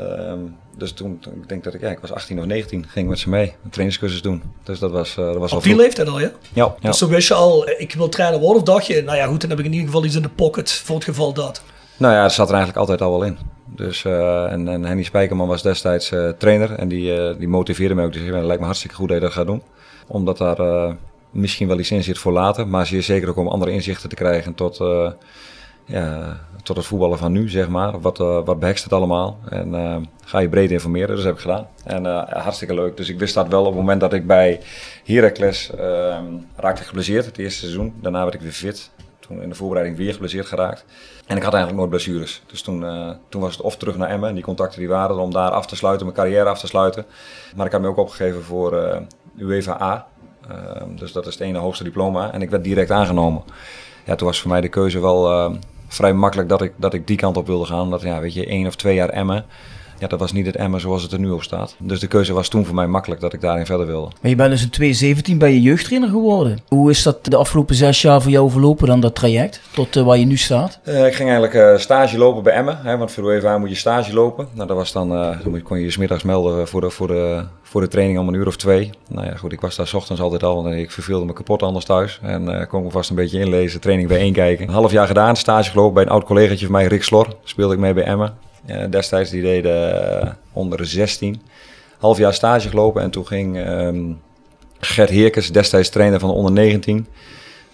Um, 0.00 0.56
dus 0.76 0.92
toen, 0.92 1.18
toen, 1.18 1.32
ik 1.42 1.48
denk 1.48 1.64
dat 1.64 1.74
ik, 1.74 1.80
ja, 1.80 1.90
ik 1.90 1.98
was 1.98 2.12
18 2.12 2.38
of 2.38 2.44
19, 2.44 2.84
ging 2.88 3.04
ik 3.04 3.10
met 3.10 3.18
ze 3.18 3.28
mee, 3.28 3.54
een 3.64 3.70
trainingscursus 3.70 4.22
doen. 4.22 4.42
Dus 4.62 4.78
dat 4.78 4.90
was, 4.90 5.16
uh, 5.16 5.24
dat 5.24 5.36
was 5.36 5.52
Op 5.52 5.62
die 5.62 5.76
leeftijd 5.76 6.08
al, 6.08 6.20
ja? 6.20 6.30
Ja. 6.52 6.74
ja. 6.80 6.88
Dus 6.88 6.98
toen 6.98 7.08
wist 7.08 7.28
je 7.28 7.34
al, 7.34 7.68
ik 7.68 7.94
wil 7.94 8.08
trainer 8.08 8.40
worden 8.40 8.62
of 8.62 8.68
dacht 8.68 8.86
je, 8.86 9.02
nou 9.02 9.16
ja 9.16 9.26
goed, 9.26 9.40
dan 9.40 9.50
heb 9.50 9.58
ik 9.58 9.64
in 9.64 9.72
ieder 9.72 9.86
geval 9.86 10.04
iets 10.04 10.16
in 10.16 10.22
de 10.22 10.28
pocket 10.28 10.72
voor 10.72 10.94
het 10.94 11.04
geval 11.04 11.32
dat. 11.32 11.62
Nou 11.96 12.14
ja, 12.14 12.22
dat 12.22 12.32
zat 12.32 12.48
er 12.48 12.54
eigenlijk 12.54 12.88
altijd 12.88 13.00
al 13.00 13.18
wel 13.18 13.28
in. 13.28 13.38
Dus, 13.64 14.04
uh, 14.04 14.52
en, 14.52 14.68
en 14.68 14.84
Henny 14.84 15.02
Spijkerman 15.02 15.48
was 15.48 15.62
destijds 15.62 16.12
uh, 16.12 16.28
trainer 16.28 16.72
en 16.72 16.88
die, 16.88 17.36
die 17.36 17.48
motiveerde 17.48 17.94
mij 17.94 18.04
ook. 18.04 18.12
Dus 18.12 18.22
het 18.22 18.44
lijkt 18.44 18.60
me 18.60 18.66
hartstikke 18.66 18.96
goed 18.96 19.08
dat 19.08 19.16
je 19.16 19.22
dat 19.22 19.32
gaat 19.32 19.46
doen. 19.46 19.62
Omdat 20.06 20.38
daar 20.38 20.96
misschien 21.30 21.68
wel 21.68 21.78
iets 21.78 21.90
in 21.90 22.02
zit 22.02 22.18
voor 22.18 22.32
later, 22.32 22.68
maar 22.68 22.86
zeer 22.86 23.02
zeker 23.02 23.28
ook 23.28 23.36
om 23.36 23.48
andere 23.48 23.70
inzichten 23.70 24.08
te 24.08 24.14
krijgen 24.14 24.54
tot, 24.54 24.80
ja, 25.88 26.40
tot 26.62 26.76
het 26.76 26.86
voetballen 26.86 27.18
van 27.18 27.32
nu, 27.32 27.48
zeg 27.48 27.68
maar. 27.68 28.00
Wat, 28.00 28.18
wat 28.18 28.58
behekst 28.58 28.84
het 28.84 28.92
allemaal? 28.92 29.38
En 29.48 30.10
ga 30.24 30.38
je 30.38 30.48
breed 30.48 30.70
informeren, 30.70 31.08
dus 31.08 31.16
dat 31.16 31.26
heb 31.26 31.34
ik 31.34 31.40
gedaan. 31.40 31.66
En 31.84 32.04
hartstikke 32.42 32.74
leuk. 32.74 32.96
Dus 32.96 33.08
ik 33.08 33.18
wist 33.18 33.34
dat 33.34 33.48
wel 33.48 33.60
op 33.60 33.66
het 33.66 33.76
moment 33.76 34.00
dat 34.00 34.12
ik 34.12 34.26
bij 34.26 34.60
Heracles 35.04 35.70
raakte 36.56 36.82
geblesseerd, 36.82 37.24
het 37.24 37.38
eerste 37.38 37.60
seizoen. 37.60 37.94
Daarna 38.00 38.22
werd 38.22 38.34
ik 38.34 38.40
weer 38.40 38.52
fit. 38.52 38.90
Toen 39.20 39.42
in 39.42 39.48
de 39.48 39.54
voorbereiding 39.54 39.98
weer 39.98 40.12
geblesseerd 40.12 40.46
geraakt. 40.46 40.84
En 41.26 41.36
ik 41.36 41.42
had 41.42 41.52
eigenlijk 41.52 41.76
nooit 41.76 41.90
blessures. 41.90 42.42
Dus 42.46 42.62
toen, 42.62 42.82
uh, 42.82 43.10
toen 43.28 43.40
was 43.40 43.52
het 43.52 43.60
of 43.60 43.76
terug 43.76 43.96
naar 43.96 44.08
Emmen. 44.08 44.34
Die 44.34 44.44
contacten 44.44 44.78
die 44.78 44.88
waren 44.88 45.18
om 45.18 45.32
daar 45.32 45.50
af 45.50 45.66
te 45.66 45.76
sluiten, 45.76 46.06
mijn 46.06 46.18
carrière 46.18 46.48
af 46.48 46.58
te 46.58 46.66
sluiten. 46.66 47.06
Maar 47.56 47.66
ik 47.66 47.72
had 47.72 47.80
me 47.80 47.88
ook 47.88 47.96
opgegeven 47.96 48.42
voor 48.42 48.74
uh, 48.74 48.96
UEFA 49.36 49.80
A. 49.82 50.06
Uh, 50.50 50.82
dus 50.96 51.12
dat 51.12 51.26
is 51.26 51.32
het 51.32 51.42
ene 51.42 51.58
hoogste 51.58 51.84
diploma. 51.84 52.32
En 52.32 52.42
ik 52.42 52.50
werd 52.50 52.64
direct 52.64 52.90
aangenomen. 52.90 53.42
Ja, 54.04 54.14
toen 54.14 54.26
was 54.26 54.40
voor 54.40 54.50
mij 54.50 54.60
de 54.60 54.68
keuze 54.68 55.00
wel 55.00 55.52
vrij 55.88 56.12
makkelijk 56.12 56.48
dat 56.48 56.62
ik, 56.62 56.72
dat 56.76 56.94
ik 56.94 57.06
die 57.06 57.16
kant 57.16 57.36
op 57.36 57.46
wilde 57.46 57.66
gaan. 57.66 57.90
Dat 57.90 58.02
ja, 58.02 58.20
weet 58.20 58.34
je, 58.34 58.46
één 58.46 58.66
of 58.66 58.76
twee 58.76 58.94
jaar 58.94 59.08
Emmen. 59.08 59.44
Ja, 59.98 60.06
dat 60.06 60.18
was 60.18 60.32
niet 60.32 60.46
het 60.46 60.56
Emmen 60.56 60.80
zoals 60.80 61.02
het 61.02 61.12
er 61.12 61.18
nu 61.18 61.30
op 61.30 61.42
staat. 61.42 61.76
Dus 61.78 62.00
de 62.00 62.06
keuze 62.06 62.32
was 62.32 62.48
toen 62.48 62.64
voor 62.64 62.74
mij 62.74 62.86
makkelijk 62.86 63.20
dat 63.20 63.32
ik 63.32 63.40
daarin 63.40 63.66
verder 63.66 63.86
wilde. 63.86 64.10
Maar 64.20 64.30
je 64.30 64.36
bent 64.36 64.50
dus 64.50 64.62
in 64.62 64.70
2017 64.70 65.38
bij 65.38 65.52
je 65.52 65.62
jeugdtrainer 65.62 66.08
geworden. 66.08 66.58
Hoe 66.68 66.90
is 66.90 67.02
dat 67.02 67.24
de 67.24 67.36
afgelopen 67.36 67.74
zes 67.74 68.02
jaar 68.02 68.22
voor 68.22 68.30
jou 68.30 68.50
verlopen 68.50 68.86
dan, 68.86 69.00
dat 69.00 69.14
traject, 69.14 69.60
tot 69.70 69.96
uh, 69.96 70.04
waar 70.04 70.18
je 70.18 70.24
nu 70.24 70.36
staat? 70.36 70.80
Uh, 70.84 71.06
ik 71.06 71.14
ging 71.14 71.30
eigenlijk 71.30 71.54
uh, 71.54 71.78
stage 71.78 72.18
lopen 72.18 72.42
bij 72.42 72.52
Emmen, 72.52 72.78
hè, 72.82 72.96
want 72.96 73.12
voor 73.12 73.22
de 73.22 73.28
UEFA 73.28 73.58
moet 73.58 73.68
je 73.68 73.74
stage 73.74 74.14
lopen. 74.14 74.48
Nou, 74.52 74.68
dat 74.68 74.76
was 74.76 74.92
dan, 74.92 75.08
dan 75.08 75.62
kon 75.62 75.78
je 75.78 75.84
je 75.84 75.90
smiddags 75.90 76.22
melden 76.22 76.68
voor 76.68 76.80
de, 76.80 76.90
voor, 76.90 77.06
de, 77.06 77.44
voor 77.68 77.80
de 77.80 77.88
training 77.88 78.18
om 78.18 78.28
een 78.28 78.34
uur 78.34 78.46
of 78.46 78.56
twee. 78.56 78.90
Nou 79.08 79.26
ja, 79.26 79.34
goed, 79.34 79.52
ik 79.52 79.60
was 79.60 79.76
daar 79.76 79.86
s 79.86 79.94
ochtends 79.94 80.20
altijd 80.20 80.42
al, 80.42 80.62
want 80.62 80.74
ik 80.74 80.90
verveelde 80.90 81.26
me 81.26 81.32
kapot 81.32 81.62
anders 81.62 81.84
thuis. 81.84 82.20
En 82.22 82.66
kon 82.66 82.82
me 82.82 82.90
vast 82.90 83.10
een 83.10 83.16
beetje 83.16 83.40
inlezen, 83.40 83.80
training 83.80 84.08
bij 84.08 84.18
één 84.18 84.32
kijken. 84.32 84.68
Een 84.68 84.74
half 84.74 84.92
jaar 84.92 85.06
gedaan, 85.06 85.36
stage 85.36 85.70
gelopen 85.70 85.94
bij 85.94 86.02
een 86.02 86.08
oud 86.08 86.24
collegaatje 86.24 86.64
van 86.64 86.74
mij, 86.74 86.86
Rick 86.86 87.02
Slor. 87.02 87.36
Speelde 87.44 87.74
ik 87.74 87.80
mee 87.80 87.94
bij 87.94 88.04
Emmen. 88.04 88.36
Ja, 88.66 88.86
destijds 88.86 89.30
die 89.30 89.42
deden 89.42 89.94
uh, 90.24 90.30
onder 90.52 90.86
16. 90.86 91.42
Half 91.98 92.18
jaar 92.18 92.34
stage 92.34 92.68
gelopen 92.68 93.02
en 93.02 93.10
toen 93.10 93.26
ging 93.26 93.56
um, 93.56 94.20
Gert 94.80 95.10
Heerkes, 95.10 95.52
destijds 95.52 95.88
trainer 95.88 96.20
van 96.20 96.28
de 96.28 96.34
onder 96.34 96.52
19, 96.52 97.06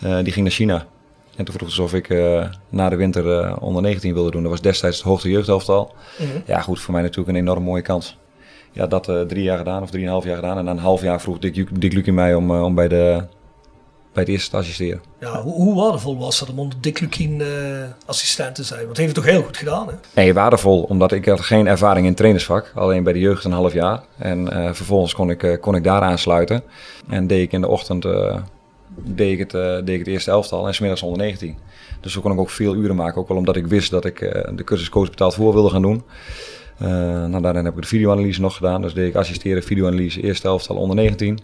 uh, 0.05 0.19
die 0.23 0.33
ging 0.33 0.45
naar 0.45 0.55
China. 0.55 0.87
En 1.37 1.45
toen 1.45 1.55
vroeg 1.55 1.71
ze 1.71 1.83
of 1.83 1.95
ik 1.95 2.09
uh, 2.09 2.47
na 2.69 2.89
de 2.89 2.97
winter 2.97 3.57
onder 3.59 3.83
19 3.83 4.15
wilde 4.15 4.31
doen. 4.31 4.43
Dat 4.43 4.51
was 4.51 4.61
destijds 4.61 4.97
het 4.97 5.07
hoogste 5.07 5.31
jeugdhelftal. 5.31 5.95
Mm 6.19 6.27
-hmm. 6.31 6.43
Ja, 6.47 6.61
goed, 6.61 6.81
voor 6.81 6.93
mij 6.93 7.03
natuurlijk 7.03 7.29
een 7.29 7.43
enorm 7.43 7.63
mooie 7.63 7.83
kans. 7.83 8.17
Ja, 8.75 8.87
dat 8.87 9.05
drie 9.29 9.43
jaar 9.43 9.59
gedaan 9.59 9.83
of 9.83 9.91
drieënhalf 9.91 10.25
jaar 10.25 10.35
gedaan. 10.35 10.59
En 10.59 10.65
na 10.65 10.71
een 10.71 10.79
half 10.79 11.03
jaar 11.03 11.21
vroeg 11.21 11.39
Dick, 11.39 11.81
Dick 11.81 12.13
mij 12.13 12.35
om, 12.35 12.51
om 12.51 12.75
bij 12.75 12.89
de 12.89 13.25
bij 14.15 14.23
het 14.23 14.33
eerste 14.33 14.51
te 14.51 14.57
assisteren. 14.57 15.03
Ja, 15.21 15.43
hoe, 15.43 15.53
hoe 15.53 15.75
waardevol 15.75 16.19
was 16.19 16.39
dat 16.39 16.51
om 16.51 16.59
onder 16.59 16.79
Dick 16.81 17.01
Lukien 17.01 17.41
uh, 17.41 17.47
assistent 18.07 18.55
te 18.55 18.63
zijn? 18.63 18.85
Want 18.85 18.97
hij 18.97 19.05
heeft 19.05 19.17
het 19.17 19.25
toch 19.25 19.35
heel 19.35 19.45
goed 19.45 19.57
gedaan, 19.57 19.89
hè? 19.89 19.95
Nee, 20.15 20.35
waardevol, 20.35 20.83
omdat 20.83 21.13
ik 21.13 21.25
had 21.25 21.41
geen 21.41 21.67
ervaring 21.67 22.07
in 22.07 22.15
trainersvak. 22.15 22.73
Alleen 22.75 23.03
bij 23.03 23.13
de 23.13 23.19
jeugd 23.19 23.45
een 23.45 23.53
half 23.53 23.73
jaar. 23.73 24.03
En 24.19 24.53
uh, 24.53 24.73
vervolgens 24.73 25.15
kon 25.15 25.31
ik, 25.31 25.59
kon 25.61 25.75
ik 25.75 25.85
daar 25.85 26.03
aansluiten. 26.03 26.63
En 27.09 27.27
deed 27.27 27.43
ik 27.43 27.53
in 27.53 27.61
de 27.61 27.69
ochtend 27.69 28.07
deed 28.97 29.33
ik, 29.33 29.39
het, 29.39 29.51
deed 29.87 29.89
ik 29.89 29.99
het 29.99 30.07
eerste 30.07 30.31
elftal 30.31 30.67
en 30.67 30.75
smiddags 30.75 31.03
onder 31.03 31.19
19. 31.19 31.57
Dus 32.01 32.13
zo 32.13 32.21
kon 32.21 32.33
ik 32.33 32.39
ook 32.39 32.51
veel 32.51 32.75
uren 32.75 32.97
maken. 32.97 33.21
Ook 33.21 33.29
wel 33.29 33.37
omdat 33.37 33.57
ik 33.57 33.67
wist 33.67 33.91
dat 33.91 34.05
ik 34.05 34.19
de 34.55 34.65
cursus 34.65 34.89
coach 34.89 35.11
betaald 35.11 35.35
voor 35.35 35.53
wilde 35.53 35.71
gaan 35.71 35.83
doen. 35.83 36.03
Nou, 36.79 37.43
daarna 37.43 37.63
heb 37.63 37.75
ik 37.75 37.83
de 37.83 37.89
videoanalyse 37.89 38.41
nog 38.41 38.57
gedaan. 38.57 38.83
Dus 38.83 38.95
deed 38.95 39.09
ik 39.09 39.15
assisteren, 39.15 39.63
videoanalyse, 39.63 40.23
eerste 40.23 40.49
elftal 40.49 40.77
onder 40.77 40.97
19. 40.97 41.39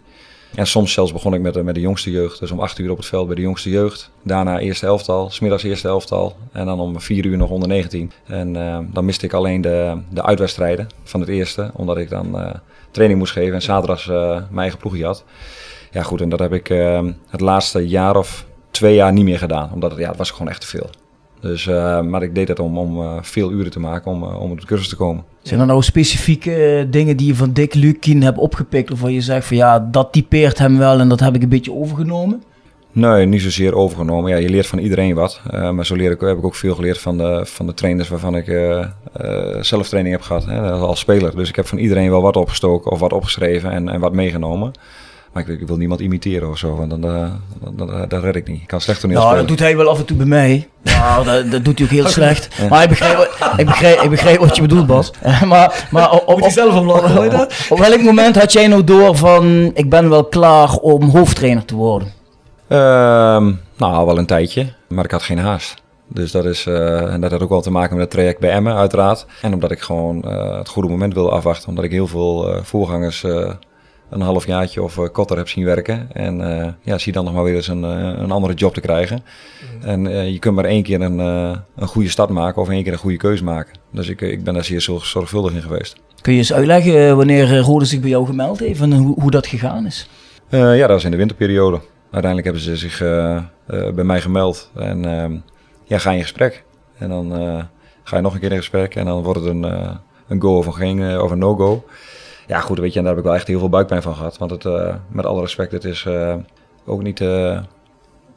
En 0.54 0.66
soms 0.66 0.92
zelfs 0.92 1.12
begon 1.12 1.34
ik 1.34 1.40
met, 1.40 1.54
de, 1.54 1.62
met 1.62 1.74
de 1.74 1.80
jongste 1.80 2.10
jeugd. 2.10 2.38
Dus 2.38 2.50
om 2.50 2.60
acht 2.60 2.78
uur 2.78 2.90
op 2.90 2.96
het 2.96 3.06
veld 3.06 3.26
bij 3.26 3.34
de 3.34 3.42
jongste 3.42 3.70
jeugd. 3.70 4.10
Daarna 4.22 4.58
eerste 4.58 4.86
elftal, 4.86 5.30
smiddags 5.30 5.62
eerste 5.62 5.88
elftal. 5.88 6.36
En 6.52 6.66
dan 6.66 6.80
om 6.80 7.00
vier 7.00 7.24
uur 7.24 7.36
nog 7.36 7.50
onder 7.50 7.68
19. 7.68 8.12
En 8.26 8.54
uh, 8.54 8.78
dan 8.92 9.04
miste 9.04 9.26
ik 9.26 9.32
alleen 9.32 9.60
de, 9.60 9.98
de 10.08 10.22
uitwedstrijden 10.22 10.86
van 11.04 11.20
het 11.20 11.28
eerste. 11.28 11.70
Omdat 11.74 11.96
ik 11.96 12.10
dan 12.10 12.40
uh, 12.40 12.50
training 12.90 13.18
moest 13.18 13.32
geven 13.32 13.54
en 13.54 13.62
zaterdags 13.62 14.06
uh, 14.06 14.34
mijn 14.34 14.58
eigen 14.58 14.78
ploegje 14.78 15.04
had. 15.04 15.24
Ja 15.90 16.02
goed, 16.02 16.20
en 16.20 16.28
dat 16.28 16.38
heb 16.38 16.52
ik 16.52 16.68
het 17.28 17.40
laatste 17.40 17.88
jaar 17.88 18.16
of 18.16 18.46
twee 18.70 18.94
jaar 18.94 19.12
niet 19.12 19.24
meer 19.24 19.38
gedaan. 19.38 19.70
Omdat 19.72 19.96
ja, 19.96 20.08
het 20.08 20.16
was 20.16 20.30
gewoon 20.30 20.48
echt 20.48 20.60
te 20.60 20.66
veel. 20.66 20.90
Dus, 21.40 21.66
uh, 21.66 22.00
maar 22.00 22.22
ik 22.22 22.34
deed 22.34 22.46
dat 22.46 22.58
om, 22.58 22.78
om 22.78 23.00
uh, 23.00 23.12
veel 23.20 23.50
uren 23.50 23.70
te 23.70 23.80
maken 23.80 24.10
om, 24.10 24.22
uh, 24.22 24.40
om 24.40 24.50
op 24.50 24.60
de 24.60 24.66
cursus 24.66 24.88
te 24.88 24.96
komen. 24.96 25.24
Zijn 25.42 25.60
er 25.60 25.66
nou 25.66 25.82
specifieke 25.82 26.86
dingen 26.90 27.16
die 27.16 27.26
je 27.26 27.34
van 27.34 27.52
Dick 27.52 27.74
Lukien 27.74 28.22
hebt 28.22 28.38
opgepikt? 28.38 28.90
Of 28.90 29.00
waar 29.00 29.10
je 29.10 29.20
zegt 29.20 29.46
van 29.46 29.56
ja, 29.56 29.88
dat 29.90 30.12
typeert 30.12 30.58
hem 30.58 30.78
wel 30.78 31.00
en 31.00 31.08
dat 31.08 31.20
heb 31.20 31.34
ik 31.34 31.42
een 31.42 31.48
beetje 31.48 31.72
overgenomen? 31.72 32.42
Nee, 32.92 33.26
niet 33.26 33.42
zozeer 33.42 33.74
overgenomen. 33.74 34.30
Ja, 34.30 34.36
je 34.36 34.48
leert 34.48 34.66
van 34.66 34.78
iedereen 34.78 35.14
wat. 35.14 35.40
maar 35.50 35.86
zo 35.86 35.94
leer 35.94 36.10
ik, 36.10 36.20
heb 36.20 36.38
ik 36.38 36.44
ook 36.44 36.54
veel 36.54 36.74
geleerd 36.74 36.98
van 36.98 37.18
de, 37.18 37.40
van 37.44 37.66
de 37.66 37.74
trainers 37.74 38.08
waarvan 38.08 38.36
ik 38.36 38.44
zelf 39.60 39.88
training 39.88 40.14
heb 40.14 40.24
gehad 40.24 40.44
hè, 40.44 40.70
als 40.70 40.98
speler. 40.98 41.36
Dus 41.36 41.48
ik 41.48 41.56
heb 41.56 41.66
van 41.66 41.78
iedereen 41.78 42.10
wel 42.10 42.22
wat 42.22 42.36
opgestoken 42.36 42.90
of 42.90 42.98
wat 42.98 43.12
opgeschreven 43.12 43.70
en, 43.70 43.88
en 43.88 44.00
wat 44.00 44.12
meegenomen. 44.12 44.72
Maar 45.32 45.48
ik, 45.48 45.60
ik, 45.60 45.66
wil 45.66 45.76
niemand 45.76 46.00
imiteren 46.00 46.48
of 46.48 46.58
zo, 46.58 46.76
want 46.76 46.90
dan, 46.90 47.04
uh, 47.04 47.30
dan, 47.72 48.04
dat 48.08 48.22
red 48.22 48.36
ik 48.36 48.48
niet. 48.48 48.60
Ik 48.60 48.66
kan 48.66 48.80
slecht 48.80 49.00
toneel 49.00 49.20
Nou, 49.20 49.36
dat 49.36 49.48
doet 49.48 49.58
hij 49.58 49.76
wel 49.76 49.88
af 49.88 49.98
en 49.98 50.04
toe 50.04 50.16
bij 50.16 50.26
mij. 50.26 50.68
Nou, 50.82 51.24
dat, 51.24 51.50
dat 51.50 51.64
doet 51.64 51.78
hij 51.78 51.86
ook 51.86 51.92
heel 51.92 52.08
slecht. 52.18 52.68
Maar 52.68 52.82
ik 52.82 52.88
begrijp, 52.88 53.18
ik, 53.56 53.66
begrijp, 53.66 54.00
ik 54.00 54.10
begrijp 54.10 54.38
wat 54.38 54.56
je 54.56 54.62
bedoelt, 54.62 54.86
Bas. 54.86 55.12
maar, 55.46 55.88
maar 55.90 56.12
op, 56.12 56.42
op, 56.42 56.50
zelf 56.50 56.74
op, 56.74 56.88
op, 56.88 57.52
op 57.68 57.78
welk 57.78 58.00
moment 58.02 58.36
had 58.36 58.52
jij 58.52 58.66
nou 58.66 58.84
door 58.84 59.16
van... 59.16 59.70
ik 59.74 59.90
ben 59.90 60.08
wel 60.08 60.24
klaar 60.24 60.76
om 60.76 61.10
hoofdtrainer 61.10 61.64
te 61.64 61.74
worden? 61.74 62.08
Um, 62.68 63.60
nou, 63.76 64.06
wel 64.06 64.18
een 64.18 64.26
tijdje. 64.26 64.72
Maar 64.88 65.04
ik 65.04 65.10
had 65.10 65.22
geen 65.22 65.38
haast. 65.38 65.74
Dus 66.08 66.30
dat, 66.30 66.44
is, 66.44 66.66
uh, 66.66 67.12
en 67.12 67.20
dat 67.20 67.30
had 67.30 67.42
ook 67.42 67.48
wel 67.48 67.60
te 67.60 67.70
maken 67.70 67.94
met 67.94 68.04
het 68.04 68.10
traject 68.10 68.40
bij 68.40 68.50
Emmen, 68.50 68.74
uiteraard. 68.74 69.26
En 69.42 69.54
omdat 69.54 69.70
ik 69.70 69.80
gewoon 69.80 70.22
uh, 70.26 70.58
het 70.58 70.68
goede 70.68 70.88
moment 70.88 71.14
wilde 71.14 71.30
afwachten. 71.30 71.68
Omdat 71.68 71.84
ik 71.84 71.90
heel 71.90 72.06
veel 72.06 72.54
uh, 72.54 72.62
voorgangers 72.62 73.24
een 74.10 74.20
halfjaartje 74.20 74.82
of 74.82 74.96
uh, 74.96 75.08
korter 75.12 75.36
heb 75.36 75.48
zien 75.48 75.64
werken. 75.64 76.08
En 76.12 76.40
uh, 76.40 76.66
ja, 76.82 76.98
zie 76.98 77.12
dan 77.12 77.24
nog 77.24 77.34
maar 77.34 77.44
weer 77.44 77.54
eens 77.54 77.68
een, 77.68 77.82
uh, 77.82 78.12
een 78.18 78.30
andere 78.30 78.54
job 78.54 78.74
te 78.74 78.80
krijgen. 78.80 79.22
Mm. 79.76 79.88
En 79.88 80.32
je 80.32 80.38
kunt 80.38 80.54
maar 80.54 80.64
één 80.64 80.82
keer 80.82 81.00
een, 81.00 81.18
een 81.18 81.86
goede 81.86 82.08
start 82.08 82.30
maken 82.30 82.62
of 82.62 82.68
één 82.68 82.82
keer 82.82 82.92
een 82.92 82.98
goede 82.98 83.16
keuze 83.16 83.44
maken. 83.44 83.74
Dus 83.92 84.08
ik, 84.08 84.20
ik 84.20 84.44
ben 84.44 84.54
daar 84.54 84.64
zeer 84.64 84.80
zorgvuldig 84.80 85.52
in 85.52 85.62
geweest. 85.62 85.96
Kun 86.20 86.32
je 86.32 86.38
eens 86.38 86.52
uitleggen 86.52 87.16
wanneer 87.16 87.58
Rode 87.58 87.84
zich 87.84 88.00
bij 88.00 88.10
jou 88.10 88.26
gemeld 88.26 88.58
heeft 88.58 88.80
en 88.80 88.92
hoe, 88.92 89.20
hoe 89.20 89.30
dat 89.30 89.46
gegaan 89.46 89.86
is? 89.86 90.08
ja, 90.48 90.76
dat 90.76 90.88
was 90.88 91.04
in 91.04 91.10
de 91.10 91.16
winterperiode. 91.16 91.80
Uiteindelijk 92.10 92.44
hebben 92.44 92.62
ze 92.62 92.76
zich 92.76 92.98
bij 93.94 94.04
mij 94.04 94.20
gemeld 94.20 94.70
en 94.74 95.04
ehm, 95.04 95.36
ja, 95.84 95.98
ga 95.98 96.10
in 96.10 96.22
gesprek. 96.22 96.64
En 96.98 97.08
dan 97.08 97.30
ga 98.02 98.16
je 98.16 98.22
nog 98.22 98.34
een 98.34 98.40
keer 98.40 98.52
in 98.52 98.58
gesprek 98.58 98.94
en 98.94 99.04
dan 99.04 99.22
wordt 99.22 99.40
het 99.40 99.48
een, 99.48 99.62
een 100.28 100.40
go 100.40 100.56
of 100.56 100.66
een, 100.66 100.74
geen, 100.74 101.20
of 101.20 101.30
een 101.30 101.38
no-go. 101.38 101.84
Ja, 102.50 102.60
goed, 102.60 102.78
weet 102.78 102.92
je, 102.92 102.98
en 102.98 103.04
daar 103.04 103.14
heb 103.14 103.22
ik 103.22 103.28
wel 103.28 103.38
echt 103.38 103.46
heel 103.46 103.58
veel 103.58 103.68
buikpijn 103.68 104.02
van 104.02 104.14
gehad. 104.14 104.38
Want 104.38 104.50
het, 104.50 104.64
uh, 104.64 104.94
met 105.08 105.26
alle 105.26 105.40
respect, 105.40 105.72
het 105.72 105.84
is 105.84 106.04
uh, 106.08 106.34
ook 106.86 107.02
niet 107.02 107.20
uh, 107.20 107.60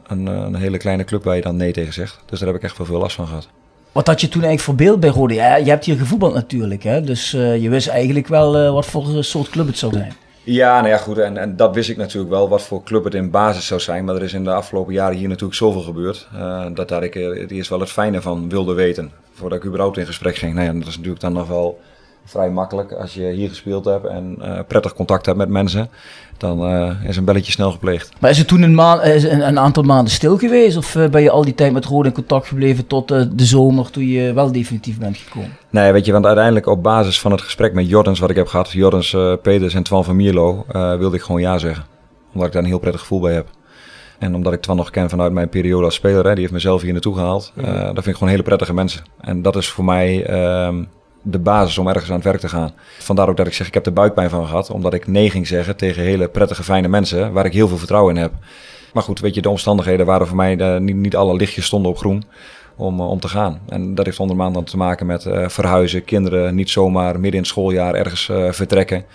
een, 0.07 0.25
een, 0.25 0.55
hele 0.55 0.77
kleine 0.77 1.03
club 1.03 1.23
waar 1.23 1.35
je 1.35 1.41
dan 1.41 1.55
nee 1.55 1.71
tegen 1.71 1.93
zegt. 1.93 2.19
Dus 2.25 2.39
daar 2.39 2.47
heb 2.47 2.57
ik 2.57 2.63
echt 2.63 2.77
wel 2.77 2.87
veel 2.87 2.99
last 2.99 3.15
van 3.15 3.27
gehad. 3.27 3.47
Wat 3.91 4.07
had 4.07 4.21
je 4.21 4.27
toen 4.27 4.43
eigenlijk 4.43 4.63
voor 4.63 4.85
beeld 4.85 4.99
bij 4.99 5.09
Rode? 5.09 5.33
Ja, 5.33 5.55
je 5.55 5.69
hebt 5.69 5.85
hier 5.85 5.97
gevoetbald 5.97 6.33
natuurlijk, 6.33 6.83
hè? 6.83 7.01
dus 7.01 7.31
je 7.31 7.67
wist 7.69 7.87
eigenlijk 7.87 8.27
wel 8.27 8.73
wat 8.73 8.85
voor 8.85 9.23
soort 9.23 9.49
club 9.49 9.67
het 9.67 9.77
zou 9.77 9.93
zijn. 9.93 10.13
Ja, 10.43 10.75
nou 10.77 10.87
ja, 10.87 10.97
goed. 10.97 11.17
En, 11.17 11.37
en 11.37 11.55
dat 11.55 11.75
wist 11.75 11.89
ik 11.89 11.97
natuurlijk 11.97 12.31
wel, 12.31 12.49
wat 12.49 12.61
voor 12.61 12.83
club 12.83 13.03
het 13.03 13.13
in 13.13 13.31
basis 13.31 13.67
zou 13.67 13.79
zijn. 13.79 14.05
Maar 14.05 14.15
er 14.15 14.23
is 14.23 14.33
in 14.33 14.43
de 14.43 14.53
afgelopen 14.53 14.93
jaren 14.93 15.17
hier 15.17 15.27
natuurlijk 15.27 15.55
zoveel 15.55 15.81
gebeurd. 15.81 16.27
dat 16.73 16.89
daar 16.89 17.03
ik 17.03 17.13
het 17.13 17.51
eerst 17.51 17.69
wel 17.69 17.79
het 17.79 17.91
fijne 17.91 18.21
van 18.21 18.49
wilde 18.49 18.73
weten. 18.73 19.11
Voordat 19.33 19.57
ik 19.57 19.65
überhaupt 19.65 19.97
in 19.97 20.05
gesprek 20.05 20.35
ging. 20.35 20.53
Nou 20.53 20.65
ja, 20.65 20.73
dat 20.73 20.87
is 20.87 20.95
natuurlijk 20.95 21.21
dan 21.21 21.33
nog 21.33 21.47
wel 21.47 21.79
vrij 22.25 22.49
makkelijk. 22.49 22.91
Als 22.91 23.13
je 23.13 23.31
hier 23.31 23.49
gespeeld 23.49 23.85
hebt 23.85 24.05
en 24.05 24.37
uh, 24.41 24.59
prettig 24.67 24.93
contact 24.93 25.25
hebt 25.25 25.37
met 25.37 25.49
mensen, 25.49 25.89
dan 26.37 26.73
uh, 26.73 26.91
is 27.03 27.17
een 27.17 27.25
belletje 27.25 27.51
snel 27.51 27.71
gepleegd. 27.71 28.11
Maar 28.19 28.29
is 28.29 28.37
het 28.37 28.47
toen 28.47 28.61
een, 28.61 28.75
maand, 28.75 29.03
een, 29.03 29.47
een 29.47 29.59
aantal 29.59 29.83
maanden 29.83 30.13
stil 30.13 30.37
geweest? 30.37 30.77
Of 30.77 30.95
uh, 30.95 31.09
ben 31.09 31.21
je 31.21 31.29
al 31.29 31.43
die 31.43 31.55
tijd 31.55 31.73
met 31.73 31.85
Rode 31.85 32.07
in 32.07 32.13
contact 32.13 32.47
gebleven 32.47 32.87
tot 32.87 33.07
de 33.07 33.45
zomer, 33.45 33.91
toen 33.91 34.07
je 34.07 34.33
wel 34.33 34.51
definitief 34.51 34.99
bent 34.99 35.17
gekomen? 35.17 35.57
Nee, 35.69 35.91
weet 35.91 36.05
je, 36.05 36.11
want 36.11 36.25
uiteindelijk 36.25 36.67
op 36.67 36.83
basis 36.83 37.19
van 37.19 37.31
het 37.31 37.41
gesprek 37.41 37.73
met 37.73 37.89
Jordans 37.89 38.19
wat 38.19 38.29
ik 38.29 38.35
heb 38.35 38.47
gehad, 38.47 38.71
Jordans, 38.71 39.15
Peters 39.41 39.73
en 39.73 39.83
Twan 39.83 40.03
van 40.03 40.15
Mierlo, 40.15 40.65
wilde 40.71 41.15
ik 41.15 41.21
gewoon 41.21 41.41
ja 41.41 41.57
zeggen. 41.57 41.85
Omdat 42.33 42.47
ik 42.47 42.53
daar 42.53 42.63
een 42.63 42.69
heel 42.69 42.79
prettig 42.79 43.01
gevoel 43.01 43.19
bij 43.19 43.33
heb. 43.33 43.47
En 44.19 44.35
omdat 44.35 44.53
ik 44.53 44.61
Twan 44.61 44.75
nog 44.75 44.89
ken 44.89 45.09
vanuit 45.09 45.33
mijn 45.33 45.49
periode 45.49 45.85
als 45.85 45.95
speler, 45.95 46.25
hè, 46.25 46.31
die 46.31 46.41
heeft 46.41 46.53
mezelf 46.53 46.81
hier 46.81 46.91
naartoe 46.91 47.15
gehaald. 47.15 47.51
Mm 47.55 47.63
-hmm. 47.63 47.73
dat 47.73 47.93
vind 47.93 48.07
ik 48.07 48.13
gewoon 48.13 48.29
hele 48.29 48.43
prettige 48.43 48.73
mensen. 48.73 49.03
En 49.21 49.41
dat 49.41 49.55
is 49.55 49.69
voor 49.69 49.85
mij... 49.85 50.25
Ehm, 50.25 50.83
de 51.23 51.39
basis 51.39 51.77
om 51.77 51.87
ergens 51.87 52.09
aan 52.09 52.15
het 52.15 52.23
werk 52.23 52.39
te 52.39 52.49
gaan. 52.49 52.71
Vandaar 52.99 53.29
ook 53.29 53.37
dat 53.37 53.47
ik 53.47 53.53
zeg, 53.53 53.67
ik 53.67 53.73
heb 53.73 53.85
er 53.85 53.93
buikpijn 53.93 54.29
van 54.29 54.45
gehad. 54.45 54.69
Omdat 54.69 54.93
ik 54.93 55.07
nee 55.07 55.29
ging 55.29 55.47
zeggen 55.47 55.75
tegen 55.75 56.03
hele 56.03 56.27
prettige, 56.27 56.63
fijne 56.63 56.87
mensen 56.87 57.33
waar 57.33 57.45
ik 57.45 57.53
heel 57.53 57.67
veel 57.67 57.77
vertrouwen 57.77 58.15
in 58.15 58.21
heb. 58.21 58.31
Maar 58.93 59.03
goed, 59.03 59.19
weet 59.19 59.35
je, 59.35 59.41
de 59.41 59.49
omstandigheden 59.49 60.05
waren 60.05 60.27
voor 60.27 60.35
mij, 60.35 60.57
uh, 60.57 60.77
niet, 60.77 60.95
niet 60.95 61.15
alle 61.15 61.35
lichtjes 61.35 61.65
stonden 61.65 61.91
op 61.91 61.97
groen 61.97 62.23
om, 62.75 62.99
uh, 62.99 63.09
om 63.09 63.19
te 63.19 63.27
gaan. 63.27 63.59
En 63.69 63.95
dat 63.95 64.05
heeft 64.05 64.19
onder 64.19 64.53
dan 64.53 64.63
te 64.63 64.77
maken 64.77 65.05
met 65.05 65.25
uh, 65.25 65.47
verhuizen, 65.47 66.03
kinderen 66.05 66.55
niet 66.55 66.69
zomaar 66.69 67.13
midden 67.13 67.31
in 67.31 67.37
het 67.37 67.47
schooljaar 67.47 67.93
ergens 67.93 68.25
vertrekken 68.55 69.05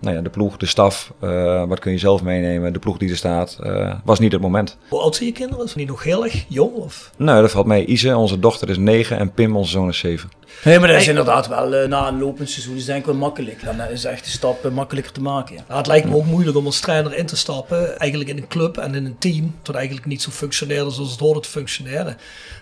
nou 0.00 0.16
ja, 0.16 0.22
de 0.22 0.30
ploeg, 0.30 0.56
de 0.56 0.66
staf, 0.66 1.12
uh, 1.20 1.64
wat 1.64 1.78
kun 1.78 1.92
je 1.92 1.98
zelf 1.98 2.22
meenemen, 2.22 2.72
de 2.72 2.78
ploeg 2.78 2.98
die 2.98 3.10
er 3.10 3.16
staat, 3.16 3.58
was 4.04 4.18
niet 4.18 4.32
het 4.32 4.40
moment. 4.40 4.76
Hoe 4.88 5.00
oud 5.00 5.16
zijn 5.16 5.28
je 5.28 5.34
kinderen? 5.34 5.68
Zijn 5.68 5.78
die 5.78 5.86
nog 5.86 6.04
heel 6.04 6.24
erg 6.24 6.44
jong? 6.48 6.74
Of? 6.74 7.10
Nee, 7.16 7.40
dat 7.40 7.50
valt 7.50 7.66
mee. 7.66 7.84
Ise, 7.84 8.16
onze 8.16 8.38
dochter, 8.38 8.68
is 8.68 8.76
9 8.76 9.18
en 9.18 9.32
Pim, 9.32 9.56
onze 9.56 9.70
zoon, 9.70 9.88
is 9.88 9.98
7. 9.98 10.30
Nee, 10.64 10.78
maar 10.78 10.88
dat 10.88 11.00
is 11.00 11.08
inderdaad 11.08 11.48
wel 11.48 11.82
uh, 11.82 11.88
na 11.88 12.08
een 12.08 12.18
lopend 12.18 12.50
seizoen 12.50 12.76
is 12.76 12.84
denk 12.84 12.98
ik 12.98 13.06
wel 13.06 13.14
makkelijk. 13.14 13.64
Dan 13.64 13.80
is 13.80 14.04
echt 14.04 14.24
de 14.24 14.30
stap 14.30 14.70
makkelijker 14.70 15.12
te 15.12 15.20
maken. 15.20 15.54
Ja. 15.54 15.62
Nou, 15.66 15.78
het 15.78 15.86
lijkt 15.86 16.08
me 16.08 16.14
ook 16.14 16.24
moeilijk 16.24 16.56
om 16.56 16.66
als 16.66 16.80
trainer 16.80 17.16
in 17.16 17.26
te 17.26 17.36
stappen, 17.36 17.98
eigenlijk 17.98 18.30
in 18.30 18.36
een 18.36 18.48
club 18.48 18.76
en 18.76 18.94
in 18.94 19.04
een 19.04 19.18
team, 19.18 19.54
dat 19.62 19.74
eigenlijk 19.74 20.06
niet 20.06 20.22
zo 20.22 20.30
functioneerde 20.30 20.90
zoals 20.90 21.10
het 21.10 21.20
hoorde 21.20 21.40
te 21.40 21.48
functioneren. 21.48 22.16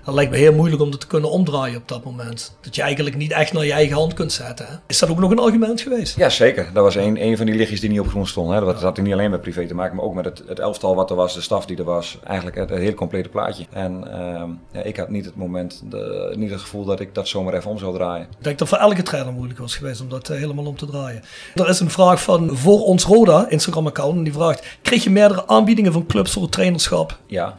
Dat 0.05 0.15
lijkt 0.15 0.31
me 0.31 0.37
heel 0.37 0.53
moeilijk 0.53 0.83
om 0.83 0.91
dat 0.91 1.01
te 1.01 1.07
kunnen 1.07 1.31
omdraaien 1.31 1.77
op 1.77 1.89
dat 1.89 2.05
moment. 2.05 2.57
Dat 2.61 2.75
je 2.75 2.83
eigenlijk 2.83 3.17
niet 3.17 3.33
echt 3.33 3.53
naar 3.53 3.65
je 3.65 3.73
eigen 3.73 3.97
hand 3.97 4.15
kunt 4.15 4.33
zetten. 4.33 4.67
Hè? 4.67 4.75
Is 4.87 4.99
dat 4.99 5.09
ook 5.09 5.19
nog 5.19 5.31
een 5.31 5.39
argument 5.39 5.81
geweest? 5.81 6.17
Ja, 6.17 6.29
zeker. 6.29 6.71
Dat 6.73 6.83
was 6.83 6.95
een, 6.95 7.23
een 7.23 7.37
van 7.37 7.47
die 7.47 7.55
lichtjes 7.55 7.81
die 7.81 7.91
niet 7.91 8.01
op 8.01 8.09
grond 8.09 8.29
stonden. 8.29 8.57
Hè. 8.57 8.65
Dat 8.65 8.83
had 8.83 9.03
niet 9.03 9.13
alleen 9.13 9.31
met 9.31 9.41
privé 9.41 9.67
te 9.67 9.75
maken, 9.75 9.97
maar 9.97 10.05
ook 10.05 10.15
met 10.15 10.25
het, 10.25 10.43
het, 10.47 10.59
elftal 10.59 10.95
wat 10.95 11.11
er 11.11 11.17
was, 11.17 11.35
de 11.35 11.41
staf 11.41 11.67
die 11.67 11.77
er 11.77 11.85
was. 11.85 12.19
Eigenlijk 12.25 12.57
het, 12.57 12.71
het 12.71 12.79
hele 12.79 12.95
complete 12.95 13.29
plaatje. 13.29 13.67
En 13.71 14.05
uh, 14.07 14.43
ja, 14.73 14.83
ik 14.83 14.97
had 14.97 15.09
niet 15.09 15.25
het 15.25 15.37
moment, 15.37 15.83
de, 15.91 16.35
niet 16.37 16.51
het 16.51 16.61
gevoel 16.61 16.85
dat 16.85 17.01
ik 17.01 17.15
dat 17.15 17.29
zomaar 17.29 17.55
even 17.55 17.71
om 17.71 17.76
zou 17.79 17.95
draaien. 17.95 18.27
Ik 18.39 18.45
denk 18.45 18.59
dat 18.59 18.69
voor 18.69 18.79
elke 18.79 19.03
trainer 19.03 19.33
moeilijk 19.33 19.59
was 19.59 19.77
geweest 19.77 20.01
om 20.01 20.09
dat 20.09 20.31
uh, 20.31 20.37
helemaal 20.37 20.67
om 20.67 20.77
te 20.77 20.87
draaien. 20.87 21.23
Er 21.55 21.69
is 21.69 21.81
een 21.81 21.91
vraag 21.91 22.23
van 22.23 22.57
voor 22.57 22.85
ons 22.85 23.05
Roda, 23.05 23.49
Instagram-account, 23.49 24.17
en 24.17 24.25
die 24.25 24.33
vraagt: 24.33 24.79
kreeg 24.83 25.05
je 25.05 25.11
meerdere 25.11 25.47
aanbiedingen 25.47 25.93
van 25.93 26.07
clubs 26.07 26.33
voor 26.33 26.43
het 26.43 26.53
trainerschap? 26.53 27.19
Ja, 27.27 27.59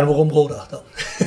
en 0.00 0.06
waarom 0.06 0.30
Roda 0.30 0.66
dan? 0.70 0.80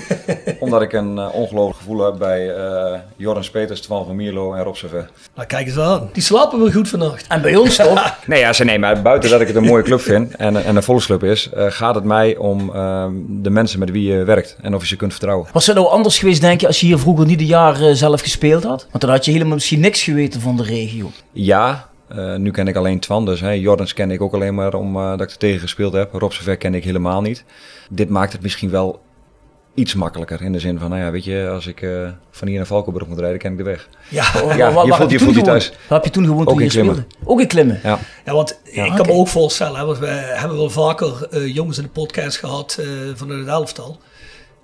Omdat 0.60 0.82
ik 0.82 0.93
een 0.93 1.15
uh, 1.15 1.34
ongelooflijk 1.34 1.77
gevoel 1.77 2.05
heb 2.05 2.17
bij 2.17 2.58
uh, 2.58 2.99
Joris 3.15 3.49
Peters, 3.49 3.82
Twan 3.82 4.05
van 4.05 4.15
Mierlo 4.15 4.53
en 4.53 4.63
Rob 4.63 4.75
Servet. 4.75 5.10
Nou, 5.36 5.47
kijk 5.47 5.67
eens 5.67 5.77
aan. 5.77 6.10
Die 6.13 6.23
slapen 6.23 6.60
wel 6.60 6.71
goed 6.71 6.89
vannacht. 6.89 7.27
En 7.27 7.41
bij 7.41 7.55
ons 7.55 7.75
toch? 7.75 8.17
nee, 8.27 8.39
ja, 8.39 8.53
ze 8.53 8.77
maar 8.77 9.01
buiten 9.01 9.29
dat 9.29 9.41
ik 9.41 9.47
het 9.47 9.55
een 9.55 9.63
mooie 9.63 9.84
club 9.84 10.01
vind 10.01 10.36
en, 10.36 10.63
en 10.63 10.75
een 10.75 10.84
volksclub 10.84 11.23
is, 11.23 11.49
uh, 11.53 11.65
gaat 11.69 11.95
het 11.95 12.03
mij 12.03 12.38
om 12.38 12.75
ehm, 12.75 13.13
de 13.27 13.49
mensen 13.49 13.79
met 13.79 13.91
wie 13.91 14.13
je 14.13 14.23
werkt 14.23 14.58
en 14.62 14.75
of 14.75 14.82
je 14.82 14.88
ze 14.88 14.95
kunt 14.95 15.12
vertrouwen. 15.12 15.47
Was 15.51 15.67
het 15.67 15.75
nou 15.75 15.88
anders 15.88 16.19
geweest, 16.19 16.41
denk 16.41 16.62
je, 16.62 16.67
als 16.67 16.79
je 16.79 16.86
hier 16.86 16.99
vroeger 16.99 17.25
niet 17.25 17.39
een 17.39 17.45
jaar 17.45 17.95
zelf 17.95 18.21
gespeeld 18.21 18.63
had? 18.63 18.88
Want 18.89 19.01
dan 19.01 19.12
had 19.12 19.25
je 19.25 19.32
helemaal 19.32 19.53
misschien 19.53 19.79
niks 19.79 20.03
geweten 20.03 20.41
van 20.41 20.58
de 20.58 20.63
regio. 20.63 21.12
Ja, 21.32 21.89
uh, 22.15 22.36
nu 22.36 22.52
ken 22.52 22.67
ik 22.67 22.76
alleen 22.76 23.00
Twan, 23.00 23.26
dus 23.26 23.41
hè, 23.41 23.50
Jordans 23.50 23.93
ken 23.93 24.12
ik 24.12 24.22
ook 24.22 24.34
alleen 24.34 24.56
maar 24.56 24.74
omdat 24.74 25.19
uh, 25.19 25.26
ik 25.26 25.32
er 25.32 25.38
tegen 25.38 25.60
gespeeld 25.60 25.93
heb. 25.93 26.13
Rob 26.13 26.32
Servet 26.32 26.58
ken 26.58 26.74
ik 26.74 26.84
helemaal 26.84 27.22
niet. 27.22 27.43
Dit 27.89 28.10
maakt 28.10 28.32
het 28.32 28.41
misschien 28.41 28.69
wel 28.69 29.02
iets 29.74 29.93
makkelijker. 29.93 30.41
In 30.41 30.52
de 30.52 30.60
zin 30.60 30.80
van, 30.80 30.89
nou 30.89 31.02
ja, 31.02 31.12
weet 31.12 31.24
je, 31.24 31.50
als 31.54 31.67
ik 31.67 31.82
uh, 31.82 32.10
van 32.32 32.48
hier 32.48 32.58
naar 32.58 32.65
Valkenburg 32.65 33.08
moet 33.08 33.19
rijden, 33.19 33.39
ken 33.39 33.52
ik 33.52 33.58
de 33.58 33.63
weg. 33.63 33.89
Ja, 34.10 34.26
ja 34.56 34.72
wat, 34.72 34.86
je 34.86 34.93
voelt 34.93 35.12
je, 35.12 35.19
voelt 35.19 35.36
je 35.36 35.41
thuis. 35.41 35.69
Wat 35.69 36.04
heb 36.04 36.04
je 36.04 36.10
toen 36.10 36.26
gewoon 36.26 36.48
ook 36.48 36.62
in 36.62 36.67
klimmen. 36.67 37.08
Ook 37.24 37.39
in 37.39 37.48
klimmen? 37.48 37.80
Ja. 37.84 38.00
ja 38.26 38.34
want 38.34 38.60
ja. 38.63 38.86
ik 38.86 38.95
kan 38.95 39.06
me 39.06 39.12
ook 39.12 39.28
voorstellen, 39.28 39.80
hè, 39.80 39.86
want 39.86 39.98
we 39.98 40.08
hebben 40.08 40.58
wel 40.58 40.69
vaker 40.69 41.45
jongens 41.48 41.78
in 41.78 41.84
de 41.84 41.89
podcast 41.89 42.38
gehad 42.38 42.80
vanuit 43.15 43.39
het 43.39 43.48
elftal. 43.48 44.00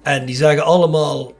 En 0.04 0.26
die 0.26 0.36
zeggen 0.36 0.64
allemaal 0.64 1.32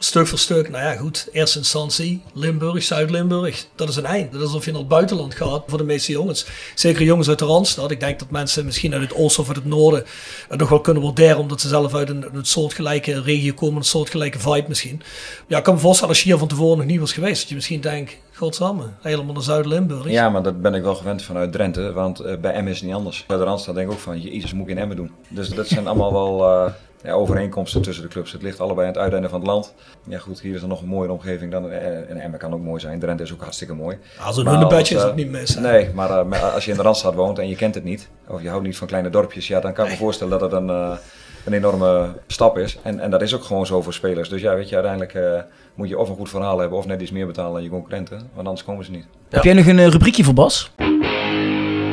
Stuk 0.00 0.26
voor 0.26 0.38
stuk, 0.38 0.68
nou 0.68 0.84
ja 0.84 0.96
goed, 0.96 1.28
eerste 1.32 1.58
instantie, 1.58 2.22
Limburg, 2.32 2.82
Zuid-Limburg, 2.82 3.66
dat 3.74 3.88
is 3.88 3.96
een 3.96 4.04
eind. 4.04 4.32
Dat 4.32 4.40
is 4.40 4.46
alsof 4.46 4.64
je 4.64 4.70
naar 4.70 4.80
het 4.80 4.88
buitenland 4.88 5.34
gaat 5.34 5.62
voor 5.66 5.78
de 5.78 5.84
meeste 5.84 6.12
jongens. 6.12 6.46
Zeker 6.74 7.02
jongens 7.02 7.28
uit 7.28 7.38
de 7.38 7.44
Randstad. 7.44 7.90
Ik 7.90 8.00
denk 8.00 8.18
dat 8.18 8.30
mensen 8.30 8.64
misschien 8.64 8.92
uit 8.92 9.02
het 9.02 9.14
oosten 9.14 9.42
of 9.42 9.48
uit 9.48 9.56
het 9.56 9.66
noorden 9.66 10.04
het 10.48 10.58
nog 10.58 10.68
wel 10.68 10.80
kunnen 10.80 11.02
waarderen, 11.02 11.38
omdat 11.38 11.60
ze 11.60 11.68
zelf 11.68 11.94
uit 11.94 12.08
een, 12.08 12.24
soortgelijke 12.42 13.22
regio 13.22 13.52
komen, 13.52 13.76
een 13.76 13.84
soortgelijke 13.84 14.38
vibe 14.38 14.64
misschien. 14.68 15.02
Ja, 15.46 15.58
ik 15.58 15.64
kan 15.64 15.74
me 15.74 15.80
voorstellen 15.80 16.14
als 16.14 16.22
je 16.22 16.28
hier 16.28 16.38
van 16.38 16.48
tevoren 16.48 16.78
nog 16.78 16.86
niet 16.86 17.00
was 17.00 17.12
geweest, 17.12 17.40
dat 17.40 17.48
je 17.48 17.54
misschien 17.54 17.80
denkt, 17.80 18.16
godsamme, 18.34 18.84
helemaal 19.00 19.34
naar 19.34 19.42
Zuid-Limburg. 19.42 20.10
Ja, 20.10 20.28
maar 20.28 20.42
dat 20.42 20.62
ben 20.62 20.74
ik 20.74 20.82
wel 20.82 20.94
gewend 20.94 21.22
vanuit 21.22 21.52
Drenthe, 21.52 21.92
want 21.92 22.20
uh, 22.20 22.36
bij 22.36 22.52
Emmen 22.52 22.72
is 22.72 22.78
het 22.78 22.86
niet 22.86 22.96
anders. 22.96 23.24
Bij 23.26 23.36
de 23.36 23.44
Randstad 23.44 23.74
denk 23.74 23.86
ik 23.86 23.92
ook 23.92 24.00
van, 24.00 24.20
jezus, 24.20 24.52
moet 24.52 24.68
ik 24.68 24.76
in 24.76 24.82
Emmen 24.82 24.96
doen. 24.96 25.10
Dus 25.28 25.48
dat 25.48 25.68
zijn 25.68 25.86
allemaal 25.86 26.12
wel... 26.12 26.50
Uh, 26.50 26.72
ja, 27.02 27.12
overeenkomsten 27.12 27.82
tussen 27.82 28.02
de 28.02 28.10
clubs. 28.10 28.32
Het 28.32 28.42
ligt 28.42 28.60
allebei 28.60 28.86
aan 28.86 28.92
het 28.92 29.02
uiteinde 29.02 29.28
van 29.28 29.38
het 29.38 29.48
land. 29.48 29.74
Ja 30.08 30.18
goed, 30.18 30.40
hier 30.40 30.54
is 30.54 30.62
er 30.62 30.68
nog 30.68 30.82
een 30.82 30.88
mooie 30.88 31.12
omgeving 31.12 31.52
dan. 31.52 31.70
En 31.70 32.20
Emmen 32.20 32.38
kan 32.38 32.54
ook 32.54 32.60
mooi 32.60 32.80
zijn. 32.80 32.98
Drenthe 32.98 33.24
is 33.24 33.32
ook 33.32 33.40
hartstikke 33.40 33.74
mooi. 33.74 33.98
Als 34.20 34.36
een 34.36 34.48
hunebedje 34.48 34.96
is 34.96 35.02
het 35.02 35.14
niet 35.14 35.30
mis. 35.30 35.56
Nee, 35.56 35.90
maar, 35.94 36.10
uh, 36.10 36.24
maar, 36.24 36.40
als 36.40 36.64
je 36.64 36.70
in 36.70 36.76
de 36.76 36.82
Randstad 36.82 37.14
woont 37.14 37.38
en 37.38 37.48
je 37.48 37.56
kent 37.56 37.74
het 37.74 37.84
niet. 37.84 38.08
Of 38.26 38.42
je 38.42 38.48
houdt 38.48 38.64
niet 38.64 38.76
van 38.76 38.86
kleine 38.86 39.10
dorpjes. 39.10 39.46
Ja, 39.46 39.60
dan 39.60 39.72
kan 39.72 39.84
ik 39.84 39.90
me 39.90 39.96
voorstellen 39.96 40.38
dat 40.38 40.52
het 40.52 40.60
een, 40.60 40.68
uh, 40.68 40.96
een 41.44 41.52
enorme 41.52 42.08
stap 42.26 42.58
is. 42.58 42.78
En, 42.82 43.00
en 43.00 43.10
dat 43.10 43.22
is 43.22 43.34
ook 43.34 43.44
gewoon 43.44 43.66
zo 43.66 43.82
voor 43.82 43.94
spelers. 43.94 44.28
Dus 44.28 44.40
ja, 44.40 44.54
weet 44.54 44.68
je, 44.68 44.74
uiteindelijk 44.74 45.14
uh, 45.14 45.40
moet 45.74 45.88
je 45.88 45.98
of 45.98 46.08
een 46.08 46.16
goed 46.16 46.30
verhaal 46.30 46.58
hebben. 46.58 46.78
Of 46.78 46.86
net 46.86 47.00
iets 47.00 47.10
meer 47.10 47.26
betalen 47.26 47.52
dan 47.52 47.62
je 47.62 47.68
concurrenten. 47.68 48.30
Want 48.34 48.46
anders 48.46 48.66
komen 48.66 48.84
ze 48.84 48.90
niet. 48.90 49.06
Ja. 49.10 49.34
Heb 49.36 49.44
jij 49.44 49.54
nog 49.54 49.66
een 49.66 49.90
rubriekje 49.90 50.24
voor 50.24 50.34
Bas? 50.34 50.70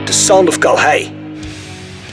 The 0.05 0.13
Sound 0.13 0.47
of 0.47 0.57
Calhei. 0.57 1.24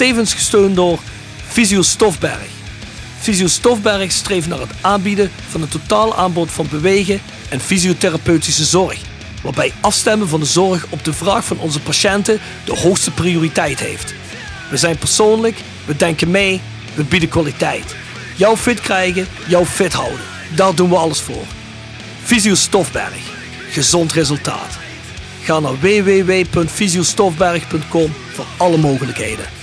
tevens 0.00 0.34
gesteund 0.34 0.76
door 0.76 0.98
Visio 1.46 1.82
Stofberg. 1.82 2.48
Visio 3.18 3.46
Stofberg 3.46 4.12
streeft 4.12 4.48
naar 4.48 4.60
het 4.60 4.70
aanbieden 4.80 5.30
van 5.48 5.62
een 5.62 5.68
totaal 5.68 6.16
aanbod 6.16 6.50
van 6.50 6.68
bewegen 6.70 7.20
en 7.48 7.60
fysiotherapeutische 7.60 8.64
zorg, 8.64 8.98
waarbij 9.42 9.72
afstemmen 9.80 10.28
van 10.28 10.40
de 10.40 10.46
zorg 10.46 10.86
op 10.88 11.04
de 11.04 11.12
vraag 11.12 11.44
van 11.44 11.58
onze 11.58 11.80
patiënten 11.80 12.40
de 12.64 12.76
hoogste 12.76 13.10
prioriteit 13.10 13.80
heeft. 13.80 14.14
We 14.70 14.76
zijn 14.76 14.98
persoonlijk, 14.98 15.56
we 15.84 15.96
denken 15.96 16.30
mee, 16.30 16.60
we 16.94 17.04
bieden 17.04 17.28
kwaliteit. 17.28 17.94
Jouw 18.36 18.56
fit 18.56 18.80
krijgen, 18.80 19.26
jouw 19.46 19.64
fit 19.64 19.92
houden. 19.92 20.20
Daar 20.54 20.74
doen 20.74 20.88
we 20.88 20.96
alles 20.96 21.20
voor. 21.20 21.44
Visio 22.22 22.54
Stofberg. 22.54 23.38
Gezond 23.70 24.12
resultaat. 24.12 24.78
Ga 25.42 25.60
naar 25.60 25.80
www.visiostofberg.com 25.80 28.12
voor 28.34 28.46
alle 28.56 28.76
mogelijkheden. 28.76 29.59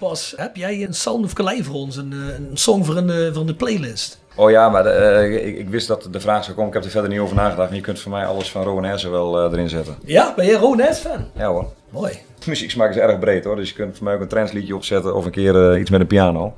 Pas, 0.00 0.34
heb 0.36 0.56
jij 0.56 0.82
een 0.82 0.94
Sound 0.94 1.24
of 1.24 1.32
Calais 1.32 1.66
voor 1.66 1.74
ons? 1.74 1.96
Een, 1.96 2.12
een 2.12 2.50
song 2.54 2.84
voor, 2.84 2.96
een, 2.96 3.34
voor 3.34 3.46
de 3.46 3.54
playlist? 3.54 4.18
Oh 4.34 4.50
ja, 4.50 4.68
maar 4.68 4.82
de, 4.82 5.22
uh, 5.30 5.46
ik, 5.46 5.58
ik, 5.58 5.68
wist 5.68 5.88
dat 5.88 6.08
de 6.10 6.20
vraag 6.20 6.44
zou 6.44 6.56
komen. 6.56 6.68
Ik 6.68 6.74
heb 6.74 6.84
er 6.84 6.90
verder 6.90 7.10
niet 7.10 7.18
over 7.18 7.36
nagedacht. 7.36 7.74
Je 7.74 7.80
kunt 7.80 8.00
voor 8.00 8.10
mij 8.10 8.26
alles 8.26 8.50
van 8.50 8.62
Rowan 8.62 9.10
wel 9.10 9.46
uh, 9.46 9.52
erin 9.52 9.68
zetten. 9.68 9.96
Ja, 10.04 10.32
ben 10.36 10.46
je 10.46 10.56
Rowan 10.56 10.94
fan? 10.94 11.26
Ja 11.34 11.46
hoor. 11.46 11.66
Mooi. 11.90 12.12
Muziek 12.46 12.70
smaak 12.70 12.90
is 12.90 12.96
erg 12.96 13.18
breed 13.18 13.44
hoor. 13.44 13.56
Dus 13.56 13.68
je 13.68 13.74
kunt 13.74 13.96
voor 13.96 14.04
mij 14.04 14.14
ook 14.14 14.20
een 14.20 14.28
trendsliedje 14.28 14.74
opzetten 14.74 15.14
of 15.14 15.24
een 15.24 15.30
keer 15.30 15.72
uh, 15.72 15.80
iets 15.80 15.90
met 15.90 16.00
een 16.00 16.06
piano. 16.06 16.54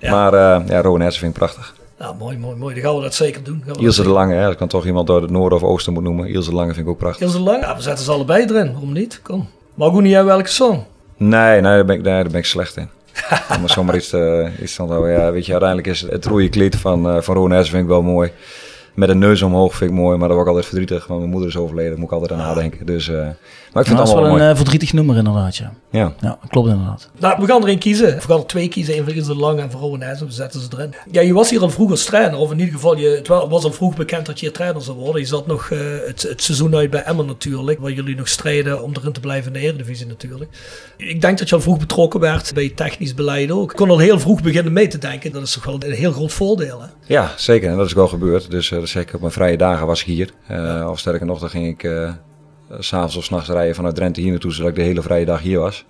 Ja. 0.00 0.10
Maar 0.10 0.32
ja, 0.66 0.80
Rowan 0.80 1.12
vind 1.12 1.22
ik 1.22 1.32
prachtig. 1.32 1.74
Nou, 1.98 2.16
mooi, 2.16 2.38
mooi, 2.38 2.56
mooi. 2.56 2.74
Dan 2.74 2.84
gaan 2.84 2.96
we 2.96 3.02
dat 3.02 3.14
zeker 3.14 3.42
doen. 3.42 3.64
Ilse 3.78 4.02
de 4.02 4.08
Lange, 4.08 4.34
hè. 4.34 4.50
ik 4.50 4.56
kan 4.56 4.68
toch 4.68 4.86
iemand 4.86 5.10
uit 5.10 5.22
het 5.22 5.30
noorden 5.30 5.58
of 5.58 5.64
oosten 5.64 5.92
moet 5.92 6.02
noemen. 6.02 6.28
Ilse 6.28 6.50
de 6.50 6.56
Lange 6.56 6.74
vind 6.74 6.86
ik 6.86 6.92
ook 6.92 6.98
prachtig. 6.98 7.22
Ilse 7.22 7.36
de 7.36 7.42
Lange? 7.42 7.60
Ja, 7.60 7.76
we 7.76 7.82
zetten 7.82 8.04
ze 8.04 8.10
allebei 8.10 8.44
erin. 8.44 8.72
Waarom 8.72 8.92
niet? 8.92 9.20
Kom. 9.22 9.48
Niet 9.74 10.10
jij 10.10 10.24
welke 10.24 10.48
song? 10.48 10.84
Nee, 11.18 11.60
nee, 11.60 11.62
daar 11.62 11.84
ben 11.84 11.96
ik, 11.96 12.04
daar 12.04 12.24
ben 12.24 12.34
ik 12.34 12.44
slecht 12.44 12.76
in. 12.76 12.88
Om 13.56 13.68
zomaar 13.68 13.96
iets, 13.96 14.12
uh, 14.12 14.48
iets 14.62 14.74
zo. 14.74 15.08
Ja, 15.08 15.32
weet 15.32 15.46
je, 15.46 15.52
uiteindelijk 15.52 15.88
is 15.90 16.00
het 16.00 16.24
rode 16.24 16.48
kleed 16.48 16.76
van, 16.76 17.16
uh, 17.16 17.20
van 17.20 17.34
Ron 17.34 17.50
vind 17.50 17.82
ik 17.82 17.86
wel 17.86 18.02
mooi. 18.02 18.32
Met 18.94 19.08
een 19.08 19.18
neus 19.18 19.42
omhoog 19.42 19.76
vind 19.76 19.90
ik 19.90 19.96
mooi, 19.96 20.18
maar 20.18 20.28
dat 20.28 20.36
word 20.36 20.48
ik 20.48 20.54
altijd 20.54 20.74
verdrietig. 20.74 21.06
Want 21.06 21.20
mijn 21.20 21.32
moeder 21.32 21.48
is 21.48 21.56
overleden, 21.56 21.98
moet 21.98 22.06
ik 22.06 22.12
altijd 22.12 22.32
aan 22.32 22.46
nadenken. 22.46 22.86
Dus, 22.86 23.08
uh, 23.08 23.28
maar 23.78 23.86
ik 23.86 23.96
vind 23.96 24.08
allemaal 24.08 24.32
wel 24.32 24.42
een 24.42 24.50
uh, 24.50 24.56
verdrietig 24.56 24.92
nummer 24.92 25.16
inderdaad, 25.16 25.56
ja. 25.56 25.72
Ja. 25.90 26.12
Ja, 26.20 26.38
klopt 26.48 26.68
inderdaad. 26.68 27.10
Nou, 27.18 27.40
we 27.40 27.46
gaan 27.46 27.62
er 27.62 27.68
één 27.68 27.78
kiezen. 27.78 28.14
We 28.14 28.20
gaan 28.20 28.38
er 28.38 28.46
twee 28.46 28.68
kiezen. 28.68 28.98
Eén 28.98 29.04
van 29.04 29.34
de 29.34 29.34
lang 29.34 29.60
en 29.60 29.70
voor 29.70 29.80
Rowan 29.80 29.98
We 29.98 30.26
zetten 30.28 30.60
ze 30.60 30.68
erin. 30.72 30.94
Ja, 31.10 31.20
je 31.20 31.32
was 31.32 31.50
hier 31.50 31.60
al 31.60 31.70
vroeg 31.70 31.90
als 31.90 32.04
trainer. 32.04 32.38
Of 32.38 32.50
in 32.50 32.58
ieder 32.58 32.74
geval, 32.74 32.96
je, 32.96 33.08
het 33.08 33.28
was 33.28 33.64
al 33.64 33.72
vroeg 33.72 33.96
bekend 33.96 34.26
dat 34.26 34.40
je 34.40 34.46
hier 34.46 34.54
trainer 34.54 34.82
zou 34.82 34.96
worden. 34.96 35.20
Je 35.20 35.26
zat 35.26 35.46
nog 35.46 35.70
uh, 35.70 35.78
het, 36.06 36.22
het, 36.22 36.42
seizoen 36.42 36.74
uit 36.74 36.90
bij 36.90 37.02
Emmen 37.02 37.26
natuurlijk. 37.26 37.80
Waar 37.80 37.92
jullie 37.92 38.16
nog 38.16 38.28
strijden 38.28 38.82
om 38.82 38.92
erin 38.96 39.12
te 39.12 39.20
blijven 39.20 39.54
in 39.54 39.60
de 39.60 39.66
Eredivisie 39.66 40.06
natuurlijk. 40.06 40.50
Ik 40.96 41.20
denk 41.20 41.38
dat 41.38 41.48
je 41.48 41.54
al 41.54 41.60
vroeg 41.60 41.78
betrokken 41.78 42.20
werd 42.20 42.54
bij 42.54 42.68
technisch 42.68 43.14
beleid 43.14 43.50
ook. 43.50 43.70
Ik 43.70 43.76
kon 43.76 43.90
al 43.90 43.98
heel 43.98 44.20
vroeg 44.20 44.42
beginnen 44.42 44.72
mee 44.72 44.88
te 44.88 44.98
denken. 44.98 45.32
Dat 45.32 45.42
is 45.42 45.52
toch 45.52 45.64
wel 45.64 45.74
een 45.74 45.92
heel 45.92 46.12
groot 46.12 46.32
voordeel, 46.32 46.80
hè? 46.80 46.86
Ja, 47.06 47.32
zeker. 47.36 47.70
En 47.70 47.76
dat 47.76 47.86
is 47.86 47.92
wel 47.92 48.08
gebeurd. 48.08 48.50
Dus 48.50 48.70
uh, 48.70 48.82
zeker 48.82 49.14
op 49.14 49.20
mijn 49.20 49.32
vrije 49.32 49.56
dagen 49.56 49.86
was 49.86 50.00
ik 50.00 50.06
hier. 50.06 50.30
Uh, 50.50 50.56
ja. 50.56 50.90
Of 50.90 50.98
sterker 50.98 51.26
nog, 51.26 51.38
dan 51.40 51.50
ging 51.50 51.66
ik 51.66 51.82
uh, 51.82 52.10
s'avonds 52.78 53.16
of 53.16 53.24
s'nachts 53.24 53.48
rijden 53.48 53.74
vanuit 53.74 53.94
Drenthe 53.94 54.20
hier 54.20 54.30
naartoe, 54.30 54.52
zodat 54.52 54.70
ik 54.70 54.76
de 54.76 54.82
hele 54.82 55.02
vrije 55.02 55.24
dag 55.24 55.40
hier 55.40 55.58
was. 55.58 55.84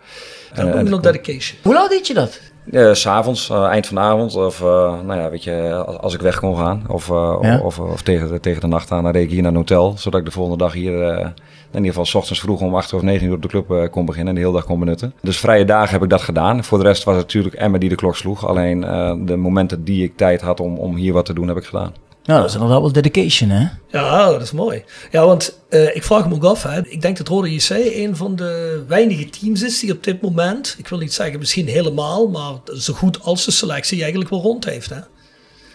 En, 0.55 0.73
en, 0.73 0.89
nog 0.89 1.01
dedication. 1.01 1.59
Hoe 1.63 1.75
laat 1.75 1.91
deed 1.91 2.07
je 2.07 2.15
dat? 2.15 2.41
Uh, 2.71 2.95
S'avonds, 2.95 3.51
uh, 3.51 3.65
eind 3.65 3.87
van 3.87 3.97
de 3.97 4.03
avond. 4.03 4.35
Of 4.35 4.61
uh, 4.61 4.67
nou 5.03 5.21
ja, 5.21 5.31
weet 5.31 5.45
je, 5.45 5.83
als, 5.87 5.99
als, 5.99 6.15
ik 6.15 6.21
weg 6.21 6.41
kon 6.41 6.57
gaan. 6.57 6.85
Of, 6.89 7.09
ja? 7.09 7.61
of, 7.63 7.79
of, 7.79 8.03
tegen, 8.03 8.29
de, 8.29 8.41
tegen 8.41 8.61
de 8.61 8.67
nacht 8.67 8.91
aan, 8.91 9.03
dan 9.03 9.13
reed 9.13 9.25
ik 9.25 9.31
hier 9.31 9.43
naar 9.43 9.51
een 9.51 9.57
hotel. 9.57 9.95
Zodat 9.99 10.21
ik 10.21 10.27
de 10.27 10.33
volgende 10.33 10.59
dag 10.59 10.73
hier 10.73 10.93
in 10.93 11.35
ieder 11.73 11.89
geval 11.89 12.05
s 12.05 12.15
ochtends 12.15 12.41
vroeg 12.41 12.61
om 12.61 12.75
8 12.75 12.93
of 12.93 13.03
9 13.03 13.27
uur 13.27 13.35
op 13.35 13.43
de 13.43 13.49
club 13.49 13.91
kon 13.91 14.05
beginnen. 14.05 14.29
En 14.29 14.35
de 14.35 14.47
hele 14.47 14.57
dag 14.57 14.65
kon 14.65 14.79
benutten. 14.79 15.15
Dus 15.21 15.39
vrije 15.39 15.65
dagen 15.65 15.91
heb 15.91 16.03
ik 16.03 16.11
dat 16.11 16.23
gedaan. 16.23 16.65
Voor 16.65 16.79
de 16.79 16.85
rest 16.85 17.05
was 17.05 17.17
het 17.17 17.25
natuurlijk 17.25 17.55
Emma 17.55 17.79
die 17.79 17.89
de 17.89 17.95
klok 17.95 18.17
sloeg. 18.17 18.47
Alleen 18.47 18.81
de 19.27 19.37
momenten 19.37 19.85
die 19.85 20.05
ik 20.05 20.17
tijd 20.17 20.41
had 20.41 20.61
om, 20.61 20.79
om 20.79 20.97
hier 20.97 21.13
wat 21.13 21.25
te 21.25 21.35
doen, 21.35 21.49
heb 21.49 21.57
ik 21.57 21.65
gedaan. 21.65 21.93
Ja, 22.29 22.37
dat 22.37 22.49
is 22.49 22.55
inderdaad 22.55 22.81
wel 22.81 22.93
dedication, 22.93 23.51
hè? 23.51 23.67
Ja, 23.91 24.31
dat 24.31 24.43
is 24.43 24.53
mooi. 24.53 24.85
Ja, 25.11 25.27
want 25.27 25.59
uh, 25.71 25.97
ik 25.97 26.03
vraag 26.05 26.29
me 26.29 26.35
ook 26.35 26.45
af, 26.45 26.63
hè. 26.63 26.87
ik 26.89 27.01
denk 27.01 27.17
dat 27.17 27.29
Rode 27.29 27.55
JC 27.55 27.71
een 27.71 28.17
van 28.17 28.37
de 28.37 28.85
weinige 28.89 29.31
teams 29.31 29.63
is 29.63 29.81
die 29.81 29.93
op 29.93 30.05
dit 30.05 30.21
moment, 30.23 30.75
ik 30.79 30.89
wil 30.89 30.99
niet 30.99 31.13
zeggen 31.13 31.39
misschien 31.39 31.69
helemaal, 31.69 32.29
maar 32.29 32.55
zo 32.79 32.95
goed 32.95 33.23
als 33.23 33.45
de 33.45 33.51
selectie 33.51 34.01
eigenlijk 34.01 34.31
wel 34.31 34.41
rond 34.41 34.65
heeft. 34.65 34.91
Hè? 34.91 35.01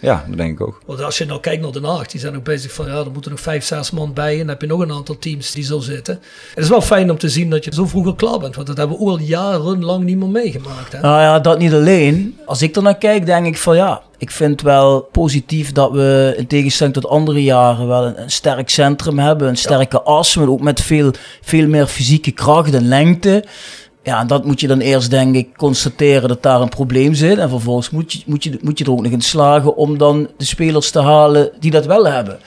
Ja, 0.04 0.26
dat 0.28 0.38
denk 0.38 0.60
ik 0.60 0.68
ook. 0.68 0.82
Want 0.86 1.02
als 1.02 1.18
je 1.18 1.26
nou 1.26 1.40
kijkt 1.40 1.62
naar 1.62 1.72
Den 1.72 1.84
Haag, 1.84 2.08
die 2.08 2.20
zijn 2.20 2.36
ook 2.36 2.44
bezig 2.44 2.74
van, 2.74 2.86
ja, 2.86 2.94
er 2.94 3.12
moeten 3.12 3.32
nog 3.32 3.40
vijf, 3.40 3.64
zes 3.64 3.92
man 3.92 4.14
bij. 4.14 4.32
En 4.32 4.38
dan 4.38 4.48
heb 4.48 4.62
je 4.62 4.68
nog 4.68 4.80
een 4.80 4.92
aantal 4.92 5.18
teams 5.18 5.52
die 5.52 5.64
zo 5.64 5.80
zitten. 5.80 6.20
Het 6.54 6.64
is 6.64 6.70
wel 6.70 6.82
fijn 6.82 7.12
om 7.12 7.18
te 7.18 7.30
zien 7.30 7.50
dat 7.50 7.64
je 7.64 7.74
zo 7.74 7.86
vroeg 7.86 8.06
al 8.06 8.16
klaar 8.16 8.40
bent. 8.40 8.56
Want 8.56 8.68
dat 8.68 8.78
hebben 8.78 8.98
we 8.98 9.04
ook 9.04 9.10
al 9.10 9.20
jarenlang 9.20 10.04
niet 10.04 10.18
meer 10.18 10.30
meegemaakt. 10.30 10.92
Hè? 10.92 11.02
Nou 11.02 11.22
ja, 11.22 11.40
dat 11.40 11.60
niet 11.60 11.74
alleen. 11.74 12.38
Als 12.46 12.62
ik 12.62 12.76
er 12.76 12.84
naar 12.84 12.98
kijk, 12.98 13.26
denk 13.26 13.46
ik 13.46 13.58
van, 13.58 13.76
ja, 13.76 14.02
ik 14.18 14.32
vind 14.32 14.62
wel 14.62 15.02
positief 15.12 15.72
dat 15.72 15.92
we 15.92 16.34
in 16.38 16.48
tegenstelling 16.48 16.96
tot 16.96 17.08
andere 17.08 17.44
jaren 17.44 17.88
wel 17.88 18.06
een, 18.06 18.22
een 18.22 18.32
sterk 18.32 18.70
centrum 18.70 19.20
hebben. 19.20 19.48
Een 19.48 19.58
sterke 19.58 20.02
ja. 20.06 20.12
as, 20.12 20.36
maar 20.36 20.50
ook 20.50 20.62
met 20.62 20.82
veel, 20.82 21.12
veel 21.42 21.68
meer 21.68 21.88
fysieke 21.88 22.32
kracht 22.32 22.74
en 22.74 22.88
lengte. 22.88 23.44
Ja, 24.04 24.24
dat 24.26 24.46
moet 24.46 24.60
je 24.60 24.68
dan 24.68 24.80
eerst, 24.80 25.10
denk 25.10 25.36
ik, 25.36 25.58
constateren 25.58 26.28
dat 26.28 26.44
daar 26.44 26.62
een 26.62 26.70
probleem 26.70 27.14
zit. 27.14 27.38
En 27.38 27.50
vervolgens 27.50 27.90
moet 27.90 28.14
je, 28.14 28.22
moet 28.26 28.44
je, 28.44 28.60
moet 28.62 28.78
je 28.78 28.86
er 28.86 28.92
ook 28.92 29.02
nog 29.02 29.12
in 29.12 29.22
slagen 29.22 29.76
om 29.76 29.98
dan 29.98 30.30
de 30.38 30.46
spelers 30.46 30.92
te 30.92 31.02
halen 31.02 31.52
die 31.60 31.72
dat 31.72 31.86
wel 31.86 32.08
hebben. 32.08 32.40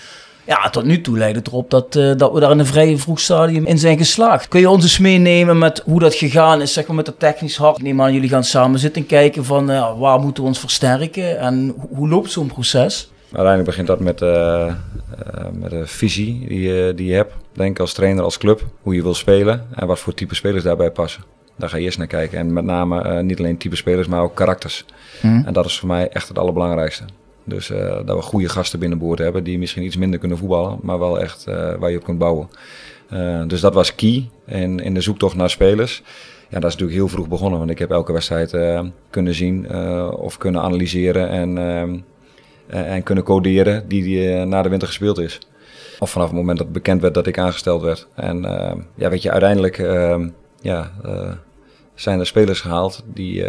Ja, 0.47 0.71
tot 0.71 0.85
nu 0.85 1.01
toe 1.01 1.19
lijkt 1.19 1.37
het 1.37 1.47
erop 1.47 1.71
dat, 1.71 1.97
uh, 1.97 2.17
dat 2.17 2.33
we 2.33 2.41
daar 2.41 2.51
in 2.51 2.59
een 2.59 2.67
vrij 2.67 2.99
vroeg 2.99 3.21
stadium 3.21 3.67
in 3.67 3.79
zijn 3.79 3.99
geslaagd. 3.99 4.49
Kun 4.49 4.61
je 4.61 4.71
ons 4.71 4.83
eens 4.83 4.99
meenemen 4.99 5.59
met 5.59 5.83
hoe 5.85 6.01
dat 6.01 6.15
gegaan 6.15 6.61
is, 6.61 6.73
zeg 6.73 6.87
maar 6.87 6.97
met 6.97 7.07
het 7.07 7.19
technisch 7.19 7.57
hart? 7.57 7.83
Neem 7.83 8.03
aan, 8.03 8.13
jullie 8.13 8.29
gaan 8.29 8.45
samen 8.45 8.79
zitten 8.79 9.03
en 9.03 9.09
kijken 9.09 9.45
van 9.45 9.71
uh, 9.71 9.99
waar 9.99 10.21
moeten 10.21 10.43
we 10.43 10.49
ons 10.49 10.59
versterken 10.59 11.39
en 11.39 11.75
hoe 11.95 12.09
loopt 12.09 12.31
zo'n 12.31 12.47
proces? 12.47 13.11
Uiteindelijk 13.25 13.65
begint 13.65 13.87
dat 13.87 14.01
met, 14.01 14.21
uh, 14.21 14.73
met 15.53 15.71
de 15.71 15.87
visie 15.87 16.47
die 16.49 16.95
die 16.95 17.07
je 17.07 17.15
hebt, 17.15 17.33
denk 17.53 17.81
als 17.81 17.93
trainer, 17.93 18.25
als 18.25 18.39
club. 18.39 18.65
Hoe 18.83 18.95
je 18.95 19.03
wil 19.03 19.15
spelen 19.15 19.67
en 19.75 19.87
wat 19.87 19.99
voor 19.99 20.15
type 20.15 20.35
spelers 20.35 20.65
daarbij 20.65 20.91
passen. 20.91 21.36
Daar 21.57 21.69
ga 21.69 21.77
je 21.77 21.85
eerst 21.85 21.99
naar 21.99 22.07
kijken. 22.07 22.39
En 22.39 22.53
met 22.53 22.65
name 22.65 23.05
uh, 23.05 23.21
niet 23.21 23.39
alleen 23.39 23.57
type 23.57 23.77
spelers, 23.77 24.07
maar 24.07 24.23
ook 24.23 24.35
karakters. 24.35 24.85
Hmm. 25.21 25.43
En 25.47 25.53
dat 25.53 25.65
is 25.65 25.79
voor 25.79 25.89
mij 25.89 26.09
echt 26.09 26.29
het 26.29 26.39
allerbelangrijkste. 26.39 27.05
Dus 27.45 27.71
uh, 27.71 27.79
dat 27.79 28.17
we 28.17 28.23
goede 28.23 28.49
gasten 28.49 28.79
binnenboord 28.79 29.19
hebben 29.19 29.45
die 29.45 29.59
misschien 29.59 29.83
iets 29.83 29.97
minder 29.97 30.19
kunnen 30.19 30.39
voetballen, 30.39 30.79
maar 30.83 30.99
wel 30.99 31.21
echt 31.21 31.47
uh, 31.49 31.75
waar 31.75 31.91
je 31.91 31.97
op 31.97 32.05
kunt 32.05 32.19
bouwen. 32.19 32.49
dus 33.47 33.61
dat 33.61 33.75
was 33.75 33.95
key 33.95 34.29
in, 34.47 34.81
in 34.81 34.95
de 34.95 35.01
zoektocht 35.01 35.37
naar 35.37 35.51
spelers. 35.51 36.03
Ja, 36.49 36.61
dat 36.61 36.71
is 36.71 36.77
natuurlijk 36.77 36.99
heel 36.99 37.09
vroeg 37.09 37.29
begonnen, 37.29 37.59
want 37.59 37.71
ik 37.71 37.79
heb 37.79 37.91
elke 37.91 38.13
wedstrijd 38.13 38.57
kunnen 39.11 39.35
zien 39.35 39.75
of 40.13 40.39
kunnen 40.39 40.63
analyseren 40.63 41.29
en 41.29 42.05
en 42.67 43.03
kunnen 43.03 43.25
coderen 43.25 43.89
die, 43.89 44.03
die 44.03 44.45
na 44.45 44.63
de 44.63 44.69
winter 44.69 44.89
gespeeld 44.89 45.19
is. 45.19 45.39
Of 45.99 46.11
vanaf 46.11 46.27
het 46.27 46.37
moment 46.37 46.59
dat 46.59 46.73
bekend 46.73 47.01
werd 47.01 47.15
dat 47.15 47.27
ik 47.27 47.39
aangesteld 47.39 47.83
werd. 47.83 48.07
En 48.15 48.41
ja, 48.95 49.11
weet 49.11 49.23
je, 49.23 49.31
uiteindelijk 49.31 49.79
ja, 50.67 50.91
zijn 51.95 52.21
er 52.21 52.27
spelers 52.27 52.61
gehaald 52.61 53.05
die, 53.15 53.45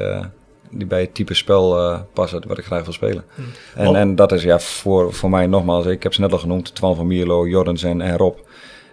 die 0.70 0.88
bij 0.88 1.02
het 1.02 1.14
type 1.14 1.34
spel 1.34 2.00
passen 2.14 2.44
wat 2.48 2.58
ik 2.58 2.66
graag 2.66 2.84
wil 2.84 2.94
spelen. 2.94 3.24
Hmm. 3.36 3.46
En, 3.76 3.96
en 3.96 4.16
dat 4.16 4.32
is 4.32 4.44
ja, 4.44 4.60
voor, 4.60 5.14
voor 5.14 5.30
mij 5.30 5.48
nogmaals, 5.48 5.86
ik 5.86 6.04
heb 6.04 6.14
ze 6.14 6.22
net 6.22 6.32
al 6.32 6.40
genoemd, 6.40 6.76
Twan 6.76 6.96
van 6.96 7.08
Mierlo, 7.08 7.48
Jordens 7.48 7.84
en 7.84 8.18
Rob. 8.18 8.38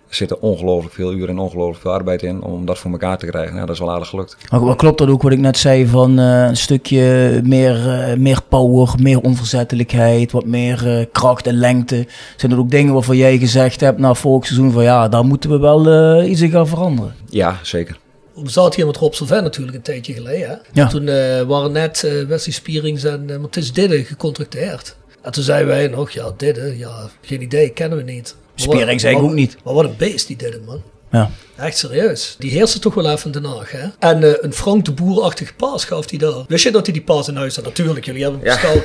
Zitten 0.09 0.41
ongelooflijk 0.41 0.95
veel 0.95 1.13
uren 1.13 1.29
en 1.29 1.39
ongelooflijk 1.39 1.81
veel 1.81 1.93
arbeid 1.93 2.23
in 2.23 2.43
om 2.43 2.67
dat 2.67 2.79
voor 2.79 2.91
elkaar 2.91 3.19
te 3.19 3.27
krijgen. 3.27 3.55
Nou, 3.55 3.67
dat 3.67 3.75
is 3.75 3.81
wel 3.81 3.93
aardig 3.93 4.09
gelukt. 4.09 4.37
Maar 4.51 4.77
klopt 4.77 4.99
dat 4.99 5.09
ook 5.09 5.23
wat 5.23 5.33
ik 5.33 5.39
net 5.39 5.59
zei 5.59 5.87
van 5.87 6.21
uh, 6.21 6.45
een 6.45 6.57
stukje 6.57 7.41
meer, 7.45 7.77
uh, 7.77 8.17
meer 8.17 8.41
power, 8.49 8.95
meer 8.99 9.21
onverzettelijkheid, 9.21 10.33
wat 10.33 10.47
meer 10.47 10.87
uh, 10.87 11.05
kracht 11.13 11.47
en 11.47 11.55
lengte? 11.55 12.07
Zijn 12.37 12.53
er 12.53 12.59
ook 12.59 12.71
dingen 12.71 12.93
waarvan 12.93 13.17
jij 13.17 13.39
gezegd 13.39 13.81
hebt 13.81 13.99
na 13.99 14.15
vorig 14.15 14.47
seizoen 14.47 14.73
van 14.73 14.83
ja, 14.83 15.09
daar 15.09 15.25
moeten 15.25 15.51
we 15.51 15.59
wel 15.59 16.23
iets 16.23 16.41
in 16.41 16.51
gaan 16.51 16.69
veranderen? 16.69 17.15
Ja, 17.29 17.59
zeker. 17.63 17.99
We 18.35 18.51
zaten 18.51 18.75
hier 18.75 18.87
met 18.87 18.97
Rob 18.97 19.13
Sylvain 19.13 19.43
natuurlijk 19.43 19.77
een 19.77 19.83
tijdje 19.83 20.13
geleden. 20.13 20.49
Hè? 20.49 20.57
Ja. 20.73 20.89
Toen 20.89 21.05
waren 21.47 21.73
net 21.73 22.01
Wesley 22.01 22.55
Spierings 22.55 23.05
en 23.05 23.27
uh, 23.31 23.37
Matthijs 23.37 23.73
Didde 23.73 24.05
gecontracteerd. 24.05 24.97
En 25.23 25.33
toen 25.33 25.43
zeiden 25.43 25.69
wij 25.69 25.89
nog, 25.89 26.11
ja, 26.11 26.33
Didde, 26.37 26.79
ja, 26.79 27.11
geen 27.21 27.43
idee, 27.43 27.71
kennen 27.71 27.99
we 27.99 28.05
niet. 28.05 28.35
Spiering 28.55 29.01
zei 29.01 29.17
ik 29.17 29.23
ook 29.23 29.33
niet. 29.33 29.57
Maar 29.65 29.75
wat 29.75 29.85
een 29.85 29.97
beest 29.97 30.27
die 30.27 30.37
dit, 30.37 30.67
man. 30.67 30.83
Ja. 31.15 31.31
Echt 31.57 31.79
serieus. 31.79 32.37
Die 32.39 32.51
heerste 32.51 32.79
toch 32.79 32.95
wel 32.95 33.11
even 33.11 33.33
in 33.33 33.33
Den 33.33 33.51
Haag. 33.51 33.71
Hè? 33.71 33.89
En 33.99 34.23
uh, 34.23 34.33
een 34.41 34.53
Frank 34.53 34.85
de 34.85 34.93
Boer-achtige 34.93 35.55
paas 35.55 35.85
gaf 35.85 36.11
hij 36.11 36.19
daar. 36.19 36.45
Wist 36.49 36.65
je 36.65 36.71
dat 36.71 36.85
hij 36.85 36.93
die 36.93 37.03
paas 37.03 37.29
in 37.29 37.37
huis 37.37 37.57
had? 37.57 37.65
Natuurlijk, 37.65 38.05
jullie 38.05 38.23
hebben 38.23 38.41
hem 38.41 38.51
ja. 38.51 38.63
nou 38.63 38.81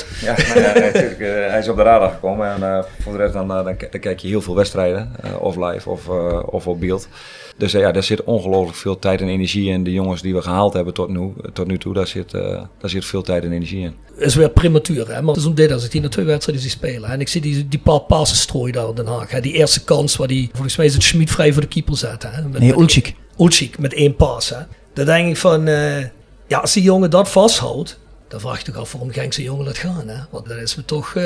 ja 0.64 0.80
natuurlijk. 0.80 1.20
Uh, 1.20 1.28
hij 1.28 1.60
is 1.60 1.68
op 1.68 1.76
de 1.76 1.84
radar 1.84 2.10
gekomen. 2.10 2.52
En 2.54 2.60
uh, 2.62 2.84
voor 3.00 3.12
de 3.12 3.18
rest 3.18 3.34
dan, 3.34 3.48
dan, 3.48 3.64
dan, 3.64 3.78
kijk 3.78 4.20
je 4.20 4.28
heel 4.28 4.42
veel 4.42 4.56
wedstrijden. 4.56 5.12
of 5.40 5.56
live 5.56 5.90
of, 5.90 6.08
of 6.46 6.68
op 6.68 6.80
beeld. 6.80 7.08
Dus 7.58 7.72
ja, 7.72 7.92
daar 7.92 8.04
zit 8.04 8.24
ongelooflijk 8.24 8.78
veel 8.78 9.00
tijd 9.00 9.22
en 9.22 9.28
energie 9.28 9.70
in. 9.70 9.84
De 9.84 9.92
jongens 9.92 10.22
die 10.22 10.34
we 10.34 10.42
gehaald 10.42 10.74
hebben 10.74 10.94
tot 10.94 11.10
nu, 11.10 11.34
tot 11.54 11.68
nu 11.68 11.78
toe, 11.78 11.94
daar 11.94 12.08
zit, 12.08 12.32
daar 12.32 12.90
zit 12.90 13.06
veel 13.06 13.22
tijd 13.22 13.44
en 13.44 13.52
energie 13.52 13.82
in. 13.82 13.96
Het 14.20 14.28
is 14.28 14.36
weer 14.36 14.50
prematuur, 14.50 15.08
hè? 15.08 15.22
maar 15.22 15.34
het 15.34 15.44
is 15.44 15.46
om 15.46 15.56
dit 15.56 15.72
als 15.72 15.86
ik 15.86 15.92
die 15.92 16.02
na 16.02 16.10
twee 16.10 16.26
wedstrijden 16.26 16.64
zie 16.64 16.72
spelen. 16.72 17.10
En 17.10 17.20
ik 17.20 17.28
zie 17.28 17.42
die, 17.42 17.68
die 17.68 17.80
paar 17.80 18.00
passen 18.00 18.38
strooien 18.38 18.74
daar 18.74 18.90
in 18.90 18.96
Den 18.96 19.08
Haag. 19.08 19.32
Hè? 19.32 19.42
Die 19.42 19.54
eerste 19.54 19.84
kans 19.84 20.16
waar 20.16 20.28
die, 20.28 20.50
volgens 20.52 20.76
mij 20.78 20.86
is 20.86 20.94
het 20.94 21.04
Schmid 21.04 21.32
vrij 21.32 21.54
voor 21.54 21.62
de 21.62 21.68
keeper 21.68 21.98
Hè? 22.24 22.42
nee, 22.60 22.74
Ulchik. 22.74 23.16
Ulchik 23.38 23.80
met 23.80 23.94
één 23.94 24.16
pas. 24.16 24.50
Hè? 24.50 24.58
Dan 24.94 25.06
denk 25.06 25.30
ik 25.30 25.38
van, 25.38 25.68
uh, 25.68 26.00
ja, 26.48 26.58
als 26.58 26.74
die 26.74 26.84
jongen 26.84 27.10
dat 27.10 27.30
vasthoudt, 27.30 28.00
dan 28.30 28.40
vraag 28.40 28.58
je 28.58 28.64
toch 28.64 28.78
af 28.82 28.92
waarom 28.92 29.12
Genkse 29.12 29.44
jongen 29.44 29.66
laat 29.66 29.78
gaan. 29.78 30.08
Hè? 30.08 30.18
Want 30.30 30.48
dat 30.48 30.58
is 30.58 30.76
me 30.76 30.86
toch. 30.86 31.14
Uh, 31.16 31.24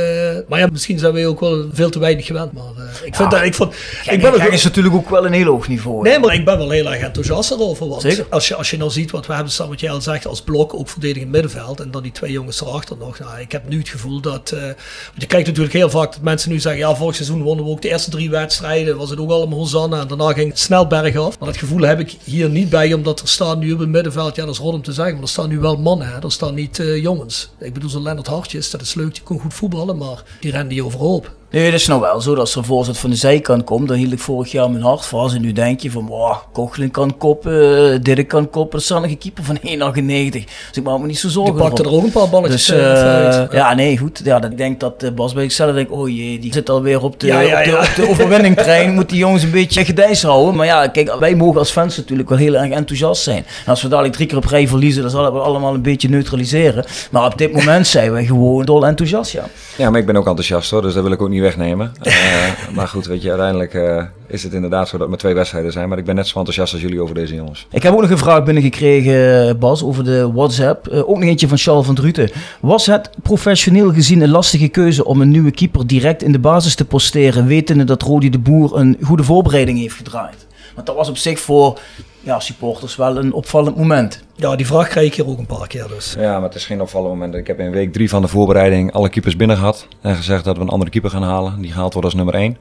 maar 0.47 0.59
ja, 0.59 0.67
misschien 0.71 0.99
zijn 0.99 1.13
we 1.13 1.27
ook 1.27 1.39
wel 1.39 1.65
veel 1.73 1.89
te 1.89 1.99
weinig 1.99 2.25
gewend. 2.25 2.51
Maar 2.53 2.63
uh, 2.77 2.83
ik 3.03 3.15
vind 3.15 3.31
dat. 3.31 3.43
Ik, 3.43 3.53
vond, 3.53 3.73
ik 4.05 4.21
ben 4.21 4.33
Genk 4.33 4.51
is 4.51 4.63
natuurlijk 4.63 4.95
ook 4.95 5.09
wel 5.09 5.25
een 5.25 5.33
heel 5.33 5.45
hoog 5.45 5.67
niveau. 5.67 6.01
Nee, 6.01 6.19
maar 6.19 6.33
ik 6.33 6.45
ben 6.45 6.57
wel 6.57 6.69
heel 6.69 6.91
erg 6.91 7.01
enthousiast 7.01 7.51
erover. 7.51 7.87
Want 7.87 8.01
Zeker? 8.01 8.25
Als, 8.29 8.47
je, 8.47 8.55
als 8.55 8.69
je 8.69 8.77
nou 8.77 8.91
ziet 8.91 9.11
wat 9.11 9.25
we 9.25 9.33
hebben 9.33 9.51
staan, 9.51 9.69
wat 9.69 9.79
jij 9.79 9.91
al 9.91 10.01
zegt, 10.01 10.27
als 10.27 10.41
blok, 10.41 10.73
ook 10.73 10.89
verdedigend 10.89 11.31
middenveld. 11.31 11.79
En 11.79 11.91
dan 11.91 12.03
die 12.03 12.11
twee 12.11 12.31
jongens 12.31 12.61
erachter 12.61 12.97
nog. 12.97 13.19
Nou, 13.19 13.39
ik 13.39 13.51
heb 13.51 13.69
nu 13.69 13.77
het 13.77 13.89
gevoel 13.89 14.21
dat. 14.21 14.51
Uh, 14.53 14.61
want 14.61 14.75
je 15.15 15.25
kijkt 15.27 15.47
natuurlijk 15.47 15.73
heel 15.73 15.89
vaak 15.89 16.11
dat 16.11 16.21
mensen 16.21 16.51
nu 16.51 16.59
zeggen: 16.59 16.81
ja, 16.81 16.95
vorig 16.95 17.15
seizoen 17.15 17.41
wonnen 17.41 17.65
we 17.65 17.71
ook 17.71 17.81
de 17.81 17.89
eerste 17.89 18.09
drie 18.09 18.29
wedstrijden. 18.29 18.97
Was 18.97 19.09
het 19.09 19.19
ook 19.19 19.29
allemaal 19.29 19.59
Hosanna. 19.59 19.99
En 19.99 20.07
daarna 20.07 20.33
ging 20.33 20.49
het 20.49 20.59
snel 20.59 20.87
bergaf. 20.87 21.39
Maar 21.39 21.47
dat 21.47 21.57
gevoel 21.57 21.81
heb 21.81 21.99
ik 21.99 22.15
hier 22.23 22.49
niet 22.49 22.69
bij, 22.69 22.93
omdat 22.93 23.19
er 23.19 23.27
staan 23.27 23.59
nu 23.59 23.71
op 23.71 23.79
het 23.79 23.89
middenveld. 23.89 24.35
Ja, 24.35 24.45
dat 24.45 24.53
is 24.53 24.59
rot 24.59 24.73
om 24.73 24.81
te 24.81 24.93
zeggen. 24.93 25.13
Maar 25.13 25.23
er 25.23 25.29
staan 25.29 25.49
nu 25.49 25.59
wel 25.59 25.77
mannen. 25.77 26.07
Hè? 26.07 26.19
Er 26.21 26.31
staan 26.31 26.53
niet 26.53 26.79
jongens. 27.01 27.49
Ik 27.59 27.73
bedoel, 27.73 27.89
zo'n 27.89 28.01
Lennart 28.01 28.27
Hartjes, 28.27 28.69
dat 28.69 28.81
is 28.81 28.93
leuk, 28.93 29.13
die 29.13 29.23
kon 29.23 29.39
goed 29.39 29.53
voetballen, 29.53 29.97
maar 29.97 30.23
die 30.39 30.51
rende 30.51 30.75
je 30.75 30.85
overhoop. 30.85 31.35
Nee, 31.53 31.71
dat 31.71 31.79
is 31.79 31.87
nou 31.87 32.01
wel 32.01 32.21
zo. 32.21 32.29
Dat 32.29 32.39
als 32.39 32.55
er 32.55 32.63
voorzet 32.63 32.97
van 32.97 33.09
de 33.09 33.15
zijkant 33.15 33.63
komt, 33.63 33.87
dan 33.87 33.97
hield 33.97 34.11
ik 34.11 34.19
vorig 34.19 34.51
jaar 34.51 34.71
mijn 34.71 34.83
hart 34.83 35.05
vast. 35.05 35.35
En 35.35 35.41
nu 35.41 35.51
denk 35.51 35.79
je 35.79 35.91
van, 35.91 36.05
wow, 36.05 36.35
Kochlin 36.51 36.91
kan 36.91 37.17
koppen, 37.17 37.91
uh, 37.93 37.99
Dirk 38.01 38.27
kan 38.27 38.49
koppen. 38.49 38.79
Dat 38.87 39.03
is 39.03 39.11
een 39.11 39.17
keeper 39.17 39.43
van 39.43 39.57
1,98. 39.95 40.31
Dus 40.31 40.45
ik 40.73 40.83
maak 40.83 40.99
me 40.99 41.07
niet 41.07 41.19
zo 41.19 41.29
zorgen 41.29 41.53
Die 41.53 41.63
pakte 41.63 41.83
er 41.83 41.91
ook 41.91 42.03
een 42.03 42.11
paar 42.11 42.29
balletjes 42.29 42.65
dus, 42.65 42.77
uh, 42.77 43.51
ja. 43.51 43.73
nee, 43.73 43.97
goed. 43.97 44.21
Ja, 44.23 44.43
ik 44.43 44.57
denk 44.57 44.79
dat 44.79 45.03
uh, 45.03 45.09
Bas 45.11 45.33
bij 45.33 45.49
zelf 45.49 45.73
denkt, 45.73 45.91
oh 45.91 46.09
jee, 46.09 46.39
die 46.39 46.53
zit 46.53 46.69
alweer 46.69 47.03
op 47.03 47.19
de, 47.19 47.27
ja, 47.27 47.39
ja, 47.39 47.59
op 47.59 47.65
de, 47.65 47.77
op 47.77 47.95
de 47.95 48.09
overwinningtrein. 48.09 48.93
Moet 48.93 49.09
die 49.09 49.17
jongens 49.17 49.43
een 49.43 49.51
beetje 49.51 49.85
gedijs 49.85 50.23
houden. 50.23 50.55
Maar 50.55 50.65
ja, 50.65 50.87
kijk, 50.87 51.15
wij 51.19 51.35
mogen 51.35 51.59
als 51.59 51.71
fans 51.71 51.97
natuurlijk 51.97 52.29
wel 52.29 52.37
heel 52.37 52.55
erg 52.55 52.71
enthousiast 52.71 53.23
zijn. 53.23 53.45
En 53.65 53.69
als 53.69 53.81
we 53.81 53.87
dadelijk 53.87 54.13
drie 54.13 54.27
keer 54.27 54.37
op 54.37 54.45
rij 54.45 54.67
verliezen, 54.67 55.01
dan 55.01 55.11
zal 55.11 55.33
we 55.33 55.39
allemaal 55.39 55.73
een 55.73 55.81
beetje 55.81 56.09
neutraliseren. 56.09 56.85
Maar 57.11 57.25
op 57.25 57.37
dit 57.37 57.53
moment 57.53 57.87
zijn 57.87 58.11
wij 58.11 58.25
gewoon 58.25 58.65
dol 58.65 58.85
enthousiast, 58.85 59.31
ja. 59.31 59.43
Ja, 59.77 59.89
maar 59.89 59.99
ik 59.99 60.05
ben 60.05 60.15
ook 60.15 60.27
enthousiast 60.27 60.71
hoor, 60.71 60.81
dus 60.81 60.93
dat 60.93 61.03
wil 61.03 61.11
ik 61.11 61.21
ook 61.21 61.29
niet 61.29 61.41
wegnemen. 61.43 61.91
Uh, 62.03 62.13
maar 62.75 62.87
goed, 62.87 63.05
weet 63.05 63.21
je, 63.21 63.29
uiteindelijk 63.29 63.73
uh, 63.73 64.03
is 64.27 64.43
het 64.43 64.53
inderdaad 64.53 64.87
zo 64.87 64.97
dat 64.97 65.09
maar 65.09 65.17
twee 65.17 65.33
wedstrijden 65.33 65.71
zijn. 65.71 65.89
Maar 65.89 65.97
ik 65.97 66.05
ben 66.05 66.15
net 66.15 66.27
zo 66.27 66.37
enthousiast 66.37 66.73
als 66.73 66.81
jullie 66.81 67.01
over 67.01 67.15
deze 67.15 67.35
jongens. 67.35 67.67
Ik 67.71 67.83
heb 67.83 67.93
ook 67.93 68.01
nog 68.01 68.09
een 68.09 68.17
vraag 68.17 68.43
binnengekregen, 68.43 69.59
Bas, 69.59 69.83
over 69.83 70.03
de 70.03 70.31
WhatsApp. 70.31 70.87
Uh, 70.91 71.09
ook 71.09 71.17
nog 71.17 71.29
eentje 71.29 71.47
van 71.47 71.57
Charles 71.57 71.85
van 71.85 71.95
Druten. 71.95 72.29
Was 72.59 72.85
het 72.85 73.09
professioneel 73.23 73.93
gezien 73.93 74.21
een 74.21 74.29
lastige 74.29 74.67
keuze 74.67 75.05
om 75.05 75.21
een 75.21 75.29
nieuwe 75.29 75.51
keeper 75.51 75.87
direct 75.87 76.23
in 76.23 76.31
de 76.31 76.39
basis 76.39 76.75
te 76.75 76.85
posteren, 76.85 77.45
wetende 77.45 77.83
dat 77.83 78.01
Rodi 78.01 78.29
de 78.29 78.39
Boer 78.39 78.77
een 78.77 78.97
goede 79.01 79.23
voorbereiding 79.23 79.79
heeft 79.79 79.95
gedraaid? 79.95 80.47
Want 80.75 80.87
dat 80.87 80.95
was 80.95 81.09
op 81.09 81.17
zich 81.17 81.39
voor 81.39 81.79
ja, 82.19 82.39
supporters 82.39 82.95
wel 82.95 83.17
een 83.17 83.33
opvallend 83.33 83.77
moment. 83.77 84.23
Ja, 84.35 84.55
die 84.55 84.65
vraag 84.65 84.87
krijg 84.87 85.07
ik 85.07 85.13
hier 85.13 85.27
ook 85.27 85.37
een 85.37 85.45
paar 85.45 85.67
keer 85.67 85.87
dus. 85.87 86.15
Ja, 86.17 86.33
maar 86.33 86.47
het 86.49 86.55
is 86.55 86.65
geen 86.65 86.81
opvallend 86.81 87.13
moment. 87.13 87.35
Ik 87.35 87.47
heb 87.47 87.59
in 87.59 87.71
week 87.71 87.93
drie 87.93 88.09
van 88.09 88.21
de 88.21 88.27
voorbereiding 88.27 88.93
alle 88.93 89.09
keepers 89.09 89.35
binnen 89.35 89.57
gehad. 89.57 89.87
En 90.01 90.15
gezegd 90.15 90.43
dat 90.43 90.55
we 90.57 90.61
een 90.61 90.69
andere 90.69 90.91
keeper 90.91 91.09
gaan 91.09 91.23
halen. 91.23 91.61
Die 91.61 91.71
gehaald 91.71 91.93
wordt 91.93 92.07
als 92.07 92.17
nummer 92.17 92.35
één. 92.35 92.57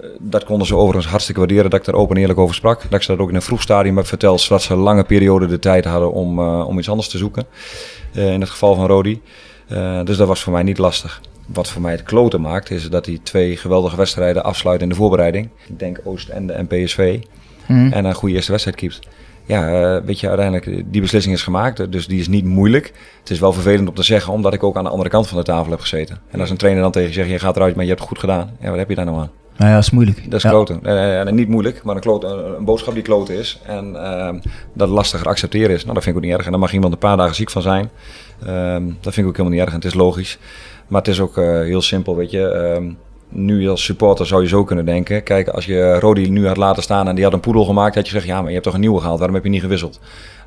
Eh, 0.00 0.08
dat 0.18 0.44
konden 0.44 0.66
ze 0.66 0.76
overigens 0.76 1.06
hartstikke 1.06 1.40
waarderen 1.40 1.70
dat 1.70 1.80
ik 1.80 1.86
daar 1.86 1.94
open 1.94 2.14
en 2.14 2.20
eerlijk 2.20 2.38
over 2.38 2.54
sprak. 2.54 2.82
Dat 2.82 2.92
ik 2.92 3.02
ze 3.02 3.10
dat 3.10 3.20
ook 3.20 3.28
in 3.28 3.34
een 3.34 3.42
vroeg 3.42 3.62
stadium 3.62 3.96
heb 3.96 4.06
verteld, 4.06 4.40
zodat 4.40 4.62
ze 4.62 4.72
een 4.72 4.78
lange 4.78 5.04
periode 5.04 5.46
de 5.46 5.58
tijd 5.58 5.84
hadden 5.84 6.12
om, 6.12 6.38
uh, 6.38 6.68
om 6.68 6.78
iets 6.78 6.88
anders 6.88 7.08
te 7.08 7.18
zoeken. 7.18 7.46
Uh, 8.12 8.32
in 8.32 8.40
het 8.40 8.50
geval 8.50 8.74
van 8.74 8.86
Rodi. 8.86 9.22
Uh, 9.68 10.04
dus 10.04 10.16
dat 10.16 10.28
was 10.28 10.42
voor 10.42 10.52
mij 10.52 10.62
niet 10.62 10.78
lastig. 10.78 11.20
Wat 11.46 11.70
voor 11.70 11.82
mij 11.82 11.92
het 11.92 12.02
kloten 12.02 12.40
maakt, 12.40 12.70
is 12.70 12.90
dat 12.90 13.06
hij 13.06 13.18
twee 13.22 13.56
geweldige 13.56 13.96
wedstrijden 13.96 14.44
afsluit 14.44 14.82
in 14.82 14.88
de 14.88 14.94
voorbereiding. 14.94 15.48
Ik 15.68 15.78
denk 15.78 16.00
Oostende 16.04 16.52
en 16.52 16.66
PSV. 16.66 17.18
Mm. 17.66 17.92
En 17.92 18.04
een 18.04 18.14
goede 18.14 18.34
eerste 18.34 18.50
wedstrijd 18.50 18.76
keept. 18.78 18.98
Ja, 19.46 19.96
uh, 19.96 20.04
weet 20.04 20.20
je, 20.20 20.28
uiteindelijk, 20.28 20.92
die 20.92 21.00
beslissing 21.00 21.34
is 21.34 21.42
gemaakt. 21.42 21.92
Dus 21.92 22.06
die 22.06 22.20
is 22.20 22.28
niet 22.28 22.44
moeilijk. 22.44 22.92
Het 23.20 23.30
is 23.30 23.38
wel 23.38 23.52
vervelend 23.52 23.88
om 23.88 23.94
te 23.94 24.02
zeggen, 24.02 24.32
omdat 24.32 24.54
ik 24.54 24.62
ook 24.62 24.76
aan 24.76 24.84
de 24.84 24.90
andere 24.90 25.10
kant 25.10 25.28
van 25.28 25.38
de 25.38 25.44
tafel 25.44 25.70
heb 25.70 25.80
gezeten. 25.80 26.20
En 26.30 26.40
als 26.40 26.50
een 26.50 26.56
trainer 26.56 26.82
dan 26.82 26.92
tegen 26.92 27.08
je 27.08 27.14
zegt, 27.14 27.28
je 27.28 27.38
gaat 27.38 27.56
eruit, 27.56 27.74
maar 27.74 27.84
je 27.84 27.90
hebt 27.90 28.00
het 28.00 28.10
goed 28.10 28.18
gedaan. 28.18 28.50
Ja, 28.60 28.68
wat 28.68 28.78
heb 28.78 28.88
je 28.88 28.94
daar 28.94 29.04
nou 29.04 29.18
aan? 29.18 29.30
Nou 29.56 29.70
ja, 29.70 29.74
dat 29.74 29.84
is 29.84 29.90
moeilijk. 29.90 30.30
Dat 30.30 30.44
is 30.44 30.50
kloten. 30.50 31.34
Niet 31.34 31.48
moeilijk, 31.48 31.82
maar 31.82 31.94
een, 31.94 32.00
kloten, 32.00 32.56
een 32.56 32.64
boodschap 32.64 32.94
die 32.94 33.02
kloten 33.02 33.38
is. 33.38 33.60
En 33.66 33.92
uh, 33.92 34.28
dat 34.72 34.88
lastiger 34.88 35.26
accepteren 35.26 35.70
is. 35.70 35.82
Nou, 35.82 35.94
dat 35.94 36.02
vind 36.02 36.16
ik 36.16 36.22
ook 36.22 36.28
niet 36.28 36.36
erg. 36.36 36.44
En 36.44 36.50
dan 36.50 36.60
mag 36.60 36.72
iemand 36.72 36.92
een 36.92 36.98
paar 36.98 37.16
dagen 37.16 37.34
ziek 37.34 37.50
van 37.50 37.62
zijn. 37.62 37.90
Ehm, 38.46 38.82
dat 39.00 39.14
vind 39.14 39.16
ik 39.16 39.26
ook 39.26 39.36
helemaal 39.36 39.50
niet 39.50 39.60
erg. 39.60 39.68
En 39.68 39.74
het 39.74 39.84
is 39.84 39.94
logisch. 39.94 40.38
Maar 40.88 41.00
het 41.00 41.10
is 41.10 41.20
ook 41.20 41.36
heel 41.36 41.82
simpel, 41.82 42.16
weet 42.16 42.30
je. 42.30 42.48
Ehm, 42.48 42.90
nu 43.28 43.68
als 43.68 43.84
supporter 43.84 44.26
zou 44.26 44.42
je 44.42 44.48
zo 44.48 44.64
kunnen 44.64 44.84
denken. 44.84 45.22
Kijk, 45.22 45.48
als 45.48 45.66
je 45.66 45.98
Rodi 45.98 46.30
nu 46.30 46.46
had 46.46 46.56
laten 46.56 46.82
staan 46.82 47.08
en 47.08 47.14
die 47.14 47.24
had 47.24 47.32
een 47.32 47.40
poedel 47.40 47.64
gemaakt, 47.64 47.94
had 47.94 48.06
je 48.06 48.12
gezegd, 48.12 48.30
ja, 48.30 48.36
maar 48.36 48.46
je 48.46 48.52
hebt 48.52 48.64
toch 48.64 48.74
een 48.74 48.80
nieuwe 48.80 48.98
gehaald, 49.00 49.18
waarom 49.18 49.36
heb 49.36 49.44
je 49.44 49.50
niet 49.50 49.60
gewisseld? 49.60 50.00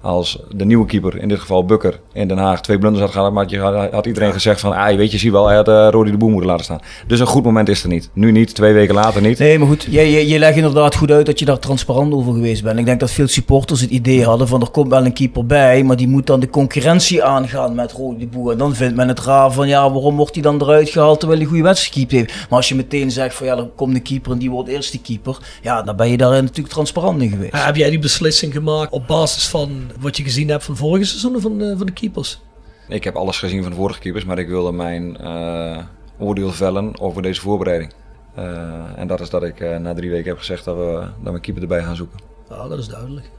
Als 0.08 0.40
de 0.56 0.66
nieuwe 0.66 0.86
keeper, 0.86 1.22
in 1.22 1.28
dit 1.28 1.40
geval 1.40 1.66
Bukker, 1.66 2.00
in 2.14 2.28
Den 2.28 2.38
Haag 2.38 2.62
twee 2.62 2.78
blunders 2.78 3.04
had 3.04 3.14
gehad, 3.14 3.34
maar 3.34 3.46
je 3.48 3.60
had, 3.60 3.92
had 3.92 4.06
iedereen 4.06 4.34
gezegd 4.34 4.60
van, 4.60 4.74
ah, 4.74 4.96
weet 4.96 5.12
je, 5.12 5.18
zie 5.18 5.32
wel, 5.32 5.48
hij 5.48 5.56
had 5.56 5.68
uh, 5.68 5.88
Rodi 5.92 6.12
de 6.12 6.18
Boer 6.18 6.30
moeten 6.30 6.50
laten 6.50 6.66
staan. 6.66 6.80
Dus 7.08 7.20
een 7.20 7.26
goed 7.26 7.44
moment 7.44 7.70
is 7.70 7.84
er 7.84 7.90
niet. 7.90 8.10
Nu 8.14 8.32
niet, 8.32 8.56
twee 8.56 8.74
weken 8.74 8.96
later 8.96 9.22
niet. 9.22 9.40
Nee, 9.40 9.60
maar 9.60 9.68
goed, 9.68 9.88
je, 9.90 10.12
je, 10.12 10.28
je 10.28 10.40
legt 10.40 10.56
inderdaad 10.56 10.96
goed 10.96 11.12
uit 11.12 11.26
dat 11.26 11.40
je 11.40 11.46
daar 11.46 11.60
transparant 11.60 12.14
over 12.14 12.34
geweest 12.34 12.64
bent. 12.64 12.80
Ik 12.80 12.86
denk 12.86 13.00
dat 13.00 13.12
veel 13.12 13.28
supporters 13.28 13.82
het 13.82 13.90
idee 13.90 14.24
hadden 14.24 14.48
van, 14.48 14.62
er 14.62 14.70
komt 14.70 14.90
wel 14.90 15.06
een 15.06 15.14
keeper 15.14 15.46
bij, 15.46 15.84
maar 15.84 15.96
die 15.96 16.08
moet 16.08 16.28
dan 16.28 16.40
de 16.40 16.50
concurrentie 16.50 17.24
aangaan 17.24 17.76
met 17.76 17.92
Rodi 17.92 18.20
de 18.20 18.28
Boer. 18.28 18.52
En 18.52 18.58
dan 18.58 18.76
vindt 18.76 18.96
men 18.96 19.08
het 19.08 19.20
raar 19.20 19.52
van, 19.52 19.68
ja, 19.68 19.92
waarom 19.92 20.16
wordt 20.16 20.34
hij 20.34 20.44
dan 20.44 20.62
eruit 20.62 20.90
gehaald 20.90 21.20
terwijl 21.20 21.40
hij 21.40 21.50
goede 21.50 21.64
wedstrijd 21.64 21.94
gekiept 21.94 22.12
heeft. 22.12 22.50
Maar 22.50 22.58
als 22.58 22.70
je 22.70 22.76
meteen 22.76 23.12
zegt 23.12 23.36
van, 23.36 23.48
ja, 23.48 23.58
er 23.58 23.70
komt 23.76 23.96
een 23.96 24.02
keeper 24.02 24.32
en 24.32 24.38
die 24.38 24.50
wordt 24.50 24.70
eerste 24.70 25.02
keeper, 25.02 25.38
ja, 25.62 25.82
dan 25.82 25.96
ben 25.96 26.10
je 26.10 26.18
daar 26.18 26.32
natuurlijk 26.42 26.74
transparant 26.74 27.22
in 27.22 27.30
geweest. 27.30 27.66
heb 27.66 27.76
jij 27.76 27.90
die 27.90 28.00
beslissing 28.00 28.54
gemaakt 28.54 28.92
op 28.92 29.08
basis 29.08 29.48
van 29.48 29.96
wat 30.00 30.18
je 30.18 30.24
gezien 30.24 30.50
hebt 30.50 30.64
van 30.64 30.76
vorige 30.76 31.06
seizoenen 31.06 31.42
van 31.42 31.58
de, 31.58 31.78
van 31.78 31.86
de 31.86 31.92
keepers? 31.92 32.40
Ik 32.88 33.04
heb 33.04 33.16
alles 33.16 33.40
gezien 33.40 33.62
van 33.62 33.72
de 33.72 33.78
vorige 33.78 34.00
keepers, 34.00 34.26
maar 34.26 34.40
ik 34.40 34.48
wilde 34.48 34.72
mijn 34.72 35.18
uh, 35.22 35.84
oordeel 36.18 36.52
vellen 36.52 37.00
over 37.00 37.22
deze 37.22 37.42
voorbereiding. 37.42 37.94
Uh, 38.38 39.00
en 39.00 39.08
dat 39.08 39.20
is 39.20 39.30
dat 39.30 39.44
ik 39.44 39.60
uh, 39.60 39.78
na 39.78 39.94
drie 39.94 40.10
weken 40.10 40.30
heb 40.30 40.38
gezegd 40.38 40.66
dat 40.66 40.76
we, 40.76 41.08
dat 41.24 41.34
we 41.34 41.40
keeper 41.40 41.62
erbij 41.62 41.84
gaan 41.84 41.96
zoeken. 41.96 42.20
Ja, 42.50 42.68
dat 42.68 42.80
is 42.80 42.88
duidelijk. 42.88 43.30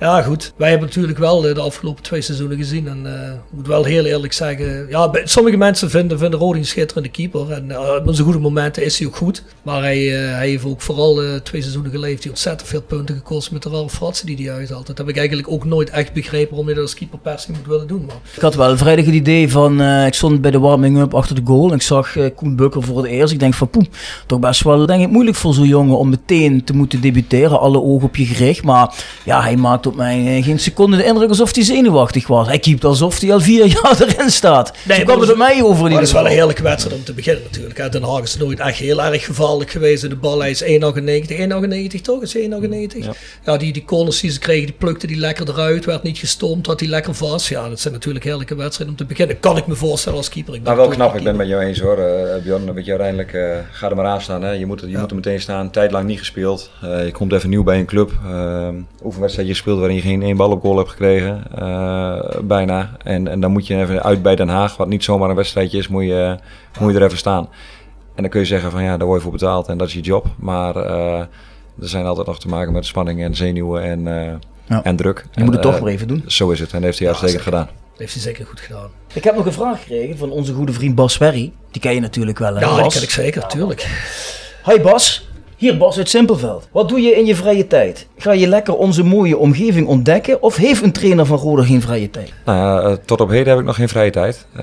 Ja, 0.00 0.22
goed. 0.22 0.52
Wij 0.56 0.70
hebben 0.70 0.88
natuurlijk 0.88 1.18
wel 1.18 1.40
de 1.40 1.60
afgelopen 1.60 2.02
twee 2.02 2.20
seizoenen 2.20 2.56
gezien. 2.56 2.88
En 2.88 3.02
uh, 3.06 3.12
ik 3.12 3.50
moet 3.50 3.66
wel 3.66 3.84
heel 3.84 4.04
eerlijk 4.04 4.32
zeggen. 4.32 4.86
Ja, 4.88 5.10
sommige 5.24 5.56
mensen 5.56 5.90
vinden, 5.90 6.18
vinden 6.18 6.38
Rodi 6.38 6.58
een 6.58 6.66
schitterende 6.66 7.08
keeper. 7.08 7.50
En 7.50 7.70
uh, 7.70 7.78
op 8.06 8.14
zijn 8.14 8.24
goede 8.24 8.38
momenten 8.38 8.84
is 8.84 8.98
hij 8.98 9.06
ook 9.06 9.16
goed. 9.16 9.42
Maar 9.62 9.82
hij, 9.82 9.98
uh, 9.98 10.36
hij 10.36 10.48
heeft 10.48 10.64
ook 10.64 10.80
vooral 10.80 11.40
twee 11.42 11.60
seizoenen 11.60 11.90
geleden 11.90 12.20
die 12.20 12.30
ontzettend 12.30 12.68
veel 12.68 12.82
punten 12.82 13.16
gekost 13.16 13.50
met 13.50 13.62
de 13.62 13.68
rare 13.68 13.88
fratsen 13.88 14.26
die 14.26 14.36
hij 14.36 14.54
uithaalt. 14.54 14.86
Dat 14.86 14.98
heb 14.98 15.08
ik 15.08 15.16
eigenlijk 15.16 15.50
ook 15.50 15.64
nooit 15.64 15.90
echt 15.90 16.12
begrepen 16.12 16.48
waarom 16.48 16.68
je 16.68 16.74
dat 16.74 16.82
als 16.82 16.94
keeper 16.94 17.18
per 17.18 17.44
moet 17.48 17.66
willen 17.66 17.86
doen. 17.86 18.04
Maar. 18.06 18.16
Ik 18.34 18.42
had 18.42 18.54
wel 18.54 18.76
vrijdag 18.76 19.04
het 19.04 19.14
idee 19.14 19.50
van. 19.50 19.80
ik 19.80 20.14
stond 20.14 20.40
bij 20.40 20.50
de 20.50 20.58
warming-up 20.58 21.14
achter 21.14 21.34
de 21.34 21.42
goal. 21.44 21.68
En 21.68 21.74
ik 21.74 21.82
zag 21.82 22.16
Koen 22.34 22.56
Bukker 22.56 22.82
voor 22.82 22.96
het 22.96 23.06
eerst. 23.06 23.32
Ik 23.32 23.38
denk 23.38 23.54
van 23.54 23.68
poem, 23.68 23.86
toch 24.26 24.38
best 24.38 24.62
wel 24.62 24.86
denk 24.86 25.02
ik, 25.02 25.10
moeilijk 25.10 25.36
voor 25.36 25.54
zo'n 25.54 25.66
jongen 25.66 25.98
om 25.98 26.08
meteen 26.08 26.64
te 26.64 26.74
moeten 26.74 27.00
debuteren. 27.00 27.60
Alle 27.60 27.82
ogen 27.82 28.08
op 28.08 28.16
je 28.16 28.24
gericht. 28.24 28.62
Maar 28.64 28.94
ja, 29.24 29.42
hij 29.42 29.56
maakt 29.64 29.86
op 29.86 29.94
mij 29.94 30.42
geen 30.42 30.58
seconde 30.58 30.96
de 30.96 31.04
indruk 31.04 31.28
alsof 31.28 31.54
hij 31.54 31.64
zenuwachtig 31.64 32.26
was. 32.26 32.46
Hij 32.46 32.58
keept 32.58 32.84
alsof 32.84 33.20
hij 33.20 33.32
al 33.32 33.40
vier 33.40 33.66
jaar 33.82 34.00
erin 34.00 34.30
staat. 34.30 34.72
Nee, 34.82 34.98
Zo 34.98 35.04
kwam 35.04 35.20
het 35.20 35.30
op 35.30 35.36
mij 35.36 35.62
over. 35.62 35.90
Dat 35.90 36.02
is 36.02 36.12
wel 36.12 36.24
een 36.24 36.30
heerlijke 36.30 36.62
wedstrijd 36.62 36.96
om 36.96 37.04
te 37.04 37.12
beginnen 37.12 37.42
natuurlijk. 37.42 37.92
Den 37.92 38.02
Haag 38.02 38.22
is 38.22 38.36
nooit 38.36 38.60
echt 38.60 38.78
heel 38.78 39.02
erg 39.02 39.24
gevaarlijk 39.24 39.70
geweest. 39.70 40.08
De 40.08 40.16
bal 40.16 40.44
is 40.44 40.64
1,99. 40.64 40.68
1,99 41.96 42.00
toch? 42.02 42.22
Is 42.22 42.36
1,99? 42.36 42.42
Ja. 42.98 43.12
ja, 43.44 43.56
die, 43.56 43.72
die 43.72 43.84
corners 43.84 44.20
die 44.20 44.30
ze 44.30 44.38
kregen, 44.38 44.66
die 44.66 44.74
plukte 44.78 45.06
die 45.06 45.16
lekker 45.16 45.48
eruit. 45.48 45.84
Werd 45.84 46.02
niet 46.02 46.18
gestompt, 46.18 46.66
had 46.66 46.80
hij 46.80 46.88
lekker 46.88 47.14
vast. 47.14 47.48
Ja, 47.48 47.68
dat 47.68 47.80
zijn 47.80 47.94
natuurlijk 47.94 48.24
heerlijke 48.24 48.54
wedstrijden 48.54 48.94
om 48.94 49.00
te 49.00 49.06
beginnen. 49.06 49.40
Kan 49.40 49.56
ik 49.56 49.66
me 49.66 49.74
voorstellen 49.74 50.18
als 50.18 50.28
keeper. 50.28 50.54
Ik 50.54 50.62
nou, 50.62 50.76
wel 50.76 50.88
knap. 50.88 51.14
Ik 51.14 51.24
ben 51.24 51.36
met 51.36 51.48
jou 51.48 51.62
eens 51.62 51.80
hoor, 51.80 51.98
uh, 51.98 52.42
Bjorn. 52.42 52.66
Dat 52.66 52.84
je 52.84 52.90
uiteindelijk, 52.90 53.32
uh, 53.32 53.56
ga 53.70 53.90
er 53.90 53.96
maar 53.96 54.06
aan 54.06 54.20
staan. 54.20 54.42
Hè. 54.42 54.50
Je, 54.50 54.66
moet, 54.66 54.80
je 54.80 54.88
ja. 54.88 55.00
moet 55.00 55.10
er 55.10 55.16
meteen 55.16 55.40
staan. 55.40 55.70
Tijd 55.70 55.90
lang 55.90 56.06
niet 56.06 56.18
gespeeld. 56.18 56.70
Uh, 56.84 57.04
je 57.04 57.12
komt 57.12 57.32
even 57.32 57.50
nieuw 57.50 57.62
bij 57.62 57.78
een 57.78 57.86
club. 57.86 58.12
Uh, 58.26 58.68
oefenwedstrijd 59.04 59.48
je 59.54 59.60
speelt 59.60 59.78
waarin 59.78 59.96
je 59.96 60.02
geen 60.02 60.22
één 60.22 60.36
bal 60.36 60.50
op 60.50 60.60
goal 60.60 60.76
hebt 60.76 60.90
gekregen. 60.90 61.44
Uh, 61.58 62.20
bijna. 62.42 62.96
En, 63.04 63.28
en 63.28 63.40
dan 63.40 63.52
moet 63.52 63.66
je 63.66 63.80
even 63.80 64.02
uit 64.02 64.22
bij 64.22 64.36
Den 64.36 64.48
Haag. 64.48 64.76
Wat 64.76 64.88
niet 64.88 65.04
zomaar 65.04 65.30
een 65.30 65.36
wedstrijdje 65.36 65.78
is, 65.78 65.88
moet 65.88 66.04
je, 66.04 66.36
moet 66.80 66.92
je 66.92 66.98
er 66.98 67.04
even 67.04 67.18
staan. 67.18 67.48
En 68.14 68.22
dan 68.22 68.30
kun 68.30 68.40
je 68.40 68.46
zeggen 68.46 68.70
van 68.70 68.82
ja, 68.82 68.96
daar 68.96 69.06
word 69.06 69.18
je 69.18 69.22
voor 69.22 69.38
betaald 69.38 69.68
en 69.68 69.78
dat 69.78 69.88
is 69.88 69.94
je 69.94 70.00
job. 70.00 70.26
Maar 70.36 70.76
er 70.76 71.28
zijn 71.88 72.06
altijd 72.06 72.26
nog 72.26 72.40
te 72.40 72.48
maken 72.48 72.72
met 72.72 72.86
spanning 72.86 73.22
en 73.22 73.34
zenuwen 73.34 73.82
en, 73.82 74.02
ja. 74.68 74.82
en 74.82 74.96
druk. 74.96 75.26
Je 75.32 75.44
moet 75.44 75.52
het 75.52 75.62
toch 75.62 75.80
maar 75.80 75.90
even 75.90 76.08
doen. 76.08 76.24
Zo 76.26 76.50
is 76.50 76.60
het. 76.60 76.68
En 76.72 76.74
dat 76.74 76.84
heeft 76.84 76.98
hij 76.98 77.06
ja, 77.06 77.12
uitstekend 77.12 77.42
gedaan. 77.42 77.66
Dat 77.66 77.98
heeft 77.98 78.12
hij 78.12 78.22
zeker 78.22 78.46
goed 78.46 78.60
gedaan. 78.60 78.90
Ik 79.12 79.24
heb 79.24 79.36
nog 79.36 79.46
een 79.46 79.52
vraag 79.52 79.80
gekregen 79.80 80.18
van 80.18 80.30
onze 80.30 80.52
goede 80.52 80.72
vriend 80.72 80.94
Bas 80.94 81.16
Ferry. 81.16 81.52
Die 81.70 81.80
ken 81.80 81.94
je 81.94 82.00
natuurlijk 82.00 82.38
wel. 82.38 82.54
Hè? 82.54 82.60
Ja, 82.60 82.66
Bas? 82.66 82.82
die 82.82 82.92
ken 82.92 83.02
ik 83.02 83.10
zeker, 83.10 83.40
natuurlijk. 83.40 83.88
Hi 84.64 84.80
Bas. 84.80 85.28
Hier 85.64 85.76
Bas 85.76 85.98
uit 85.98 86.08
Simpelveld. 86.08 86.68
Wat 86.72 86.88
doe 86.88 87.00
je 87.00 87.10
in 87.10 87.26
je 87.26 87.34
vrije 87.34 87.66
tijd? 87.66 88.06
Ga 88.16 88.32
je 88.32 88.46
lekker 88.46 88.76
onze 88.76 89.04
mooie 89.04 89.36
omgeving 89.36 89.86
ontdekken 89.86 90.42
of 90.42 90.56
heeft 90.56 90.82
een 90.82 90.92
trainer 90.92 91.26
van 91.26 91.38
Roda 91.38 91.62
geen 91.62 91.80
vrije 91.80 92.10
tijd? 92.10 92.32
Nou 92.44 92.58
ja, 92.58 92.88
eh, 92.88 92.96
tot 93.04 93.20
op 93.20 93.28
heden 93.28 93.48
heb 93.48 93.58
ik 93.58 93.64
nog 93.64 93.76
geen 93.76 93.88
vrije 93.88 94.10
tijd. 94.10 94.46
Uh, 94.56 94.62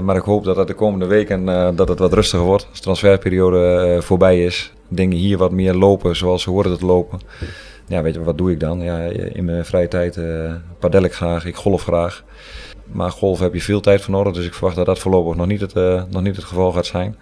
maar 0.00 0.16
ik 0.16 0.22
hoop 0.22 0.44
dat 0.44 0.56
het 0.56 0.66
de 0.66 0.74
komende 0.74 1.06
weken 1.06 1.48
uh, 1.48 1.68
dat 1.74 1.88
het 1.88 1.98
wat 1.98 2.12
rustiger 2.12 2.44
wordt. 2.44 2.66
Als 2.68 2.76
de 2.76 2.82
transferperiode 2.82 3.98
voorbij 4.02 4.44
is. 4.44 4.72
Dingen 4.88 5.16
hier 5.16 5.38
wat 5.38 5.50
meer 5.50 5.74
lopen 5.74 6.16
zoals 6.16 6.42
ze 6.42 6.50
horen 6.50 6.78
te 6.78 6.86
lopen. 6.86 7.20
Ja, 7.86 8.02
weet 8.02 8.14
je, 8.14 8.24
wat 8.24 8.38
doe 8.38 8.50
ik 8.50 8.60
dan? 8.60 8.80
Ja, 8.80 8.98
in 9.32 9.44
mijn 9.44 9.64
vrije 9.64 9.88
tijd 9.88 10.18
padel 10.78 11.02
ik 11.02 11.12
graag, 11.12 11.44
ik 11.44 11.56
golf 11.56 11.82
graag. 11.82 12.24
Maar 12.92 13.10
golf 13.10 13.38
heb 13.38 13.54
je 13.54 13.60
veel 13.60 13.80
tijd 13.80 14.00
voor 14.00 14.14
nodig, 14.14 14.32
dus 14.32 14.46
ik 14.46 14.54
verwacht 14.54 14.76
dat 14.76 14.86
dat 14.86 14.98
voorlopig 14.98 15.36
nog 15.36 15.46
niet 15.46 15.60
het, 15.60 15.74
nog 16.10 16.22
niet 16.22 16.36
het 16.36 16.44
geval 16.44 16.72
gaat 16.72 16.86
zijn. 16.86 17.16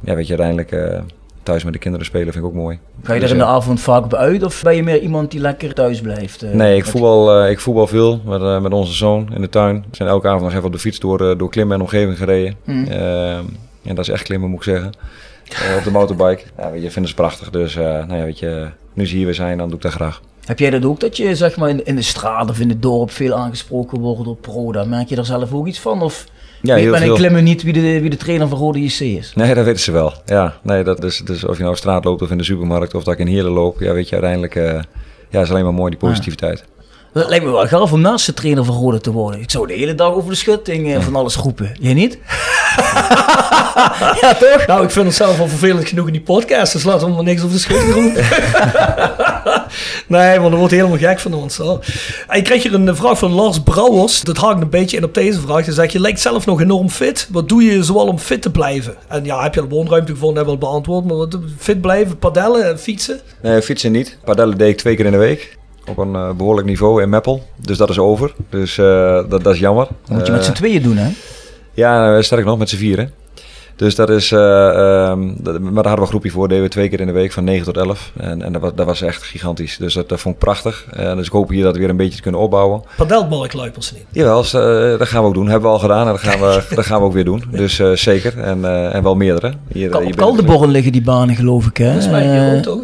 Ja, 0.00 0.14
weet 0.14 0.26
je, 0.26 0.38
uiteindelijk 0.38 1.02
thuis 1.46 1.64
met 1.64 1.72
de 1.72 1.78
kinderen 1.78 2.06
spelen 2.06 2.32
vind 2.32 2.44
ik 2.44 2.50
ook 2.50 2.56
mooi. 2.56 2.78
Ga 3.02 3.14
je 3.14 3.20
dus, 3.20 3.30
er 3.30 3.36
in 3.36 3.42
de 3.42 3.48
avond 3.48 3.80
vaak 3.80 4.04
op 4.04 4.14
uit 4.14 4.42
of 4.42 4.62
ben 4.62 4.76
je 4.76 4.82
meer 4.82 5.00
iemand 5.00 5.30
die 5.30 5.40
lekker 5.40 5.74
thuis 5.74 6.00
blijft? 6.00 6.44
Uh, 6.44 6.50
nee, 6.50 6.76
ik 6.76 6.84
voetbal, 6.84 7.42
uh, 7.42 7.50
ik 7.50 7.60
voetbal 7.60 7.86
veel 7.86 8.20
met, 8.24 8.40
uh, 8.40 8.60
met 8.60 8.72
onze 8.72 8.92
zoon 8.92 9.28
in 9.34 9.40
de 9.40 9.48
tuin. 9.48 9.84
We 9.90 9.96
zijn 9.96 10.08
elke 10.08 10.26
avond 10.26 10.42
nog 10.42 10.52
even 10.52 10.64
op 10.64 10.72
de 10.72 10.78
fiets 10.78 10.98
door, 10.98 11.38
door 11.38 11.50
klimmen 11.50 11.76
en 11.76 11.82
omgeving 11.82 12.18
gereden. 12.18 12.56
Mm. 12.64 12.86
en 12.86 13.94
dat 13.94 13.98
is 13.98 14.08
echt 14.08 14.22
klimmen 14.22 14.50
moet 14.50 14.58
ik 14.58 14.64
zeggen. 14.64 14.92
op 15.78 15.84
de 15.84 15.90
motorbike. 15.90 16.42
Ja, 16.58 16.70
weet 16.70 16.82
je, 16.82 16.90
vinden 16.90 17.10
ze 17.10 17.16
prachtig. 17.16 17.50
Dus 17.50 17.74
nou 17.74 18.14
ja, 18.14 18.24
weet 18.24 18.38
je, 18.38 18.68
nu 18.92 19.06
ze 19.06 19.16
hier 19.16 19.24
weer 19.24 19.34
zijn, 19.34 19.58
dan 19.58 19.66
doe 19.66 19.76
ik 19.76 19.82
dat 19.82 19.92
graag. 19.92 20.20
Heb 20.44 20.58
jij 20.58 20.70
dat 20.70 20.84
ook, 20.84 21.00
dat 21.00 21.16
je 21.16 21.36
zeg 21.36 21.56
maar 21.56 21.68
in, 21.68 21.84
in 21.84 21.96
de 21.96 22.02
straat 22.02 22.50
of 22.50 22.60
in 22.60 22.68
het 22.68 22.82
dorp 22.82 23.10
veel 23.10 23.34
aangesproken 23.34 24.00
wordt 24.00 24.24
door 24.24 24.36
Proda? 24.36 24.84
Merk 24.84 25.08
je 25.08 25.14
daar 25.14 25.24
zelf 25.24 25.52
ook 25.52 25.66
iets 25.66 25.80
van? 25.80 26.02
Of 26.02 26.26
ja, 26.62 26.74
Weet 26.74 26.90
ben 26.90 27.02
ik 27.02 27.14
klemmen 27.14 27.44
niet 27.44 27.62
wie 27.62 27.72
de, 27.72 28.00
wie 28.00 28.10
de 28.10 28.16
trainer 28.16 28.48
van 28.48 28.58
Rode 28.58 28.82
JC 28.82 29.00
is. 29.00 29.32
Nee, 29.34 29.54
dat 29.54 29.64
weten 29.64 29.80
ze 29.80 29.92
wel. 29.92 30.12
Ja, 30.24 30.56
nee, 30.62 30.84
dat 30.84 31.04
is, 31.04 31.22
dus 31.24 31.44
of 31.44 31.54
je 31.54 31.58
nou 31.58 31.72
op 31.72 31.78
straat 31.78 32.04
loopt 32.04 32.22
of 32.22 32.30
in 32.30 32.38
de 32.38 32.44
supermarkt 32.44 32.94
of 32.94 33.04
dat 33.04 33.14
ik 33.14 33.20
in 33.20 33.26
Heerlen 33.26 33.52
loop. 33.52 33.80
Ja, 33.80 33.92
weet 33.92 34.08
je, 34.08 34.12
uiteindelijk 34.12 34.54
uh, 34.54 34.80
ja, 35.28 35.40
is 35.40 35.50
alleen 35.50 35.64
maar 35.64 35.74
mooi 35.74 35.90
die 35.90 35.98
positiviteit. 35.98 36.64
Dat 37.16 37.28
lijkt 37.28 37.44
me 37.44 37.50
wel 37.50 37.66
gaaf 37.66 37.92
om 37.92 38.00
naast 38.00 38.26
de 38.26 38.34
trainer 38.34 38.64
van 38.64 38.74
Rode 38.74 39.00
te 39.00 39.12
worden. 39.12 39.40
Ik 39.40 39.50
zou 39.50 39.66
de 39.66 39.72
hele 39.72 39.94
dag 39.94 40.12
over 40.12 40.30
de 40.30 40.36
schutting 40.36 40.88
uh, 40.88 41.00
van 41.00 41.16
alles 41.16 41.36
roepen. 41.36 41.76
Jij 41.80 41.94
niet? 41.94 42.18
ja, 44.20 44.36
toch? 44.40 44.66
Nou, 44.66 44.84
ik 44.84 44.90
vind 44.90 45.06
het 45.06 45.14
zelf 45.14 45.40
al 45.40 45.48
vervelend 45.48 45.88
genoeg 45.88 46.06
in 46.06 46.12
die 46.12 46.22
podcast, 46.22 46.72
dus 46.72 46.84
laten 46.84 47.06
we 47.06 47.14
maar 47.14 47.24
niks 47.24 47.42
over 47.42 47.54
de 47.54 47.60
schutting 47.60 47.92
roepen. 47.92 48.24
nee, 50.16 50.38
want 50.38 50.50
dan 50.50 50.58
wordt 50.58 50.74
helemaal 50.74 50.98
gek 50.98 51.20
van 51.20 51.34
ons. 51.34 51.56
Hoor. 51.56 51.84
Ik 52.30 52.44
kreeg 52.44 52.62
hier 52.62 52.74
een 52.74 52.96
vraag 52.96 53.18
van 53.18 53.32
Lars 53.32 53.60
Brouwers. 53.60 54.20
Dat 54.20 54.36
haakt 54.36 54.60
een 54.60 54.70
beetje 54.70 54.96
in 54.96 55.04
op 55.04 55.14
deze 55.14 55.40
vraag. 55.40 55.64
Hij 55.64 55.74
zegt, 55.74 55.92
je 55.92 56.00
lijkt 56.00 56.20
zelf 56.20 56.46
nog 56.46 56.60
enorm 56.60 56.90
fit. 56.90 57.28
Wat 57.30 57.48
doe 57.48 57.62
je 57.62 57.84
zoal 57.84 58.06
om 58.06 58.18
fit 58.18 58.42
te 58.42 58.50
blijven? 58.50 58.94
En 59.08 59.24
ja, 59.24 59.42
heb 59.42 59.54
je 59.54 59.60
al 59.60 59.68
woonruimte 59.68 60.12
gevonden, 60.12 60.36
hebben 60.36 60.54
we 60.54 60.64
al 60.64 60.70
beantwoord. 60.70 61.04
Maar 61.04 61.16
wat, 61.16 61.38
fit 61.58 61.80
blijven, 61.80 62.18
padellen, 62.18 62.78
fietsen? 62.78 63.20
Nee, 63.42 63.62
fietsen 63.62 63.92
niet. 63.92 64.18
Padellen 64.24 64.58
deed 64.58 64.68
ik 64.70 64.76
twee 64.76 64.96
keer 64.96 65.04
in 65.04 65.12
de 65.12 65.18
week 65.18 65.55
op 65.88 65.98
een 65.98 66.12
uh, 66.12 66.30
behoorlijk 66.32 66.66
niveau 66.66 67.02
in 67.02 67.08
Meppel. 67.08 67.42
Dus 67.56 67.76
dat 67.76 67.90
is 67.90 67.98
over. 67.98 68.34
Dus 68.50 68.78
uh, 68.78 68.86
dat, 69.28 69.44
dat 69.44 69.54
is 69.54 69.58
jammer. 69.60 69.86
Dat 70.06 70.16
moet 70.16 70.26
je 70.26 70.32
met 70.32 70.44
z'n 70.44 70.52
tweeën 70.52 70.82
doen, 70.82 70.96
hè? 70.96 71.10
Ja, 71.74 72.22
sterk 72.22 72.44
nog 72.44 72.58
met 72.58 72.68
z'n 72.68 72.76
vieren. 72.76 73.12
Dus 73.76 73.94
dat 73.94 74.10
is, 74.10 74.30
uh, 74.30 75.08
um, 75.10 75.36
dat, 75.38 75.60
maar 75.60 75.72
daar 75.72 75.74
hadden 75.74 75.94
we 75.94 76.00
een 76.00 76.06
groepje 76.06 76.30
voor, 76.30 76.48
deden 76.48 76.62
we 76.62 76.70
twee 76.70 76.88
keer 76.88 77.00
in 77.00 77.06
de 77.06 77.12
week 77.12 77.32
van 77.32 77.44
9 77.44 77.64
tot 77.64 77.76
11. 77.76 78.12
En, 78.16 78.42
en 78.42 78.52
dat, 78.52 78.62
was, 78.62 78.72
dat 78.74 78.86
was 78.86 79.02
echt 79.02 79.22
gigantisch. 79.22 79.76
Dus 79.76 79.94
dat, 79.94 80.08
dat 80.08 80.20
vond 80.20 80.34
ik 80.34 80.40
prachtig. 80.40 80.86
Uh, 80.98 81.14
dus 81.14 81.26
ik 81.26 81.32
hoop 81.32 81.48
hier 81.48 81.62
dat 81.62 81.72
we 81.74 81.80
weer 81.80 81.88
een 81.88 81.96
beetje 81.96 82.16
te 82.16 82.22
kunnen 82.22 82.40
opbouwen. 82.40 82.82
Padelbalkluipers 82.96 83.92
niet? 83.92 84.04
Jawel, 84.10 84.44
uh, 84.44 84.98
dat 84.98 85.08
gaan 85.08 85.22
we 85.22 85.28
ook 85.28 85.34
doen. 85.34 85.48
Hebben 85.48 85.68
we 85.68 85.74
al 85.74 85.80
gedaan 85.80 86.06
en 86.06 86.12
dat 86.12 86.20
gaan 86.20 86.40
we, 86.40 86.62
dat 86.74 86.86
gaan 86.86 87.00
we 87.00 87.06
ook 87.06 87.12
weer 87.12 87.24
doen. 87.24 87.44
Dus 87.50 87.82
zeker. 87.94 88.38
En, 88.38 88.92
en 88.92 89.02
wel 89.02 89.14
meerdere. 89.14 89.52
Hier, 89.72 89.88
Kal 89.88 90.28
op 90.28 90.66
liggen 90.66 90.92
die 90.92 91.02
banen 91.02 91.36
geloof 91.36 91.66
ik 91.66 91.76
hè? 91.76 91.92
Dat 91.92 92.02
is 92.02 92.08
mij 92.08 92.56
ook. 92.56 92.82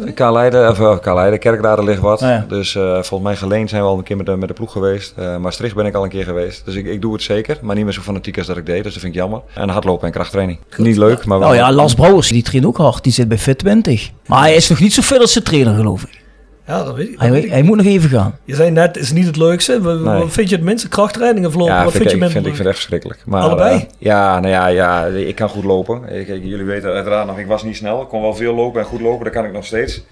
Of 0.69 0.99
Kaleide, 0.99 1.37
Kerkrade 1.37 1.83
ligt 1.83 2.01
wat. 2.01 2.21
Ah, 2.21 2.41
dus 2.47 2.71
volgens 2.71 3.21
mij 3.21 3.35
geleen 3.35 3.69
zijn 3.69 3.81
we 3.81 3.87
al 3.87 3.97
een 3.97 4.03
keer 4.03 4.17
met 4.17 4.25
de, 4.25 4.35
met 4.35 4.47
de 4.47 4.53
ploeg 4.53 4.71
geweest. 4.71 5.15
Maastricht 5.39 5.75
ben 5.75 5.85
ik 5.85 5.95
al 5.95 6.03
een 6.03 6.09
keer 6.09 6.23
geweest. 6.23 6.65
Dus 6.65 6.75
ik, 6.75 6.85
ik 6.85 7.01
doe 7.01 7.13
het 7.13 7.21
zeker. 7.21 7.57
Maar 7.61 7.75
niet 7.75 7.83
meer 7.83 7.93
zo 7.93 8.01
fanatiek 8.01 8.37
als 8.37 8.47
dat 8.47 8.57
ik 8.57 8.65
deed. 8.65 8.83
Dus 8.83 8.93
dat 8.93 9.01
vind 9.01 9.13
ik 9.13 9.19
jammer. 9.19 9.41
En 9.53 9.69
hardlopen 9.69 10.07
en 10.07 10.13
krachttraining. 10.13 10.59
Niet 10.83 10.97
leuk, 10.97 11.25
maar 11.25 11.39
wel. 11.39 11.47
Nou 11.47 11.59
ja, 11.59 11.71
Lars 11.71 11.93
Brouwers, 11.93 12.27
die 12.27 12.43
traint 12.43 12.65
ook 12.65 12.77
hard. 12.77 13.03
Die 13.03 13.13
zit 13.13 13.27
bij 13.27 13.39
Fit20. 13.39 14.13
Maar 14.25 14.39
hij 14.39 14.55
is 14.55 14.69
nog 14.69 14.79
niet 14.79 14.93
zo 14.93 15.01
veel 15.01 15.19
als 15.19 15.31
zijn 15.31 15.43
trainer, 15.43 15.75
geloof 15.75 16.03
ik. 16.03 16.21
Ja, 16.67 16.83
dat 16.83 16.95
weet 16.95 17.09
ik. 17.09 17.19
hij, 17.19 17.45
hij 17.49 17.61
moet 17.61 17.77
nog 17.77 17.85
even 17.85 18.09
gaan. 18.09 18.37
Je 18.45 18.55
zei 18.55 18.71
net, 18.71 18.97
is 18.97 19.11
niet 19.11 19.25
het 19.25 19.37
leukste. 19.37 19.81
Wat 19.81 20.31
vind 20.31 20.49
je 20.49 20.55
het 20.55 20.63
minste? 20.65 20.89
Krachttrainingen 20.89 21.49
verlopen? 21.49 21.73
Ja, 21.75 21.83
wat 21.83 21.91
vind, 21.93 22.09
vind 22.09 22.19
je 22.19 22.25
ik, 22.25 22.31
vind, 22.31 22.45
ik 22.45 22.55
vind 22.55 22.57
het 22.57 22.67
echt 22.67 22.75
verschrikkelijk. 22.75 23.21
Maar, 23.25 23.41
Allebei? 23.41 23.75
Uh, 23.75 23.81
ja, 23.97 24.39
nou 24.39 24.53
ja, 24.53 24.67
ja, 24.67 25.05
ik 25.05 25.35
kan 25.35 25.49
goed 25.49 25.63
lopen. 25.63 26.09
Ik, 26.09 26.27
jullie 26.27 26.65
weten 26.65 26.91
uiteraard 26.91 27.27
nog, 27.27 27.39
ik 27.39 27.47
was 27.47 27.63
niet 27.63 27.75
snel. 27.75 28.01
Ik 28.01 28.07
kon 28.07 28.21
wel 28.21 28.35
veel 28.35 28.53
lopen 28.53 28.81
en 28.81 28.87
goed 28.87 29.01
lopen, 29.01 29.23
dat 29.23 29.33
kan 29.33 29.45
ik 29.45 29.51
nog 29.51 29.65
steeds. 29.65 30.03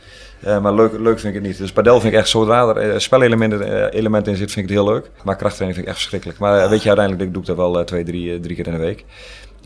Uh, 0.47 0.61
maar 0.61 0.73
leuk, 0.73 0.91
leuk 0.91 1.19
vind 1.19 1.35
ik 1.35 1.39
het 1.39 1.49
niet. 1.49 1.57
Dus 1.57 1.71
padel 1.71 1.99
vind 1.99 2.13
ik 2.13 2.19
echt, 2.19 2.29
zodra 2.29 2.67
er 2.67 2.93
uh, 2.93 2.97
spelelementen 2.97 3.67
uh, 3.67 3.85
elementen 3.99 4.31
in 4.31 4.37
zit, 4.37 4.51
vind 4.51 4.69
ik 4.69 4.75
het 4.75 4.83
heel 4.85 4.93
leuk. 4.93 5.09
Maar 5.23 5.35
krachttraining 5.35 5.73
vind 5.73 5.77
ik 5.77 5.87
echt 5.87 5.97
verschrikkelijk. 5.97 6.39
Maar 6.39 6.69
weet 6.69 6.81
je, 6.81 6.87
uiteindelijk 6.87 7.33
doe 7.33 7.41
ik 7.41 7.47
dat 7.47 7.55
wel 7.55 7.83
twee, 7.83 8.03
drie, 8.03 8.39
drie 8.39 8.55
keer 8.55 8.67
in 8.67 8.73
de 8.73 8.79
week. 8.79 9.05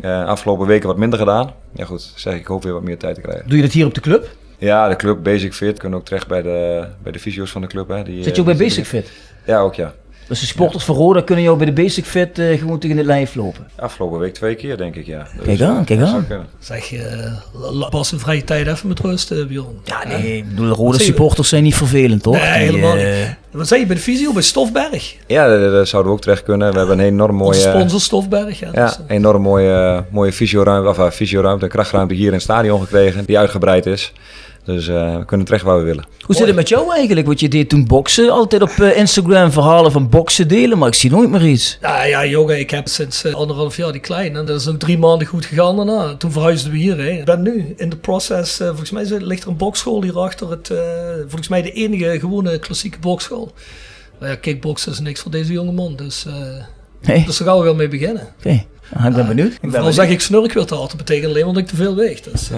Afgelopen 0.03 0.67
weken 0.67 0.87
wat 0.87 0.97
minder 0.97 1.19
gedaan. 1.19 1.53
Ja 1.71 1.85
goed, 1.85 2.13
zeg 2.15 2.33
ik 2.33 2.45
hoop 2.45 2.63
weer 2.63 2.73
wat 2.73 2.83
meer 2.83 2.97
tijd 2.97 3.15
te 3.15 3.21
krijgen. 3.21 3.47
Doe 3.47 3.57
je 3.57 3.63
dat 3.63 3.71
hier 3.71 3.85
op 3.85 3.93
de 3.93 4.01
club? 4.01 4.27
Ja, 4.57 4.89
de 4.89 4.95
club 4.95 5.23
Basic 5.23 5.53
Fit. 5.53 5.79
Kunnen 5.79 5.99
ook 5.99 6.05
terecht 6.05 6.27
bij 6.27 6.41
de, 6.41 6.87
bij 7.03 7.11
de 7.11 7.19
fysio's 7.19 7.51
van 7.51 7.61
de 7.61 7.67
club. 7.67 7.87
Hè. 7.87 8.03
Die, 8.03 8.23
Zit 8.23 8.35
je 8.35 8.41
ook 8.41 8.47
bij 8.47 8.57
Basic 8.57 8.85
Fit? 8.85 9.11
Ja, 9.45 9.59
ook 9.59 9.75
ja. 9.75 9.93
Dus 10.27 10.39
de 10.39 10.45
sporters 10.45 10.83
van 10.83 10.95
Roda 10.95 11.21
kunnen 11.21 11.43
jou 11.43 11.57
bij 11.57 11.65
de 11.65 11.71
Basic 11.71 12.05
Fit 12.05 12.39
uh, 12.39 12.59
gewoon 12.59 12.79
tegen 12.79 12.97
het 12.97 13.05
lijf 13.05 13.35
lopen? 13.35 13.67
Afgelopen 13.75 14.19
week 14.19 14.33
twee 14.33 14.55
keer, 14.55 14.77
denk 14.77 14.95
ik, 14.95 15.05
ja. 15.05 15.27
Dus, 15.35 15.45
kijk 15.45 15.61
aan, 15.61 15.85
kijk 15.85 16.01
aan. 16.01 16.25
Zeg 16.59 16.85
je, 16.85 17.31
uh, 17.71 17.89
pas 17.89 18.11
een 18.11 18.19
vrije 18.19 18.43
tijd 18.43 18.67
even 18.67 18.87
met 18.87 18.99
rust, 18.99 19.31
uh, 19.31 19.45
Bjorn. 19.45 19.79
Ja, 19.83 20.07
nee, 20.07 20.37
ik 20.37 20.49
bedoel, 20.49 20.67
de 20.67 20.73
Roda 20.73 20.97
supporters 20.97 21.49
zijn 21.49 21.63
niet 21.63 21.75
vervelend, 21.75 22.23
toch? 22.23 22.33
Nee, 22.33 22.43
helemaal 22.43 22.95
niet. 22.95 23.35
Wat 23.51 23.67
zei 23.67 23.79
je 23.79 23.85
bij 23.85 23.95
de 23.95 24.01
visio, 24.01 24.33
bij 24.33 24.41
Stofberg? 24.41 25.15
Ja, 25.27 25.47
daar, 25.47 25.87
zouden 25.87 26.11
we 26.11 26.17
ook 26.17 26.23
terecht 26.23 26.43
kunnen. 26.43 26.71
We 26.71 26.77
hebben 26.77 26.99
een 26.99 27.05
enorm 27.05 27.35
mooie... 27.35 27.55
Onze 27.55 27.69
sponsor 27.69 28.01
Stofberg, 28.01 28.59
ja. 28.59 28.69
Ja, 28.73 28.85
dus, 28.85 28.97
een 28.97 29.15
enorm 29.15 29.41
mooie, 29.41 30.05
mooie 30.09 30.33
fysioruimte, 30.33 31.01
of 31.01 31.13
fysioruimte, 31.13 31.67
krachtruimte 31.67 32.13
hier 32.13 32.27
in 32.27 32.33
het 32.33 32.41
stadion 32.41 32.81
gekregen, 32.81 33.25
die 33.25 33.37
uitgebreid 33.37 33.85
is. 33.85 34.13
Dus 34.65 34.87
uh, 34.87 35.17
we 35.17 35.25
kunnen 35.25 35.45
terecht 35.45 35.63
waar 35.63 35.77
we 35.77 35.83
willen. 35.83 36.05
Hoe 36.21 36.35
zit 36.35 36.47
het 36.47 36.55
met 36.55 36.69
jou 36.69 36.93
eigenlijk? 36.93 37.27
Want 37.27 37.39
je 37.39 37.47
deed 37.47 37.69
toen 37.69 37.87
boksen. 37.87 38.29
Altijd 38.29 38.61
op 38.61 38.69
uh, 38.69 38.97
Instagram 38.97 39.51
verhalen 39.51 39.91
van 39.91 40.09
boksen 40.09 40.47
delen, 40.47 40.77
maar 40.77 40.87
ik 40.87 40.93
zie 40.93 41.11
nooit 41.11 41.29
meer 41.29 41.47
iets. 41.47 41.77
Ja, 41.81 42.03
ja 42.03 42.25
jongen, 42.25 42.59
ik 42.59 42.69
heb 42.69 42.87
sinds 42.87 43.25
uh, 43.25 43.33
anderhalf 43.33 43.77
jaar 43.77 43.91
die 43.91 44.01
klein. 44.01 44.35
En 44.35 44.45
dat 44.45 44.61
is 44.61 44.67
ook 44.67 44.79
drie 44.79 44.97
maanden 44.97 45.27
goed 45.27 45.45
gegaan 45.45 45.75
daarna. 45.75 46.15
Toen 46.15 46.31
verhuisden 46.31 46.71
we 46.71 46.77
hier. 46.77 46.97
Hè. 46.97 47.09
Ik 47.09 47.25
ben 47.25 47.41
nu 47.41 47.73
in 47.77 47.89
de 47.89 47.97
proces. 47.97 48.55
volgens 48.57 48.91
mij 48.91 49.05
ligt 49.05 49.43
er 49.43 49.49
een 49.49 49.57
bokschool 49.57 50.03
hierachter. 50.03 50.49
Het, 50.49 50.73
volgens 51.19 51.47
mij 51.47 51.61
de 51.61 51.71
enige 51.71 52.19
gewone 52.19 52.59
klassieke 52.59 52.99
bokschool. 52.99 53.53
Nou 54.19 54.31
ja, 54.31 54.37
kickboksen 54.37 54.91
is 54.91 54.99
niks 54.99 55.21
voor 55.21 55.31
deze 55.31 55.53
jonge 55.53 55.71
man, 55.71 55.95
dus, 55.95 56.25
uh, 56.27 57.25
dus 57.25 57.37
daar 57.37 57.47
gaan 57.47 57.57
we 57.57 57.63
wel 57.63 57.75
mee 57.75 57.87
beginnen. 57.87 58.27
Oké, 58.37 58.65
okay. 58.93 59.07
ik 59.07 59.15
ben 59.15 59.27
benieuwd. 59.27 59.53
Ik 59.53 59.71
ben 59.71 59.81
dan 59.81 59.93
zeg 59.93 60.09
ik 60.09 60.21
snurk 60.21 60.53
weer 60.53 60.65
te 60.65 60.75
hard, 60.75 60.89
dat 60.89 60.97
betekent 60.97 61.29
alleen 61.29 61.45
omdat 61.45 61.63
ik 61.63 61.69
te 61.69 61.75
veel 61.75 61.95
weeg. 61.95 62.21
Dus, 62.21 62.49
uh. 62.51 62.57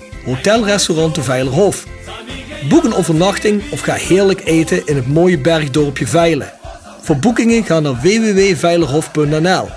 Hotelrestaurant 0.25 1.15
de 1.15 1.23
Veilerhof. 1.23 1.85
Boek 2.69 2.83
een 2.83 2.93
overnachting 2.93 3.71
of 3.71 3.79
ga 3.79 3.93
heerlijk 3.93 4.41
eten 4.45 4.85
in 4.85 4.95
het 4.95 5.07
mooie 5.07 5.37
bergdorpje 5.37 6.07
Veilen. 6.07 6.51
Voor 7.01 7.17
boekingen 7.17 7.63
ga 7.63 7.79
naar 7.79 8.01
www.veilerhof.nl 8.01 9.69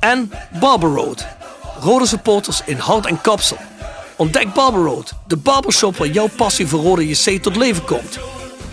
En 0.00 0.32
Barber 0.60 0.90
Road. 0.90 1.26
Rode 1.80 2.06
supporters 2.06 2.62
in 2.64 2.76
hart 2.76 3.06
en 3.06 3.20
kapsel. 3.20 3.56
Ontdek 4.16 4.52
Barber 4.52 4.82
Road, 4.82 5.12
de 5.26 5.36
barbershop 5.36 5.96
waar 5.96 6.08
jouw 6.08 6.28
passie 6.36 6.66
voor 6.66 6.80
rode 6.80 7.08
JC 7.08 7.42
tot 7.42 7.56
leven 7.56 7.84
komt. 7.84 8.18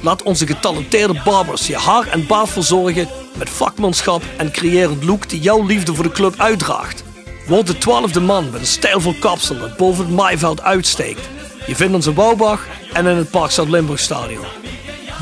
Laat 0.01 0.23
onze 0.23 0.47
getalenteerde 0.47 1.21
barbers 1.23 1.67
je 1.67 1.77
haar 1.77 2.07
en 2.07 2.27
baard 2.27 2.49
verzorgen 2.49 3.07
met 3.35 3.49
vakmanschap 3.49 4.23
en 4.37 4.51
creërend 4.51 5.03
look 5.03 5.29
die 5.29 5.39
jouw 5.39 5.65
liefde 5.65 5.95
voor 5.95 6.03
de 6.03 6.11
club 6.11 6.33
uitdraagt. 6.37 7.03
Word 7.49 7.67
de 7.67 7.77
twaalfde 7.77 8.19
man 8.19 8.49
met 8.49 8.59
een 8.59 8.65
stijlvol 8.65 9.15
kapsel 9.19 9.59
dat 9.59 9.77
boven 9.77 10.05
het 10.05 10.13
maaiveld 10.13 10.61
uitsteekt. 10.61 11.29
Je 11.67 11.75
vindt 11.75 11.93
ons 11.93 12.07
in 12.07 12.13
Bouwbach 12.13 12.67
en 12.93 13.05
in 13.05 13.15
het 13.15 13.29
Park 13.29 13.51
Zuid-Limburg 13.51 13.99
Stadion. 13.99 14.45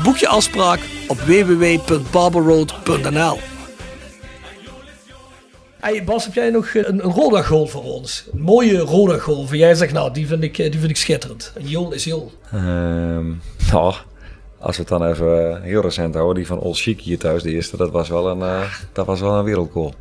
Boek 0.02 0.16
je 0.16 0.28
afspraak 0.28 0.80
op 1.06 1.18
www.barberroad.nl 1.18 3.38
Hey 5.80 6.04
Bas, 6.04 6.24
heb 6.24 6.34
jij 6.34 6.50
nog 6.50 6.74
een, 6.74 7.04
een 7.04 7.12
roda 7.12 7.42
goal 7.42 7.66
voor 7.66 7.82
ons? 7.82 8.28
Een 8.32 8.40
mooie 8.40 8.78
roda 8.78 9.18
goal. 9.18 9.46
Van 9.46 9.58
jij 9.58 9.74
zegt, 9.74 9.92
nou, 9.92 10.12
die 10.12 10.26
vind 10.26 10.42
ik, 10.42 10.56
die 10.56 10.78
vind 10.78 10.90
ik 10.90 10.96
schitterend. 10.96 11.52
Een 11.54 11.68
Jol 11.68 11.92
is 11.92 12.04
Jol. 12.04 12.32
Um, 12.54 13.40
nou, 13.72 13.94
als 14.58 14.76
we 14.76 14.82
het 14.82 14.88
dan 14.88 15.06
even 15.06 15.62
heel 15.62 15.80
recent 15.80 16.14
houden, 16.14 16.36
die 16.36 16.46
van 16.46 16.58
Old 16.58 16.78
Chic 16.78 17.00
hier 17.00 17.18
thuis, 17.18 17.42
de 17.42 17.50
eerste, 17.50 17.76
dat 17.76 17.90
was 17.90 18.08
wel 18.08 18.28
een, 18.28 18.38
uh, 18.38 18.62
dat 18.92 19.06
was 19.06 19.20
wel 19.20 19.34
een 19.34 19.44
wereldgoal. 19.44 19.94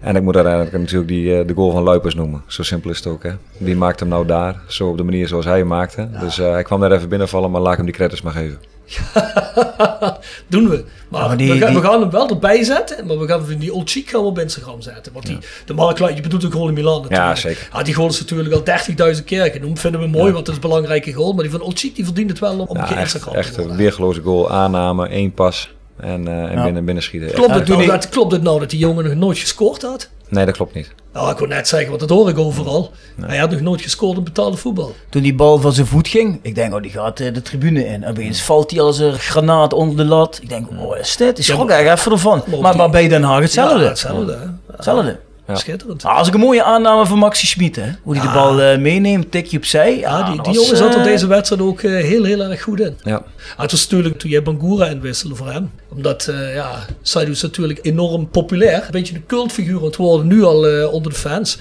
En 0.00 0.16
ik 0.16 0.22
moet 0.22 0.34
uiteindelijk 0.34 0.78
natuurlijk 0.78 1.08
die, 1.08 1.44
de 1.44 1.54
goal 1.54 1.70
van 1.70 1.82
Luipers 1.82 2.14
noemen. 2.14 2.42
Zo 2.46 2.62
simpel 2.62 2.90
is 2.90 2.96
het 2.96 3.06
ook. 3.06 3.22
Hè? 3.22 3.30
Wie 3.56 3.76
maakt 3.76 4.00
hem 4.00 4.08
nou 4.08 4.26
daar? 4.26 4.60
Zo 4.66 4.88
op 4.88 4.96
de 4.96 5.02
manier 5.02 5.28
zoals 5.28 5.44
hij 5.44 5.58
hem 5.58 5.66
maakte. 5.66 6.08
Ja. 6.12 6.20
Dus 6.20 6.38
uh, 6.38 6.50
hij 6.50 6.62
kwam 6.62 6.80
daar 6.80 6.92
even 6.92 7.08
binnenvallen, 7.08 7.50
maar 7.50 7.60
laat 7.60 7.76
hem 7.76 7.84
die 7.84 7.94
credits 7.94 8.22
maar 8.22 8.32
geven. 8.32 8.58
Doen 10.46 10.68
we. 10.68 10.84
Maar, 11.08 11.20
ja, 11.20 11.26
maar 11.26 11.36
die, 11.36 11.52
we, 11.52 11.58
gaan, 11.58 11.72
die... 11.72 11.80
we, 11.80 11.86
gaan, 11.86 12.00
hem 12.00 12.10
wel 12.10 12.28
erbij 12.28 12.64
zetten, 12.64 13.06
maar 13.06 13.18
we 13.18 13.26
gaan 13.26 13.44
die 13.58 13.72
old 13.72 13.90
chic 13.90 14.08
gaan 14.08 14.20
we 14.20 14.26
op 14.26 14.38
Instagram 14.38 14.80
zetten. 14.80 15.12
Want 15.12 15.26
die, 15.26 15.34
ja. 15.34 15.40
de 15.66 15.74
Mark 15.74 15.98
je 16.14 16.20
bedoelt 16.20 16.44
ook 16.44 16.52
gewoon 16.52 16.68
in 16.68 16.74
Milan 16.74 17.02
natuurlijk. 17.02 17.28
Ja, 17.28 17.34
zeker. 17.34 17.68
Ja, 17.72 17.82
die 17.82 17.94
goal 17.94 18.08
is 18.08 18.20
natuurlijk 18.20 18.54
al 18.54 19.14
30.000 19.16 19.24
keer 19.24 19.50
genoemd. 19.50 19.80
Vinden 19.80 20.00
we 20.00 20.06
mooi, 20.06 20.32
want 20.32 20.46
het 20.46 20.48
is 20.48 20.54
een 20.54 20.68
belangrijke 20.68 21.12
goal. 21.12 21.32
Maar 21.32 21.42
die 21.42 21.52
van 21.52 21.60
old 21.60 21.78
chic 21.78 21.94
die 21.94 22.04
verdient 22.04 22.30
het 22.30 22.38
wel 22.38 22.58
om 22.58 22.60
op 22.60 22.76
Instagram 22.76 23.34
echt, 23.34 23.54
te 23.54 23.62
Echt 23.62 23.70
een 23.70 23.76
weergeloze 23.76 24.20
goal, 24.20 24.50
aanname, 24.50 25.08
één 25.08 25.32
pas 25.32 25.70
en, 26.00 26.26
uh, 26.28 26.52
en 26.52 26.62
binnen, 26.62 26.84
binnen 26.84 27.02
schieten. 27.02 27.32
Klopt 27.32 27.54
het, 27.54 27.68
nou, 27.68 27.86
dat, 27.86 28.08
klopt 28.08 28.32
het 28.32 28.42
nou 28.42 28.60
dat 28.60 28.70
die 28.70 28.78
jongen 28.78 29.04
nog 29.04 29.14
nooit 29.14 29.38
gescoord 29.38 29.82
had? 29.82 30.08
Nee, 30.28 30.44
dat 30.44 30.54
klopt 30.54 30.74
niet. 30.74 30.94
Nou, 31.12 31.30
ik 31.30 31.38
wil 31.38 31.48
net 31.48 31.68
zeggen, 31.68 31.88
want 31.88 32.00
dat 32.00 32.10
hoor 32.10 32.28
ik 32.28 32.38
overal. 32.38 32.90
Nee. 33.16 33.28
Hij 33.28 33.38
had 33.38 33.50
nog 33.50 33.60
nooit 33.60 33.80
gescoord 33.80 34.16
in 34.16 34.24
betaalde 34.24 34.56
voetbal. 34.56 34.94
Toen 35.08 35.22
die 35.22 35.34
bal 35.34 35.58
van 35.58 35.72
zijn 35.72 35.86
voet 35.86 36.08
ging, 36.08 36.38
ik 36.42 36.54
denk, 36.54 36.74
oh, 36.74 36.82
die 36.82 36.90
gaat 36.90 37.16
de 37.16 37.42
tribune 37.42 37.86
in. 37.86 38.02
En 38.02 38.10
opeens 38.10 38.42
valt 38.42 38.70
hij 38.70 38.80
als 38.80 38.98
een 38.98 39.18
granaat 39.18 39.72
onder 39.72 39.96
de 39.96 40.04
lat. 40.04 40.38
Ik 40.42 40.48
denk, 40.48 40.68
oh, 40.78 40.96
is 40.96 41.16
dit? 41.16 41.38
Ik 41.38 41.44
schrok 41.44 41.68
ja, 41.68 41.74
eigenlijk 41.74 42.00
even 42.00 42.12
ervan. 42.12 42.42
Maar, 42.46 42.60
maar, 42.60 42.76
maar 42.76 42.90
bij 42.90 43.08
Den 43.08 43.22
Haag 43.22 43.40
hetzelfde. 43.40 43.82
Ja, 43.82 43.88
hetzelfde. 43.88 44.32
Ja. 44.32 44.58
Hetzelfde. 44.76 45.18
Ja. 45.48 45.54
Schitterend. 45.54 46.04
Ah, 46.04 46.16
als 46.16 46.28
ik 46.28 46.34
een 46.34 46.40
mooie 46.40 46.62
aanname 46.62 47.06
van 47.06 47.18
Maxi 47.18 47.46
Schmid, 47.46 47.76
hè? 47.76 47.90
Hoe 48.02 48.16
hij 48.16 48.26
ah. 48.26 48.32
de 48.32 48.38
bal 48.38 48.60
uh, 48.60 48.78
meeneemt, 48.78 49.30
tikje 49.30 49.56
opzij. 49.56 49.98
Ja, 49.98 50.18
ah, 50.18 50.32
die, 50.32 50.42
die 50.42 50.52
jongen 50.52 50.76
zat 50.76 50.94
er 50.94 51.02
deze 51.02 51.26
wedstrijd 51.26 51.62
ook 51.62 51.82
uh, 51.82 52.04
heel, 52.04 52.24
heel 52.24 52.40
erg 52.40 52.62
goed 52.62 52.80
in. 52.80 52.96
Ja. 53.02 53.14
Ah, 53.14 53.60
het 53.62 53.70
was 53.70 53.88
natuurlijk 53.88 54.18
toen 54.18 54.30
jij 54.30 54.42
Bangura 54.42 54.86
inwisselde 54.86 55.34
voor 55.34 55.50
hem. 55.50 55.70
Omdat, 55.88 56.26
uh, 56.30 56.54
ja, 56.54 56.86
Saidu 57.02 57.30
is 57.30 57.42
natuurlijk 57.42 57.78
enorm 57.82 58.28
populair. 58.28 58.82
Een 58.82 58.90
beetje 58.90 59.14
een 59.14 59.26
cultfiguur 59.26 59.78
aan 59.78 59.84
het 59.84 59.96
worden 59.96 60.26
nu 60.26 60.42
al 60.42 60.88
onder 60.88 61.12
de 61.12 61.18
fans. 61.18 61.58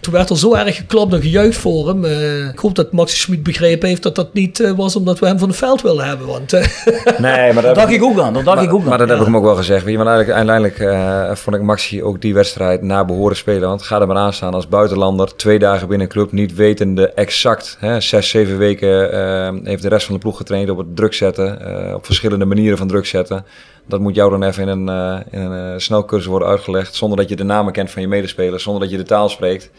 Toen 0.00 0.12
werd 0.12 0.30
er 0.30 0.38
zo 0.38 0.54
erg 0.54 0.76
geklapt 0.76 1.12
en 1.12 1.20
gejuicht 1.20 1.58
voor 1.58 1.88
hem. 1.88 2.04
Uh, 2.04 2.48
ik 2.48 2.58
hoop 2.58 2.74
dat 2.74 2.92
Maxi 2.92 3.16
Schmid 3.16 3.42
begrepen 3.42 3.88
heeft 3.88 4.02
dat 4.02 4.14
dat 4.14 4.34
niet 4.34 4.58
uh, 4.58 4.70
was 4.70 4.96
omdat 4.96 5.18
we 5.18 5.26
hem 5.26 5.38
van 5.38 5.48
het 5.48 5.56
veld 5.56 5.82
wilden 5.82 6.06
hebben. 6.06 6.26
Want, 6.26 6.54
uh, 6.54 6.60
nee, 7.18 7.52
maar 7.52 7.62
dat 7.62 7.74
dacht 7.74 7.92
ik 7.92 8.02
ook 8.02 8.18
aan. 8.18 8.32
Dat 8.32 8.44
dacht 8.44 8.56
maar, 8.56 8.64
ik 8.64 8.72
ook 8.72 8.80
aan. 8.80 8.88
Maar 8.88 8.98
dat 8.98 9.06
ja. 9.06 9.12
heb 9.12 9.22
ik 9.22 9.28
hem 9.28 9.36
ook 9.36 9.44
wel 9.44 9.56
gezegd. 9.56 9.84
Weet 9.84 9.92
je, 9.92 10.04
want 10.04 10.08
eigenlijk, 10.08 10.48
uiteindelijk 10.48 11.38
vond 11.38 11.56
ik 11.56 11.62
Maxi 11.62 12.02
ook 12.02 12.20
die 12.20 12.34
wedstrijd 12.34 12.82
naar 12.82 13.04
behoren 13.04 13.36
spelen. 13.36 13.68
Want 13.68 13.82
ga 13.82 14.00
er 14.00 14.06
maar 14.06 14.16
aan 14.16 14.32
staan 14.32 14.54
als 14.54 14.68
buitenlander. 14.68 15.36
Twee 15.36 15.58
dagen 15.58 15.88
binnen 15.88 16.06
een 16.06 16.12
club. 16.12 16.32
Niet 16.32 16.54
wetende 16.54 17.08
exact. 17.08 17.76
Hè, 17.80 18.00
zes, 18.00 18.28
zeven 18.28 18.58
weken 18.58 19.64
heeft 19.64 19.82
de 19.82 19.88
rest 19.88 20.06
van 20.06 20.14
de 20.14 20.20
ploeg 20.20 20.36
getraind 20.36 20.70
op 20.70 20.78
het 20.78 20.96
druk 20.96 21.14
zetten. 21.14 21.58
op 21.94 22.04
verschillende 22.04 22.44
manieren 22.44 22.78
van 22.78 22.88
druk 22.88 23.06
zetten. 23.06 23.44
Dat 23.88 24.00
moet 24.00 24.14
jou 24.14 24.30
dan 24.30 24.42
even 24.42 24.62
in 24.62 24.68
een, 24.68 24.88
uh, 24.88 25.20
in 25.30 25.40
een 25.40 25.72
uh, 25.72 25.78
snelcursus 25.78 26.26
worden 26.26 26.48
uitgelegd. 26.48 26.94
Zonder 26.94 27.18
dat 27.18 27.28
je 27.28 27.36
de 27.36 27.44
namen 27.44 27.72
kent 27.72 27.90
van 27.90 28.02
je 28.02 28.08
medespelers. 28.08 28.62
Zonder 28.62 28.82
dat 28.82 28.90
je 28.90 28.96
de 28.96 29.02
taal 29.02 29.28
spreekt. 29.28 29.70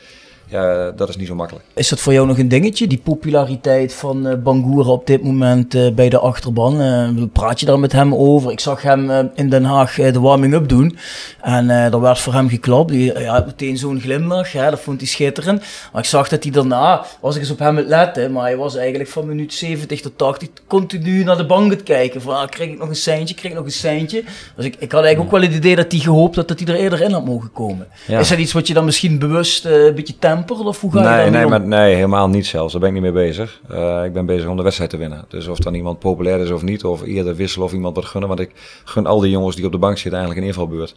Ja, 0.49 0.91
dat 0.91 1.09
is 1.09 1.15
niet 1.15 1.27
zo 1.27 1.35
makkelijk. 1.35 1.65
Is 1.73 1.89
dat 1.89 1.99
voor 1.99 2.13
jou 2.13 2.27
nog 2.27 2.37
een 2.37 2.47
dingetje, 2.47 2.87
die 2.87 3.01
populariteit 3.03 3.93
van 3.93 4.27
uh, 4.27 4.33
Bangura 4.35 4.89
op 4.89 5.07
dit 5.07 5.23
moment 5.23 5.75
uh, 5.75 5.91
bij 5.91 6.09
de 6.09 6.19
achterban? 6.19 6.81
Uh, 6.81 7.23
praat 7.33 7.59
je 7.59 7.65
daar 7.65 7.79
met 7.79 7.91
hem 7.91 8.15
over? 8.15 8.51
Ik 8.51 8.59
zag 8.59 8.81
hem 8.81 9.29
in 9.35 9.49
Den 9.49 9.63
Haag 9.63 9.95
de 9.95 10.19
warming-up 10.19 10.69
doen 10.69 10.97
en 11.41 11.69
er 11.69 12.01
werd 12.01 12.19
voor 12.19 12.33
hem 12.33 12.49
geklapt. 12.49 12.91
Hij 12.91 13.25
had 13.25 13.45
meteen 13.45 13.77
zo'n 13.77 13.99
glimlach, 13.99 14.51
hè, 14.51 14.69
dat 14.69 14.79
vond 14.79 14.99
hij 14.99 15.07
schitterend. 15.07 15.63
Maar 15.91 16.01
ik 16.01 16.07
zag 16.07 16.29
dat 16.29 16.43
hij 16.43 16.51
daarna, 16.51 17.05
was 17.21 17.35
ik 17.35 17.41
eens 17.41 17.51
op 17.51 17.59
hem 17.59 17.77
het 17.77 17.87
letten, 17.87 18.31
maar 18.31 18.43
hij 18.43 18.57
was 18.57 18.75
eigenlijk 18.75 19.09
van 19.09 19.27
minuut 19.27 19.53
70 19.53 20.01
tot 20.01 20.17
80 20.17 20.49
continu 20.67 21.23
naar 21.23 21.37
de 21.37 21.45
bank 21.45 21.71
het 21.71 21.83
kijken. 21.83 22.21
Van, 22.21 22.35
ah, 22.35 22.49
krijg 22.49 22.69
ik 22.69 22.79
nog 22.79 22.89
een 22.89 22.95
seintje, 22.95 23.35
krijg 23.35 23.53
ik 23.53 23.59
nog 23.59 23.67
een 23.67 23.75
seintje? 23.75 24.23
Dus 24.55 24.65
ik, 24.65 24.75
ik 24.79 24.91
had 24.91 25.03
eigenlijk 25.03 25.33
ook 25.33 25.39
wel 25.39 25.49
het 25.49 25.57
idee 25.57 25.75
dat 25.75 25.91
hij 25.91 26.01
gehoopt 26.01 26.35
had 26.35 26.47
dat 26.47 26.59
hij 26.59 26.67
er 26.67 26.81
eerder 26.81 27.01
in 27.01 27.11
had 27.11 27.25
mogen 27.25 27.51
komen. 27.51 27.87
Ja. 28.07 28.19
Is 28.19 28.29
dat 28.29 28.37
iets 28.37 28.53
wat 28.53 28.67
je 28.67 28.73
dan 28.73 28.85
misschien 28.85 29.19
bewust 29.19 29.65
een 29.65 29.95
beetje 29.95 30.19
tempt? 30.45 30.65
Of 30.65 30.81
hoe 30.81 30.91
ga 30.91 31.01
nee, 31.01 31.29
nee, 31.29 31.45
maar, 31.45 31.61
nee, 31.61 31.95
helemaal 31.95 32.29
niet 32.29 32.45
zelfs. 32.45 32.71
Daar 32.71 32.81
ben 32.81 32.89
ik 32.89 32.95
niet 33.01 33.13
mee 33.13 33.25
bezig. 33.27 33.61
Uh, 33.71 34.03
ik 34.05 34.13
ben 34.13 34.25
bezig 34.25 34.49
om 34.49 34.57
de 34.57 34.63
wedstrijd 34.63 34.89
te 34.89 34.97
winnen. 34.97 35.25
Dus 35.27 35.47
of 35.47 35.57
dan 35.57 35.73
iemand 35.73 35.99
populair 35.99 36.39
is 36.39 36.51
of 36.51 36.61
niet, 36.61 36.83
of 36.83 37.01
eerder 37.01 37.35
wisselen 37.35 37.65
of 37.65 37.73
iemand 37.73 37.95
wat 37.95 38.05
gunnen. 38.05 38.29
Want 38.29 38.41
ik 38.41 38.51
gun 38.83 39.05
al 39.05 39.19
die 39.19 39.31
jongens 39.31 39.55
die 39.55 39.65
op 39.65 39.71
de 39.71 39.77
bank 39.77 39.97
zitten 39.97 40.19
eigenlijk 40.19 40.41
een 40.41 40.53
invalbeurt. 40.53 40.95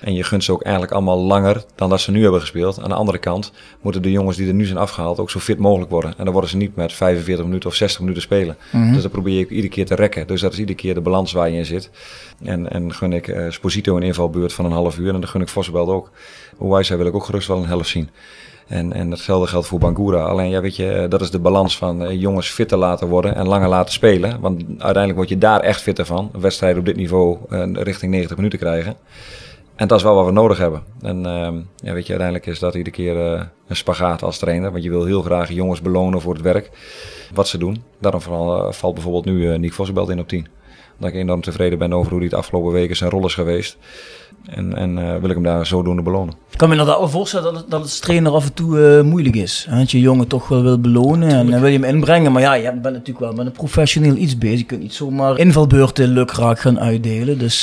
En 0.00 0.14
je 0.14 0.22
gunt 0.22 0.44
ze 0.44 0.52
ook 0.52 0.62
eigenlijk 0.62 0.94
allemaal 0.94 1.18
langer 1.18 1.64
dan 1.74 1.90
dat 1.90 2.00
ze 2.00 2.10
nu 2.10 2.22
hebben 2.22 2.40
gespeeld. 2.40 2.82
Aan 2.82 2.88
de 2.88 2.94
andere 2.94 3.18
kant 3.18 3.52
moeten 3.80 4.02
de 4.02 4.10
jongens 4.10 4.36
die 4.36 4.48
er 4.48 4.54
nu 4.54 4.64
zijn 4.64 4.78
afgehaald 4.78 5.18
ook 5.18 5.30
zo 5.30 5.38
fit 5.38 5.58
mogelijk 5.58 5.90
worden. 5.90 6.14
En 6.16 6.24
dan 6.24 6.32
worden 6.32 6.50
ze 6.50 6.56
niet 6.56 6.76
met 6.76 6.92
45 6.92 7.44
minuten 7.44 7.68
of 7.68 7.74
60 7.74 8.00
minuten 8.00 8.22
spelen. 8.22 8.56
Mm 8.72 8.82
-hmm. 8.82 8.92
Dus 8.92 9.02
dat 9.02 9.12
probeer 9.12 9.40
ik 9.40 9.50
iedere 9.50 9.68
keer 9.68 9.86
te 9.86 9.94
rekken. 9.94 10.26
Dus 10.26 10.40
dat 10.40 10.52
is 10.52 10.58
iedere 10.58 10.78
keer 10.78 10.94
de 10.94 11.00
balans 11.00 11.32
waar 11.32 11.50
je 11.50 11.56
in 11.56 11.64
zit. 11.64 11.90
En, 12.42 12.70
en 12.70 12.94
gun 12.94 13.12
ik 13.12 13.28
uh, 13.28 13.50
Sposito 13.50 13.96
een 13.96 14.02
invalbeurt 14.02 14.52
van 14.52 14.64
een 14.64 14.72
half 14.72 14.98
uur. 14.98 15.14
En 15.14 15.20
dan 15.20 15.28
gun 15.28 15.40
ik 15.40 15.48
Vossenbelt 15.48 15.88
ook. 15.88 16.10
Hoe 16.56 16.72
wij 16.72 16.96
wil 16.96 17.06
ik 17.06 17.14
ook 17.14 17.24
gerust 17.24 17.48
wel 17.48 17.56
een 17.56 17.66
helft 17.66 17.88
zien. 17.88 18.10
En, 18.66 18.92
en 18.92 19.10
hetzelfde 19.10 19.46
geldt 19.46 19.66
voor 19.66 19.78
Bangura. 19.78 20.22
Alleen 20.22 20.50
ja, 20.50 20.60
weet 20.60 20.76
je, 20.76 21.06
dat 21.08 21.20
is 21.20 21.30
de 21.30 21.38
balans 21.38 21.76
van 21.76 22.02
uh, 22.02 22.20
jongens 22.20 22.48
fitter 22.48 22.78
laten 22.78 23.08
worden 23.08 23.34
en 23.34 23.46
langer 23.46 23.68
laten 23.68 23.92
spelen. 23.92 24.40
Want 24.40 24.62
uiteindelijk 24.68 25.14
word 25.14 25.28
je 25.28 25.38
daar 25.38 25.60
echt 25.60 25.82
fitter 25.82 26.06
van. 26.06 26.30
Wedstrijden 26.32 26.78
op 26.78 26.86
dit 26.86 26.96
niveau 26.96 27.38
uh, 27.50 27.72
richting 27.72 28.12
90 28.12 28.36
minuten 28.36 28.58
krijgen. 28.58 28.96
En 29.74 29.88
dat 29.88 29.98
is 29.98 30.04
wel 30.04 30.14
wat 30.14 30.26
we 30.26 30.32
nodig 30.32 30.58
hebben. 30.58 30.82
En 31.00 31.18
uh, 31.18 31.48
ja, 31.76 31.92
weet 31.92 32.06
je, 32.06 32.12
uiteindelijk 32.18 32.46
is 32.46 32.58
dat 32.58 32.74
iedere 32.74 32.96
keer 32.96 33.16
een 33.66 33.76
spagaat 33.76 34.22
als 34.22 34.38
trainer. 34.38 34.70
Want 34.70 34.84
je 34.84 34.90
wil 34.90 35.04
heel 35.04 35.22
graag 35.22 35.52
jongens 35.52 35.80
belonen 35.80 36.20
voor 36.20 36.32
het 36.32 36.42
werk. 36.42 36.70
Wat 37.34 37.48
ze 37.48 37.58
doen. 37.58 37.82
Daarom 38.00 38.20
valt 38.70 38.94
bijvoorbeeld 38.94 39.24
nu 39.24 39.58
Nick 39.58 39.72
Vossenbelt 39.72 40.08
in 40.08 40.20
op 40.20 40.28
10 40.28 40.46
dat 40.98 41.08
ik 41.08 41.14
enorm 41.14 41.40
tevreden 41.40 41.78
ben 41.78 41.92
over 41.92 42.10
hoe 42.10 42.18
hij 42.18 42.28
het 42.28 42.38
afgelopen 42.38 42.72
weken 42.72 42.96
zijn 42.96 43.10
rol 43.10 43.26
is 43.26 43.34
geweest. 43.34 43.76
En, 44.46 44.76
en 44.76 44.98
uh, 44.98 45.16
wil 45.16 45.28
ik 45.28 45.34
hem 45.34 45.42
daar 45.42 45.66
zodoende 45.66 46.02
belonen. 46.02 46.34
Ik 46.50 46.58
kan 46.58 46.68
me 46.68 46.74
inderdaad 46.74 46.98
wel 46.98 47.08
voorstellen 47.08 47.44
dat 47.44 47.54
het, 47.54 47.70
dat 47.70 47.80
het 47.80 47.90
als 47.90 47.98
trainer 47.98 48.32
af 48.32 48.44
en 48.44 48.54
toe 48.54 48.78
uh, 48.78 49.02
moeilijk 49.02 49.36
is. 49.36 49.66
Hè? 49.70 49.78
Dat 49.78 49.90
je 49.90 50.00
jongen 50.00 50.26
toch 50.26 50.48
wel 50.48 50.62
wil 50.62 50.80
belonen 50.80 51.28
en 51.28 51.48
uh, 51.48 51.60
wil 51.60 51.68
je 51.68 51.78
hem 51.78 51.94
inbrengen. 51.94 52.32
Maar 52.32 52.42
ja, 52.42 52.54
je 52.54 52.62
bent 52.62 52.82
natuurlijk 52.82 53.18
wel 53.18 53.32
met 53.32 53.46
een 53.46 53.52
professioneel 53.52 54.16
iets 54.16 54.38
bezig. 54.38 54.58
Je 54.58 54.64
kunt 54.64 54.80
niet 54.80 54.94
zomaar 54.94 55.38
invalbeurten 55.38 56.08
lukraak 56.08 56.60
gaan 56.60 56.80
uitdelen. 56.80 57.38
Dus 57.38 57.62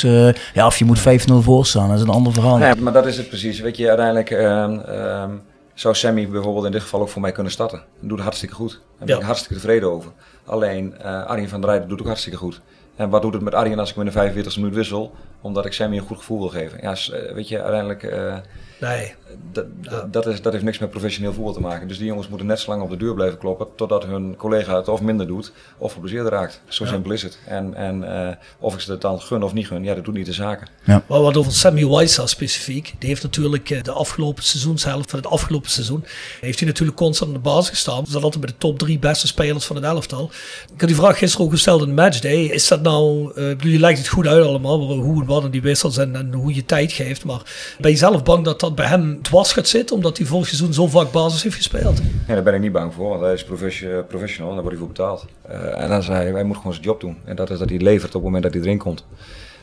ja, 0.54 0.66
of 0.66 0.78
je 0.78 0.84
moet 0.84 1.00
5-0 1.00 1.02
voorstaan, 1.38 1.88
dat 1.88 1.96
is 1.96 2.02
een 2.02 2.08
ander 2.08 2.32
verhaal. 2.32 2.58
Ja, 2.58 2.74
maar 2.78 2.92
dat 2.92 3.06
is 3.06 3.16
het 3.16 3.28
precies. 3.28 3.60
Weet 3.60 3.76
je, 3.76 3.88
uiteindelijk 3.88 4.30
ehm, 4.30 4.78
ehm, 4.78 5.30
zou 5.74 5.94
Sammy 5.94 6.28
bijvoorbeeld 6.28 6.64
in 6.64 6.72
dit 6.72 6.82
geval 6.82 7.00
ook 7.00 7.08
voor 7.08 7.20
mij 7.20 7.32
kunnen 7.32 7.52
starten. 7.52 7.78
Dat 7.78 8.08
doet 8.08 8.10
het 8.10 8.20
hartstikke 8.20 8.54
goed. 8.54 8.70
Daar 8.70 9.06
ben 9.06 9.08
ja. 9.08 9.20
ik 9.20 9.26
hartstikke 9.26 9.54
tevreden 9.54 9.90
over. 9.90 10.10
Alleen 10.44 11.02
Arjen 11.02 11.48
van 11.48 11.60
der 11.60 11.70
Rijden 11.70 11.88
doet 11.88 12.00
ook 12.00 12.06
hartstikke 12.06 12.38
goed. 12.38 12.60
En 12.96 13.10
wat 13.10 13.22
doet 13.22 13.34
het 13.34 13.42
met 13.42 13.54
Arjen 13.54 13.78
als 13.78 13.88
ik 13.88 13.94
hem 13.94 14.04
in 14.04 14.10
de 14.12 14.18
45 14.18 14.56
e 14.56 14.60
minuut 14.60 14.74
wissel? 14.74 15.12
Omdat 15.42 15.66
ik 15.66 15.72
Sammy 15.72 15.96
een 15.96 16.02
goed 16.02 16.18
gevoel 16.18 16.38
wil 16.38 16.48
geven. 16.48 16.78
Ja, 16.82 16.96
weet 17.34 17.48
je, 17.48 17.62
uiteindelijk... 17.62 18.02
Uh, 18.02 18.36
nee. 18.80 19.14
Dat, 19.52 19.66
dat, 20.12 20.26
is, 20.26 20.42
dat 20.42 20.52
heeft 20.52 20.64
niks 20.64 20.78
met 20.78 20.90
professioneel 20.90 21.32
voetbal 21.32 21.52
te 21.52 21.60
maken. 21.60 21.88
Dus 21.88 21.98
die 21.98 22.06
jongens 22.06 22.28
moeten 22.28 22.46
net 22.46 22.60
zo 22.60 22.70
lang 22.70 22.82
op 22.82 22.90
de 22.90 22.96
deur 22.96 23.14
blijven 23.14 23.38
kloppen... 23.38 23.66
totdat 23.76 24.04
hun 24.04 24.36
collega 24.36 24.76
het 24.76 24.88
of 24.88 25.00
minder 25.00 25.26
doet 25.26 25.52
of 25.78 25.92
geblesseerd 25.92 26.28
raakt. 26.28 26.60
Zo 26.68 26.84
simpel 26.84 27.10
is 27.10 27.22
het. 27.22 27.38
En, 27.46 27.74
en 27.74 28.02
uh, 28.02 28.28
of 28.58 28.74
ik 28.74 28.80
ze 28.80 28.90
het 28.90 29.00
dan 29.00 29.20
gun 29.20 29.42
of 29.42 29.52
niet 29.52 29.66
gun, 29.66 29.84
ja, 29.84 29.94
dat 29.94 30.04
doet 30.04 30.14
niet 30.14 30.26
de 30.26 30.32
zaken. 30.32 30.68
Ja. 30.84 31.02
Maar 31.06 31.20
wat 31.20 31.36
over 31.36 31.52
Sammy 31.52 31.86
Weissa 31.86 32.26
specifiek... 32.26 32.94
die 32.98 33.08
heeft 33.08 33.22
natuurlijk 33.22 33.84
de 33.84 33.92
afgelopen 33.92 34.42
seizoenshelft 34.42 35.10
van 35.10 35.18
het 35.18 35.28
afgelopen 35.28 35.70
seizoen... 35.70 36.04
heeft 36.40 36.58
hij 36.58 36.68
natuurlijk 36.68 36.98
constant 36.98 37.30
aan 37.30 37.36
de 37.36 37.42
basis 37.42 37.68
gestaan. 37.68 38.06
Zat 38.06 38.22
altijd 38.22 38.44
bij 38.44 38.52
de 38.52 38.58
top 38.58 38.78
drie 38.78 38.98
beste 38.98 39.26
spelers 39.26 39.64
van 39.64 39.76
het 39.76 39.84
elftal. 39.84 40.30
Ik 40.74 40.80
had 40.80 40.88
die 40.88 40.98
vraag 40.98 41.18
gisteren 41.18 41.46
ook 41.46 41.52
gesteld 41.52 41.80
in 41.80 41.88
de 41.88 41.94
matchday. 41.94 42.44
Is 42.44 42.68
dat 42.68 42.82
nou... 42.82 43.32
Uh, 43.36 43.60
je 43.60 43.78
lijkt 43.78 43.98
het 43.98 44.08
goed 44.08 44.26
uit 44.26 44.46
allemaal, 44.46 44.92
hoe 44.92 45.24
wat 45.40 45.52
die 45.52 45.62
wissels 45.62 45.96
en, 45.96 46.16
en 46.16 46.32
hoe 46.32 46.54
je 46.54 46.64
tijd 46.64 46.92
geeft. 46.92 47.24
Maar 47.24 47.42
ben 47.80 47.90
je 47.90 47.96
zelf 47.96 48.22
bang 48.22 48.44
dat 48.44 48.60
dat 48.60 48.74
bij 48.74 48.86
hem 48.86 49.22
dwars 49.22 49.52
gaat 49.52 49.68
zitten... 49.68 49.96
omdat 49.96 50.16
hij 50.18 50.26
vorig 50.26 50.46
seizoen 50.46 50.72
zo 50.72 50.86
vaak 50.86 51.10
basis 51.10 51.42
heeft 51.42 51.56
gespeeld? 51.56 52.00
Ja, 52.26 52.34
daar 52.34 52.42
ben 52.42 52.54
ik 52.54 52.60
niet 52.60 52.72
bang 52.72 52.94
voor, 52.94 53.08
want 53.08 53.20
hij 53.20 53.32
is 53.32 53.44
professional, 54.08 54.52
daar 54.54 54.62
wordt 54.62 54.68
hij 54.68 54.76
voor 54.78 54.86
betaald. 54.86 55.24
Uh, 55.50 55.82
en 55.82 55.88
dan 55.88 56.02
zei 56.02 56.22
hij, 56.22 56.32
hij 56.32 56.44
moet 56.44 56.56
gewoon 56.56 56.72
zijn 56.72 56.84
job 56.84 57.00
doen. 57.00 57.16
En 57.24 57.36
dat 57.36 57.50
is 57.50 57.58
dat 57.58 57.68
hij 57.68 57.78
levert 57.78 58.08
op 58.08 58.12
het 58.12 58.22
moment 58.22 58.42
dat 58.42 58.52
hij 58.52 58.62
erin 58.62 58.78
komt. 58.78 59.04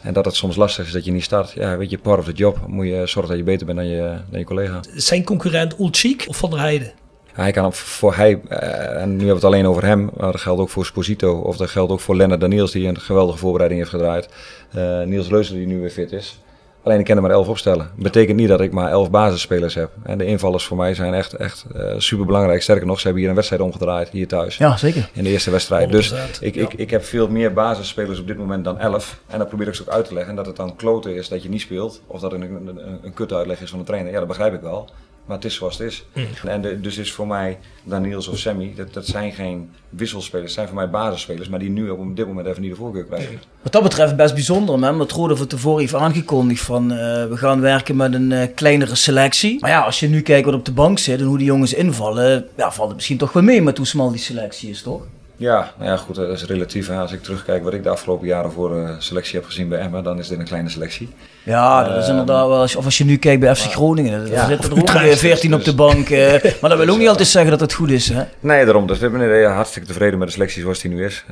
En 0.02 0.14
dat 0.14 0.26
het 0.26 0.36
soms 0.36 0.56
lastig 0.56 0.86
is 0.86 0.92
dat 0.92 1.06
je 1.06 1.12
niet 1.12 1.24
start. 1.24 1.52
Ja, 1.52 1.78
weet 1.78 1.90
je, 1.90 1.98
part 1.98 2.20
of 2.20 2.26
the 2.26 2.32
job. 2.32 2.60
Moet 2.68 2.86
je 2.86 3.02
zorgen 3.06 3.28
dat 3.28 3.38
je 3.38 3.44
beter 3.44 3.66
bent 3.66 3.78
dan 3.78 3.88
je, 3.88 4.18
dan 4.30 4.40
je 4.40 4.46
collega. 4.46 4.80
Zijn 4.96 5.24
concurrent 5.24 5.80
Ulchik 5.80 6.26
of 6.28 6.38
Van 6.38 6.50
der 6.50 6.60
Heijden? 6.60 6.92
Hij 7.40 7.52
kan 7.52 7.74
voor 7.74 8.16
hij, 8.16 8.40
eh, 8.48 9.02
en 9.02 9.10
nu 9.10 9.18
hebben 9.18 9.28
we 9.28 9.34
het 9.34 9.44
alleen 9.44 9.68
over 9.68 9.86
hem, 9.86 10.10
maar 10.18 10.32
dat 10.32 10.42
geldt 10.42 10.62
ook 10.62 10.70
voor 10.70 10.86
Sposito. 10.86 11.38
Of 11.38 11.58
dat 11.58 11.70
geldt 11.70 11.92
ook 11.92 12.00
voor 12.00 12.16
Lennart 12.16 12.42
Daniels, 12.42 12.72
die 12.72 12.88
een 12.88 13.00
geweldige 13.00 13.38
voorbereiding 13.38 13.82
heeft 13.82 13.94
gedraaid. 13.94 14.30
Uh, 14.76 15.04
Niels 15.04 15.30
Leuzen, 15.30 15.56
die 15.56 15.68
nu 15.68 15.80
weer 15.80 15.90
fit 15.90 16.12
is. 16.12 16.40
Alleen 16.84 17.00
ik 17.00 17.06
kan 17.06 17.16
er 17.16 17.22
maar 17.22 17.32
elf 17.32 17.48
opstellen. 17.48 17.90
Dat 17.96 18.04
betekent 18.04 18.38
niet 18.38 18.48
dat 18.48 18.62
ik 18.62 18.72
maar 18.72 18.92
elf 18.92 19.10
basisspelers 19.10 19.76
heb. 19.76 19.92
En 20.04 20.18
de 20.18 20.26
invallers 20.26 20.66
voor 20.66 20.78
mij 20.78 20.94
zijn 20.94 21.14
echt, 21.14 21.34
echt 21.34 21.66
uh, 21.76 21.92
eh, 21.92 22.00
super 22.00 22.26
belangrijk. 22.26 22.62
Sterker 22.62 22.86
nog, 22.86 22.98
ze 22.98 23.04
hebben 23.04 23.22
hier 23.22 23.30
een 23.30 23.36
wedstrijd 23.36 23.64
omgedraaid, 23.64 24.10
hier 24.10 24.28
thuis. 24.28 24.58
Ja, 24.58 24.78
zeker. 24.78 25.10
In 25.14 25.24
de 25.24 25.30
eerste 25.30 25.52
wedstrijd. 25.52 25.92
Dus 25.92 26.14
ik, 26.40 26.56
ik, 26.56 26.74
ik 26.74 26.90
heb 26.90 27.04
veel 27.04 27.28
meer 27.28 27.54
basisspelers 27.54 28.20
op 28.20 28.28
dit 28.28 28.38
moment 28.38 28.64
dan 28.64 28.80
elf. 28.80 29.20
En 29.28 29.40
dat 29.40 29.48
probeer 29.48 29.68
ik 29.68 29.76
ze 29.76 29.82
ook 29.82 29.90
uit 29.90 30.06
te 30.06 30.14
leggen. 30.14 30.30
En 30.32 30.36
dat 30.36 30.46
het 30.46 30.56
dan 30.56 30.76
kloten 30.76 31.16
is 31.16 31.28
dat 31.28 31.44
je 31.44 31.50
niet 31.50 31.62
speelt. 31.62 32.02
Of 32.08 32.20
dat 32.20 32.32
het 32.32 32.42
een, 32.42 32.68
een, 32.68 33.00
een 33.04 33.14
kut 33.14 33.34
uitleg 33.34 33.62
is 33.62 33.70
van 33.70 33.80
de 33.80 33.86
trainer. 33.86 34.12
Ja, 34.12 34.20
dat 34.20 34.28
begrijp 34.28 34.54
ik 34.54 34.62
wel. 34.62 34.90
Maar 35.30 35.38
het 35.38 35.48
is 35.48 35.56
zoals 35.56 35.78
het 35.78 35.88
is. 35.88 36.06
Mm. 36.14 36.50
En 36.50 36.62
de, 36.62 36.80
dus 36.80 36.98
is 36.98 37.12
voor 37.12 37.28
mij 37.28 37.58
Daniels 37.84 38.28
of 38.28 38.38
Sammy, 38.38 38.74
dat, 38.76 38.94
dat 38.94 39.06
zijn 39.06 39.32
geen 39.32 39.70
wisselspelers, 39.90 40.46
dat 40.46 40.54
zijn 40.54 40.68
voor 40.68 40.76
mij 40.76 40.90
basisspelers, 40.90 41.50
maar 41.50 41.60
die 41.60 41.70
nu 41.70 41.90
op 41.90 42.16
dit 42.16 42.28
moment 42.28 42.48
even 42.48 42.62
niet 42.62 42.72
de 42.72 42.78
voorkeur 42.78 43.06
krijgen. 43.06 43.40
Wat 43.62 43.72
dat 43.72 43.84
betreft 43.84 44.16
best 44.16 44.34
bijzonder, 44.34 44.80
man. 44.80 44.98
Wat 44.98 45.12
Rode 45.12 45.36
van 45.36 45.48
tevoren 45.48 45.80
heeft 45.80 45.94
aangekondigd 45.96 46.62
van 46.62 46.92
uh, 46.92 46.98
we 47.26 47.38
gaan 47.38 47.62
werken 47.62 47.96
met 47.96 48.14
een 48.14 48.32
uh, 48.32 48.44
kleinere 48.56 48.96
selectie. 48.96 49.60
Maar 49.60 49.70
ja, 49.70 49.82
als 49.82 50.00
je 50.00 50.08
nu 50.08 50.22
kijkt 50.22 50.46
wat 50.46 50.56
op 50.56 50.66
de 50.66 50.72
bank 50.72 51.00
zit 51.00 51.20
en 51.20 51.26
hoe 51.26 51.38
die 51.38 51.48
jongens 51.48 51.74
invallen, 51.74 52.48
ja, 52.58 52.72
valt 52.72 52.88
het 52.88 52.96
misschien 52.96 53.18
toch 53.18 53.34
wel 53.34 53.44
mee 53.44 53.62
met 53.62 53.78
hoe 53.78 53.86
smal 53.86 54.12
die 54.12 54.20
selectie 54.20 54.70
is, 54.70 54.82
toch? 54.82 55.02
Ja, 55.40 55.72
nou 55.78 55.90
ja, 55.90 55.98
goed, 55.98 56.16
dat 56.16 56.30
is 56.30 56.46
relatief. 56.46 56.90
Als 56.90 57.12
ik 57.12 57.24
terugkijk 57.24 57.64
wat 57.64 57.74
ik 57.74 57.84
de 57.84 57.90
afgelopen 57.90 58.28
jaren 58.28 58.52
voor 58.52 58.78
uh, 58.78 58.90
selectie 58.98 59.36
heb 59.36 59.46
gezien 59.46 59.70
bij 59.70 59.80
Emma, 59.80 60.02
dan 60.02 60.20
is 60.20 60.28
dit 60.28 60.40
een 60.40 60.46
kleine 60.46 60.70
selectie. 60.70 61.10
Ja, 61.44 61.84
dat 61.84 61.96
is 61.96 62.02
ehm, 62.02 62.12
inderdaad 62.12 62.48
wel. 62.48 62.62
Of 62.62 62.86
als 62.86 62.98
je 62.98 63.06
nu 63.06 63.18
kijkt 63.18 63.40
bij 63.40 63.56
FC 63.56 63.72
Groningen, 63.72 64.30
dan 64.30 64.48
zitten 64.48 64.72
er 64.72 64.78
ook 64.78 64.92
weer 64.92 65.18
14 65.18 65.54
op 65.54 65.64
de 65.64 65.76
bank. 65.76 66.10
Uh, 66.10 66.32
maar 66.62 66.70
dat 66.70 66.78
wil 66.78 66.90
ook 66.90 66.98
niet 66.98 67.08
altijd 67.08 67.28
zeggen 67.28 67.52
dat 67.52 67.60
het 67.60 67.74
goed 67.74 67.90
is. 67.90 68.10
Hè? 68.10 68.24
Nee, 68.40 68.66
daarom. 68.66 68.88
Dus 68.88 69.00
we 69.00 69.10
zijn 69.10 69.52
hartstikke 69.52 69.88
tevreden 69.88 70.20
met 70.20 70.28
de 70.28 70.34
selectie 70.34 70.62
zoals 70.62 70.80
die 70.80 70.92
nu 70.92 71.06
is. 71.06 71.26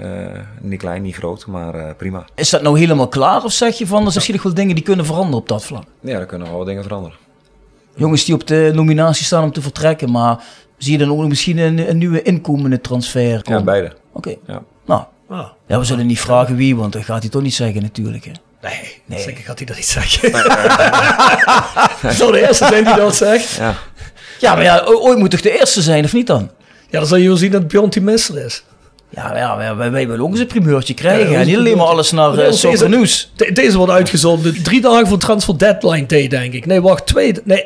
Niet 0.61 0.79
klein, 0.79 1.01
niet 1.01 1.15
groot, 1.15 1.45
maar 1.45 1.95
prima. 1.95 2.25
Is 2.35 2.49
dat 2.49 2.61
nou 2.61 2.79
helemaal 2.79 3.07
klaar 3.07 3.43
of 3.43 3.51
zeg 3.51 3.77
je 3.77 3.87
van 3.87 4.05
er 4.05 4.11
zijn 4.11 4.13
misschien 4.15 4.39
wel 4.43 4.53
dingen 4.53 4.75
die 4.75 4.83
kunnen 4.83 5.05
veranderen 5.05 5.39
op 5.39 5.47
dat 5.47 5.65
vlak? 5.65 5.83
Ja, 5.99 6.19
er 6.19 6.25
kunnen 6.25 6.47
wel 6.47 6.57
wat 6.57 6.67
dingen 6.67 6.83
veranderen. 6.83 7.17
Jongens 7.95 8.25
die 8.25 8.35
op 8.35 8.47
de 8.47 8.71
nominatie 8.73 9.25
staan 9.25 9.43
om 9.43 9.51
te 9.51 9.61
vertrekken, 9.61 10.11
maar 10.11 10.43
zie 10.77 10.91
je 10.91 10.97
dan 10.97 11.11
ook 11.11 11.27
misschien 11.27 11.57
een, 11.57 11.89
een 11.89 11.97
nieuwe 11.97 12.21
inkomende 12.21 12.81
transfer? 12.81 13.39
Ja, 13.43 13.61
beide. 13.61 13.91
Oké. 14.13 14.35
Ja. 14.47 14.63
Nou, 14.85 15.03
ah. 15.29 15.47
ja, 15.67 15.79
we 15.79 15.85
zullen 15.85 16.05
niet 16.05 16.19
vragen 16.19 16.55
wie, 16.55 16.75
want 16.75 16.93
dat 16.93 17.03
gaat 17.03 17.21
hij 17.21 17.31
toch 17.31 17.41
niet 17.41 17.53
zeggen 17.53 17.81
natuurlijk. 17.81 18.25
Hè? 18.25 18.31
Nee, 18.61 19.01
nee. 19.05 19.19
zeker 19.19 19.43
gaat 19.43 19.57
hij 19.57 19.67
dat 19.67 19.75
niet 19.75 19.85
zeggen. 19.85 20.31
Zou 22.17 22.31
de 22.31 22.47
eerste 22.47 22.65
zijn 22.65 22.83
die 22.83 22.95
dat 22.95 23.15
zegt? 23.15 23.55
Ja. 23.55 23.75
ja, 24.39 24.55
maar 24.55 24.63
ja, 24.63 24.83
ooit 24.85 25.17
moet 25.17 25.31
toch 25.31 25.41
de 25.41 25.59
eerste 25.59 25.81
zijn, 25.81 26.03
of 26.03 26.13
niet 26.13 26.27
dan? 26.27 26.51
Ja, 26.89 26.99
dan 26.99 27.07
zal 27.07 27.17
je 27.17 27.27
wel 27.27 27.37
zien 27.37 27.51
dat 27.51 27.67
Bjorn 27.67 27.89
die 27.89 28.01
mister 28.01 28.45
is. 28.45 28.63
Ja, 29.09 29.37
ja 29.37 29.75
wij, 29.75 29.91
wij, 29.91 30.07
willen 30.07 30.25
ook 30.25 30.31
eens 30.31 30.39
een 30.39 30.47
primeurtje 30.47 30.93
krijgen. 30.93 31.31
Ja, 31.31 31.39
en 31.39 31.45
niet 31.45 31.57
alleen 31.57 31.77
maar 31.77 31.85
alles 31.85 32.11
naar 32.11 32.31
uh, 32.31 32.61
deze, 32.61 32.87
nieuws. 32.87 33.31
deze 33.53 33.77
wordt 33.77 33.91
uitgezonden 33.91 34.63
drie 34.63 34.81
dagen 34.81 35.07
voor 35.07 35.17
transfer 35.17 35.57
deadline 35.57 36.05
day, 36.05 36.27
denk 36.27 36.53
ik. 36.53 36.65
Nee, 36.65 36.81
wacht, 36.81 37.05
twee... 37.05 37.33
Nee, 37.43 37.65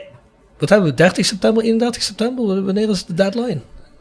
wat 0.62 0.70
hebben 0.70 0.90
we? 0.90 0.96
30 0.96 1.26
september, 1.26 1.64
31 1.64 2.04
september? 2.04 2.64
Wanneer 2.66 2.90
is 2.90 3.06
de 3.06 3.14
deadline? 3.14 3.60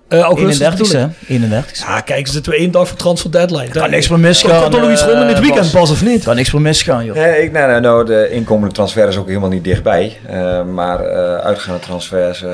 Uh, 0.09 0.21
augustus 0.21 0.59
31 0.59 1.29
31 1.29 1.79
Ja, 1.79 2.01
kijk, 2.01 2.27
zitten 2.27 2.53
we 2.53 2.59
één 2.59 2.71
dag 2.71 2.89
voor 2.89 2.97
transfer 2.97 3.31
deadline. 3.31 3.69
Kan 3.69 3.91
niks 3.91 4.09
meer 4.09 4.19
misgaan. 4.19 4.61
Kan 4.61 4.71
toch 4.71 4.81
nog 4.81 4.91
iets 4.91 5.03
rond 5.03 5.21
in 5.21 5.27
dit 5.27 5.41
weekend 5.41 5.71
pas 5.71 5.91
of 5.91 6.05
niet? 6.05 6.25
Kan 6.25 6.37
niks 6.37 6.53
meer 6.53 6.63
misgaan, 6.63 7.05
joh. 7.05 7.17
Nee, 7.17 7.43
ik, 7.43 7.53
nee, 7.53 7.67
nee, 7.67 7.81
nou, 7.81 8.05
de 8.05 8.31
inkomende 8.31 8.75
transfer 8.75 9.09
is 9.09 9.17
ook 9.17 9.27
helemaal 9.27 9.49
niet 9.49 9.65
dichtbij. 9.65 10.19
Uh, 10.31 10.65
maar 10.65 11.01
uh, 11.05 11.35
uitgaande 11.35 11.81
transfers 11.81 12.45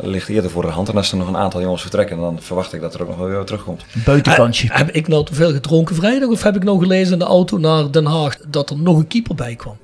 ligt 0.00 0.28
eerder 0.28 0.50
voor 0.50 0.62
de 0.62 0.68
hand. 0.68 0.88
En 0.88 0.96
als 0.96 1.10
er 1.10 1.16
nog 1.16 1.28
een 1.28 1.36
aantal 1.36 1.60
jongens 1.60 1.82
vertrekken, 1.82 2.20
dan 2.20 2.38
verwacht 2.40 2.72
ik 2.72 2.80
dat 2.80 2.94
er 2.94 3.02
ook 3.02 3.08
nog 3.08 3.18
wel 3.18 3.28
weer 3.28 3.44
terugkomt. 3.44 3.84
Buitenkantje. 4.04 4.68
heb 4.72 4.90
ik 4.90 5.08
nou 5.08 5.24
te 5.24 5.34
veel 5.34 5.52
gedronken 5.52 5.94
vrijdag? 5.94 6.28
Of 6.28 6.42
heb 6.42 6.56
ik 6.56 6.64
nou 6.64 6.78
gelezen 6.78 7.12
in 7.12 7.18
de 7.18 7.24
auto 7.24 7.58
naar 7.58 7.90
Den 7.90 8.06
Haag 8.06 8.36
dat 8.48 8.70
er 8.70 8.78
nog 8.78 8.96
een 8.96 9.06
keeper 9.06 9.34
bij 9.34 9.54
kwam? 9.54 9.76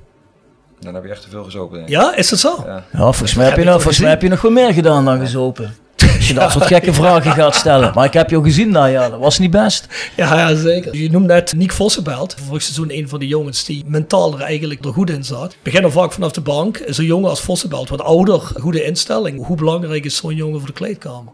Dan 0.85 0.93
heb 0.93 1.03
je 1.03 1.09
echt 1.09 1.21
te 1.21 1.29
veel 1.29 1.43
gezopen. 1.43 1.75
Denk 1.75 1.89
ik. 1.89 1.95
Ja, 1.95 2.15
is 2.15 2.29
dat 2.29 2.39
zo? 2.39 2.63
Ja, 2.65 2.83
ja 2.91 2.99
volgens, 2.99 3.33
mij 3.33 3.45
heb, 3.45 3.57
je 3.57 3.63
nou, 3.63 3.75
volgens 3.75 3.99
mij 3.99 4.09
heb 4.09 4.21
je 4.21 4.29
nog 4.29 4.39
veel 4.39 4.51
meer 4.51 4.73
gedaan 4.73 5.05
dan 5.05 5.19
gezopen. 5.19 5.75
Als 6.15 6.27
je 6.27 6.33
dat 6.33 6.51
soort 6.51 6.65
gekke 6.65 6.93
vragen 7.03 7.31
gaat 7.31 7.55
stellen. 7.55 7.91
Maar 7.95 8.05
ik 8.05 8.13
heb 8.13 8.29
je 8.29 8.35
al 8.35 8.43
gezien 8.43 8.71
daar, 8.71 8.89
ja, 8.89 9.09
dat 9.09 9.19
was 9.19 9.39
niet 9.39 9.51
best. 9.51 9.87
Ja, 10.15 10.37
ja 10.37 10.55
zeker. 10.55 10.95
Je 10.95 11.11
noemt 11.11 11.25
net 11.25 11.53
Nick 11.53 11.71
Vossenbelt. 11.71 12.35
Vorig 12.47 12.61
seizoen 12.61 12.91
een 12.97 13.09
van 13.09 13.19
de 13.19 13.27
jongens 13.27 13.65
die 13.65 13.83
mentaal 13.87 14.33
er 14.33 14.41
eigenlijk 14.41 14.85
er 14.85 14.93
goed 14.93 15.09
in 15.09 15.23
zat. 15.23 15.55
Beginnen 15.61 15.91
vaak 15.91 16.11
vanaf 16.11 16.31
de 16.31 16.41
bank. 16.41 16.81
Zo'n 16.87 17.05
jongen 17.05 17.29
als 17.29 17.41
Vossenbelt, 17.41 17.89
wat 17.89 18.01
ouder, 18.01 18.39
goede 18.39 18.83
instelling. 18.83 19.45
Hoe 19.45 19.57
belangrijk 19.57 20.05
is 20.05 20.15
zo'n 20.15 20.35
jongen 20.35 20.57
voor 20.59 20.67
de 20.67 20.73
kleedkamer? 20.73 21.33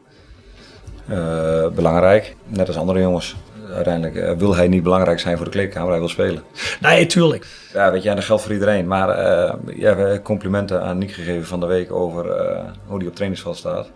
Uh, 1.09 1.67
belangrijk, 1.75 2.35
net 2.47 2.67
als 2.67 2.77
andere 2.77 2.99
jongens 2.99 3.35
uiteindelijk 3.71 4.15
uh, 4.15 4.31
wil 4.31 4.55
hij 4.55 4.67
niet 4.67 4.83
belangrijk 4.83 5.19
zijn 5.19 5.35
voor 5.35 5.45
de 5.45 5.51
kleedkamer, 5.51 5.89
hij 5.89 5.99
wil 5.99 6.09
spelen. 6.09 6.43
Nee, 6.81 7.05
tuurlijk. 7.05 7.47
Ja, 7.73 7.91
weet 7.91 8.03
je, 8.03 8.09
en 8.09 8.15
dat 8.15 8.23
geldt 8.23 8.41
voor 8.41 8.53
iedereen. 8.53 8.87
Maar 8.87 9.09
uh, 9.09 9.53
ja, 9.65 9.95
we 9.95 10.01
hebben 10.01 10.21
complimenten 10.21 10.81
aan 10.81 10.97
Nick 10.97 11.11
gegeven 11.11 11.47
van 11.47 11.59
de 11.59 11.65
week 11.65 11.91
over 11.91 12.25
uh, 12.25 12.59
hoe 12.85 12.97
hij 12.97 13.07
op 13.07 13.15
trainingsveld 13.15 13.57
staat. 13.57 13.89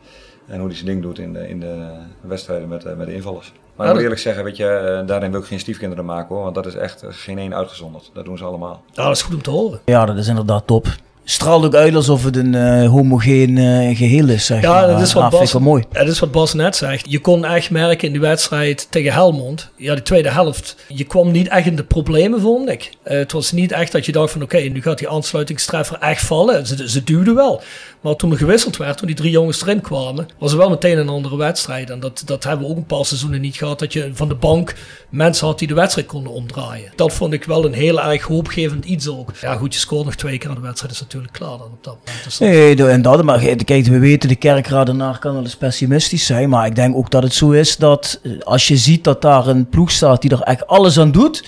En 0.48 0.58
hoe 0.58 0.68
hij 0.68 0.76
zijn 0.76 0.88
ding 0.88 1.02
doet 1.02 1.20
in 1.20 1.34
de, 1.34 1.48
in 1.48 1.60
de 1.60 1.88
wedstrijden 2.22 2.68
met, 2.68 2.98
met 2.98 3.08
de 3.08 3.14
invallers. 3.14 3.54
Maar 3.76 3.88
ik 3.88 3.94
moet 3.94 4.02
eerlijk 4.02 4.22
zeggen, 4.22 4.44
weet 4.44 4.58
je, 4.58 5.04
daarin 5.06 5.32
wil 5.32 5.40
ik 5.40 5.46
geen 5.46 5.60
stiefkinderen 5.60 6.06
maken 6.06 6.36
hoor. 6.36 6.44
Want 6.44 6.56
dat 6.56 6.66
is 6.66 6.76
echt 6.76 7.04
geen 7.08 7.38
één 7.38 7.56
uitgezonderd. 7.56 8.10
Dat 8.14 8.26
doen 8.26 8.38
ze 8.38 8.44
allemaal. 8.44 8.84
Ja, 8.92 9.04
dat 9.04 9.16
is 9.16 9.22
goed 9.22 9.36
om 9.36 9.42
te 9.42 9.50
horen. 9.50 9.80
Ja, 9.86 10.06
dat 10.06 10.18
is 10.18 10.28
inderdaad 10.28 10.68
top 10.68 10.88
straalt 11.26 11.66
ook 11.66 11.76
uit 11.76 11.96
alsof 11.96 12.24
het 12.24 12.36
een 12.36 12.54
uh, 12.54 12.90
homogeen 12.90 13.58
uh, 13.58 13.98
geheel 13.98 14.30
is. 14.30 14.46
Zeg 14.46 14.62
ja, 14.62 14.88
dat 14.88 15.02
is 15.02 15.14
wat, 15.14 15.24
ah, 15.24 15.32
Bas, 15.32 15.54
mooi. 15.54 15.84
dat 15.92 16.08
is 16.08 16.20
wat 16.20 16.32
Bas 16.32 16.54
net 16.54 16.76
zegt. 16.76 17.06
Je 17.10 17.20
kon 17.20 17.46
echt 17.46 17.70
merken 17.70 18.08
in 18.08 18.12
die 18.12 18.22
wedstrijd 18.22 18.88
tegen 18.90 19.14
Helmond, 19.14 19.70
ja, 19.76 19.96
de 19.96 20.02
tweede 20.02 20.30
helft, 20.30 20.76
je 20.88 21.04
kwam 21.04 21.32
niet 21.32 21.48
echt 21.48 21.66
in 21.66 21.76
de 21.76 21.84
problemen, 21.84 22.42
vond 22.42 22.70
ik. 22.70 22.90
Uh, 23.08 23.18
het 23.18 23.32
was 23.32 23.52
niet 23.52 23.72
echt 23.72 23.92
dat 23.92 24.06
je 24.06 24.12
dacht 24.12 24.32
van 24.32 24.42
oké, 24.42 24.56
okay, 24.56 24.68
nu 24.68 24.82
gaat 24.82 24.98
die 24.98 25.10
aansluitingstreffer 25.10 25.98
echt 26.00 26.22
vallen. 26.22 26.68
Ze, 26.68 26.90
ze 26.90 27.04
duwden 27.04 27.36
wel. 27.36 27.62
Maar 28.06 28.16
toen 28.16 28.32
er 28.32 28.38
gewisseld 28.38 28.78
werd, 28.78 28.98
toen 28.98 29.08
die 29.08 29.16
drie 29.16 29.32
jongens 29.32 29.62
erin 29.62 29.82
kwamen, 29.82 30.28
was 30.38 30.52
er 30.52 30.58
wel 30.58 30.70
meteen 30.70 30.98
een 30.98 31.10
andere 31.10 31.38
wedstrijd. 31.38 31.90
En 31.90 32.00
dat, 32.00 32.24
dat 32.26 32.44
hebben 32.44 32.66
we 32.66 32.72
ook 32.72 32.78
een 32.78 32.86
paar 32.86 33.06
seizoenen 33.06 33.42
niet 33.42 33.56
gehad, 33.56 33.80
dat 33.80 33.94
je 33.94 34.12
van 34.14 34.28
de 34.28 34.36
bank 34.36 34.76
mensen 35.10 35.48
had 35.48 35.60
die 35.60 35.68
de 35.68 35.74
wedstrijd 35.74 36.08
konden 36.08 36.32
omdraaien. 36.32 36.92
Dat 36.96 37.14
vond 37.14 37.34
ik 37.34 37.44
wel 37.44 37.66
een 37.66 37.74
heel 37.74 38.02
erg 38.02 38.24
hoopgevend 38.24 38.86
iets 38.86 39.08
ook. 39.08 39.32
Ja 39.42 39.56
goed, 39.56 39.74
je 39.74 39.80
scoort 39.80 40.06
nog 40.06 40.16
twee 40.16 40.38
keer 40.38 40.50
aan 40.50 40.56
de 40.56 40.62
wedstrijd, 40.62 40.94
is 40.94 41.00
natuurlijk 41.00 41.34
klaar 41.34 41.58
dan 41.58 41.68
op 41.68 41.84
dat 41.84 41.98
moment. 42.06 42.24
Dus. 42.24 42.38
Nee, 42.38 42.88
en 42.88 43.02
dat, 43.02 43.24
maar 43.24 43.40
kijk, 43.40 43.86
we 43.86 44.00
weten, 44.00 44.30
de 44.30 44.36
kerkraad 44.36 44.86
daarna 44.86 45.12
kan 45.12 45.34
wel 45.34 45.44
eens 45.44 45.56
pessimistisch 45.56 46.26
zijn. 46.26 46.50
Maar 46.50 46.66
ik 46.66 46.76
denk 46.76 46.96
ook 46.96 47.12
dat 47.12 47.24
het 47.24 47.34
zo 47.34 47.52
is 47.52 47.78
dat 47.78 48.20
eh, 48.24 48.32
als 48.40 48.68
je 48.68 48.78
ziet 48.78 49.04
dat 49.04 49.22
daar 49.22 49.48
een 49.48 49.70
ploeg 49.70 49.92
staat 49.92 50.22
die 50.22 50.32
er 50.32 50.42
echt 50.42 50.68
alles 50.68 51.00
aan 51.00 51.12
doet 51.12 51.44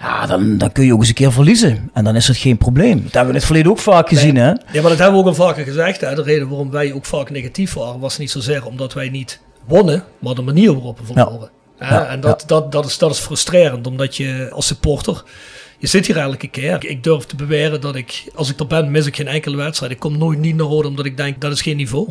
ja, 0.00 0.26
dan, 0.26 0.58
dan 0.58 0.72
kun 0.72 0.84
je 0.84 0.92
ook 0.92 0.98
eens 0.98 1.08
een 1.08 1.14
keer 1.14 1.32
verliezen. 1.32 1.90
En 1.92 2.04
dan 2.04 2.16
is 2.16 2.28
het 2.28 2.36
geen 2.36 2.58
probleem. 2.58 3.02
Dat 3.02 3.12
hebben 3.12 3.22
we 3.22 3.28
in 3.28 3.34
het 3.34 3.44
verleden 3.44 3.70
ook 3.70 3.78
vaak 3.78 4.08
gezien, 4.08 4.36
hè? 4.36 4.48
Ja, 4.48 4.56
maar 4.72 4.82
dat 4.82 4.98
hebben 4.98 5.12
we 5.12 5.18
ook 5.18 5.26
al 5.26 5.46
vaker 5.46 5.64
gezegd. 5.64 6.00
Hè? 6.00 6.14
De 6.14 6.22
reden 6.22 6.48
waarom 6.48 6.70
wij 6.70 6.92
ook 6.92 7.04
vaak 7.04 7.30
negatief 7.30 7.72
waren, 7.74 8.00
was 8.00 8.18
niet 8.18 8.30
zozeer 8.30 8.66
omdat 8.66 8.92
wij 8.92 9.08
niet 9.08 9.40
wonnen, 9.66 10.04
maar 10.18 10.34
de 10.34 10.42
manier 10.42 10.72
waarop 10.72 10.98
we 10.98 11.04
verloren. 11.04 11.50
Ja. 11.78 12.06
en 12.06 12.20
dat, 12.20 12.44
dat, 12.46 12.72
dat, 12.72 12.86
is, 12.86 12.98
dat 12.98 13.10
is 13.10 13.18
frustrerend, 13.18 13.86
omdat 13.86 14.16
je 14.16 14.48
als 14.52 14.66
supporter 14.66 15.22
je 15.80 15.86
zit 15.86 16.06
hier 16.06 16.16
elke 16.16 16.48
keer. 16.48 16.84
Ik 16.84 17.04
durf 17.04 17.24
te 17.24 17.36
beweren 17.36 17.80
dat 17.80 17.94
ik, 17.96 18.24
als 18.34 18.50
ik 18.50 18.60
er 18.60 18.66
ben, 18.66 18.90
mis 18.90 19.06
ik 19.06 19.16
geen 19.16 19.28
enkele 19.28 19.56
wedstrijd. 19.56 19.92
Ik 19.92 19.98
kom 19.98 20.18
nooit 20.18 20.38
niet 20.38 20.56
naar 20.56 20.66
Roda 20.66 20.88
omdat 20.88 21.04
ik 21.04 21.16
denk, 21.16 21.40
dat 21.40 21.52
is 21.52 21.62
geen 21.62 21.76
niveau. 21.76 22.08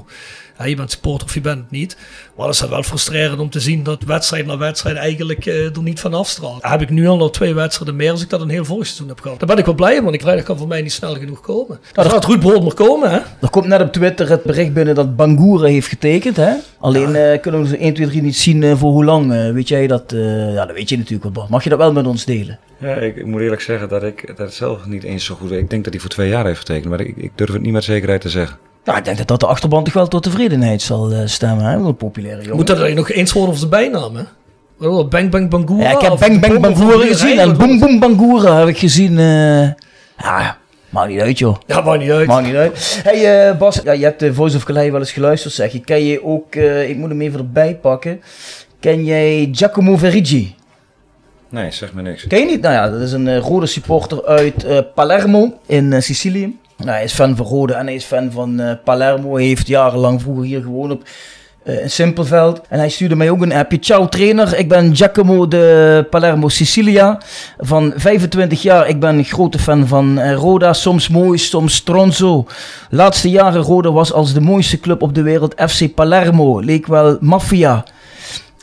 Ja, 0.58 0.66
je 0.66 0.76
bent 0.76 0.92
supporter 0.92 1.28
of 1.28 1.34
je 1.34 1.42
bent 1.42 1.58
het 1.58 1.72
niet. 1.72 1.98
Maar 2.36 2.46
dat 2.46 2.56
is 2.56 2.62
wel 2.62 2.84
frustrerend 2.84 3.40
om 3.40 3.50
te 3.50 3.60
zien 3.60 3.84
dat 3.84 4.04
wedstrijd 4.04 4.46
na 4.46 4.58
wedstrijd 4.58 4.96
eigenlijk 4.96 5.46
uh, 5.46 5.76
er 5.76 5.82
niet 5.84 6.00
van 6.00 6.14
afstraalt. 6.14 6.64
Heb 6.64 6.82
ik 6.82 6.90
nu 6.90 7.08
al 7.08 7.18
nog 7.18 7.32
twee 7.32 7.54
wedstrijden 7.54 7.96
meer 7.96 8.12
als 8.12 8.22
ik 8.22 8.30
dat 8.30 8.42
een 8.42 8.50
heel 8.50 8.66
vorig 8.66 8.86
seizoen 8.86 9.08
heb 9.08 9.20
gehad. 9.20 9.40
Daar 9.40 9.48
ben 9.48 9.58
ik 9.58 9.66
wel 9.66 9.76
blij 9.76 10.02
want 10.02 10.14
ik 10.14 10.22
vrijdag 10.22 10.46
kan 10.46 10.58
voor 10.58 10.68
mij 10.68 10.82
niet 10.82 10.92
snel 10.92 11.16
genoeg 11.16 11.42
komen. 11.42 11.80
Nou, 11.94 12.08
dat 12.08 12.12
gaat 12.12 12.26
Ruud 12.26 12.40
Brood 12.40 12.64
nog 12.64 12.74
komen, 12.74 13.12
hè? 13.12 13.20
Er 13.42 13.50
komt 13.50 13.66
net 13.66 13.82
op 13.82 13.92
Twitter 13.92 14.30
het 14.30 14.44
bericht 14.44 14.74
binnen 14.74 14.96
dat 14.96 15.16
Bangura 15.16 15.68
heeft 15.68 15.88
getekend, 15.88 16.36
hè? 16.36 16.54
Alleen 16.80 17.12
ja. 17.12 17.34
uh, 17.34 17.42
kunnen 17.42 17.64
we 17.64 17.78
1, 17.78 17.94
2, 17.94 18.08
3 18.08 18.22
niet 18.22 18.38
zien 18.38 18.62
uh, 18.62 18.78
voor 18.78 18.92
hoe 18.92 19.06
lang. 19.06 19.54
weet 19.54 19.68
jij 19.68 19.88
dat? 19.88 20.04
ja, 20.54 20.66
dat 20.66 20.76
weet 20.76 20.90
je 20.90 20.98
natuurlijk 20.98 21.36
wel. 21.36 21.48
Mag 21.50 21.64
je 21.64 21.70
dat 21.70 21.78
wel 21.78 21.94
met 21.94 22.08
ons 22.08 22.26
delen? 22.26 22.60
Ja, 22.80 22.96
ik, 22.96 23.16
ik, 23.16 23.26
moet 23.26 23.42
eerlijk 23.42 23.62
zeggen 23.62 23.90
dat 23.90 24.04
ik 24.04 24.38
dat 24.38 24.54
zelf 24.54 24.86
niet 24.86 25.04
eens 25.04 25.26
zo 25.26 25.36
goed 25.36 25.50
weet. 25.50 25.60
Ik 25.60 25.70
denk 25.70 25.84
dat 25.84 25.94
hij 25.94 26.02
voor 26.02 26.12
twee 26.12 26.30
jaar 26.30 26.46
heeft 26.46 26.60
getekend, 26.60 26.90
maar 26.90 27.00
ik, 27.00 27.18
ik 27.18 27.32
durf 27.36 27.52
het 27.52 27.62
niet 27.62 27.74
met 27.74 27.84
zekerheid 27.84 28.22
te 28.22 28.30
zeggen. 28.30 28.58
Nou, 28.84 28.98
ik 28.98 29.06
denk 29.06 29.18
dat 29.18 29.28
dat 29.28 29.40
de 29.40 29.46
achterban 29.46 29.84
toch 29.84 29.94
wel 29.94 30.08
tot 30.08 30.24
tevredenheid 30.24 30.82
zal 30.82 31.12
uh, 31.12 31.22
stemmen, 31.26 31.66
hè? 31.66 31.76
Een 31.76 31.96
populaire 31.96 32.42
jongen. 32.42 32.56
Moet 32.56 32.68
dat 32.68 32.80
er 32.80 32.94
nog 32.94 33.12
eens 33.12 33.34
worden 33.34 33.54
of 33.54 33.58
zijn 33.58 33.70
bijnaam, 33.70 34.16
hè? 34.16 34.24
Bang 35.10 35.30
Bang 35.30 35.50
Bangura? 35.50 35.84
Ja, 35.84 35.92
ik 35.92 36.02
heb 36.02 36.20
Bang 36.20 36.40
Bang 36.40 36.60
Bangura 36.60 37.06
gezien 37.06 37.40
en 37.40 37.58
Boom 37.58 37.80
Boom 37.80 38.00
Bangura 38.00 38.60
heb 38.60 38.68
ik 38.68 38.78
gezien. 38.78 39.12
Uh, 39.12 39.62
ja, 40.18 40.58
maakt 40.90 41.10
niet 41.10 41.20
uit, 41.20 41.40
joh. 41.40 41.56
Ja, 41.66 41.82
maakt 41.82 42.00
niet 42.00 42.12
uit. 42.12 42.28
Maakt 42.28 42.46
niet 42.46 42.56
uit. 42.56 43.00
Hey 43.04 43.50
uh, 43.50 43.58
Bas, 43.58 43.82
ja, 43.84 43.92
je 43.92 44.04
hebt 44.04 44.20
de 44.20 44.34
Voice 44.34 44.58
of 44.58 44.64
Calais 44.64 44.92
wel 44.92 45.00
eens 45.00 45.12
geluisterd, 45.12 45.54
zeg 45.54 45.72
je. 45.72 45.80
Ken 45.80 46.04
je 46.04 46.24
ook, 46.24 46.56
uh, 46.56 46.90
ik 46.90 46.98
moet 46.98 47.10
hem 47.10 47.22
even 47.22 47.40
erbij 47.40 47.76
pakken. 47.76 48.22
Ken 48.80 49.06
jij 49.06 49.50
Giacomo 49.52 49.98
Verigi? 49.98 50.56
Nee, 51.50 51.72
zeg 51.72 51.94
me 51.94 52.02
niks. 52.02 52.28
Ken 52.28 52.40
je 52.40 52.46
niet? 52.46 52.62
Nou 52.62 52.74
ja, 52.74 52.90
dat 52.90 53.02
is 53.02 53.12
een 53.12 53.28
uh, 53.28 53.38
rode 53.38 53.66
supporter 53.66 54.26
uit 54.26 54.94
Palermo 54.94 55.60
in 55.66 56.04
Sicilië. 56.04 56.58
Nou, 56.78 56.92
hij 56.92 57.04
is 57.04 57.14
fan 57.14 57.36
van 57.36 57.46
Rode 57.46 57.74
en 57.74 57.86
hij 57.86 57.96
is 57.96 58.04
fan 58.04 58.32
van 58.32 58.78
Palermo. 58.84 59.36
Hij 59.36 59.46
heeft 59.46 59.68
jarenlang 59.68 60.22
vroeger 60.22 60.44
hier 60.44 60.62
gewoond 60.62 60.92
op 60.92 61.04
in 61.64 61.90
Simpelveld. 61.90 62.62
En 62.70 62.80
hij 62.80 62.90
stuurde 62.90 63.16
mij 63.16 63.30
ook 63.30 63.42
een 63.42 63.54
appje. 63.54 63.78
Ciao 63.80 64.08
trainer, 64.08 64.58
ik 64.58 64.70
ben 64.70 64.96
Giacomo 64.96 65.48
de 65.48 66.08
Palermo 66.10 66.50
Sicilia. 66.50 67.22
Van 67.58 67.94
25 67.96 68.62
jaar, 68.62 68.88
ik 68.88 69.00
ben 69.00 69.18
een 69.18 69.24
grote 69.24 69.60
fan 69.60 69.88
van 69.88 70.34
Roda. 70.34 70.74
Soms 70.74 71.08
mooi, 71.08 71.38
soms 71.38 71.76
stronzo. 71.76 72.46
Laatste 72.90 73.30
jaren 73.30 73.62
Roda 73.62 73.92
was 73.92 74.14
als 74.14 74.34
de 74.34 74.42
mooiste 74.42 74.80
club 74.80 75.02
op 75.02 75.16
de 75.16 75.22
wereld. 75.22 75.62
FC 75.68 75.94
Palermo, 75.94 76.60
leek 76.60 76.88
wel 76.88 77.18
maffia. 77.20 77.84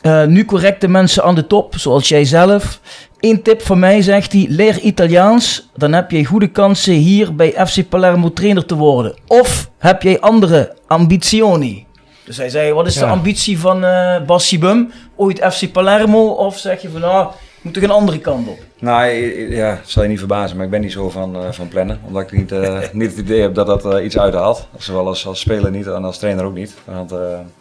Uh, 0.01 0.25
nu 0.25 0.45
correcte 0.45 0.87
mensen 0.87 1.23
aan 1.23 1.35
de 1.35 1.47
top, 1.47 1.73
zoals 1.77 2.07
jij 2.07 2.25
zelf. 2.25 2.79
Eén 3.19 3.41
tip 3.41 3.61
van 3.61 3.79
mij, 3.79 4.01
zegt 4.01 4.31
hij, 4.31 4.45
leer 4.49 4.79
Italiaans. 4.79 5.69
Dan 5.75 5.93
heb 5.93 6.11
je 6.11 6.25
goede 6.25 6.47
kansen 6.47 6.93
hier 6.93 7.35
bij 7.35 7.65
FC 7.67 7.89
Palermo 7.89 8.33
trainer 8.33 8.65
te 8.65 8.75
worden. 8.75 9.15
Of 9.27 9.69
heb 9.77 10.01
jij 10.01 10.19
andere 10.19 10.75
ambizioni? 10.87 11.85
Dus 12.25 12.37
hij 12.37 12.49
zei, 12.49 12.73
wat 12.73 12.87
is 12.87 12.93
de 12.93 13.05
ambitie 13.05 13.59
van 13.59 13.83
uh, 13.83 14.21
Bassi 14.25 14.59
Bum? 14.59 14.91
Ooit 15.15 15.45
FC 15.53 15.71
Palermo? 15.71 16.27
Of 16.27 16.57
zeg 16.57 16.81
je 16.81 16.89
van, 16.89 17.01
nou, 17.01 17.31
moet 17.61 17.73
toch 17.73 17.83
een 17.83 17.89
andere 17.89 18.19
kant 18.19 18.47
op? 18.47 18.59
Nou, 18.79 19.11
ja, 19.55 19.79
zal 19.85 20.03
je 20.03 20.09
niet 20.09 20.19
verbazen, 20.19 20.55
maar 20.55 20.65
ik 20.65 20.71
ben 20.71 20.81
niet 20.81 20.91
zo 20.91 21.09
van, 21.09 21.35
uh, 21.35 21.51
van 21.51 21.67
plannen. 21.67 21.99
Omdat 22.05 22.21
ik 22.21 22.31
niet, 22.31 22.51
uh, 22.51 22.79
niet 22.91 23.09
het 23.09 23.19
idee 23.19 23.41
heb 23.41 23.53
dat 23.53 23.67
dat 23.67 23.85
uh, 23.85 24.05
iets 24.05 24.17
uithaalt. 24.17 24.67
Zowel 24.77 25.07
als, 25.07 25.27
als 25.27 25.39
speler 25.39 25.71
niet 25.71 25.87
en 25.87 26.03
als 26.03 26.17
trainer 26.17 26.45
ook 26.45 26.53
niet. 26.53 26.73
Want 26.85 27.11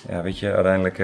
ja, 0.09 0.23
weet 0.23 0.39
je, 0.39 0.53
uiteindelijk 0.53 0.99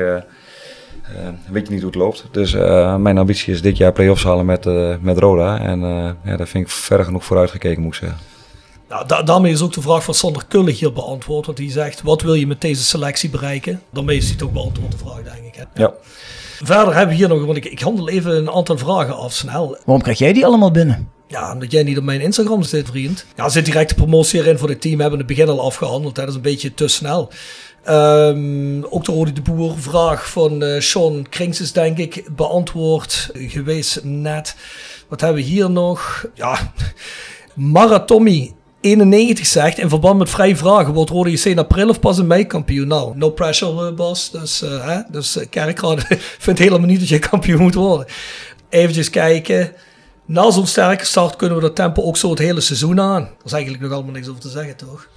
weet 1.50 1.66
je 1.66 1.72
niet 1.72 1.82
hoe 1.82 1.90
het 1.90 2.00
loopt. 2.00 2.24
Dus 2.30 2.52
uh, 2.52 2.96
mijn 2.96 3.18
ambitie 3.18 3.52
is 3.52 3.62
dit 3.62 3.76
jaar 3.76 3.92
play-offs 3.92 4.24
halen 4.24 4.46
met, 4.46 4.66
uh, 4.66 4.94
met 5.00 5.18
Roda. 5.18 5.60
En 5.60 5.80
ja, 6.24 6.36
daar 6.36 6.46
vind 6.46 6.64
ik 6.64 6.70
ver 6.70 7.04
genoeg 7.04 7.24
vooruit 7.24 7.50
gekeken, 7.50 7.82
moet 7.82 7.94
ik 7.94 8.00
zeggen. 8.00 8.18
Nou, 8.88 9.06
da 9.06 9.22
daarmee 9.22 9.52
is 9.52 9.62
ook 9.62 9.72
de 9.72 9.80
vraag 9.80 10.04
van 10.04 10.14
Sander 10.14 10.44
Kulle 10.48 10.70
hier 10.70 10.92
beantwoord. 10.92 11.46
Want 11.46 11.58
die 11.58 11.70
zegt, 11.70 12.02
wat 12.02 12.22
wil 12.22 12.34
je 12.34 12.46
met 12.46 12.60
deze 12.60 12.82
selectie 12.82 13.30
bereiken? 13.30 13.82
Daarmee 13.90 14.16
is 14.16 14.28
hij 14.28 14.36
toch 14.36 14.52
beantwoord 14.52 14.92
de 14.92 14.98
vraag, 14.98 15.22
denk 15.22 15.44
ik. 15.46 15.54
Hè? 15.54 15.82
Ja. 15.82 15.92
Verder 16.62 16.94
hebben 16.94 17.08
we 17.08 17.14
hier 17.14 17.28
nog, 17.28 17.44
want 17.44 17.56
ik, 17.56 17.64
ik 17.64 17.80
handel 17.80 18.08
even 18.08 18.36
een 18.36 18.50
aantal 18.50 18.78
vragen 18.78 19.16
af 19.16 19.32
snel. 19.32 19.78
Waarom 19.84 20.02
krijg 20.02 20.18
jij 20.18 20.32
die 20.32 20.46
allemaal 20.46 20.70
binnen? 20.70 21.08
Ja, 21.28 21.52
omdat 21.52 21.70
jij 21.70 21.82
niet 21.82 21.98
op 21.98 22.04
mijn 22.04 22.20
Instagram 22.20 22.62
zit, 22.62 22.88
vriend. 22.88 23.26
Ja, 23.36 23.48
zit 23.48 23.64
directe 23.64 23.94
promotie 23.94 24.40
erin 24.40 24.58
voor 24.58 24.68
het 24.68 24.80
team. 24.80 25.00
Hebben 25.00 25.18
het 25.18 25.28
begin 25.28 25.48
al 25.48 25.60
afgehandeld. 25.60 26.14
Dat 26.14 26.28
is 26.28 26.34
een 26.34 26.40
beetje 26.40 26.74
te 26.74 26.88
snel. 26.88 27.30
Um, 27.88 28.84
ook 28.84 29.04
de 29.04 29.12
Rode 29.12 29.32
de 29.32 29.42
Boer 29.42 29.78
vraag 29.78 30.30
van 30.30 30.62
uh, 30.62 30.80
Sean 30.80 31.26
Krings 31.28 31.60
is 31.60 31.72
denk 31.72 31.98
ik 31.98 32.24
beantwoord 32.36 33.30
geweest 33.34 34.04
net. 34.04 34.56
Wat 35.08 35.20
hebben 35.20 35.42
we 35.42 35.48
hier 35.48 35.70
nog? 35.70 36.26
Ja, 36.34 36.72
Maratomi 37.54 38.54
91 38.80 39.46
zegt, 39.46 39.78
in 39.78 39.88
verband 39.88 40.18
met 40.18 40.30
vrije 40.30 40.56
vragen, 40.56 40.92
wordt 40.92 41.10
Rode 41.10 41.30
JC 41.30 41.44
in 41.44 41.58
april 41.58 41.88
of 41.88 42.00
pas 42.00 42.18
in 42.18 42.26
mei 42.26 42.46
kampioen? 42.46 42.88
Nou, 42.88 43.16
no 43.16 43.30
pressure 43.30 43.90
uh, 43.90 43.96
Bas. 43.96 44.30
Dus, 44.30 44.62
uh, 44.62 44.86
hè? 44.86 45.00
dus 45.10 45.38
vindt 46.38 46.58
helemaal 46.58 46.88
niet 46.88 47.00
dat 47.00 47.08
je 47.08 47.18
kampioen 47.18 47.62
moet 47.62 47.74
worden. 47.74 48.06
Even 48.68 49.10
kijken. 49.10 49.72
Na 50.24 50.50
zo'n 50.50 50.66
sterke 50.66 51.04
start 51.04 51.36
kunnen 51.36 51.56
we 51.56 51.62
dat 51.62 51.76
tempo 51.76 52.02
ook 52.02 52.16
zo 52.16 52.30
het 52.30 52.38
hele 52.38 52.60
seizoen 52.60 53.00
aan. 53.00 53.22
Er 53.22 53.44
is 53.44 53.52
eigenlijk 53.52 53.82
nog 53.82 53.92
allemaal 53.92 54.12
niks 54.12 54.28
over 54.28 54.40
te 54.40 54.48
zeggen, 54.48 54.76
toch? 54.76 55.08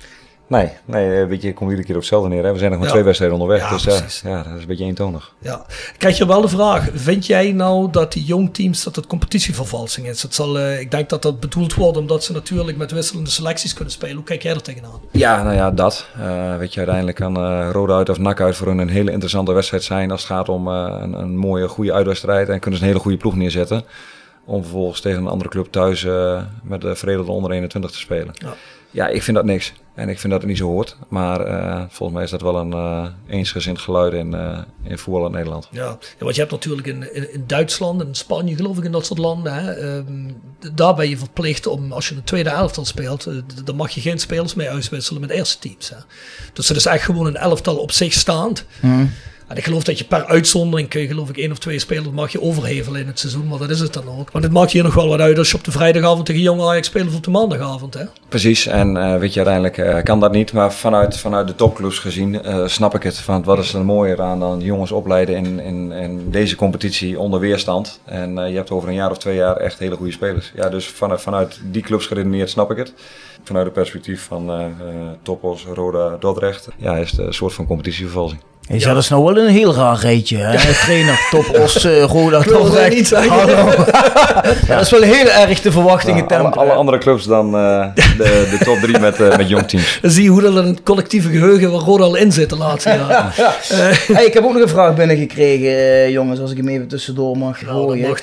Nee, 0.47 0.69
nee, 0.85 1.25
weet 1.25 1.41
je, 1.41 1.53
komt 1.53 1.69
iedere 1.69 1.87
keer 1.87 1.95
op 1.95 2.01
hetzelfde 2.01 2.29
neer. 2.29 2.43
Hè? 2.43 2.51
We 2.51 2.57
zijn 2.57 2.71
nog 2.71 2.79
maar 2.79 2.89
twee 2.89 3.03
wedstrijden 3.03 3.39
onderweg, 3.39 3.61
ja, 3.61 3.69
dus 3.69 4.21
ja, 4.21 4.29
ja, 4.29 4.43
dat 4.43 4.53
is 4.55 4.61
een 4.61 4.67
beetje 4.67 4.85
eentonig. 4.85 5.33
Ja. 5.39 5.65
Krijg 5.97 6.17
je 6.17 6.27
wel 6.27 6.41
de 6.41 6.47
vraag, 6.47 6.89
vind 6.93 7.25
jij 7.25 7.51
nou 7.51 7.91
dat 7.91 8.13
die 8.13 8.23
jong 8.23 8.53
teams, 8.53 8.83
dat 8.83 8.95
het 8.95 9.07
competitievervalsing 9.07 10.07
is? 10.07 10.21
Het 10.21 10.35
zal, 10.35 10.59
uh, 10.59 10.79
ik 10.79 10.91
denk 10.91 11.09
dat 11.09 11.21
dat 11.21 11.39
bedoeld 11.39 11.73
wordt 11.73 11.97
omdat 11.97 12.23
ze 12.23 12.31
natuurlijk 12.31 12.77
met 12.77 12.91
wisselende 12.91 13.29
selecties 13.29 13.73
kunnen 13.73 13.93
spelen. 13.93 14.15
Hoe 14.15 14.23
kijk 14.23 14.43
jij 14.43 14.53
er 14.53 14.61
tegenaan? 14.61 14.99
Ja, 15.11 15.43
nou 15.43 15.55
ja, 15.55 15.71
dat. 15.71 16.07
Uh, 16.19 16.57
weet 16.57 16.71
je, 16.71 16.77
uiteindelijk 16.77 17.17
kan 17.17 17.37
uh, 17.37 17.69
Rode 17.71 17.93
uit 17.93 18.09
of 18.09 18.17
Nak 18.17 18.41
uit 18.41 18.55
voor 18.55 18.67
hun 18.67 18.77
een 18.77 18.89
hele 18.89 19.11
interessante 19.11 19.51
wedstrijd 19.51 19.83
zijn 19.83 20.11
als 20.11 20.21
het 20.21 20.31
gaat 20.31 20.49
om 20.49 20.67
een, 20.67 21.13
een, 21.13 21.37
mooie, 21.37 21.67
goede 21.67 21.93
uitwedstrijd. 21.93 22.49
En 22.49 22.59
kunnen 22.59 22.79
ze 22.79 22.85
een 22.85 22.91
hele 22.91 23.03
goede 23.03 23.17
ploeg 23.17 23.35
neerzetten. 23.35 23.83
Om 24.45 24.61
vervolgens 24.61 25.01
tegen 25.01 25.19
een 25.19 25.27
andere 25.27 25.49
club 25.49 25.67
thuis 25.69 26.07
met 26.63 26.81
de 26.81 26.95
veredelde 26.95 27.31
onder 27.31 27.51
21 27.51 27.91
te 27.91 27.97
spelen. 27.97 28.33
Ja. 28.33 28.53
Ja, 28.95 29.07
ik 29.07 29.23
vind 29.23 29.37
dat 29.37 29.45
niks. 29.45 29.73
En 29.93 30.09
ik 30.09 30.19
vind 30.19 30.31
dat 30.31 30.41
het 30.41 30.49
niet 30.49 30.59
zo 30.59 30.65
hoort. 30.65 30.97
Maar 31.07 31.47
uh, 31.47 31.83
volgens 31.89 32.11
mij 32.11 32.23
is 32.23 32.29
dat 32.29 32.41
wel 32.41 32.55
een 32.55 32.71
uh, 32.71 33.05
eensgezind 33.27 33.79
geluid 33.79 34.13
in, 34.13 34.33
uh, 34.33 34.59
in 34.83 34.97
voetbal 34.97 35.25
in 35.25 35.31
Nederland. 35.31 35.67
Ja. 35.71 35.85
ja, 35.85 35.97
want 36.19 36.35
je 36.35 36.41
hebt 36.41 36.53
natuurlijk 36.53 36.87
in, 36.87 37.15
in, 37.15 37.33
in 37.33 37.43
Duitsland 37.47 38.01
en 38.01 38.15
Spanje 38.15 38.55
geloof 38.55 38.77
ik 38.77 38.83
in 38.83 38.91
dat 38.91 39.05
soort 39.05 39.19
landen. 39.19 39.53
Hè, 39.53 39.95
um, 39.97 40.41
daar 40.73 40.95
ben 40.95 41.09
je 41.09 41.17
verplicht 41.17 41.67
om, 41.67 41.91
als 41.91 42.09
je 42.09 42.15
een 42.15 42.23
tweede 42.23 42.49
elftal 42.49 42.85
speelt, 42.85 43.27
dan 43.65 43.75
mag 43.75 43.91
je 43.91 44.01
geen 44.01 44.19
spelers 44.19 44.53
mee 44.53 44.69
uitwisselen 44.69 45.21
met 45.21 45.29
eerste 45.29 45.59
teams. 45.59 45.89
Hè. 45.89 45.97
Dus 46.53 46.67
het 46.67 46.77
is 46.77 46.85
echt 46.85 47.03
gewoon 47.03 47.25
een 47.25 47.37
elftal 47.37 47.77
op 47.77 47.91
zich 47.91 48.13
staand. 48.13 48.65
Mm. 48.81 49.11
Ik 49.53 49.63
geloof 49.63 49.83
dat 49.83 49.97
je 49.97 50.05
per 50.05 50.25
uitzondering 50.25 50.89
kun 50.89 51.01
je 51.01 51.07
geloof 51.07 51.29
ik 51.29 51.37
één 51.37 51.51
of 51.51 51.57
twee 51.57 51.79
spelers 51.79 52.09
mag 52.09 52.31
je 52.31 52.41
overhevelen 52.41 53.01
in 53.01 53.07
het 53.07 53.19
seizoen. 53.19 53.47
Maar 53.47 53.59
dat 53.59 53.69
is 53.69 53.79
het 53.79 53.93
dan 53.93 54.07
ook. 54.19 54.31
Want 54.31 54.43
het 54.43 54.53
maakt 54.53 54.71
hier 54.71 54.83
nog 54.83 54.93
wel 54.93 55.07
wat 55.07 55.19
uit 55.19 55.37
als 55.37 55.51
je 55.51 55.57
op 55.57 55.63
de 55.63 55.71
vrijdagavond 55.71 56.25
tegen 56.25 56.41
jonge 56.41 56.67
Ajax 56.67 56.87
speelt 56.87 57.07
of 57.07 57.15
op 57.15 57.23
de 57.23 57.31
maandagavond. 57.31 57.93
Hè? 57.93 58.03
Precies. 58.29 58.65
En 58.65 58.95
uh, 58.95 59.17
weet 59.17 59.33
je, 59.33 59.45
uiteindelijk 59.45 59.77
uh, 59.77 60.03
kan 60.03 60.19
dat 60.19 60.31
niet. 60.31 60.53
Maar 60.53 60.73
vanuit, 60.73 61.17
vanuit 61.17 61.47
de 61.47 61.55
topclubs 61.55 61.99
gezien 61.99 62.33
uh, 62.33 62.67
snap 62.67 62.95
ik 62.95 63.03
het. 63.03 63.17
Van 63.17 63.43
wat 63.43 63.59
is 63.59 63.73
er 63.73 63.85
mooier 63.85 64.21
aan 64.21 64.39
dan 64.39 64.61
jongens 64.61 64.91
opleiden 64.91 65.35
in, 65.35 65.59
in, 65.59 66.31
deze 66.31 66.55
competitie 66.55 67.19
onder 67.19 67.39
weerstand. 67.39 67.99
En 68.05 68.35
je 68.49 68.55
hebt 68.55 68.71
over 68.71 68.89
een 68.89 68.95
jaar 68.95 69.11
of 69.11 69.17
twee 69.17 69.35
jaar 69.35 69.57
echt 69.57 69.79
hele 69.79 69.95
goede 69.95 70.11
spelers. 70.11 70.51
Ja, 70.55 70.69
dus 70.69 70.87
vanuit, 70.87 71.21
vanuit 71.21 71.59
die 71.63 71.81
clubs 71.81 72.07
geredeneerd 72.07 72.49
snap 72.49 72.71
ik 72.71 72.77
het. 72.77 72.93
Vanuit 73.43 73.65
het 73.65 73.73
perspectief 73.73 74.23
van 74.23 74.73
Topos, 75.21 75.65
Roda, 75.65 76.17
Dordrecht. 76.19 76.67
Ja, 76.77 76.97
is 76.97 77.11
het 77.11 77.19
een 77.19 77.33
soort 77.33 77.53
van 77.53 77.65
competitievervalsing. 77.65 78.41
Ja. 78.67 78.93
dat 78.93 79.03
is 79.03 79.09
nou 79.09 79.23
wel 79.23 79.37
een 79.37 79.47
heel 79.47 79.75
raar 79.75 79.99
rijtje. 79.99 80.37
Hè? 80.37 80.51
Ja. 80.51 80.59
Trainer, 80.83 81.27
top, 81.29 81.59
os, 81.59 81.85
uh, 81.85 82.03
Roda, 82.03 82.41
toch 82.41 82.89
niet 82.89 83.07
zijn. 83.07 83.29
ja. 83.33 83.65
Dat 84.67 84.81
is 84.81 84.91
wel 84.91 85.01
heel 85.01 85.27
erg 85.27 85.61
de 85.61 85.71
verwachtingen 85.71 86.25
nou, 86.27 86.43
alle, 86.43 86.55
alle, 86.55 86.71
andere 86.71 86.97
clubs 86.97 87.25
dan 87.25 87.45
uh, 87.45 87.85
de, 87.95 88.47
de 88.49 88.57
top 88.63 88.77
drie 88.77 88.99
met, 88.99 89.19
uh, 89.19 89.37
met 89.37 89.49
jong 89.49 89.67
teams. 89.67 89.99
Dan 90.01 90.11
zie 90.15 90.23
je 90.23 90.29
hoe 90.29 90.41
dat 90.41 90.53
het 90.53 90.83
collectieve 90.83 91.29
geheugen 91.29 91.71
waar 91.71 91.81
Roda 91.81 92.03
al 92.03 92.15
in 92.15 92.31
zit 92.31 92.49
de 92.49 92.57
laatste 92.57 92.89
jaren. 92.89 93.31
hey, 94.13 94.25
ik 94.25 94.33
heb 94.33 94.43
ook 94.43 94.53
nog 94.53 94.61
een 94.61 94.69
vraag 94.69 94.95
binnengekregen, 94.95 96.11
jongens, 96.11 96.39
als 96.39 96.51
ik 96.51 96.57
hem 96.57 96.67
even 96.67 96.87
tussendoor 96.87 97.37
mag 97.37 97.59
gooien. 97.65 98.15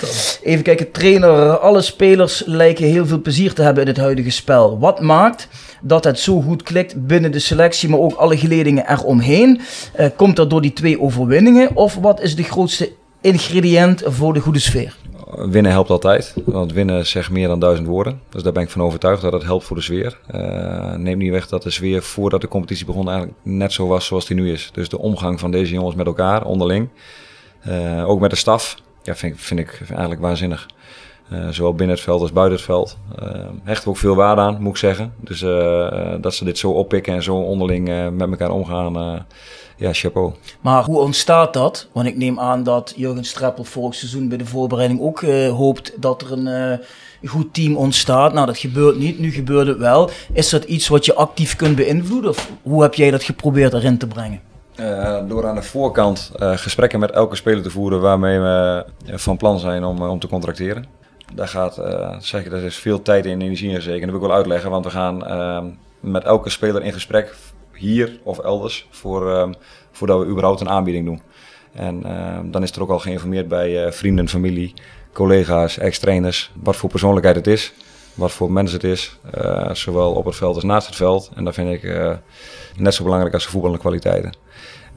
Even 0.43 0.65
kijken, 0.65 0.91
trainer, 0.91 1.59
alle 1.59 1.83
spelers 1.83 2.43
lijken 2.47 2.85
heel 2.85 3.07
veel 3.07 3.21
plezier 3.21 3.53
te 3.53 3.63
hebben 3.63 3.83
in 3.83 3.89
het 3.89 3.99
huidige 3.99 4.31
spel. 4.31 4.79
Wat 4.79 5.01
maakt 5.01 5.49
dat 5.83 6.05
het 6.05 6.19
zo 6.19 6.41
goed 6.41 6.63
klikt 6.63 7.07
binnen 7.07 7.33
de 7.33 7.39
selectie, 7.39 7.89
maar 7.89 7.99
ook 7.99 8.15
alle 8.15 8.37
geledingen 8.37 8.91
eromheen? 8.91 9.61
komt 9.97 10.17
Komt 10.17 10.37
dat 10.37 10.51
door 10.51 10.63
die 10.63 10.73
twee 10.73 11.01
overwinningen? 11.01 11.77
Of 11.77 11.95
wat 11.95 12.21
is 12.21 12.37
de 12.37 12.43
grootste 12.43 12.93
ingrediënt 13.21 14.03
voor 14.05 14.35
de 14.35 14.41
goede 14.41 14.59
sfeer? 14.59 14.97
Winnen 15.35 15.73
helpt 15.73 15.91
altijd, 15.91 16.35
want 16.45 16.73
winnen 16.73 17.07
zegt 17.07 17.31
meer 17.31 17.49
dan 17.49 17.61
duizend 17.61 17.89
woorden. 17.89 18.21
Dus 18.31 18.43
daar 18.43 18.53
ben 18.53 18.63
ik 18.63 18.71
van 18.71 18.83
overtuigd 18.83 19.23
dat 19.23 19.33
het 19.33 19.43
helpt 19.43 19.65
voor 19.65 19.77
de 19.77 19.83
sfeer. 19.83 20.19
Uh, 20.35 20.95
neem 20.95 21.19
niet 21.19 21.31
weg 21.31 21.49
dat 21.49 21.63
de 21.63 21.71
sfeer 21.71 22.03
voordat 22.03 22.41
de 22.41 22.49
competitie 22.49 22.87
begon 22.87 23.09
eigenlijk 23.09 23.39
net 23.43 23.73
zo 23.73 23.87
was 23.87 24.07
zoals 24.07 24.27
die 24.27 24.37
nu 24.37 24.53
is. 24.53 24.71
Dus 24.73 24.89
de 24.89 24.99
omgang 24.99 25.41
van 25.41 25.51
deze 25.51 25.73
jongens 25.73 25.95
met 25.95 26.07
elkaar, 26.07 26.45
onderling. 26.45 26.89
Uh, 27.69 28.09
ook 28.09 28.21
met 28.21 28.31
de 28.31 28.37
staf, 28.37 28.77
ja, 29.03 29.15
vind, 29.15 29.41
vind 29.41 29.61
ik 29.61 29.81
eigenlijk 29.89 30.21
waanzinnig. 30.21 30.67
Zowel 31.51 31.75
binnen 31.75 31.97
het 31.97 32.05
veld 32.05 32.21
als 32.21 32.33
buiten 32.33 32.57
het 32.57 32.67
veld. 32.67 32.99
hechten 33.63 33.91
ook 33.91 33.97
veel 33.97 34.15
waarde 34.15 34.41
aan, 34.41 34.57
moet 34.61 34.71
ik 34.71 34.77
zeggen. 34.77 35.13
Dus 35.21 35.41
dat 36.21 36.35
ze 36.35 36.45
dit 36.45 36.59
zo 36.59 36.71
oppikken 36.71 37.15
en 37.15 37.23
zo 37.23 37.37
onderling 37.37 38.11
met 38.17 38.31
elkaar 38.31 38.51
omgaan 38.51 39.25
ja, 39.83 39.93
chapeau. 39.93 40.33
Maar 40.61 40.85
hoe 40.85 40.99
ontstaat 40.99 41.53
dat? 41.53 41.89
Want 41.93 42.07
ik 42.07 42.17
neem 42.17 42.41
aan 42.41 42.63
dat 42.63 42.93
Jurgen 42.97 43.25
Streppel 43.25 43.65
vorig 43.65 43.95
seizoen 43.95 44.29
bij 44.29 44.39
de 44.39 44.47
voorbereiding 44.47 45.01
ook 45.01 45.21
uh, 45.21 45.49
hoopt 45.49 45.93
dat 45.97 46.23
er 46.23 46.33
een 46.33 46.47
uh, 46.47 47.29
goed 47.31 47.55
team 47.55 47.77
ontstaat. 47.77 48.33
Nou, 48.33 48.47
dat 48.47 48.59
gebeurt 48.59 48.99
niet. 48.99 49.19
Nu 49.19 49.31
gebeurt 49.31 49.67
het 49.67 49.79
wel. 49.79 50.11
Is 50.33 50.49
dat 50.49 50.65
iets 50.65 50.89
wat 50.89 51.05
je 51.05 51.15
actief 51.15 51.57
kunt 51.57 51.77
beïnvloeden? 51.77 52.31
Of 52.31 52.51
hoe 52.63 52.83
heb 52.83 52.95
jij 52.95 53.11
dat 53.11 53.23
geprobeerd 53.23 53.73
erin 53.73 53.99
te 53.99 54.07
brengen? 54.07 54.41
Uh, 54.77 55.19
door 55.29 55.47
aan 55.47 55.55
de 55.55 55.63
voorkant 55.63 56.31
gesprekken 56.39 57.01
met 57.01 57.11
elke 57.11 57.37
speler 57.37 57.63
te 57.63 57.71
voeren 57.71 58.01
waarmee 58.01 58.39
we 58.39 58.85
van 59.07 59.37
plan 59.37 59.59
zijn 59.59 59.85
om, 59.85 60.03
om 60.03 60.19
te 60.19 60.29
contracteren. 60.29 60.87
Daar 61.35 61.49
gaat, 61.49 61.75
zeg 62.19 62.45
ik, 62.45 62.51
dat 62.51 62.61
is 62.61 62.77
veel 62.77 63.03
tijd 63.03 63.27
en 63.27 63.43
energie 63.43 63.71
in 63.71 63.83
zeker. 63.83 64.01
Dat 64.01 64.11
wil 64.11 64.21
ik 64.21 64.27
wel 64.27 64.37
uitleggen, 64.37 64.71
want 64.71 64.85
we 64.85 64.91
gaan 64.91 65.19
met 66.01 66.25
elke 66.25 66.51
speler 66.51 66.83
in 66.83 66.93
gesprek 66.93 67.35
hier 67.75 68.21
of 68.23 68.39
elders 68.39 68.87
voor, 68.91 69.31
um, 69.31 69.55
voordat 69.91 70.21
we 70.21 70.27
überhaupt 70.27 70.61
een 70.61 70.69
aanbieding 70.69 71.05
doen. 71.05 71.21
En 71.73 72.05
ehm, 72.05 72.51
dan 72.51 72.63
is 72.63 72.71
er 72.71 72.83
ook 72.83 72.91
al 72.91 72.99
geïnformeerd 72.99 73.49
bij 73.49 73.87
uh, 73.87 73.91
vrienden, 73.91 74.29
familie, 74.29 74.75
collega's, 75.13 75.79
ex-trainers, 75.79 76.51
wat 76.63 76.77
voor 76.77 76.91
persoonlijkheid 76.91 77.37
het 77.37 77.47
is, 77.47 77.73
wat 78.15 78.33
voor 78.33 78.53
mens 78.53 78.73
het 78.73 78.85
is, 78.85 79.19
uh, 79.39 79.75
zowel 79.75 80.13
op 80.13 80.25
het 80.25 80.37
veld 80.37 80.55
als 80.55 80.65
naast 80.65 80.87
het 80.87 80.97
veld. 80.97 81.31
En 81.35 81.45
dat 81.45 81.55
vind 81.55 81.71
ik 81.71 81.83
net 82.77 82.95
zo 82.95 83.03
belangrijk 83.03 83.35
als 83.35 83.45
de 83.45 83.51
voetballende 83.51 83.83
kwaliteiten. 83.83 84.33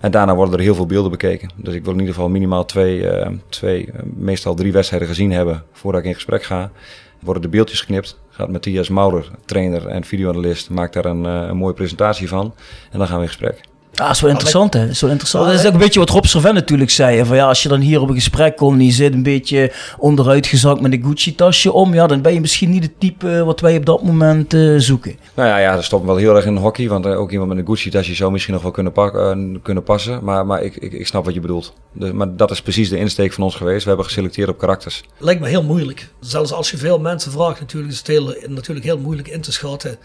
En 0.06 0.12
daarna 0.12 0.36
worden 0.36 0.54
er 0.54 0.64
heel 0.64 0.76
veel 0.76 0.86
beelden 0.86 1.12
bekeken. 1.12 1.50
Dus 1.56 1.74
ik 1.74 1.84
wil 1.84 1.94
in 1.94 2.00
ieder 2.00 2.14
geval 2.14 2.30
minimaal 2.30 2.66
twee, 2.66 3.08
twee 3.50 3.90
meestal 4.04 4.56
drie 4.56 4.72
wedstrijden 4.72 5.08
gezien 5.08 5.32
hebben 5.32 5.64
voordat 5.72 6.02
ik 6.02 6.08
in 6.08 6.14
gesprek 6.14 6.44
ga 6.44 6.72
worden 7.20 7.42
de 7.42 7.50
beeldjes 7.50 7.80
geknipt. 7.80 8.20
Gaat 8.30 8.52
Matthias 8.52 8.90
Maurer, 8.90 9.32
trainer 9.46 9.88
en 9.88 10.04
videoanalist, 10.04 10.70
maakt 10.70 10.94
daar 10.94 11.06
een, 11.06 11.26
uh, 11.26 11.48
een 11.48 11.58
mooie 11.58 11.74
presentatie 11.74 12.28
van. 12.28 12.54
En 12.92 12.98
dan 12.98 13.08
gaan 13.08 13.18
we 13.18 13.22
in 13.22 13.28
gesprek. 13.28 13.62
Ah, 13.96 14.10
is 14.10 14.22
wel 14.22 14.30
interessant, 14.30 14.74
hè? 14.74 14.88
Is 14.88 15.02
wel 15.02 15.10
interessant. 15.10 15.46
dat 15.46 15.60
is 15.60 15.66
ook 15.66 15.74
een 15.74 15.80
beetje 15.80 16.00
wat 16.00 16.10
Rob 16.10 16.26
Serven 16.26 16.54
natuurlijk 16.54 16.90
zei. 16.90 17.26
Van 17.26 17.36
ja, 17.36 17.48
als 17.48 17.64
je 17.64 17.70
dan 17.70 17.80
hier 17.80 18.02
op 18.02 18.10
een 18.10 18.16
gesprek 18.16 18.56
komt 18.58 18.80
en 18.80 18.86
je 18.86 18.92
zit 18.92 19.14
een 19.14 19.24
beetje 19.24 19.72
onderuitgezakt 19.98 20.82
met 20.82 20.94
een 20.94 21.04
Gucci-tasje 21.04 21.72
om, 21.72 21.94
ja, 21.94 22.08
dan 22.08 22.22
ben 22.22 22.34
je 22.34 22.40
misschien 22.40 22.70
niet 22.70 22.84
het 22.84 23.00
type 23.00 23.44
wat 23.44 23.60
wij 23.60 23.78
op 23.78 23.86
dat 23.86 24.04
moment 24.04 24.54
uh, 24.54 24.80
zoeken. 24.80 25.16
Nou 25.34 25.50
ja, 25.50 25.58
ja, 25.58 25.76
dat 25.76 25.84
stopt 25.84 26.06
wel 26.06 26.16
heel 26.16 26.36
erg 26.36 26.46
in 26.46 26.56
hockey. 26.56 26.88
Want 26.88 27.06
uh, 27.06 27.20
ook 27.20 27.32
iemand 27.32 27.50
met 27.50 27.58
een 27.58 27.66
Gucci-tasje 27.66 28.16
zou 28.16 28.32
misschien 28.32 28.54
nog 28.54 28.64
wel 28.64 28.72
kunnen, 28.72 28.92
pakken, 28.92 29.52
uh, 29.52 29.58
kunnen 29.62 29.84
passen. 29.84 30.24
Maar, 30.24 30.46
maar 30.46 30.64
ik, 30.64 30.76
ik, 30.76 30.94
ik 30.94 31.08
snap 31.08 31.26
wat 31.26 31.34
je 31.34 31.40
bedoelt. 31.40 31.74
Dus, 31.94 32.12
maar 32.12 32.36
dat 32.36 32.52
is 32.52 32.62
precies 32.62 32.90
de 32.90 32.98
insteek 32.98 33.34
van 33.34 33.44
ons 33.44 33.56
geweest. 33.56 33.82
We 33.82 33.88
hebben 33.88 34.06
geselecteerd 34.06 34.50
op 34.50 34.58
karakters. 34.58 35.04
Lijkt 35.18 35.42
me 35.42 35.48
heel 35.48 35.64
moeilijk. 35.64 36.10
Zelfs 36.20 36.54
als 36.54 36.72
je 36.72 36.78
veel 36.78 37.00
mensen 37.00 37.32
vraagt, 37.32 37.60
natuurlijk 37.60 37.92
is 37.92 37.98
het 37.98 38.08
heel, 38.08 38.36
natuurlijk 38.48 38.86
heel 38.86 39.00
moeilijk 39.00 39.28
in 39.28 39.42
te 39.42 39.52
schatten 39.52 39.98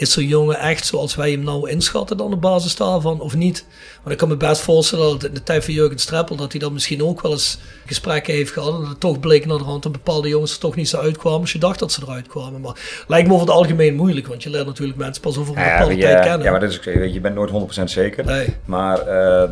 is 0.00 0.12
zo'n 0.12 0.26
jongen 0.26 0.58
echt 0.58 0.86
zoals 0.86 1.14
wij 1.14 1.30
hem 1.30 1.42
nou 1.42 1.70
inschatten 1.70 2.16
dan 2.16 2.32
op 2.32 2.40
basis 2.40 2.76
daarvan 2.76 3.20
of 3.20 3.34
niet? 3.34 3.64
Want 3.96 4.10
ik 4.10 4.16
kan 4.16 4.28
me 4.28 4.36
best 4.36 4.60
voorstellen 4.60 5.10
dat 5.10 5.24
in 5.24 5.34
de 5.34 5.42
tijd 5.42 5.64
van 5.64 5.74
Jurgen 5.74 5.98
Streppel 5.98 6.36
dat 6.36 6.50
hij 6.50 6.60
dan 6.60 6.72
misschien 6.72 7.04
ook 7.04 7.20
wel 7.20 7.32
eens 7.32 7.58
gesprekken 7.86 8.34
heeft 8.34 8.52
gehad 8.52 8.74
en 8.74 8.80
dat 8.80 8.88
het 8.88 9.00
toch 9.00 9.20
bleek 9.20 9.46
naar 9.46 9.58
de 9.58 9.64
hand 9.64 9.82
dat 9.82 9.92
bepaalde 9.92 10.28
jongens 10.28 10.52
er 10.52 10.58
toch 10.58 10.76
niet 10.76 10.88
zo 10.88 10.96
uitkwamen 10.96 11.40
als 11.40 11.52
je 11.52 11.58
dacht 11.58 11.78
dat 11.78 11.92
ze 11.92 12.00
eruit 12.02 12.26
kwamen. 12.26 12.60
Maar 12.60 13.04
lijkt 13.06 13.28
me 13.28 13.34
over 13.34 13.46
het 13.46 13.56
algemeen 13.56 13.94
moeilijk, 13.94 14.26
want 14.26 14.42
je 14.42 14.50
leert 14.50 14.66
natuurlijk 14.66 14.98
mensen 14.98 15.22
pas 15.22 15.38
over 15.38 15.56
een 15.56 15.64
bepaalde 15.64 15.96
ja, 15.96 16.00
tijd 16.00 16.20
kennen. 16.24 16.42
Ja, 16.42 16.50
maar 16.50 16.60
dat 16.60 16.70
is, 16.70 16.80
weet, 16.80 17.12
je 17.12 17.20
bent 17.20 17.34
nooit 17.34 17.80
100% 17.80 17.84
zeker. 17.84 18.24
Nee. 18.24 18.54
Maar 18.64 18.98
uh, 18.98 19.04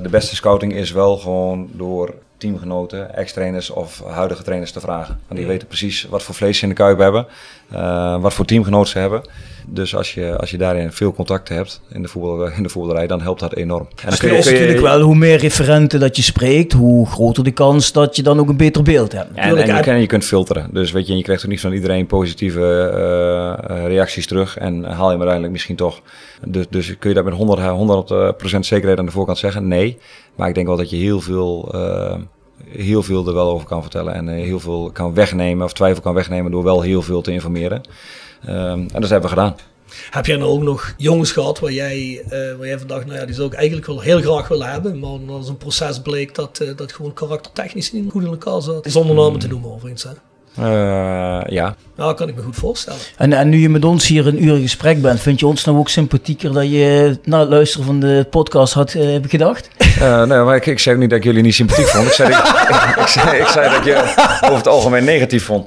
de 0.03 0.09
beste 0.11 0.37
scouting 0.37 0.75
is 0.75 0.91
wel 0.91 1.17
gewoon 1.17 1.69
door 1.73 2.15
teamgenoten, 2.39 3.15
ex-trainers 3.15 3.71
of 3.71 4.03
huidige 4.05 4.43
trainers 4.43 4.73
te 4.73 4.81
vragen. 4.81 5.21
Want 5.27 5.41
die 5.41 5.49
weten 5.49 5.69
precies 5.69 6.05
wat 6.05 6.23
voor 6.23 6.35
vlees 6.35 6.57
ze 6.57 6.63
in 6.63 6.69
de 6.69 6.75
kuip 6.75 6.99
hebben, 6.99 7.27
uh, 7.73 8.21
wat 8.21 8.35
voor 8.35 8.45
teamgenoten 8.45 8.91
ze 8.91 8.99
hebben. 8.99 9.23
Dus 9.71 9.97
als 9.97 10.15
je, 10.15 10.37
als 10.37 10.51
je 10.51 10.57
daarin 10.57 10.93
veel 10.93 11.13
contacten 11.13 11.55
hebt 11.57 11.81
in 11.93 12.03
de, 12.03 12.09
voetbal, 12.09 12.47
in 12.57 12.63
de 12.63 12.69
voetballerij, 12.69 13.07
dan 13.07 13.21
helpt 13.21 13.41
dat 13.41 13.55
enorm. 13.55 13.87
En 14.03 14.09
dan 14.09 14.19
kun 14.19 14.33
je, 14.33 14.37
is 14.37 14.51
natuurlijk 14.51 14.81
wel, 14.81 15.01
hoe 15.01 15.15
meer 15.15 15.37
referenten 15.39 16.01
dat 16.01 16.17
je 16.17 16.23
spreekt, 16.23 16.73
hoe 16.73 17.07
groter 17.07 17.45
de 17.45 17.51
kans 17.51 17.93
dat 17.93 18.17
je 18.17 18.23
dan 18.23 18.39
ook 18.39 18.49
een 18.49 18.57
beter 18.57 18.83
beeld 18.83 19.13
hebt. 19.13 19.31
En, 19.35 19.57
en, 19.57 19.95
je, 19.95 20.01
je 20.01 20.07
kunt 20.07 20.25
filteren. 20.25 20.69
Dus 20.73 20.93
weet 20.93 21.07
je, 21.07 21.17
je 21.17 21.23
krijgt 21.23 21.45
ook 21.45 21.51
niet 21.51 21.61
van 21.61 21.73
iedereen 21.73 22.07
positieve 22.07 22.61
uh, 23.71 23.87
reacties 23.87 24.27
terug. 24.27 24.57
En 24.57 24.85
haal 24.85 25.05
je 25.05 25.11
hem 25.11 25.19
uiteindelijk 25.19 25.53
misschien 25.53 25.77
toch. 25.77 26.01
Dus, 26.47 26.67
dus 26.71 26.99
kun 26.99 27.09
je 27.09 27.15
dat 27.15 27.25
met 27.25 27.35
100, 27.35 28.55
100% 28.55 28.59
zekerheid 28.59 28.99
aan 28.99 29.07
de 29.07 29.13
voorkant 29.13 29.39
zeggen? 29.39 29.69
Nee. 29.69 29.99
Maar 30.35 30.49
ik 30.49 30.55
denk 30.55 30.67
wel 30.67 30.77
dat 30.77 30.91
je 30.91 30.97
heel 30.97 31.21
veel... 31.21 31.73
Uh, 31.75 32.15
heel 32.69 33.03
veel 33.03 33.27
er 33.27 33.35
wel 33.35 33.51
over 33.51 33.67
kan 33.67 33.83
vertellen 33.83 34.15
en 34.15 34.29
heel 34.29 34.61
veel 34.61 34.91
kan 34.93 35.15
wegnemen 35.15 35.65
of 35.65 35.73
twijfel 35.73 36.03
kan 36.03 36.15
wegnemen 36.15 36.51
door 36.51 36.65
wel 36.65 36.81
heel 36.81 37.03
veel 37.03 37.21
te 37.21 37.33
informeren. 37.33 37.83
Um, 38.47 38.89
en 38.93 39.01
dat 39.01 39.11
hebben 39.11 39.31
we 39.31 39.37
gedaan. 39.37 39.57
Heb 40.11 40.27
jij 40.27 40.37
nou 40.37 40.51
ook 40.51 40.63
nog 40.63 40.95
jongens 40.97 41.33
gehad 41.33 41.59
waar 41.59 41.73
jij, 41.73 42.23
uh, 42.25 42.31
waar 42.31 42.67
jij 42.67 42.79
vandaag, 42.79 43.07
nou 43.07 43.19
ja, 43.19 43.25
die 43.25 43.35
zou 43.35 43.47
ik 43.47 43.55
eigenlijk 43.55 43.87
wel 43.87 44.01
heel 44.01 44.21
graag 44.21 44.49
willen 44.49 44.71
hebben, 44.71 44.99
maar 44.99 45.19
als 45.29 45.49
een 45.49 45.57
proces 45.57 46.01
bleek 46.01 46.35
dat, 46.35 46.61
uh, 46.63 46.77
dat 46.77 46.93
gewoon 46.93 47.13
karaktertechnisch 47.13 47.93
niet 47.93 48.11
goed 48.11 48.23
in 48.23 48.29
elkaar 48.29 48.63
zat. 48.63 48.87
Zonder 48.91 49.17
namen 49.17 49.39
te 49.39 49.49
noemen 49.49 49.73
overigens. 49.73 50.03
Hè? 50.03 50.11
Uh, 50.61 51.41
ja. 51.47 51.75
Nou, 51.97 52.15
kan 52.15 52.29
ik 52.29 52.35
me 52.35 52.43
goed 52.43 52.57
voorstellen. 52.57 53.01
En, 53.17 53.33
en 53.33 53.49
nu 53.49 53.59
je 53.59 53.69
met 53.69 53.85
ons 53.85 54.07
hier 54.07 54.27
een 54.27 54.45
uur 54.45 54.55
in 54.55 54.63
gesprek 54.63 55.03
bent, 55.03 55.21
vind 55.21 55.41
je 55.41 55.47
ons 55.47 55.65
nou 55.65 55.79
ook 55.79 55.89
sympathieker 55.89 56.53
dat 56.53 56.71
je 56.71 57.19
na 57.25 57.41
het 57.41 57.49
luisteren 57.49 57.87
van 57.87 58.01
de 58.01 58.27
podcast 58.31 58.73
had 58.73 58.95
uh, 58.95 59.19
gedacht? 59.23 59.71
Uh, 59.99 60.25
nee, 60.25 60.39
maar 60.39 60.57
ik, 60.57 60.67
ik 60.67 60.79
zei 60.79 60.95
ook 60.95 61.01
niet 61.01 61.11
dat 61.11 61.19
ik 61.19 61.25
jullie 61.25 61.43
niet 61.43 61.55
sympathiek 61.55 61.87
vond. 61.87 62.07
Ik 62.07 62.13
zei, 62.13 62.29
ik, 62.29 62.37
ik, 63.05 63.07
zei, 63.07 63.39
ik 63.39 63.47
zei 63.47 63.71
dat 63.71 63.85
je 63.85 63.95
over 64.45 64.57
het 64.57 64.69
algemeen 64.69 65.05
negatief 65.05 65.45
vond. 65.45 65.67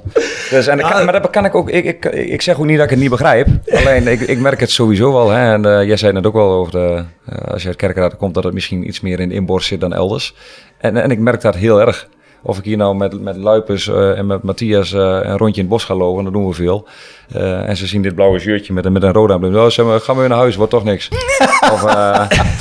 Dus, 0.50 0.66
en 0.66 0.78
kan, 0.78 1.04
maar 1.04 1.22
dat 1.22 1.30
kan 1.30 1.44
ik 1.44 1.54
ook. 1.54 1.70
Ik, 1.70 1.84
ik, 1.84 2.04
ik 2.04 2.42
zeg 2.42 2.58
ook 2.58 2.66
niet 2.66 2.76
dat 2.76 2.84
ik 2.84 2.90
het 2.90 3.00
niet 3.00 3.10
begrijp. 3.10 3.46
Alleen 3.66 4.06
ik, 4.06 4.20
ik 4.20 4.38
merk 4.38 4.60
het 4.60 4.70
sowieso 4.70 5.12
wel. 5.12 5.30
Hè, 5.30 5.52
en 5.52 5.66
uh, 5.66 5.86
jij 5.86 5.96
zei 5.96 6.12
net 6.12 6.26
ook 6.26 6.34
wel 6.34 6.50
over 6.50 6.72
de. 6.72 7.04
Uh, 7.32 7.38
als 7.52 7.62
je 7.62 7.68
uit 7.68 7.76
Kerkraad 7.76 8.16
komt, 8.16 8.34
dat 8.34 8.44
het 8.44 8.54
misschien 8.54 8.86
iets 8.86 9.00
meer 9.00 9.20
in 9.20 9.28
de 9.28 9.34
inborst 9.34 9.68
zit 9.68 9.80
dan 9.80 9.92
elders. 9.92 10.34
En, 10.78 10.96
en 10.96 11.10
ik 11.10 11.18
merk 11.18 11.40
dat 11.40 11.54
heel 11.54 11.80
erg. 11.80 12.08
Of 12.42 12.58
ik 12.58 12.64
hier 12.64 12.76
nou 12.76 12.96
met, 12.96 13.20
met 13.20 13.36
Luipers 13.36 13.86
uh, 13.86 14.18
en 14.18 14.26
met 14.26 14.42
Matthias 14.42 14.92
uh, 14.92 15.00
een 15.00 15.36
rondje 15.36 15.60
in 15.60 15.66
het 15.66 15.68
bos 15.68 15.84
ga 15.84 15.94
lopen, 15.94 16.24
dat 16.24 16.32
doen 16.32 16.46
we 16.46 16.54
veel. 16.54 16.86
Uh, 17.36 17.68
en 17.68 17.76
ze 17.76 17.86
zien 17.86 18.02
dit 18.02 18.14
blauwe 18.14 18.38
shirtje 18.38 18.72
met, 18.72 18.90
met 18.90 19.02
een 19.02 19.12
rode 19.12 19.32
emblem. 19.32 19.56
Oh, 19.56 19.68
ze 19.68 19.98
gaan 20.02 20.14
we 20.14 20.20
weer 20.20 20.30
naar 20.30 20.38
huis, 20.38 20.56
wordt 20.56 20.72
toch 20.72 20.84
niks. 20.84 21.08
of 21.74 21.84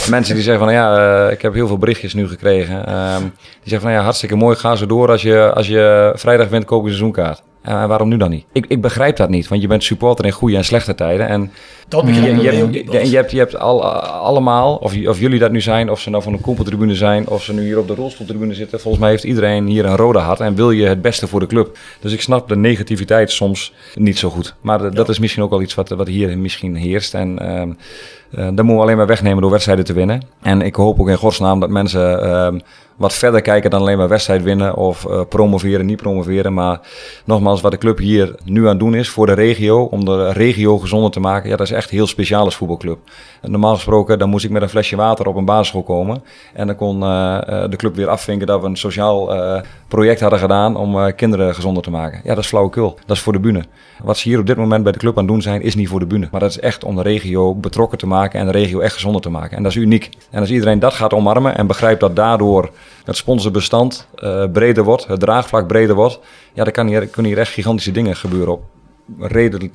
mensen 0.10 0.36
die 0.36 0.44
zeggen 0.44 0.64
van 0.64 0.74
ja, 0.74 1.30
ik 1.30 1.42
heb 1.42 1.54
heel 1.54 1.68
veel 1.68 1.78
berichtjes 1.78 2.14
nu 2.14 2.28
gekregen. 2.28 2.86
Ehm, 2.86 3.22
die 3.22 3.70
zeggen 3.70 3.82
van 3.82 3.92
ja, 3.92 4.04
hartstikke 4.04 4.36
mooi, 4.36 4.56
ga 4.56 4.76
zo 4.76 4.86
door. 4.86 5.10
Als 5.10 5.22
je, 5.22 5.52
als 5.54 5.68
je 5.68 6.14
vrijdag 6.16 6.50
wint, 6.50 6.66
koop 6.66 6.82
je 6.82 6.90
een 6.90 6.96
seizoenkaart. 6.96 7.44
En 7.62 7.88
waarom 7.88 8.08
nu 8.08 8.18
dan 8.18 8.30
niet? 8.30 8.46
Ik, 8.52 8.66
ik 8.68 8.82
begrijp 8.82 9.16
dat 9.16 9.30
niet, 9.30 9.48
want 9.48 9.62
je 9.62 9.68
bent 9.68 9.84
supporter 9.84 10.26
in 10.26 10.32
goede 10.32 10.56
en 10.56 10.66
slechte 10.66 10.96
tijden. 10.96 11.28
En 11.28 11.52
dat 11.92 12.06
begrijp 12.06 12.36
je, 12.36 12.42
je, 12.42 12.84
je, 12.92 13.10
je, 13.10 13.16
hebt, 13.16 13.32
je 13.32 13.38
hebt 13.38 13.60
al, 13.60 13.84
allemaal, 14.04 14.76
of, 14.76 15.08
of 15.08 15.20
jullie 15.20 15.40
dat 15.40 15.52
nu 15.52 15.62
zijn, 15.62 15.90
of 15.90 16.00
ze 16.00 16.10
nou 16.10 16.24
van 16.24 16.32
de 16.32 16.40
koepeltribune 16.40 16.96
zijn, 16.96 17.28
of 17.28 17.44
ze 17.44 17.54
nu 17.54 17.64
hier 17.64 17.80
op 17.80 17.88
de 17.88 17.96
rolstoeltribune 17.96 18.54
zitten. 18.54 18.80
Volgens 18.80 19.04
mij 19.04 19.12
heeft 19.12 19.24
iedereen 19.24 19.68
hier 19.68 19.86
een 19.86 19.96
rode 19.96 20.20
hart 20.20 20.40
en 20.40 20.56
wil 20.56 20.72
je 20.72 20.86
het 20.86 21.02
beste 21.02 21.28
voor 21.28 21.40
de 21.40 21.48
club. 21.48 21.78
Dus 22.00 22.14
ik 22.14 22.22
snap 22.22 22.48
de 22.48 22.56
negativiteit 22.56 23.32
soms 23.32 23.74
niet 23.96 24.18
zo 24.18 24.30
goed. 24.30 24.56
Maar 24.62 24.94
dat 24.94 25.10
is 25.10 25.20
misschien 25.20 25.44
ook 25.44 25.50
wel 25.50 25.62
iets 25.62 25.76
wat, 25.76 25.90
wat 25.90 26.08
hier 26.08 26.38
misschien 26.38 26.76
heerst. 26.76 27.14
En 27.14 27.38
uh, 27.42 27.62
uh, 27.62 28.46
dat 28.46 28.56
moeten 28.56 28.76
we 28.76 28.82
alleen 28.82 28.98
maar 28.98 29.08
wegnemen 29.08 29.42
door 29.42 29.52
wedstrijden 29.52 29.86
te 29.86 29.94
winnen. 29.94 30.22
En 30.42 30.62
ik 30.62 30.76
hoop 30.76 31.00
ook 31.00 31.10
in 31.10 31.18
godsnaam 31.18 31.60
dat 31.60 31.70
mensen 31.70 32.26
uh, 32.26 32.60
wat 32.96 33.14
verder 33.14 33.42
kijken 33.42 33.70
dan 33.70 33.82
alleen 33.82 33.98
maar 33.98 34.08
wedstrijd 34.08 34.44
winnen 34.44 34.76
of 34.76 35.06
uh, 35.06 35.22
promoveren, 35.30 35.86
niet 35.86 36.02
promoveren. 36.02 36.54
Maar 36.54 36.80
nogmaals, 37.26 37.62
wat 37.62 37.72
de 37.72 37.78
club 37.78 37.98
hier 37.98 38.36
nu 38.44 38.62
aan 38.62 38.68
het 38.68 38.80
doen 38.80 38.96
is 38.96 39.10
voor 39.10 39.26
de 39.26 39.34
regio, 39.34 39.84
om 39.84 40.06
de 40.06 40.32
regio 40.32 40.78
gezonder 40.78 41.12
te 41.12 41.20
maken, 41.20 41.50
ja, 41.50 41.56
dat 41.56 41.68
is 41.68 41.74
echt 41.74 41.81
heel 41.90 42.08
speciaal 42.08 42.46
als 42.46 42.56
voetbalclub. 42.56 43.00
Normaal 43.42 43.74
gesproken, 43.74 44.20
dan 44.20 44.30
moest 44.30 44.46
ik 44.46 44.52
met 44.52 44.62
een 44.62 44.70
flesje 44.70 44.96
water 44.96 45.28
op 45.28 45.36
een 45.36 45.46
basisschool 45.46 45.84
komen. 45.84 46.24
En 46.54 46.68
dan 46.68 46.76
kon 46.76 46.96
uh, 47.04 47.40
de 47.70 47.76
club 47.76 47.96
weer 47.96 48.10
afvinken 48.10 48.48
dat 48.48 48.62
we 48.62 48.68
een 48.68 48.78
sociaal 48.78 49.36
uh, 49.36 49.62
project 49.88 50.20
hadden 50.20 50.40
gedaan 50.40 50.76
om 50.76 51.16
kinderen 51.16 51.56
gezonder 51.56 51.84
te 51.84 51.90
maken. 51.90 52.22
Ja, 52.24 52.30
dat 52.36 52.44
is 52.44 52.50
flauwekul. 52.50 52.98
Dat 53.06 53.16
is 53.16 53.22
voor 53.22 53.34
de 53.34 53.40
bühne. 53.40 53.64
Wat 54.04 54.18
ze 54.18 54.30
hier 54.30 54.40
op 54.40 54.46
dit 54.46 54.58
moment 54.58 54.84
bij 54.84 54.92
de 54.92 54.98
club 54.98 55.18
aan 55.18 55.28
doen 55.28 55.42
zijn, 55.42 55.62
is 55.62 55.76
niet 55.76 55.88
voor 55.88 56.00
de 56.00 56.06
bühne. 56.06 56.28
Maar 56.32 56.40
dat 56.40 56.50
is 56.50 56.60
echt 56.60 56.84
om 56.84 56.96
de 56.96 57.02
regio 57.02 57.56
betrokken 57.56 57.98
te 57.98 58.08
maken 58.08 58.40
en 58.40 58.46
de 58.46 58.52
regio 58.52 58.80
echt 58.80 58.94
gezonder 58.94 59.22
te 59.22 59.30
maken. 59.30 59.58
En 59.58 59.64
dat 59.64 59.72
is 59.72 59.78
uniek. 59.78 60.10
En 60.30 60.40
als 60.40 60.52
iedereen 60.52 60.80
dat 60.80 60.94
gaat 60.94 61.14
omarmen 61.14 61.58
en 61.58 61.68
begrijpt 61.68 62.00
dat 62.00 62.16
daardoor 62.16 62.70
het 63.06 63.16
sponsorbestand 63.16 64.08
breder 64.54 64.84
wordt, 64.84 65.08
het 65.08 65.20
draagvlak 65.20 65.68
breder 65.68 65.96
wordt, 65.96 66.20
ja, 66.54 66.64
dan 66.64 66.74
kan 66.74 66.88
hier, 66.88 67.08
kunnen 67.08 67.32
hier 67.32 67.40
echt 67.42 67.54
gigantische 67.54 67.92
dingen 67.92 68.16
gebeuren 68.16 68.54
op 68.54 68.64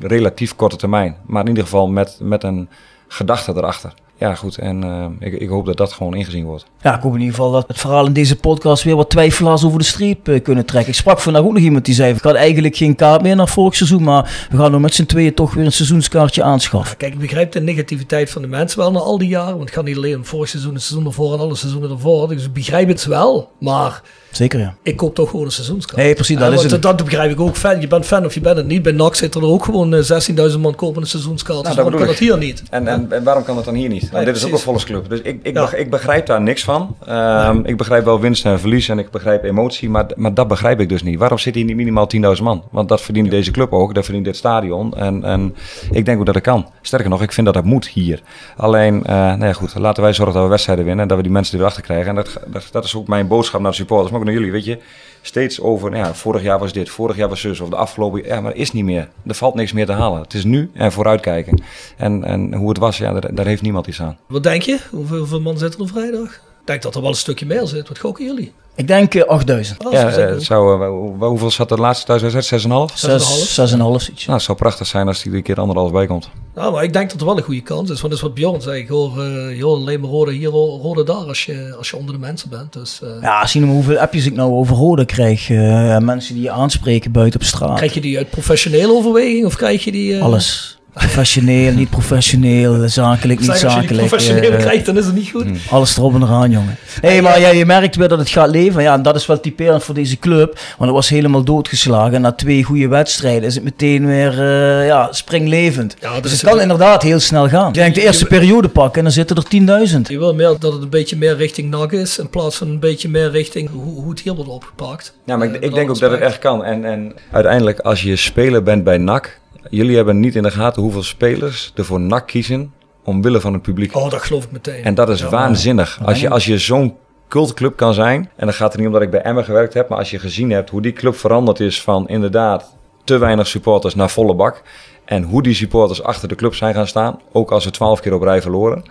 relatief 0.01 0.57
korte 0.57 0.77
termijn. 0.77 1.17
Maar 1.27 1.43
in 1.43 1.49
ieder 1.49 1.65
geval 1.65 1.89
met, 1.89 2.19
met 2.23 2.43
een 2.43 2.69
gedachte 3.09 3.53
erachter 3.57 3.93
ja, 4.19 4.35
goed. 4.35 4.59
En 4.59 4.85
uh, 4.85 5.07
ik, 5.29 5.41
ik, 5.41 5.49
hoop 5.49 5.67
dat 5.67 5.77
dat 5.77 5.93
gewoon 5.93 6.15
ingezien 6.15 6.45
wordt. 6.45 6.67
Ja, 6.81 6.97
ik 6.97 7.03
hoop 7.03 7.13
in 7.13 7.21
ieder 7.21 7.35
geval 7.35 7.53
dat 7.53 7.69
het 7.69 7.79
verhaal 7.79 8.07
in 8.07 8.13
deze 8.13 8.37
podcast 8.37 8.83
weer 8.83 8.97
wat 8.97 9.11
twijfelaars 9.11 9.65
over 9.65 9.79
de 9.79 9.85
streep 9.85 10.29
uh, 10.29 10.43
kunnen 10.43 10.65
trekken. 10.65 10.93
Ik 10.93 10.99
sprak 10.99 11.21
vandaag 11.21 11.43
ook 11.43 11.53
nog 11.53 11.63
iemand 11.63 11.85
die 11.85 11.95
zei: 11.95 12.15
Ik 12.15 12.23
had 12.23 12.35
eigenlijk 12.35 12.77
geen 12.77 12.95
kaart 12.95 13.23
meer 13.23 13.37
naar 13.37 13.49
vorig 13.49 13.75
seizoen, 13.75 14.03
maar 14.03 14.47
we 14.51 14.57
gaan 14.57 14.73
nu 14.73 14.79
met 14.79 14.95
z'n 14.95 15.05
tweeën 15.05 15.35
toch 15.35 15.55
weer 15.55 15.65
een 15.65 15.73
seizoenskaartje 15.73 16.43
aanschaffen. 16.43 16.97
Kijk, 16.97 17.13
ik 17.13 17.19
begrijp 17.19 17.53
de 17.53 17.61
negativiteit 17.61 18.31
van 18.31 18.43
de 18.43 18.49
mensen 18.49 18.79
wel 18.79 18.93
na 18.93 18.99
al 18.99 19.19
die 19.19 19.29
jaren. 19.29 19.57
Want 19.57 19.65
het 19.65 19.75
gaat 19.75 19.85
niet 19.85 19.97
alleen 19.97 20.17
om 20.17 20.25
vorig 20.25 20.49
seizoen, 20.49 20.75
het 20.75 20.83
seizoen 20.83 21.07
ervoor 21.07 21.33
en 21.33 21.41
alle 21.41 21.55
seizoenen 21.55 21.91
ervoor. 21.91 22.29
Dus 22.29 22.45
ik 22.45 22.53
begrijp 22.53 22.89
het 22.89 23.05
wel. 23.05 23.51
Maar 23.61 24.03
Zeker, 24.31 24.59
ja. 24.61 24.75
Ik 24.83 24.97
koop 24.97 25.15
toch 25.15 25.31
gewoon 25.31 25.45
een 25.45 25.51
seizoenskaart. 25.53 25.97
Nee, 25.99 26.15
precies, 26.15 26.37
dat 26.37 26.47
Ja, 26.47 26.53
is 26.53 26.59
want 26.61 26.71
het. 26.71 26.83
Dat 26.83 26.97
begrijp 27.05 27.31
ik 27.31 27.41
ook. 27.41 27.57
Fan. 27.57 27.81
Je 27.81 27.87
bent 27.87 28.07
fan 28.07 28.25
of 28.25 28.35
je 28.35 28.41
bent 28.41 28.57
het 28.57 28.67
niet. 28.67 28.83
Bij 28.83 28.93
NAC 28.93 29.15
zitten 29.15 29.41
er 29.41 29.47
ook 29.47 29.65
gewoon 29.65 29.95
eh, 29.95 30.51
16.000 30.53 30.59
man 30.61 30.75
kopen 30.75 31.03
een 31.03 31.09
seizoenskaart. 31.09 31.63
Nou, 31.63 31.67
dus 31.67 31.75
dat 31.77 31.85
waarom 31.85 32.01
kan 32.01 32.11
dat 32.11 32.19
hier 32.19 32.39
niet? 32.39 32.63
En, 32.71 32.89
en, 32.89 33.13
en 33.13 33.25
waarom 33.25 33.45
kan 33.45 33.55
dat 33.57 33.65
dan 33.65 33.75
hier 33.75 33.89
niet? 33.89 34.13
Nou, 34.13 34.25
dit 34.25 34.37
is 34.37 34.45
ook 34.45 34.53
een 34.53 34.59
volksclub. 34.59 35.09
Dus 35.09 35.21
ik, 35.21 35.41
ik, 35.43 35.55
Ja. 35.55 35.61
beg- 35.63 35.75
ik 35.75 35.91
begrijp 35.91 36.27
daar 36.27 36.41
niks 36.43 36.65
van. 36.65 36.97
Ehm, 37.07 37.61
Ik 37.65 37.77
begrijp 37.77 38.05
wel 38.05 38.21
winst 38.21 38.45
en 38.45 38.61
verlies 38.61 38.89
en 38.89 38.99
ik 38.99 39.11
begrijp 39.11 39.45
emotie, 39.45 39.91
maar, 39.91 40.07
maar 40.17 40.35
dat 40.35 40.49
begrijp 40.49 40.81
ik 40.81 40.89
dus 40.89 41.03
niet. 41.03 41.19
Waarom 41.19 41.39
zit 41.39 41.55
hier 41.55 41.65
niet 41.65 41.77
minimaal 41.77 42.07
10.000 42.37 42.43
man? 42.43 42.63
Want 42.71 42.89
dat 42.89 43.01
verdient 43.01 43.31
deze 43.31 43.51
club 43.51 43.73
ook, 43.73 43.95
dat 43.95 44.05
verdient 44.05 44.25
dit 44.27 44.37
stadion. 44.37 44.95
En, 44.97 45.25
en 45.25 45.55
ik 45.91 46.05
denk 46.05 46.19
ook 46.19 46.27
dat 46.27 46.35
het 46.35 46.45
kan. 46.45 46.67
Sterker 46.83 47.09
nog, 47.11 47.23
ik 47.23 47.33
vind 47.33 47.47
dat 47.47 47.55
dat 47.55 47.65
moet 47.65 47.87
hier. 47.89 48.21
Alleen, 48.57 49.05
eh 49.05 49.15
nou 49.15 49.45
ja, 49.45 49.53
goed, 49.53 49.75
laten 49.75 50.03
wij 50.03 50.13
zorgen 50.13 50.35
dat 50.35 50.43
we 50.45 50.49
wedstrijden 50.49 50.85
winnen 50.85 51.03
en 51.03 51.09
dat 51.09 51.17
we 51.17 51.23
die 51.23 51.33
mensen 51.33 51.53
er 51.53 51.59
weer 51.59 51.69
achter 51.69 51.83
krijgen. 51.83 52.09
En 52.09 52.15
dat, 52.15 52.41
dat, 52.47 52.69
dat 52.71 52.85
is 52.85 52.95
ook 52.97 53.09
mijn 53.09 53.27
boodschap 53.27 53.61
naar 53.61 53.71
de 53.71 53.77
supporters, 53.77 54.11
maar 54.11 54.21
ook 54.21 54.26
jullie, 54.33 54.53
weet 54.53 54.65
je. 54.65 54.79
Steeds 55.23 55.61
over, 55.61 55.91
nou 55.91 56.05
ja, 56.05 56.15
vorig 56.15 56.43
jaar 56.43 56.59
was 56.59 56.73
dit, 56.73 56.89
vorig 56.89 57.17
jaar 57.17 57.29
was 57.29 57.41
zus, 57.41 57.61
of 57.61 57.69
de 57.69 57.77
afgelopen 57.77 58.25
ja, 58.25 58.41
maar 58.41 58.55
is 58.55 58.73
niet 58.73 58.85
meer. 58.85 59.09
Er 59.27 59.35
valt 59.35 59.55
niks 59.55 59.73
meer 59.73 59.87
te 59.87 59.93
halen. 59.93 60.21
Het 60.23 60.35
is 60.35 60.45
nu 60.45 60.71
en 60.75 60.93
vooruitkijken. 60.93 61.63
En, 61.97 62.25
en 62.25 62.55
hoe 62.55 62.69
het 62.69 62.79
was, 62.79 62.99
ja, 62.99 63.13
daar, 63.13 63.35
daar 63.35 63.47
heeft 63.47 63.63
niemand 63.63 63.87
iets 63.87 64.01
aan. 64.01 64.19
Wat 64.29 64.43
denk 64.43 64.63
je? 64.63 64.79
Hoeveel, 64.91 65.19
hoeveel 65.19 65.41
man 65.41 65.59
zitten 65.59 65.81
er 65.81 65.89
vrijdag? 65.89 66.41
Ik 66.67 66.73
denk 66.73 66.85
dat 66.85 66.95
er 66.95 67.01
wel 67.01 67.11
een 67.11 67.17
stukje 67.17 67.47
meer 67.47 67.67
zit. 67.67 67.89
Wat 67.89 67.99
gokken 67.99 68.25
jullie? 68.25 68.53
Ik 68.75 68.87
denk 68.89 69.15
eh, 69.15 69.23
8000. 69.29 69.85
Oh, 69.87 69.93
Ja, 69.93 70.09
eh, 70.09 70.37
zou, 70.39 70.83
eh, 70.83 70.89
hoe- 70.89 71.25
hoeveel 71.25 71.51
zat 71.51 71.69
de 71.69 71.77
laatste 71.77 72.07
thuiswedstrijd? 72.07 72.63
6,5? 72.63 72.99
6, 72.99 73.55
6,5 73.55 74.09
iets. 74.09 74.25
Nou, 74.25 74.37
het 74.37 74.43
zou 74.47 74.59
prachtig 74.59 74.87
zijn 74.87 75.07
als 75.07 75.23
die 75.23 75.31
er 75.33 75.37
een 75.37 75.43
keer 75.43 75.61
anderhalf 75.61 75.93
bij 75.93 76.07
komt. 76.07 76.29
Nou, 76.55 76.73
maar 76.73 76.83
ik 76.85 76.93
denk 76.93 77.11
dat 77.11 77.21
er 77.21 77.27
wel 77.27 77.37
een 77.37 77.43
goede 77.43 77.61
kans 77.63 77.83
is. 77.91 78.01
Want 78.01 78.03
dat 78.03 78.13
is 78.13 78.21
wat 78.21 78.35
Bjorn 78.35 78.61
zei. 78.63 78.81
Ik 78.81 78.89
hoor, 78.89 79.23
eh, 79.23 79.57
je 79.57 79.65
hoort 79.65 79.81
alleen 79.81 80.01
maar 80.01 80.11
rode 80.11 80.33
hier, 80.33 80.49
rode 80.49 81.05
daar 81.05 81.17
als 81.17 81.45
je, 81.45 81.75
als 81.79 81.91
je 81.91 81.97
onder 81.97 82.15
de 82.15 82.21
mensen 82.21 82.49
bent. 82.51 82.73
Dus 82.73 83.01
eh, 83.03 83.09
Ja, 83.21 83.47
zien 83.47 83.63
we 83.63 83.69
hoeveel 83.73 83.99
appjes 83.99 84.27
ik 84.27 84.35
nou 84.35 84.53
over 84.53 84.77
rode 84.77 85.05
krijg. 85.05 85.51
eh, 85.51 85.99
mensen 85.99 86.35
die 86.35 86.43
je 86.43 86.51
aanspreken 86.51 87.13
buiten 87.13 87.41
op 87.41 87.47
straat. 87.47 87.77
krijg 87.77 87.95
je 87.95 88.01
die 88.01 88.17
uit 88.17 88.31
professionele 88.31 88.93
overweging 88.93 89.45
of 89.45 89.57
krijg 89.57 89.85
je 89.85 89.93
die... 89.93 90.17
eh, 90.17 90.23
Alles. 90.23 90.76
Professioneel, 91.01 91.73
niet 91.73 91.91
professioneel, 91.91 92.89
zakelijk, 92.89 93.41
niet 93.41 93.51
Zeg, 93.51 93.65
als 93.65 93.73
je 93.75 93.79
die 93.81 93.89
zakelijk. 93.89 94.09
professioneel 94.09 94.51
eh, 94.53 94.59
krijgt, 94.59 94.87
dan 94.87 94.97
is 94.99 95.05
het 95.07 95.15
niet 95.15 95.31
goed. 95.31 95.47
Alles 95.71 95.97
erop 95.97 96.15
en 96.15 96.23
eraan, 96.23 96.51
jongen. 96.51 96.77
Nee, 97.03 97.23
maar 97.23 97.41
ja, 97.41 97.49
je 97.49 97.67
merkt 97.67 97.97
weer 97.97 98.09
dat 98.09 98.19
het 98.19 98.29
gaat 98.29 98.49
leven. 98.51 98.83
Ja, 98.83 98.95
en 98.95 99.03
dat 99.03 99.17
is 99.17 99.27
wel 99.27 99.41
typerend 99.41 99.85
voor 99.85 99.95
deze 99.95 100.19
club. 100.19 100.53
Want 100.55 100.91
het 100.91 100.91
was 100.91 101.09
helemaal 101.09 101.45
doodgeslagen. 101.45 102.15
En 102.15 102.21
na 102.21 102.33
twee 102.33 102.63
goede 102.63 102.89
wedstrijden 102.89 103.43
is 103.43 103.55
het 103.55 103.65
meteen 103.65 104.07
weer 104.07 104.31
eh, 104.41 104.87
ja, 104.87 105.09
springlevend. 105.13 105.97
Ja, 106.01 106.21
dus 106.21 106.33
is 106.33 106.41
het 106.41 106.51
kan 106.51 106.61
inderdaad 106.61 107.03
heel 107.03 107.21
snel 107.21 107.49
gaan. 107.49 107.69
Ik 107.69 107.75
denk 107.75 107.95
de 107.95 108.03
eerste 108.03 108.27
periode 108.27 108.69
pakken 108.69 108.99
en 108.99 109.03
dan 109.05 109.13
zitten 109.13 109.37
er 109.37 109.89
10.000. 109.89 110.01
Je 110.03 110.19
wil 110.19 110.35
meer 110.35 110.55
dat 110.59 110.73
het 110.73 110.83
een 110.83 110.89
beetje 110.91 111.17
meer 111.17 111.37
richting 111.37 111.71
NAC 111.71 111.93
is. 111.93 112.19
In 112.19 112.29
plaats 112.31 112.57
van 112.57 112.69
een 112.69 112.81
beetje 112.81 113.09
meer 113.09 113.31
richting 113.31 113.71
hoe, 113.73 114.01
hoe 114.03 114.11
het 114.11 114.21
hier 114.21 114.35
wordt 114.35 114.51
opgepakt. 114.51 115.15
Ja, 115.25 115.37
maar 115.37 115.47
ik, 115.47 115.55
Eh, 115.55 115.69
ik 115.69 115.75
denk 115.75 115.91
ook 115.91 115.99
dat 115.99 116.11
het 116.11 116.21
echt 116.21 116.39
kan. 116.39 116.65
En, 116.65 116.85
en 116.85 117.13
uiteindelijk, 117.33 117.81
als 117.81 118.03
je 118.03 118.17
speler 118.17 118.63
bent 118.63 118.85
bij 118.85 118.99
NAC... 118.99 119.39
Jullie 119.71 119.97
hebben 119.97 120.21
niet 120.21 120.35
in 120.35 120.43
de 120.43 120.51
gaten 120.51 120.83
hoeveel 120.83 121.03
spelers 121.03 121.73
er 121.75 121.85
voor 121.85 122.01
NAC 122.01 122.27
kiezen... 122.27 122.73
omwille 123.05 123.41
van 123.41 123.53
het 123.53 123.63
publiek. 123.63 123.95
Oh, 123.97 124.11
dat 124.11 124.23
geloof 124.23 124.45
ik 124.45 124.51
meteen. 124.53 124.85
En 124.85 124.95
dat 124.95 125.09
is 125.09 125.21
Ja. 125.21 125.29
waanzinnig. 125.29 125.99
Als 126.05 126.21
je, 126.21 126.31
als 126.31 126.45
je 126.45 126.59
zo'n 126.59 126.97
cultclub 127.29 127.77
kan 127.77 127.95
zijn... 127.95 128.31
en 128.37 128.47
dan 128.47 128.55
gaat 128.55 128.69
het 128.69 128.77
niet 128.79 128.87
om 128.87 128.93
dat 128.93 129.03
ik 129.03 129.11
bij 129.11 129.23
Emmen 129.23 129.45
gewerkt 129.45 129.75
heb... 129.75 129.89
maar 129.89 129.99
als 129.99 130.11
je 130.11 130.19
gezien 130.19 130.51
hebt 130.51 130.71
hoe 130.71 130.83
die 130.83 130.93
club 130.93 131.17
veranderd 131.17 131.61
is 131.61 131.83
van 131.83 132.09
inderdaad... 132.09 132.77
te 133.05 133.19
weinig 133.19 133.47
supporters 133.47 133.95
naar 133.95 134.11
volle 134.11 134.35
bak... 134.35 134.63
en 135.05 135.23
hoe 135.23 135.43
die 135.43 135.55
supporters 135.55 136.03
achter 136.03 136.29
de 136.29 136.35
club 136.35 136.55
zijn 136.55 136.75
gaan 136.75 136.87
staan... 136.87 137.21
ook 137.33 137.51
als 137.51 137.63
ze 137.63 137.71
twaalf 137.71 138.01
keer 138.01 138.15
op 138.15 138.23
rij 138.23 138.43
verloren... 138.43 138.83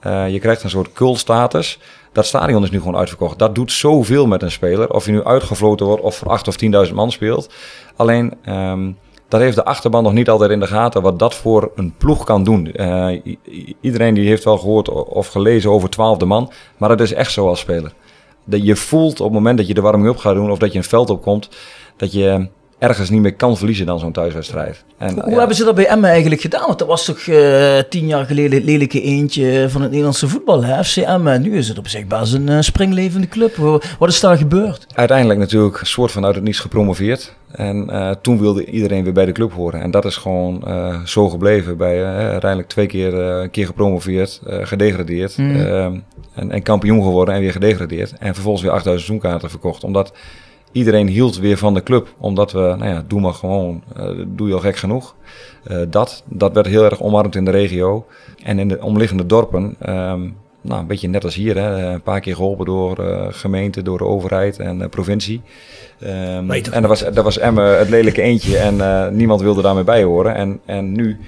Eh, 0.00 0.28
je 0.28 0.38
krijgt 0.38 0.62
een 0.62 0.70
soort 0.70 0.92
cultstatus. 0.92 1.78
Dat 2.12 2.26
stadion 2.26 2.62
is 2.62 2.70
nu 2.70 2.78
gewoon 2.78 2.96
uitverkocht. 2.96 3.38
Dat 3.38 3.54
doet 3.54 3.72
zoveel 3.72 4.26
met 4.26 4.42
een 4.42 4.50
speler. 4.50 4.90
Of 4.92 5.06
je 5.06 5.12
nu 5.12 5.24
uitgefloten 5.24 5.86
wordt 5.86 6.02
of 6.02 6.16
voor 6.16 6.28
8 6.28 6.48
of 6.48 6.56
10.000 6.88 6.94
man 6.94 7.12
speelt. 7.12 7.52
Alleen, 7.96 8.34
ehm, 8.44 8.90
dat 9.34 9.42
heeft 9.42 9.56
de 9.56 9.64
achterban 9.64 10.02
nog 10.02 10.12
niet 10.12 10.28
altijd 10.28 10.50
in 10.50 10.60
de 10.60 10.66
gaten 10.66 11.02
wat 11.02 11.18
dat 11.18 11.34
voor 11.34 11.72
een 11.74 11.94
ploeg 11.98 12.24
kan 12.24 12.44
doen. 12.44 12.72
Eh, 12.72 13.34
iedereen 13.80 14.14
die 14.14 14.28
heeft 14.28 14.44
wel 14.44 14.58
gehoord 14.58 14.88
of 14.88 15.26
gelezen 15.26 15.70
over 15.70 15.88
12e 15.88 16.26
man. 16.26 16.52
Maar 16.76 16.88
dat 16.88 17.00
is 17.00 17.12
echt 17.12 17.32
zo 17.32 17.48
als 17.48 17.60
speler. 17.60 17.92
Dat 18.44 18.64
je 18.64 18.76
voelt 18.76 19.20
op 19.20 19.26
het 19.26 19.34
moment 19.34 19.58
dat 19.58 19.66
je 19.66 19.74
de 19.74 19.80
warming-up 19.80 20.16
gaat 20.16 20.34
doen 20.34 20.50
of 20.50 20.58
dat 20.58 20.72
je 20.72 20.78
een 20.78 20.84
veld 20.84 21.10
opkomt, 21.10 21.48
dat 21.96 22.12
je 22.12 22.48
ergens 22.78 23.10
niet 23.10 23.20
meer 23.20 23.34
kan 23.34 23.56
verliezen 23.56 23.86
dan 23.86 23.98
zo'n 23.98 24.12
thuiswedstrijd. 24.12 24.84
En, 24.98 25.14
Hoe 25.20 25.30
ja, 25.30 25.38
hebben 25.38 25.56
ze 25.56 25.64
dat 25.64 25.74
bij 25.74 25.86
Emmen 25.86 26.10
eigenlijk 26.10 26.40
gedaan? 26.40 26.66
Want 26.66 26.78
dat 26.78 26.88
was 26.88 27.04
toch 27.04 27.18
eh, 27.18 27.78
tien 27.88 28.06
jaar 28.06 28.24
geleden 28.26 28.52
het 28.58 28.64
lelijke 28.64 29.00
eentje 29.02 29.66
van 29.68 29.80
het 29.80 29.90
Nederlandse 29.90 30.28
voetbal, 30.28 30.64
hè? 30.64 30.84
FC 30.84 30.96
Emmen. 30.96 31.42
Nu 31.42 31.56
is 31.56 31.68
het 31.68 31.78
op 31.78 31.88
zich 31.88 32.06
best 32.06 32.32
een 32.34 32.48
eh, 32.48 32.60
springlevende 32.60 33.28
club. 33.28 33.56
Wa- 33.56 33.80
Wat 33.98 34.08
is 34.08 34.20
daar 34.20 34.36
gebeurd? 34.36 34.86
uiteindelijk 34.94 35.38
natuurlijk 35.38 35.80
een 35.80 35.86
soort 35.86 36.12
van 36.12 36.24
uit 36.24 36.34
het 36.34 36.44
niets 36.44 36.58
gepromoveerd. 36.60 37.34
En 37.50 37.90
eh, 37.90 38.10
toen 38.22 38.38
wilde 38.40 38.64
iedereen 38.64 39.04
weer 39.04 39.12
bij 39.12 39.24
de 39.24 39.32
club 39.32 39.52
horen. 39.52 39.80
En 39.80 39.90
dat 39.90 40.04
is 40.04 40.16
gewoon 40.16 40.64
zo 41.06 41.28
gebleven. 41.28 41.76
Bij 41.76 42.04
uiteindelijk 42.04 42.68
twee 42.70 42.86
keer, 42.86 43.14
een 43.14 43.50
keer 43.50 43.66
gepromoveerd, 43.66 44.40
gedegradeerd. 44.46 45.36
Mm. 45.38 45.56
eh, 45.56 45.84
en, 46.34 46.50
en 46.50 46.62
kampioen 46.62 47.02
geworden 47.02 47.34
en 47.34 47.40
weer 47.40 47.52
gedegradeerd. 47.52 48.12
En 48.18 48.34
vervolgens 48.34 48.62
weer 48.62 48.72
8000 48.72 49.06
seizoenkaarten 49.06 49.50
verkocht. 49.50 49.84
Omdat 49.84 50.12
iedereen 50.74 51.08
hield 51.08 51.38
weer 51.38 51.56
van 51.56 51.74
de 51.74 51.82
club. 51.82 52.14
Omdat 52.18 52.52
we, 52.52 52.58
nou 52.58 52.86
ja, 52.86 53.04
doe 53.06 53.20
maar 53.20 53.32
gewoon, 53.32 53.82
eh, 53.96 54.08
doe 54.26 54.48
je 54.48 54.54
al 54.54 54.60
gek 54.60 54.76
genoeg. 54.76 55.14
Eh, 55.64 55.78
dat, 55.88 56.22
dat 56.26 56.52
werd 56.52 56.66
heel 56.66 56.84
erg 56.84 57.02
omarmd 57.02 57.34
in 57.34 57.44
de 57.44 57.50
regio. 57.50 58.06
En 58.42 58.58
in 58.58 58.68
de 58.68 58.82
omliggende 58.82 59.26
dorpen, 59.26 59.76
ehm, 59.80 60.20
nou, 60.60 60.80
een 60.80 60.86
beetje 60.86 61.08
net 61.08 61.24
als 61.24 61.34
hier, 61.34 61.56
hè, 61.56 61.92
een 61.92 62.02
paar 62.02 62.20
keer 62.20 62.34
geholpen 62.34 62.66
door 62.66 62.98
eh 62.98 63.26
gemeente, 63.30 63.82
door 63.82 63.98
de 63.98 64.04
overheid 64.04 64.58
en 64.58 64.78
de 64.78 64.88
provincie. 64.88 65.40
Ehm, 66.00 66.50
en 66.50 66.80
dat 66.82 66.86
was, 66.86 67.00
dat 67.00 67.24
was 67.24 67.38
Emmen 67.38 67.78
het 67.78 67.88
lelijke 67.88 68.22
eentje 68.22 68.58
en 68.58 69.16
niemand 69.16 69.40
wilde 69.40 69.62
daarmee 69.62 69.84
bij 69.84 70.02
horen. 70.02 70.34
En, 70.34 70.60
en 70.64 70.92
nu 70.92 71.18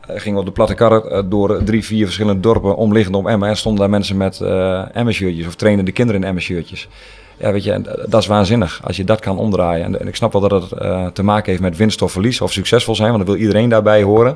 gingen 0.00 0.32
we 0.34 0.40
op 0.40 0.46
de 0.46 0.52
platte 0.52 0.74
kar 0.74 1.28
door 1.28 1.64
drie, 1.64 1.84
vier 1.84 2.04
verschillende 2.04 2.40
dorpen 2.40 2.76
omliggend 2.76 3.16
om 3.16 3.28
Emmen. 3.28 3.48
En 3.48 3.56
stonden 3.56 3.80
daar 3.80 3.90
mensen 3.90 4.16
met 4.16 4.40
eh 4.40 4.84
Emmen-shirtjes 4.92 5.46
of 5.46 5.54
trainen 5.54 5.84
de 5.84 5.92
kinderen 5.92 6.20
in 6.20 6.26
Emmen-shirtjes. 6.26 6.88
Ja, 7.38 7.52
weet 7.52 7.64
je, 7.64 7.72
en 7.72 7.82
dat 8.08 8.20
is 8.20 8.26
waanzinnig 8.26 8.80
als 8.84 8.96
je 8.96 9.04
dat 9.04 9.20
kan 9.20 9.38
omdraaien. 9.38 10.00
En, 10.00 10.06
ik 10.06 10.16
snap 10.16 10.32
wel 10.32 10.48
dat 10.48 10.62
het 10.62 10.72
eh, 10.72 11.06
te 11.06 11.22
maken 11.22 11.50
heeft 11.50 11.62
met 11.62 11.76
winst 11.76 12.02
of 12.02 12.12
verlies 12.12 12.40
of 12.40 12.52
succesvol 12.52 12.94
zijn, 12.94 13.12
want 13.12 13.26
dan 13.26 13.34
wil 13.34 13.42
iedereen 13.42 13.68
daarbij 13.68 14.02
horen. 14.02 14.34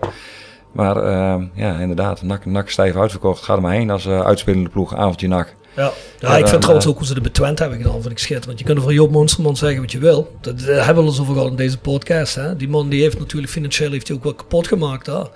Maar 0.72 0.96
eh, 0.96 1.42
ja, 1.54 1.78
inderdaad, 1.78 2.22
nak, 2.22 2.46
nak 2.46 2.68
stijf 2.68 2.96
uitverkocht. 2.96 3.42
Ga 3.42 3.54
er 3.54 3.60
maar 3.60 3.72
heen 3.72 3.90
als 3.90 4.06
eh, 4.06 4.20
uitspelende 4.20 4.70
ploeg, 4.70 4.96
avondje 4.96 5.28
nak. 5.28 5.54
Ja, 5.78 5.84
ja 5.84 6.28
Ja, 6.28 6.28
ik 6.28 6.36
vind 6.36 6.50
dan, 6.50 6.60
trouwens 6.60 6.84
eh, 6.84 6.90
ook 6.90 6.98
hoe 6.98 7.06
ze 7.06 7.14
de 7.14 7.20
betwent 7.20 7.58
hebben 7.58 7.78
gedaan, 7.78 8.00
vind 8.00 8.10
ik 8.10 8.18
schitterend. 8.18 8.58
Je 8.58 8.64
kunt 8.64 8.82
voor 8.82 8.92
Joop 8.92 9.10
Monsterman 9.10 9.56
zeggen 9.56 9.80
wat 9.80 9.92
je 9.92 9.98
wil. 9.98 10.36
Dat, 10.40 10.58
dat 10.58 10.66
hebben 10.66 10.94
we 10.94 11.00
al 11.00 11.06
eens 11.06 11.20
over 11.20 11.34
gehad 11.34 11.50
in 11.50 11.56
deze 11.56 11.78
podcast. 11.78 12.34
Hè? 12.34 12.56
Die 12.56 12.68
man 12.68 12.88
die 12.88 13.02
heeft 13.02 13.18
natuurlijk 13.18 13.52
financieel 13.52 13.90
heeft 13.90 14.08
hij 14.08 14.16
ook 14.16 14.22
wel 14.22 14.34
kapot 14.34 14.66
gemaakt 14.66 15.06
daar. 15.06 15.26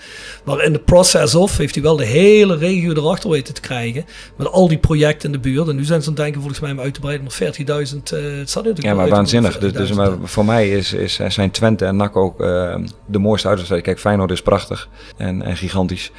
Maar 0.45 0.65
in 0.65 0.73
de 0.73 0.79
process 0.79 1.35
of 1.35 1.57
heeft 1.57 1.75
hij 1.75 1.83
wel 1.83 1.97
de 1.97 2.05
hele 2.05 2.57
regio 2.57 2.93
erachter 2.93 3.31
weten 3.31 3.55
te 3.55 3.61
krijgen. 3.61 4.05
Met 4.37 4.53
al 4.53 4.69
die 4.69 4.79
projecten 4.79 5.27
in 5.27 5.33
de 5.33 5.49
buurt. 5.49 5.69
En 5.69 5.77
nu 5.77 5.85
zijn 5.85 6.03
ze 6.03 6.09
aan 6.09 6.15
het 6.15 6.23
denken 6.23 6.41
volgens 6.41 6.61
mij 6.61 6.71
om 6.71 6.81
uit 6.81 6.95
te 6.95 7.01
breiden 7.01 7.29
naar 7.39 7.53
40.000. 7.55 7.67
eh 7.67 8.39
het 8.39 8.51
staat 8.51 8.65
natuurlijk 8.65 8.83
Ja, 8.83 8.95
maar 8.95 9.09
waanzinnig. 9.09 9.59
Dus, 9.59 9.73
40.000, 9.73 9.77
dus, 9.77 9.93
maar 9.93 10.13
voor 10.23 10.45
mij 10.45 10.71
is, 10.71 10.93
is, 10.93 11.21
zijn 11.29 11.51
Twente 11.51 11.85
en 11.85 11.97
NAC 11.97 12.17
ook 12.17 12.41
eh, 12.41 12.75
de 13.07 13.19
mooiste 13.19 13.47
uitwedstrijd. 13.47 13.85
Kijk, 13.85 14.01
Feyenoord 14.01 14.31
is 14.31 14.43
prachtig 14.43 14.89
en, 15.17 15.43
en 15.43 15.57
gigantisch. 15.57 16.13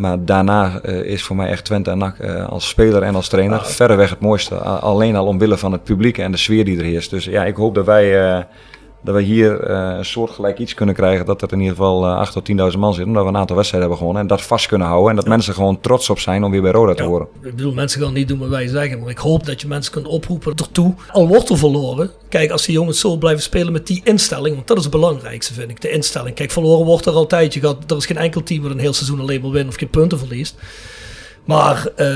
Maar 0.00 0.24
daarna 0.24 0.80
eh, 0.82 1.02
is 1.02 1.22
voor 1.22 1.36
mij 1.36 1.48
echt 1.48 1.64
Twente 1.64 1.90
en 1.90 1.98
NAC 1.98 2.18
eh, 2.18 2.48
als 2.48 2.68
speler 2.68 3.02
en 3.02 3.14
als 3.14 3.28
trainer 3.28 3.64
verreweg 3.64 4.10
het 4.10 4.20
mooiste. 4.20 4.54
Alleen 4.56 5.16
al 5.16 5.26
omwille 5.26 5.56
van 5.56 5.72
het 5.72 5.84
publiek 5.84 6.18
en 6.18 6.30
de 6.30 6.36
sfeer 6.36 6.64
die 6.64 6.78
er 6.78 6.84
heerst. 6.84 7.10
Dus 7.10 7.24
ja, 7.24 7.44
ik 7.44 7.56
hoop 7.56 7.74
dat 7.74 7.86
wij, 7.86 8.20
eh, 8.20 8.42
dat 9.02 9.14
wij 9.14 9.22
hier 9.22 9.60
eh, 9.60 9.96
een 9.96 10.04
soortgelijk 10.04 10.58
iets 10.58 10.74
kunnen 10.74 10.94
krijgen. 10.94 11.26
Dat 11.26 11.42
er 11.42 11.52
in 11.52 11.60
ieder 11.60 11.76
geval 11.76 12.06
eh 12.06 12.16
8 12.16 12.32
tot 12.32 12.72
10.000 12.72 12.78
man 12.78 12.94
zit. 12.94 13.06
Omdat 13.06 13.22
we 13.22 13.28
een 13.28 13.36
aantal 13.36 13.56
wedstrijden 13.56 13.88
hebben 13.90 13.98
gewonnen. 13.98 14.22
En 14.22 14.36
dat 14.36 14.46
vast 14.46 14.66
kunnen 14.66 14.86
houden. 14.86 15.10
En 15.10 15.16
dat 15.16 15.26
mensen 15.26 15.54
gewoon 15.54 15.80
trots 15.80 16.10
op 16.10 16.18
zijn 16.18 16.44
om 16.44 16.50
weer 16.50 16.62
bij 16.62 16.70
Roda 16.70 16.94
te 16.94 17.02
Ja, 17.02 17.08
horen. 17.08 17.26
Ik 17.42 17.56
bedoel, 17.56 17.72
mensen 17.72 18.02
gaan 18.02 18.12
niet 18.12 18.28
doen 18.28 18.38
wat 18.38 18.48
wij 18.48 18.66
zeggen. 18.66 19.00
Maar 19.00 19.10
ik 19.10 19.18
hoop 19.18 19.46
dat 19.46 19.60
je 19.60 19.68
mensen 19.68 19.92
kunt 19.92 20.06
oproepen 20.06 20.52
ertoe. 20.54 20.94
Al 21.12 21.28
wordt 21.28 21.48
er 21.48 21.58
verloren. 21.58 22.10
Kijk, 22.28 22.50
als 22.50 22.66
die 22.66 22.74
jongens 22.74 23.00
zo 23.00 23.16
blijven 23.16 23.42
spelen 23.42 23.72
met 23.72 23.86
die 23.86 24.00
instelling. 24.04 24.54
Want 24.54 24.66
dat 24.66 24.76
is 24.76 24.82
het 24.82 24.92
belangrijkste, 24.92 25.54
vind 25.54 25.70
ik. 25.70 25.80
De 25.80 25.90
instelling. 25.90 26.34
Kijk, 26.34 26.50
verloren 26.50 26.86
wordt 26.86 27.06
er 27.06 27.12
altijd. 27.12 27.54
Je 27.54 27.60
gaat, 27.60 27.90
er 27.90 27.96
is 27.96 28.06
geen 28.06 28.16
enkel 28.16 28.42
team 28.42 28.62
dat 28.62 28.70
een 28.70 28.78
heel 28.78 28.92
seizoen 28.92 29.20
alleen 29.20 29.40
maar 29.40 29.50
wint 29.50 29.68
of 29.68 29.74
geen 29.76 29.90
punten 29.90 30.18
verliest. 30.18 30.54
Maar 31.50 31.86
eh, 31.96 32.06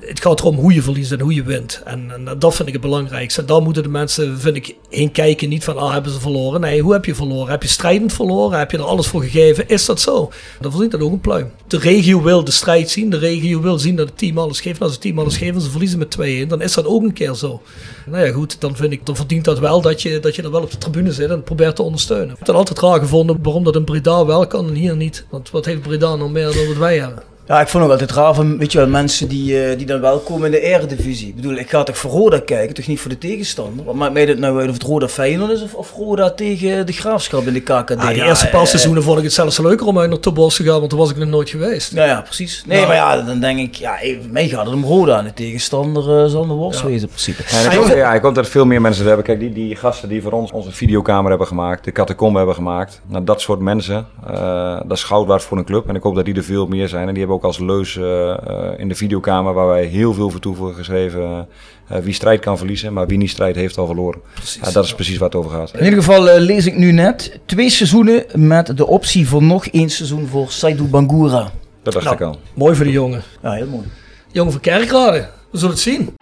het 0.00 0.20
gaat 0.20 0.40
erom 0.40 0.56
hoe 0.56 0.74
je 0.74 0.82
verliest 0.82 1.12
en 1.12 1.20
hoe 1.20 1.34
je 1.34 1.42
wint. 1.42 1.80
En, 1.84 2.10
en 2.10 2.38
dat 2.38 2.54
vind 2.54 2.68
ik 2.68 2.74
het 2.74 2.82
belangrijkste. 2.82 3.40
En 3.40 3.46
daar 3.46 3.62
moeten 3.62 3.82
de 3.82 3.88
mensen, 3.88 4.38
vind 4.40 4.56
ik, 4.56 4.74
heen 4.90 5.10
kijken. 5.10 5.48
Niet 5.48 5.64
van, 5.64 5.76
ah, 5.76 5.92
hebben 5.92 6.12
ze 6.12 6.20
verloren? 6.20 6.60
Nee, 6.60 6.80
hoe 6.80 6.92
heb 6.92 7.04
je 7.04 7.14
verloren? 7.14 7.50
Heb 7.50 7.62
je 7.62 7.68
strijdend 7.68 8.12
verloren? 8.12 8.58
Heb 8.58 8.70
je 8.70 8.76
er 8.76 8.84
alles 8.84 9.06
voor 9.06 9.22
gegeven? 9.22 9.68
Is 9.68 9.84
dat 9.84 10.00
zo? 10.00 10.30
Dan 10.60 10.70
verdient 10.70 10.92
dat 10.92 11.00
ook 11.00 11.12
een 11.12 11.20
pluim. 11.20 11.50
De 11.66 11.78
regio 11.78 12.22
wil 12.22 12.44
de 12.44 12.50
strijd 12.50 12.90
zien. 12.90 13.10
De 13.10 13.18
regio 13.18 13.60
wil 13.60 13.78
zien 13.78 13.96
dat 13.96 14.08
het 14.08 14.18
team 14.18 14.38
alles 14.38 14.60
geeft. 14.60 14.78
En 14.78 14.82
als 14.82 14.92
het 14.92 15.00
team 15.00 15.18
alles 15.18 15.36
geeft 15.36 15.54
en 15.54 15.60
ze 15.60 15.70
verliezen 15.70 15.98
met 15.98 16.16
2-1, 16.44 16.48
dan 16.48 16.62
is 16.62 16.74
dat 16.74 16.86
ook 16.86 17.02
een 17.02 17.12
keer 17.12 17.34
zo. 17.34 17.62
Nou 18.06 18.26
ja, 18.26 18.32
goed, 18.32 18.60
dan 18.60 18.76
vind 18.76 18.92
ik, 18.92 19.06
dan 19.06 19.16
verdient 19.16 19.44
dat 19.44 19.58
wel 19.58 19.80
dat 19.80 20.02
je, 20.02 20.20
dat 20.20 20.36
je 20.36 20.42
er 20.42 20.50
wel 20.50 20.62
op 20.62 20.70
de 20.70 20.78
tribune 20.78 21.12
zit 21.12 21.30
en 21.30 21.42
probeert 21.42 21.76
te 21.76 21.82
ondersteunen. 21.82 22.30
Ik 22.30 22.38
heb 22.38 22.46
het 22.46 22.56
altijd 22.56 22.78
raar 22.78 22.98
gevonden 22.98 23.38
waarom 23.42 23.64
dat 23.64 23.76
in 23.76 23.84
Breda 23.84 24.26
wel 24.26 24.46
kan 24.46 24.68
en 24.68 24.74
hier 24.74 24.96
niet. 24.96 25.26
Want 25.30 25.50
wat 25.50 25.64
heeft 25.64 25.82
Breda 25.82 26.16
nog 26.16 26.30
meer 26.30 26.52
dan 26.52 26.66
wat 26.66 26.76
wij 26.76 26.98
hebben? 26.98 27.33
Ja, 27.46 27.60
ik 27.60 27.68
vond 27.68 27.84
ook 27.84 27.90
altijd 27.90 28.10
raar 28.10 28.34
van, 28.34 28.58
weet 28.58 28.72
je 28.72 28.78
wel, 28.78 28.88
mensen 28.88 29.28
die, 29.28 29.70
uh, 29.70 29.76
die 29.76 29.86
dan 29.86 30.00
wel 30.00 30.18
komen 30.18 30.44
in 30.44 30.50
de 30.50 30.60
eredivisie. 30.60 31.28
Ik 31.28 31.34
bedoel, 31.34 31.54
ik 31.54 31.70
ga 31.70 31.82
toch 31.82 31.98
voor 31.98 32.10
Roda 32.10 32.38
kijken, 32.38 32.74
toch 32.74 32.86
niet 32.86 33.00
voor 33.00 33.10
de 33.10 33.18
tegenstander? 33.18 33.84
Wat 33.84 33.94
maakt 33.94 34.12
mij 34.12 34.26
dat 34.26 34.38
nou 34.38 34.58
uit 34.58 34.68
of 34.68 34.74
het 34.74 34.82
Roda 34.82 35.08
Feyenoord 35.08 35.50
is 35.50 35.62
of, 35.62 35.74
of 35.74 35.92
Roda 35.92 36.30
tegen 36.30 36.86
de 36.86 36.92
Graafschap 36.92 37.46
in 37.46 37.52
de 37.52 37.60
KKD? 37.60 37.96
Ah, 37.96 38.08
de 38.08 38.24
eerste 38.24 38.48
paar 38.48 38.66
seizoenen 38.66 39.02
vond 39.02 39.18
ik 39.18 39.24
het 39.24 39.32
zelfs 39.32 39.58
leuker 39.58 39.86
om 39.86 39.98
uit 39.98 40.10
naar 40.10 40.20
Tobos 40.20 40.56
te 40.56 40.64
gaan, 40.64 40.78
want 40.78 40.90
toen 40.90 40.98
was 40.98 41.10
ik 41.10 41.16
nog 41.16 41.28
nooit 41.28 41.50
geweest. 41.50 41.92
Ja, 41.92 42.04
ja 42.04 42.20
precies. 42.20 42.64
Nee, 42.66 42.76
nou. 42.76 42.88
maar 42.88 42.96
ja, 42.96 43.22
dan 43.22 43.40
denk 43.40 43.58
ik, 43.58 43.74
ja, 43.74 43.98
mij 44.30 44.48
gaat 44.48 44.66
het 44.66 44.74
om 44.74 44.84
Roda 44.84 45.18
en 45.18 45.24
de 45.24 45.34
tegenstander 45.34 46.24
uh, 46.24 46.30
zal 46.30 46.46
de 46.46 46.52
worst 46.52 46.80
ja. 46.80 46.86
wezen 46.86 47.02
in 47.02 47.08
principe. 47.08 47.42
Ja, 47.48 47.70
ik, 47.70 47.78
hoop, 47.78 47.96
ja, 47.96 48.30
dat 48.30 48.48
veel 48.48 48.66
meer 48.66 48.80
mensen 48.80 49.06
hebben. 49.06 49.24
Kijk, 49.24 49.38
die, 49.38 49.52
die 49.52 49.76
gasten 49.76 50.08
die 50.08 50.22
voor 50.22 50.32
ons 50.32 50.52
onze 50.52 50.72
videokamer 50.72 51.28
hebben 51.28 51.46
gemaakt, 51.46 51.84
de 51.84 51.92
catacombe 51.92 52.36
hebben 52.36 52.54
gemaakt. 52.54 53.00
Nou, 53.06 53.24
dat 53.24 53.40
soort 53.40 53.60
mensen, 53.60 54.06
uh, 54.30 54.80
dat 54.86 54.96
is 54.96 55.04
goud 55.04 55.26
waard 55.26 55.42
voor 55.42 55.58
een 55.58 55.64
club. 55.64 55.88
En 55.88 55.94
ik 55.94 56.02
hoop 56.02 56.14
dat 56.14 56.24
die 56.24 56.34
er 56.34 56.44
veel 56.44 56.66
meer 56.66 56.88
zijn. 56.88 57.02
En 57.02 57.14
die 57.14 57.18
hebben 57.18 57.33
ook 57.34 57.44
als 57.44 57.58
leus 57.58 57.94
uh, 57.94 58.34
in 58.76 58.88
de 58.88 58.94
videokamer 58.94 59.52
waar 59.52 59.66
wij 59.66 59.84
heel 59.84 60.14
veel 60.14 60.30
voor 60.30 60.40
toe 60.40 60.74
geschreven. 60.74 61.48
Uh, 61.92 61.98
wie 61.98 62.14
strijd 62.14 62.40
kan 62.40 62.58
verliezen, 62.58 62.92
maar 62.92 63.06
wie 63.06 63.18
niet 63.18 63.30
strijd 63.30 63.56
heeft 63.56 63.78
al 63.78 63.86
verloren. 63.86 64.20
Ja, 64.62 64.70
dat 64.70 64.84
is 64.84 64.94
precies 64.94 65.18
waar 65.18 65.28
het 65.28 65.38
over 65.38 65.50
gaat. 65.50 65.72
In 65.74 65.84
ieder 65.84 66.02
geval 66.02 66.28
uh, 66.28 66.34
lees 66.36 66.66
ik 66.66 66.76
nu 66.76 66.92
net 66.92 67.40
twee 67.46 67.70
seizoenen 67.70 68.24
met 68.34 68.76
de 68.76 68.86
optie 68.86 69.28
voor 69.28 69.42
nog 69.42 69.66
één 69.66 69.90
seizoen 69.90 70.26
voor 70.26 70.50
Saidu 70.50 70.82
Bangura. 70.82 71.50
Dat 71.82 71.92
dacht 71.92 72.04
nou, 72.04 72.16
ik 72.16 72.22
al. 72.22 72.38
Mooi 72.54 72.74
voor 72.74 72.84
de 72.84 72.90
jongen. 72.90 73.22
Ja, 73.42 73.52
heel 73.52 73.66
mooi. 73.66 73.86
Jongen 74.32 74.52
van 74.52 74.60
Kerkrade, 74.60 75.28
we 75.50 75.58
zullen 75.58 75.74
het 75.74 75.82
zien. 75.82 76.14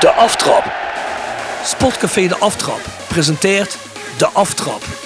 De 0.00 0.10
aftrap. 0.10 0.72
Sportcafé 1.64 2.26
De 2.26 2.36
Aftrap 2.36 2.80
presenteert 3.08 3.78
De 4.18 4.26
Aftrap. 4.26 5.05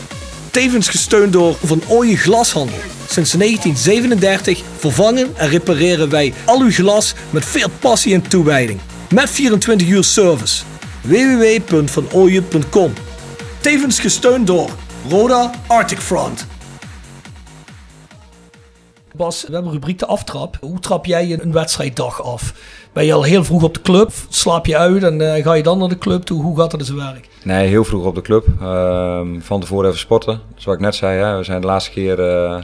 Tevens 0.51 0.89
gesteund 0.89 1.33
door 1.33 1.55
Van 1.63 1.81
Ooyen 1.87 2.17
Glashandel. 2.17 2.77
Sinds 3.07 3.31
1937 3.31 4.61
vervangen 4.77 5.37
en 5.37 5.49
repareren 5.49 6.09
wij 6.09 6.33
al 6.45 6.61
uw 6.61 6.71
glas 6.71 7.13
met 7.29 7.45
veel 7.45 7.69
passie 7.79 8.13
en 8.13 8.21
toewijding. 8.21 8.79
Met 9.13 9.29
24 9.29 9.87
uur 9.87 10.03
service. 10.03 10.63
www.vanooyen.com 11.01 12.93
Tevens 13.59 13.99
gesteund 13.99 14.47
door 14.47 14.69
Roda 15.09 15.51
Arctic 15.67 15.99
Front. 15.99 16.45
Bas, 19.15 19.43
we 19.47 19.53
hebben 19.53 19.71
rubriek 19.71 19.99
de 19.99 20.05
aftrap. 20.05 20.57
Hoe 20.61 20.79
trap 20.79 21.05
jij 21.05 21.39
een 21.41 21.51
wedstrijddag 21.51 22.23
af? 22.23 22.53
Ben 22.93 23.05
je 23.05 23.13
al 23.13 23.23
heel 23.23 23.43
vroeg 23.43 23.63
op 23.63 23.73
de 23.73 23.81
club? 23.81 24.11
Slaap 24.29 24.65
je 24.65 24.77
uit 24.77 25.03
en 25.03 25.19
uh, 25.19 25.43
ga 25.43 25.53
je 25.53 25.63
dan 25.63 25.77
naar 25.77 25.89
de 25.89 25.97
club 25.97 26.23
toe? 26.23 26.41
Hoe 26.41 26.59
gaat 26.59 26.71
dat 26.71 26.79
in 26.79 26.85
zijn 26.85 26.97
werk? 26.97 27.29
Nee, 27.43 27.67
heel 27.67 27.83
vroeg 27.83 28.05
op 28.05 28.15
de 28.15 28.21
club. 28.21 28.45
Uh, 28.61 29.21
van 29.39 29.59
tevoren 29.59 29.87
even 29.87 29.99
sporten. 29.99 30.39
Zoals 30.55 30.77
ik 30.77 30.83
net 30.83 30.95
zei, 30.95 31.19
hè, 31.19 31.37
we 31.37 31.43
zijn 31.43 31.61
de 31.61 31.67
laatste 31.67 31.91
keer 31.91 32.19
uh, 32.19 32.59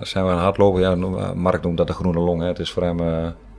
zijn 0.00 0.24
we 0.24 0.30
aan 0.30 0.38
hardlopen. 0.38 0.80
Ja, 0.80 0.94
Mark 1.34 1.62
noemt 1.62 1.76
dat 1.76 1.86
de 1.86 1.92
groene 1.92 2.18
long. 2.18 2.40
Hè. 2.40 2.46
Het 2.46 2.58
is 2.58 2.70
voor 2.70 2.82
hem 2.82 3.00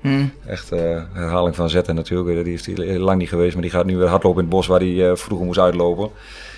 hmm. 0.02 0.32
echt 0.46 0.70
herhaling 1.14 1.56
van 1.56 1.70
zetten 1.70 1.96
natuurlijk. 1.96 2.44
Die 2.44 2.54
is 2.54 2.98
lang 2.98 3.20
niet 3.20 3.30
geweest, 3.30 3.54
maar 3.54 3.62
die 3.62 3.72
gaat 3.72 3.86
nu 3.86 3.98
weer 3.98 4.08
hardlopen 4.08 4.44
in 4.44 4.48
het 4.48 4.56
bos 4.56 4.68
waar 4.68 4.80
hij 4.80 5.16
vroeger 5.16 5.46
moest 5.46 5.60
uitlopen. 5.60 6.10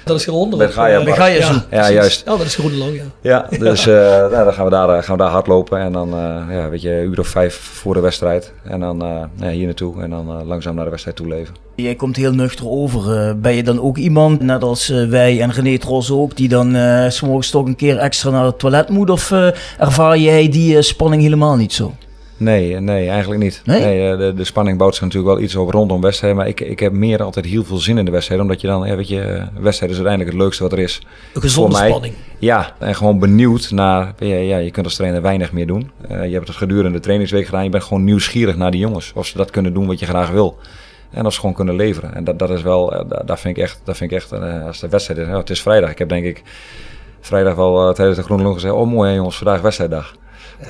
Dat 0.07 0.19
is 0.19 0.25
hieronder. 0.25 0.59
Met 0.59 0.73
Gaia. 0.73 1.03
Met 1.03 1.13
Gaia 1.13 1.35
ja, 1.37 1.65
ja, 1.71 1.91
juist. 1.91 2.21
Ja, 2.25 2.37
dat 2.37 2.45
is 2.45 2.55
groene 2.55 2.77
long, 2.77 2.95
ja. 2.95 3.03
Ja, 3.21 3.45
dus 3.65 3.87
uh, 3.87 3.95
nou, 3.95 4.43
dan 4.43 4.53
gaan 4.53 4.65
we, 4.65 4.71
daar, 4.71 5.03
gaan 5.03 5.17
we 5.17 5.23
daar 5.23 5.31
hardlopen. 5.31 5.79
En 5.79 5.91
dan, 5.91 6.09
uh, 6.09 6.55
ja, 6.55 6.69
weet 6.69 6.81
je, 6.81 6.91
een 6.91 7.03
uur 7.03 7.19
of 7.19 7.27
vijf 7.27 7.55
voor 7.55 7.93
de 7.93 7.99
wedstrijd. 7.99 8.53
En 8.63 8.79
dan 8.79 9.03
uh, 9.03 9.21
ja, 9.35 9.49
hier 9.49 9.65
naartoe. 9.65 10.01
En 10.01 10.09
dan 10.09 10.45
langzaam 10.45 10.75
naar 10.75 10.83
de 10.83 10.89
wedstrijd 10.89 11.17
toe 11.17 11.27
leven. 11.27 11.55
Jij 11.75 11.95
komt 11.95 12.15
heel 12.15 12.33
nuchter 12.33 12.69
over. 12.69 13.39
ben 13.39 13.55
je 13.55 13.63
dan 13.63 13.81
ook 13.81 13.97
iemand, 13.97 14.41
net 14.41 14.63
als 14.63 14.87
wij 14.87 15.41
en 15.41 15.51
René 15.51 15.77
Tros 15.77 16.11
ook, 16.11 16.35
die 16.35 16.47
dan 16.47 16.75
uh, 16.75 17.09
s'morgens 17.09 17.49
toch 17.49 17.65
een 17.65 17.75
keer 17.75 17.97
extra 17.97 18.29
naar 18.29 18.45
het 18.45 18.59
toilet 18.59 18.89
moet? 18.89 19.09
Of 19.09 19.31
ervaar 19.77 20.17
jij 20.17 20.49
die 20.49 20.81
spanning 20.81 21.21
helemaal 21.21 21.55
niet 21.55 21.73
zo? 21.73 21.93
Nee, 22.37 22.79
nee, 22.79 23.09
eigenlijk 23.09 23.41
niet. 23.41 23.61
Nee? 23.65 23.81
nee 23.81 24.11
eh, 24.11 24.17
de, 24.17 24.33
de, 24.33 24.43
spanning 24.43 24.77
bouwt 24.77 24.93
zich 24.95 25.03
natuurlijk 25.03 25.33
wel 25.33 25.43
iets 25.43 25.55
op 25.55 25.69
rondom 25.69 26.01
wedstrijden. 26.01 26.37
Maar 26.37 26.47
ik, 26.47 26.59
ik 26.59 26.79
heb 26.79 26.91
meer 26.91 27.23
altijd 27.23 27.45
heel 27.45 27.63
veel 27.63 27.77
zin 27.77 27.97
in 27.97 28.05
de 28.05 28.11
wedstrijd. 28.11 28.41
Omdat 28.41 28.61
je 28.61 28.67
dan, 28.67 28.87
ja, 28.87 28.95
weet 28.95 29.07
je, 29.07 29.21
eh, 29.21 29.43
wedstrijd 29.59 29.91
is 29.91 29.97
uiteindelijk 29.97 30.35
het 30.35 30.43
leukste 30.43 30.63
wat 30.63 30.71
er 30.71 30.79
is. 30.79 31.01
Een 31.33 31.41
gezonde 31.41 31.75
spanning. 31.75 32.13
Ja, 32.39 32.75
en 32.79 32.95
gewoon 32.95 33.19
benieuwd 33.19 33.71
naar, 33.71 34.13
ja, 34.19 34.35
ja, 34.35 34.57
je 34.57 34.71
kunt 34.71 34.85
als 34.85 34.95
trainer 34.95 35.21
weinig 35.21 35.51
meer 35.51 35.67
doen. 35.67 35.91
Uh, 36.11 36.25
je 36.25 36.33
hebt 36.33 36.47
het 36.47 36.57
gedurende 36.57 36.91
de 36.91 37.03
trainingsweek 37.03 37.45
gedaan. 37.45 37.63
Je 37.63 37.69
bent 37.69 37.83
gewoon 37.83 38.03
nieuwsgierig 38.03 38.55
naar 38.55 38.71
die 38.71 38.79
jongens. 38.79 39.11
Of 39.15 39.25
ze 39.25 39.37
dat 39.37 39.51
kunnen 39.51 39.73
doen 39.73 39.87
wat 39.87 39.99
je 39.99 40.05
graag 40.05 40.29
wil. 40.29 40.57
En 41.11 41.25
of 41.25 41.33
ze 41.33 41.39
gewoon 41.39 41.55
kunnen 41.55 41.75
leveren. 41.75 42.15
En 42.15 42.23
dat, 42.23 42.39
dat 42.39 42.49
is 42.49 42.61
wel, 42.61 43.05
dat 43.25 43.39
vind 43.39 43.57
ik 43.57 43.63
echt, 43.63 43.81
dat 43.83 43.97
vind 43.97 44.11
ik 44.11 44.17
echt 44.17 44.31
als 44.65 44.79
de 44.79 44.89
wedstrijd 44.89 45.19
is. 45.19 45.27
het 45.27 45.49
is 45.49 45.61
vrijdag. 45.61 45.89
Ik 45.89 45.97
heb 45.97 46.09
denk 46.09 46.25
ik 46.25 46.43
vrijdag 47.19 47.55
wel 47.55 47.93
tijdens 47.93 48.17
de 48.17 48.23
Groene 48.23 48.43
Long 48.43 48.55
gezegd, 48.55 48.73
oh 48.73 48.87
mooi 48.87 49.13
jongens, 49.13 49.37
vandaag 49.37 49.61
wedstrijddag. 49.61 50.15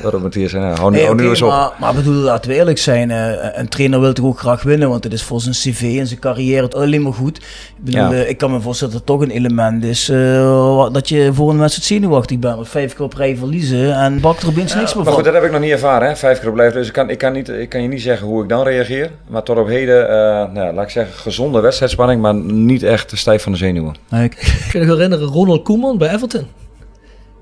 Waarom 0.02 0.24
het 0.24 0.34
hier 0.34 0.50
zijn? 0.50 0.62
Nou, 0.62 0.78
hou, 0.78 0.92
nee, 0.92 1.16
nu 1.16 1.30
eens 1.30 1.42
op. 1.42 1.50
Maar, 1.50 1.72
maar 1.80 1.94
bedoel, 1.94 2.14
laten 2.14 2.50
we 2.50 2.56
eerlijk 2.56 2.78
zijn. 2.78 3.10
Uh, 3.10 3.58
een 3.58 3.68
trainer 3.68 4.00
wil 4.00 4.14
toch 4.14 4.26
ook 4.26 4.40
graag 4.40 4.64
winnen, 4.64 4.90
want 4.90 5.04
het 5.04 5.14
is 5.14 5.24
voor 5.24 5.42
zijn 5.42 5.54
cv 5.54 5.98
en 6.00 6.08
zijn 6.08 6.20
carrière 6.20 6.64
het 6.64 6.76
alleen 6.76 7.02
maar 7.02 7.14
goed. 7.14 7.38
Ik 7.38 7.44
bedoel, 7.78 8.14
uh, 8.14 8.30
ik 8.30 8.38
kan 8.38 8.52
me 8.52 8.62
voorstellen 8.62 8.94
dat 8.94 9.02
het 9.08 9.18
toch 9.18 9.22
een 9.22 9.36
element 9.36 9.84
is 9.84 10.10
uh, 10.10 10.90
dat 10.92 11.10
je 11.10 11.34
voor 11.34 11.50
een 11.50 11.60
wedstrijd 11.60 11.88
zenuwachtig 11.88 12.40
bent. 12.40 12.56
Want 12.56 12.70
vijf 12.70 12.94
keer 12.94 13.06
op 13.06 13.14
rij 13.14 13.38
verliezen 13.38 13.96
en 13.96 14.20
bakt 14.20 14.42
er 14.42 14.48
opeens 14.48 14.74
ja, 14.74 14.80
niks 14.80 14.94
meer 14.94 15.04
Maar 15.04 15.14
goed, 15.14 15.24
dat 15.24 15.34
heb 15.34 15.44
ik 15.44 15.52
nog 15.52 15.62
niet 15.62 15.72
ervaren, 15.72 16.08
hè? 16.08 16.16
vijf 16.16 16.40
keer 16.40 16.48
op 16.48 16.54
blijven. 16.54 16.78
Dus 16.78 16.88
ik 16.88 16.94
kan, 16.94 17.10
ik, 17.10 17.18
kan 17.18 17.34
niet, 17.34 17.50
ik 17.50 17.70
kan 17.70 17.82
je 17.82 17.88
niet 17.88 18.02
zeggen 18.02 18.28
hoe 18.28 18.44
ik 18.44 18.50
dan 18.50 18.64
reageer. 18.64 19.12
Maar 19.28 19.44
tot 19.44 19.58
op 19.58 19.68
heden, 19.68 20.08
nou, 20.54 20.74
laat 20.74 20.84
ik 20.84 20.90
zeggen, 20.90 21.16
gezonde 21.16 21.60
wedstrijdspanning, 21.60 22.22
maar 22.22 22.36
niet 22.36 22.84
echt 22.84 23.12
stijf 23.16 23.44
van 23.44 23.52
de 23.52 23.58
zenuwen. 23.58 23.96
Nee, 24.10 24.24
ik 24.24 24.68
kan 24.72 24.82
me 24.82 24.88
herinneren, 24.88 25.28
Ronald 25.28 25.64
Koeman 25.64 25.98
bij 25.98 26.14
Everton. 26.14 26.48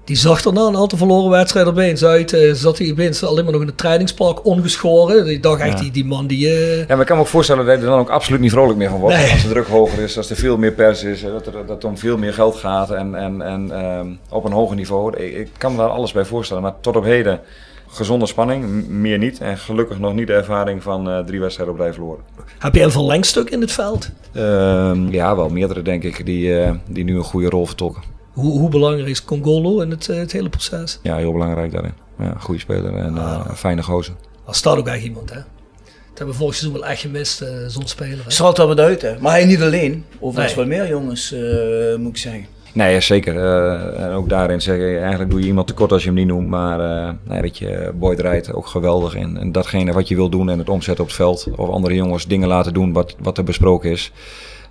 Die 0.05 0.15
zag 0.15 0.43
er 0.43 0.53
na 0.53 0.61
een 0.61 0.77
aantal 0.77 0.97
verloren 0.97 1.29
wedstrijden 1.29 1.73
opeens 1.73 2.03
uit. 2.03 2.33
Uh, 2.33 2.53
zat 2.53 2.77
hij 2.77 2.91
opeens 2.91 3.23
alleen 3.23 3.43
maar 3.43 3.53
nog 3.53 3.61
in 3.61 3.67
het 3.67 3.77
trainingspark 3.77 4.45
ongeschoren. 4.45 5.25
Die 5.25 5.39
dacht 5.39 5.61
echt, 5.61 5.79
die, 5.79 5.91
die 5.91 6.05
man 6.05 6.27
die... 6.27 6.47
Uh... 6.47 6.77
Ja, 6.77 6.85
maar 6.87 6.99
ik 6.99 7.05
kan 7.05 7.15
me 7.15 7.21
ook 7.21 7.27
voorstellen 7.27 7.65
dat 7.65 7.75
je 7.75 7.81
er 7.81 7.89
dan 7.89 7.99
ook 7.99 8.09
absoluut 8.09 8.39
niet 8.39 8.51
vrolijk 8.51 8.77
meer 8.77 8.89
van 8.89 8.99
wordt. 8.99 9.31
Als 9.31 9.41
de 9.41 9.49
druk 9.49 9.67
hoger 9.67 9.99
is, 9.99 10.17
als 10.17 10.29
er 10.29 10.35
veel 10.35 10.57
meer 10.57 10.71
pers 10.71 11.03
is, 11.03 11.21
dat, 11.21 11.47
er, 11.47 11.65
dat 11.65 11.83
om 11.83 11.97
veel 11.97 12.17
meer 12.17 12.33
geld 12.33 12.55
gaat 12.55 12.91
en, 12.91 13.15
en, 13.15 13.41
en 13.41 13.85
um, 13.85 14.19
op 14.29 14.43
een 14.43 14.51
hoger 14.51 14.75
niveau. 14.75 15.17
Ik, 15.17 15.35
ik, 15.35 15.49
kan 15.57 15.71
me 15.71 15.77
daar 15.77 15.89
alles 15.89 16.11
bij 16.11 16.25
voorstellen. 16.25 16.63
Maar 16.63 16.73
tot 16.81 16.95
op 16.95 17.03
heden 17.03 17.39
gezonde 17.87 18.25
spanning, 18.25 18.87
meer 18.87 19.17
niet. 19.17 19.39
En 19.39 19.57
gelukkig 19.57 19.99
nog 19.99 20.13
niet 20.13 20.27
de 20.27 20.33
ervaring 20.33 20.83
van 20.83 21.09
uh, 21.09 21.19
drie 21.19 21.39
wedstrijden 21.39 21.73
op 21.75 21.79
rij 21.79 21.93
verloren. 21.93 22.23
Heb 22.59 22.75
je 22.75 22.81
een 22.81 22.91
verlengstuk 22.91 23.49
in 23.49 23.61
het 23.61 23.71
veld? 23.71 24.09
Uh, 24.33 24.91
ja, 25.09 25.35
wel 25.35 25.49
meerdere 25.49 25.81
denk 25.81 26.03
ik, 26.03 26.25
die, 26.25 26.53
die 26.87 27.03
nu 27.03 27.15
een 27.15 27.23
goede 27.23 27.49
rol 27.49 27.65
vertolken. 27.65 28.14
Hoe, 28.35 28.59
hoe 28.59 28.69
belangrijk 28.69 29.07
is 29.07 29.25
Congolo 29.25 29.81
in 29.81 29.89
het, 29.89 30.09
eh, 30.09 30.17
het 30.17 30.31
hele 30.31 30.49
proces? 30.49 30.99
Ja, 31.03 31.17
heel 31.17 31.31
belangrijk 31.31 31.71
daarin. 31.71 31.93
Ja, 32.19 32.33
goede 32.39 32.59
speler 32.59 32.95
en 32.95 33.17
ah. 33.17 33.45
uh, 33.47 33.53
fijne 33.53 33.83
gozer. 33.83 34.15
Er 34.47 34.55
staat 34.55 34.77
ook 34.77 34.87
echt 34.87 35.03
iemand, 35.03 35.29
hè? 35.29 35.35
Dat 35.35 36.17
hebben 36.23 36.35
we 36.35 36.41
vorig 36.41 36.55
seizoen 36.55 36.79
wel 36.79 36.89
echt 36.89 37.01
gemist, 37.01 37.41
uh, 37.41 37.47
zo'n 37.67 37.87
speler. 37.87 38.23
Straalt 38.27 38.57
wel 38.57 38.67
wat 38.67 38.79
uit, 38.79 39.01
hè? 39.01 39.19
Maar 39.19 39.31
hij 39.31 39.45
niet 39.45 39.61
alleen. 39.61 40.05
Overigens 40.19 40.55
nee. 40.55 40.67
wel 40.67 40.77
meer 40.77 40.89
jongens, 40.89 41.33
uh, 41.33 41.95
moet 41.95 42.09
ik 42.09 42.17
zeggen. 42.17 42.45
Nee, 42.73 43.01
zeker. 43.01 43.35
Uh, 43.35 43.99
en 43.99 44.11
ook 44.11 44.29
daarin 44.29 44.61
zeg 44.61 44.77
je, 44.77 44.97
eigenlijk 44.97 45.29
doe 45.31 45.39
je 45.39 45.45
iemand 45.45 45.67
tekort 45.67 45.91
als 45.91 46.01
je 46.01 46.07
hem 46.07 46.17
niet 46.17 46.27
noemt. 46.27 46.47
Maar 46.47 46.79
uh, 46.79 47.09
nee, 47.23 47.41
weet 47.41 47.57
je, 47.57 47.91
Boyd 47.95 48.19
rijdt 48.19 48.53
ook 48.53 48.67
geweldig 48.67 49.15
in. 49.15 49.37
En 49.37 49.51
datgene 49.51 49.93
wat 49.93 50.07
je 50.07 50.15
wil 50.15 50.29
doen 50.29 50.49
en 50.49 50.59
het 50.59 50.69
omzetten 50.69 51.03
op 51.03 51.09
het 51.09 51.19
veld. 51.19 51.47
Of 51.55 51.69
andere 51.69 51.95
jongens 51.95 52.27
dingen 52.27 52.47
laten 52.47 52.73
doen 52.73 52.93
wat, 52.93 53.15
wat 53.19 53.37
er 53.37 53.43
besproken 53.43 53.91
is. 53.91 54.11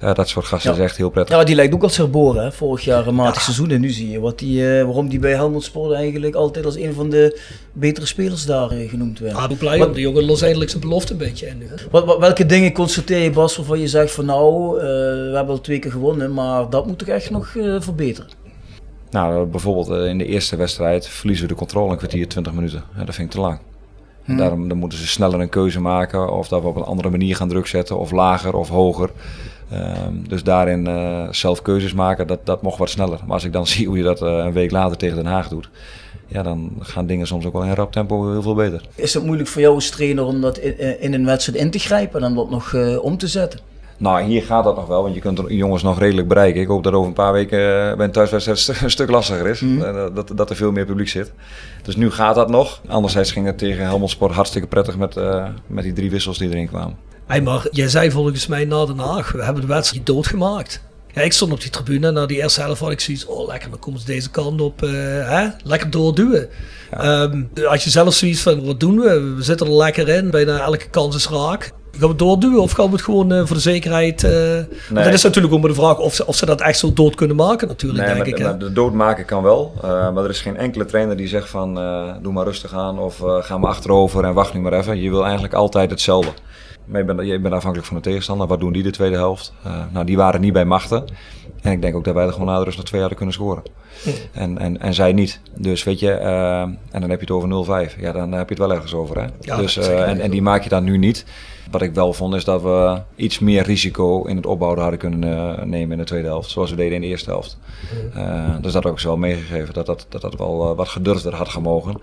Ja, 0.05 0.13
dat 0.13 0.29
soort 0.29 0.47
gasten 0.47 0.73
is 0.73 0.79
echt 0.79 0.97
heel 0.97 1.11
prettig. 1.11 1.37
Ja, 1.37 1.45
die 1.45 1.55
lijkt 1.55 1.75
ook 1.75 1.83
als 1.83 1.97
herboren. 1.97 2.43
Hè? 2.43 2.53
Vorig 2.53 2.85
jaar 2.85 3.07
een 3.07 3.15
matig 3.15 3.43
seizoen 3.43 3.71
en 3.71 3.81
nu 3.81 3.91
zie 3.91 4.11
je 4.11 4.21
wat 4.21 4.39
die, 4.39 4.61
uh, 4.61 4.85
waarom 4.85 5.09
die 5.09 5.19
bij 5.19 5.33
Helmond 5.33 5.65
Sport 5.65 5.93
eigenlijk 5.93 6.35
altijd 6.35 6.65
als 6.65 6.77
een 6.77 6.95
van 6.95 7.11
de 7.11 7.41
betere 7.73 8.07
spelers 8.07 8.47
daar 8.47 8.73
uh, 8.73 8.89
genoemd 8.89 9.19
werd. 9.19 9.35
Ah, 9.35 9.51
blij 9.59 9.83
om. 9.83 9.93
De 9.93 10.01
jongen 10.01 10.25
los 10.25 10.43
eindelijk 10.43 10.71
zijn 10.71 10.83
belofte 10.83 11.13
een 11.13 11.19
beetje 11.19 11.47
in. 11.47 11.63
Wat, 11.91 12.05
wat, 12.05 12.19
welke 12.19 12.47
dingen 12.47 12.73
constateer 12.73 13.19
je 13.19 13.31
Bas 13.31 13.57
waarvan 13.57 13.81
je 13.81 13.89
zegt 13.89 14.13
van 14.13 14.25
nou, 14.25 14.77
uh, 14.77 14.83
we 14.83 15.33
hebben 15.35 15.55
al 15.55 15.61
twee 15.61 15.79
keer 15.79 15.91
gewonnen, 15.91 16.35
maar 16.35 16.71
dat 16.71 16.87
moet 16.87 16.99
toch 16.99 17.09
echt 17.09 17.31
nog 17.31 17.49
verbeteren? 17.79 18.31
Nou, 19.11 19.47
bijvoorbeeld 19.47 19.89
in 19.89 20.19
de 20.19 20.27
eerste 20.27 20.57
wedstrijd 20.57 21.09
verliezen 21.09 21.47
we 21.47 21.53
de 21.53 21.59
controle 21.59 21.91
een 21.91 21.97
kwartier, 21.97 22.29
20 22.29 22.53
minuten. 22.53 22.85
Ja, 22.97 23.05
dat 23.05 23.15
vind 23.15 23.27
ik 23.27 23.35
te 23.35 23.41
lang. 23.41 23.59
Hmm. 24.25 24.37
Daarom 24.37 24.69
dan 24.69 24.79
moeten 24.79 24.99
ze 24.99 25.07
sneller 25.07 25.41
een 25.41 25.49
keuze 25.49 25.81
maken 25.81 26.33
of 26.33 26.49
dat 26.49 26.63
we 26.63 26.69
op 26.69 26.77
een 26.77 26.83
andere 26.83 27.11
manier 27.11 27.37
gaan 27.37 27.49
druk 27.49 27.67
zetten 27.67 27.99
of 27.99 28.11
lager 28.11 28.55
of 28.55 28.69
hoger. 28.69 29.11
Um, 29.73 30.29
dus 30.29 30.43
daarin 30.43 30.89
uh, 30.89 31.29
zelf 31.31 31.63
keuzes 31.63 31.93
maken, 31.93 32.27
dat, 32.27 32.47
dat 32.47 32.63
mocht 32.63 32.79
wat 32.79 32.91
sneller. 32.91 33.19
Maar 33.25 33.35
als 33.35 33.45
ik 33.45 33.53
dan 33.53 33.67
zie 33.73 33.87
hoe 33.87 33.97
je 33.97 34.03
dat 34.03 34.23
uh, 34.23 34.29
een 34.29 34.53
week 34.53 34.71
later 34.71 34.97
tegen 34.97 35.17
Den 35.17 35.27
Haag 35.27 35.49
doet, 35.49 35.71
ja, 36.27 36.43
dan 36.43 36.73
gaan 36.81 37.07
dingen 37.07 37.27
soms 37.27 37.45
ook 37.45 37.53
wel 37.53 37.65
in 37.65 37.75
rap 37.75 37.93
tempo 37.93 38.31
heel 38.31 38.43
veel 38.43 38.55
beter. 38.55 38.83
Is 38.95 39.15
het 39.15 39.25
moeilijk 39.25 39.49
voor 39.49 39.61
jou 39.61 39.75
als 39.75 39.91
trainer 39.91 40.25
om 40.25 40.41
dat 40.41 40.59
in, 40.59 41.01
in 41.01 41.15
een 41.15 41.25
wedstrijd 41.25 41.59
in 41.59 41.71
te 41.71 41.79
grijpen 41.79 42.15
en 42.15 42.21
dan 42.21 42.35
dat 42.35 42.51
nog 42.51 42.73
uh, 42.73 43.05
om 43.05 43.19
te 43.19 43.27
zetten? 43.27 43.61
Nou, 43.97 44.23
hier 44.23 44.43
gaat 44.43 44.65
dat 44.65 44.77
nog 44.77 44.87
wel, 44.87 45.03
want 45.03 45.15
je 45.15 45.21
kunt 45.21 45.37
de 45.37 45.57
jongens 45.57 45.83
nog 45.83 45.99
redelijk 45.99 46.29
bereiken. 46.29 46.61
Ik 46.61 46.67
hoop 46.67 46.83
dat 46.83 46.93
over 46.93 47.09
een 47.09 47.15
paar 47.15 47.33
weken 47.33 47.59
bij 47.97 48.07
een 48.07 48.13
thuiswedstrijd 48.13 48.83
een 48.83 48.91
stuk 48.91 49.11
lastiger 49.11 49.47
is. 49.47 49.61
Mm. 49.61 49.81
Uh, 49.81 50.07
dat, 50.15 50.33
dat 50.35 50.51
er 50.51 50.57
veel 50.57 50.73
meer 50.73 50.85
publiek 50.85 51.09
zit. 51.09 51.33
Dus 51.83 51.97
nu 51.97 52.11
gaat 52.11 52.35
dat 52.35 52.51
nog. 52.51 52.81
Anderzijds 52.89 53.33
ging 53.33 53.47
het 53.47 53.59
tegen 53.59 53.85
Helmond 53.85 54.11
Sport 54.11 54.33
hartstikke 54.33 54.69
prettig 54.69 54.97
met, 54.97 55.17
uh, 55.17 55.47
met 55.67 55.85
die 55.85 55.93
drie 55.93 56.11
wissels 56.11 56.39
die 56.39 56.49
erin 56.49 56.69
kwamen. 56.69 56.97
Hey, 57.27 57.43
maar 57.43 57.67
jij 57.71 57.89
zei 57.89 58.11
volgens 58.11 58.47
mij 58.47 58.65
na 58.65 58.87
Den 58.87 58.99
Haag, 58.99 59.33
we 59.33 59.45
hebben 59.45 59.63
de 59.63 59.69
wedstrijd 59.69 60.07
doodgemaakt. 60.07 60.83
Ja, 61.13 61.23
ik 61.23 61.33
stond 61.33 61.53
op 61.53 61.61
die 61.61 61.71
tribune 61.71 62.07
en 62.07 62.15
na 62.15 62.27
die 62.27 62.43
eerste 62.43 62.61
helft 62.61 62.81
had 62.81 62.91
ik 62.91 63.01
zoiets, 63.01 63.27
oh 63.27 63.47
lekker, 63.47 63.71
dan 63.71 63.79
komen 63.79 64.01
ze 64.01 64.07
deze 64.07 64.31
kant 64.31 64.61
op, 64.61 64.81
hè? 64.81 65.47
lekker 65.63 65.91
doorduwen. 65.91 66.49
Ja. 66.91 67.23
Um, 67.23 67.51
als 67.69 67.85
je 67.85 67.91
zelf 67.91 68.15
zoiets 68.15 68.41
van, 68.41 68.65
wat 68.65 68.81
doen 68.81 69.01
we? 69.01 69.35
We 69.37 69.43
zitten 69.43 69.67
er 69.67 69.73
lekker 69.73 70.09
in, 70.09 70.31
bijna 70.31 70.59
elke 70.59 70.89
kans 70.89 71.17
is 71.17 71.29
raak. 71.29 71.73
Gaan 71.91 72.01
we 72.01 72.07
het 72.07 72.19
doorduwen 72.19 72.61
of 72.61 72.73
gaan 72.73 72.87
we 72.87 72.93
het 72.93 73.03
gewoon 73.03 73.33
uh, 73.33 73.47
voor 73.47 73.57
de 73.57 73.63
zekerheid... 73.63 74.23
Uh, 74.23 74.31
nee. 74.31 74.67
Dat 75.05 75.13
is 75.13 75.23
natuurlijk 75.23 75.55
ook 75.55 75.61
maar 75.61 75.71
de 75.71 75.77
vraag 75.77 75.99
of 75.99 76.15
ze, 76.15 76.27
of 76.27 76.37
ze 76.37 76.47
dat 76.47 76.61
echt 76.61 76.79
zo 76.79 76.93
dood 76.93 77.15
kunnen 77.15 77.37
maken 77.37 77.69
natuurlijk, 77.69 78.05
nee, 78.05 78.15
denk 78.15 78.27
maar, 78.27 78.39
ik. 78.39 78.45
Maar 78.45 78.59
de 78.59 78.73
dood 78.73 78.93
maken 78.93 79.25
kan 79.25 79.43
wel, 79.43 79.73
uh, 79.77 80.13
maar 80.13 80.25
er 80.25 80.31
is 80.31 80.41
geen 80.41 80.57
enkele 80.57 80.85
trainer 80.85 81.17
die 81.17 81.29
zegt 81.29 81.49
van 81.49 81.75
doe 82.23 82.33
maar 82.33 82.45
rustig 82.45 82.75
aan 82.75 82.99
of 82.99 83.23
ga 83.41 83.59
maar 83.59 83.71
achterover 83.71 84.25
en 84.25 84.35
wacht 84.35 84.55
nu 84.55 84.61
maar 84.61 84.73
even. 84.73 85.01
Je 85.01 85.11
wil 85.11 85.23
eigenlijk 85.25 85.55
altijd 85.55 85.91
hetzelfde. 85.91 86.31
Maar 86.85 87.01
je 87.01 87.07
bent, 87.07 87.29
je 87.29 87.39
bent 87.39 87.55
afhankelijk 87.55 87.89
van 87.89 87.97
de 87.97 88.03
tegenstander. 88.03 88.47
Wat 88.47 88.61
doen 88.61 88.73
die 88.73 88.83
de 88.83 88.91
tweede 88.91 89.17
helft? 89.17 89.53
nou, 89.93 90.07
die 90.07 90.17
waren 90.17 90.41
niet 90.41 90.53
bij 90.53 90.65
machten. 90.65 91.05
En 91.63 91.73
ik 91.73 91.83
denk 91.83 91.95
ook 91.97 92.05
dat 92.05 92.15
wij 92.15 92.27
er 92.27 92.33
gewoon 92.33 92.47
na 92.47 92.59
de 92.59 92.65
rust 92.65 92.77
nog 92.77 92.87
twee 92.87 93.01
hadden 93.01 93.19
kunnen 93.19 93.35
scoren. 93.35 93.63
En, 94.33 94.59
en, 94.59 94.81
en 94.81 94.95
zij 94.95 95.13
niet. 95.13 95.41
Dus 95.57 95.85
weet 95.85 95.99
je, 95.99 96.11
en 96.11 97.01
dan 97.01 97.11
heb 97.11 97.21
je 97.21 97.35
het 97.35 97.59
over 97.59 97.89
0-5. 97.91 98.01
Ja, 98.01 98.13
dan 98.13 98.33
heb 98.33 98.49
je 98.49 98.55
het 98.55 98.65
wel 98.65 98.73
ergens 98.73 98.95
over. 98.95 99.21
Hè? 99.21 99.27
Ja, 99.41 99.57
dus, 99.57 99.77
en, 99.77 100.21
en 100.21 100.31
die 100.31 100.43
maak 100.43 100.63
je 100.63 100.69
dan 100.69 100.85
nu 100.85 100.99
niet. 100.99 101.25
Wat 101.71 101.83
ik 101.83 101.95
wel 101.95 102.13
vond 102.13 102.35
is 102.35 102.45
dat 102.45 102.63
we 102.63 103.01
iets 103.17 103.39
meer 103.39 103.63
risico 103.63 104.25
in 104.25 104.37
het 104.37 104.47
opbouwen 104.47 104.81
hadden 104.81 104.99
kunnen 104.99 105.21
nemen 105.69 105.93
in 105.93 105.99
de 105.99 106.05
tweede 106.05 106.29
helft. 106.29 106.51
Zoals 106.51 106.71
we 106.71 106.77
deden 106.77 106.95
in 106.95 107.01
de 107.01 107.07
eerste 107.07 107.31
helft. 107.31 107.59
Dus 108.61 108.73
dat 108.73 108.85
heb 108.85 108.93
ik 108.93 108.99
ze 108.99 109.07
wel 109.07 109.17
meegegeven. 109.17 109.75
Dat 109.75 109.87
dat, 109.87 110.07
dat, 110.09 110.21
dat 110.21 110.35
wel 110.35 110.75
wat 110.75 110.89
gedurfder 110.89 111.35
had 111.35 111.49
gemogen. 111.49 112.01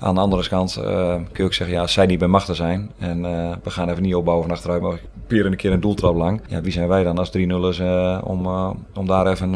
Aan 0.00 0.14
de 0.14 0.20
andere 0.20 0.48
kant 0.48 0.72
kun 0.82 1.26
je 1.32 1.42
ook 1.42 1.54
zeggen, 1.54 1.76
ja, 1.76 1.82
als 1.82 1.92
zij 1.92 2.06
niet 2.06 2.18
bij 2.18 2.28
machten 2.28 2.56
zijn 2.56 2.90
en 2.98 3.22
we 3.62 3.70
gaan 3.70 3.88
even 3.88 4.02
niet 4.02 4.14
opbouwen 4.14 4.46
van 4.46 4.56
achteruit, 4.56 4.82
maar 4.82 4.98
proberen 5.26 5.50
een 5.50 5.56
keer 5.58 5.72
een 5.72 5.80
doeltrap 5.80 6.16
lang. 6.16 6.40
Ja, 6.48 6.60
wie 6.60 6.72
zijn 6.72 6.88
wij 6.88 7.02
dan 7.02 7.18
als 7.18 7.28
3-0 7.28 7.40
is 7.68 7.80
om, 8.22 8.46
om 8.94 9.06
daar 9.06 9.26
even 9.26 9.50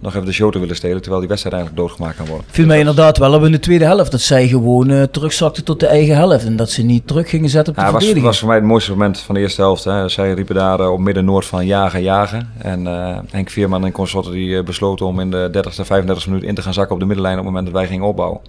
nog 0.00 0.14
even 0.14 0.24
de 0.24 0.32
show 0.32 0.52
te 0.52 0.58
willen 0.58 0.76
stelen, 0.76 1.00
terwijl 1.00 1.20
die 1.20 1.28
wedstrijd 1.28 1.56
eigenlijk 1.56 1.86
doodgemaakt 1.86 2.16
kan 2.16 2.26
worden. 2.26 2.46
Viel 2.50 2.66
mij 2.66 2.78
inderdaad 2.78 3.18
wel 3.18 3.34
op 3.34 3.44
in 3.44 3.52
de 3.52 3.58
tweede 3.58 3.84
helft 3.84 4.10
dat 4.10 4.20
zij 4.20 4.48
gewoon 4.48 5.08
terugzakten 5.10 5.64
tot 5.64 5.80
de 5.80 5.86
eigen 5.86 6.16
helft 6.16 6.44
en 6.44 6.56
dat 6.56 6.70
ze 6.70 6.82
niet 6.82 7.06
terug 7.06 7.30
gingen 7.30 7.50
zetten 7.50 7.72
op 7.72 7.78
de 7.78 7.84
ja, 7.84 7.90
verdediging. 7.90 8.24
was, 8.24 8.30
was 8.30 8.38
voor 8.38 8.48
mij 8.48 8.56
het 8.56 8.66
mooiste 8.66 8.90
moment 8.90 9.20
van 9.20 9.34
de 9.34 9.40
eerste 9.40 9.60
helft. 9.60 9.84
Hè. 9.84 10.08
Zij 10.08 10.32
riepen 10.32 10.54
daar 10.54 10.90
op 10.90 10.98
midden-noord 10.98 11.46
van 11.46 11.66
jagen, 11.66 12.02
jagen. 12.02 12.50
En 12.58 12.86
Henk 13.30 13.50
Veerman 13.50 13.84
en 13.84 13.92
consorten 13.92 14.32
die 14.32 14.62
besloten 14.62 15.06
om 15.06 15.20
in 15.20 15.30
de 15.30 15.50
30e, 15.52 15.84
35e 15.84 16.26
minuut 16.26 16.42
in 16.42 16.54
te 16.54 16.62
gaan 16.62 16.74
zakken 16.74 16.94
op 16.94 17.00
de 17.00 17.06
middenlijn 17.06 17.38
op 17.38 17.44
het 17.44 17.52
moment 17.52 17.72
dat 17.72 17.80
wij 17.80 17.86
gingen 17.86 18.06
opbouwen. 18.06 18.40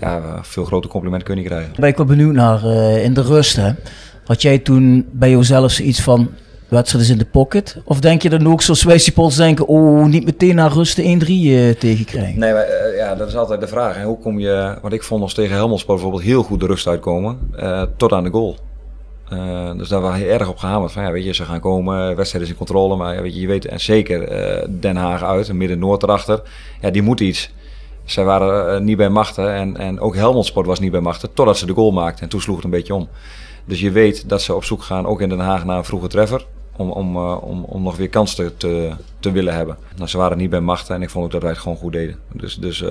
Ja, 0.00 0.38
veel 0.42 0.64
groter 0.64 0.90
compliment 0.90 1.22
kun 1.22 1.34
je 1.34 1.40
niet 1.40 1.50
krijgen. 1.50 1.72
Ben 1.76 1.88
ik 1.88 1.96
wel 1.96 2.06
benieuwd 2.06 2.34
naar 2.34 2.64
in 3.02 3.14
de 3.14 3.22
rust. 3.22 3.56
Hè? 3.56 3.70
Had 4.24 4.42
jij 4.42 4.58
toen 4.58 5.08
bij 5.12 5.30
jezelf 5.30 5.70
zoiets 5.70 6.00
van 6.00 6.30
wedstrijd 6.70 7.04
is 7.04 7.10
in 7.10 7.18
de 7.18 7.24
pocket? 7.24 7.76
Of 7.84 8.00
denk 8.00 8.22
je 8.22 8.28
dan 8.28 8.48
ook 8.48 8.62
zoals 8.62 8.82
wij 8.82 8.98
supporters 8.98 9.36
denken, 9.36 9.66
oh, 9.66 10.04
niet 10.04 10.24
meteen 10.24 10.54
naar 10.54 10.72
rust 10.72 11.00
1-3 11.00 11.04
uh, 11.04 11.70
tegenkrijgen? 11.70 12.38
Nee, 12.38 12.52
maar, 12.52 12.66
uh, 12.68 12.96
ja, 12.96 13.14
dat 13.14 13.28
is 13.28 13.36
altijd 13.36 13.60
de 13.60 13.66
vraag. 13.66 13.96
Hè. 13.96 14.04
Hoe 14.04 14.18
kom 14.18 14.38
je, 14.38 14.78
want 14.82 14.94
ik 14.94 15.02
vond 15.02 15.22
ons 15.22 15.34
tegen 15.34 15.56
Helmond 15.56 15.86
bijvoorbeeld 15.86 16.22
heel 16.22 16.42
goed 16.42 16.60
de 16.60 16.66
rust 16.66 16.86
uitkomen, 16.86 17.38
uh, 17.56 17.82
tot 17.96 18.12
aan 18.12 18.24
de 18.24 18.30
goal. 18.30 18.56
Dus 19.76 19.88
daar 19.88 20.00
was 20.00 20.16
heel 20.16 20.28
erg 20.28 20.48
op 20.48 20.56
gehamerd 20.56 20.92
van 20.92 21.02
ja, 21.02 21.10
weet 21.10 21.24
je, 21.24 21.34
ze 21.34 21.44
gaan 21.44 21.60
komen, 21.60 22.16
wedstrijd 22.16 22.44
is 22.44 22.50
in 22.50 22.56
controle, 22.56 22.96
maar 22.96 23.14
ja, 23.14 23.22
weet 23.22 23.34
je, 23.34 23.40
je 23.40 23.46
weet 23.46 23.66
en 23.66 23.80
zeker 23.80 24.28
Den 24.80 24.96
Haag 24.96 25.22
uit, 25.22 25.52
midden-noord 25.52 26.02
erachter, 26.02 26.42
ja, 26.80 26.90
die 26.90 27.02
moet 27.02 27.20
iets. 27.20 27.50
Zij 28.10 28.24
waren 28.24 28.74
uh, 28.74 28.80
niet 28.80 28.96
bij 28.96 29.08
machten 29.08 29.54
en, 29.54 29.76
en 29.76 30.00
ook 30.00 30.14
Helmond 30.14 30.46
Sport 30.46 30.66
was 30.66 30.80
niet 30.80 30.90
bij 30.90 31.00
machten 31.00 31.32
totdat 31.32 31.58
ze 31.58 31.66
de 31.66 31.72
goal 31.72 31.90
maakten 31.90 32.22
en 32.22 32.28
toen 32.28 32.40
sloeg 32.40 32.56
het 32.56 32.64
een 32.64 32.70
beetje 32.70 32.94
om. 32.94 33.08
Dus 33.64 33.80
je 33.80 33.90
weet 33.90 34.28
dat 34.28 34.42
ze 34.42 34.54
op 34.54 34.64
zoek 34.64 34.82
gaan, 34.82 35.06
ook 35.06 35.20
in 35.20 35.28
Den 35.28 35.38
Haag, 35.38 35.64
naar 35.64 35.78
een 35.78 35.84
vroege 35.84 36.08
treffer. 36.08 36.46
Om, 36.76 36.90
om, 36.90 37.16
om, 37.16 37.64
om 37.64 37.82
nog 37.82 37.96
weer 37.96 38.08
kans 38.08 38.34
te, 38.34 38.52
te, 39.20 39.32
willen 39.32 39.54
hebben. 39.54 39.76
Nou, 39.96 40.08
ze 40.08 40.18
waren 40.18 40.38
niet 40.38 40.50
bij 40.50 40.60
machten 40.60 40.94
en 40.94 41.02
ik 41.02 41.10
vond 41.10 41.24
ook 41.24 41.30
dat 41.30 41.42
wij 41.42 41.50
het 41.50 41.60
gewoon 41.60 41.76
goed 41.76 41.92
deden. 41.92 42.16
Dus, 42.32 42.54
dus, 42.54 42.84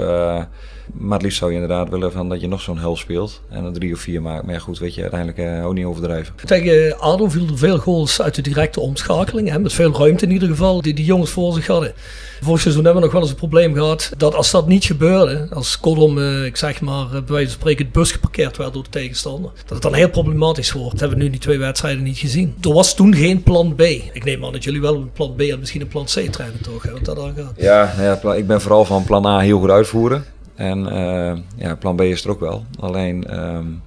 maar 0.93 1.13
het 1.13 1.21
liefst 1.21 1.37
zou 1.37 1.51
je 1.51 1.59
inderdaad 1.59 1.89
willen 1.89 2.11
van 2.11 2.29
dat 2.29 2.41
je 2.41 2.47
nog 2.47 2.61
zo'n 2.61 2.77
hel 2.77 2.95
speelt 2.95 3.41
en 3.49 3.63
een 3.63 3.73
drie 3.73 3.93
of 3.93 3.99
vier 3.99 4.21
maakt. 4.21 4.45
Maar 4.45 4.53
ja, 4.53 4.59
goed, 4.59 4.79
weet 4.79 4.95
je, 4.95 5.01
uiteindelijk 5.01 5.39
uh, 5.39 5.65
ook 5.65 5.73
niet 5.73 5.85
overdrijven. 5.85 6.33
Tegen 6.45 6.99
ADO 6.99 7.29
viel 7.29 7.47
er 7.47 7.57
veel 7.57 7.77
goals 7.77 8.21
uit 8.21 8.35
de 8.35 8.41
directe 8.41 8.79
omschakeling. 8.79 9.49
Hè, 9.49 9.59
met 9.59 9.73
veel 9.73 9.97
ruimte 9.97 10.25
in 10.25 10.31
ieder 10.31 10.47
geval, 10.47 10.81
die 10.81 10.93
die 10.93 11.05
jongens 11.05 11.31
voor 11.31 11.53
zich 11.53 11.67
hadden. 11.67 11.93
Vorig 12.41 12.61
seizoen 12.61 12.83
hebben 12.83 13.01
we 13.01 13.07
nog 13.07 13.15
wel 13.15 13.21
eens 13.21 13.31
een 13.31 13.47
probleem 13.47 13.73
gehad. 13.73 14.11
Dat 14.17 14.35
als 14.35 14.51
dat 14.51 14.67
niet 14.67 14.85
gebeurde, 14.85 15.47
als 15.53 15.79
Kodom, 15.79 16.17
uh, 16.17 16.45
ik 16.45 16.57
zeg 16.57 16.81
maar, 16.81 17.09
bij 17.09 17.23
wijze 17.25 17.49
van 17.49 17.59
spreken 17.59 17.85
het 17.85 17.93
bus 17.93 18.11
geparkeerd 18.11 18.57
werd 18.57 18.73
door 18.73 18.83
de 18.83 18.89
tegenstander. 18.89 19.51
Dat 19.55 19.69
het 19.69 19.81
dan 19.81 19.93
heel 19.93 20.09
problematisch 20.09 20.71
wordt. 20.71 20.91
Dat 20.91 20.99
hebben 20.99 21.17
we 21.17 21.23
nu 21.23 21.29
die 21.29 21.39
twee 21.39 21.57
wedstrijden 21.57 22.03
niet 22.03 22.17
gezien. 22.17 22.55
Er 22.61 22.73
was 22.73 22.95
toen 22.95 23.15
geen 23.15 23.43
plan 23.43 23.75
B. 23.75 23.81
Ik 23.81 24.23
neem 24.23 24.45
aan 24.45 24.51
dat 24.51 24.63
jullie 24.63 24.81
wel 24.81 24.95
een 24.95 25.11
plan 25.11 25.33
B 25.35 25.41
en 25.41 25.59
misschien 25.59 25.81
een 25.81 25.87
plan 25.87 26.05
C 26.05 26.09
trainen 26.09 26.61
toch? 26.61 26.83
Hè, 26.83 26.91
wat 26.91 27.05
dat 27.05 27.17
gaat. 27.35 27.53
Ja, 27.57 27.93
ja, 27.97 28.33
ik 28.33 28.47
ben 28.47 28.61
vooral 28.61 28.85
van 28.85 29.03
plan 29.03 29.25
A 29.25 29.39
heel 29.39 29.59
goed 29.59 29.69
uitvoeren. 29.69 30.25
En 30.60 30.80
uh, 30.80 31.31
ja, 31.56 31.76
plan 31.76 31.95
B 31.95 32.02
is 32.02 32.23
er 32.23 32.30
ook 32.30 32.40
wel. 32.40 32.64
Alleen 32.80 33.45
um, 33.45 33.81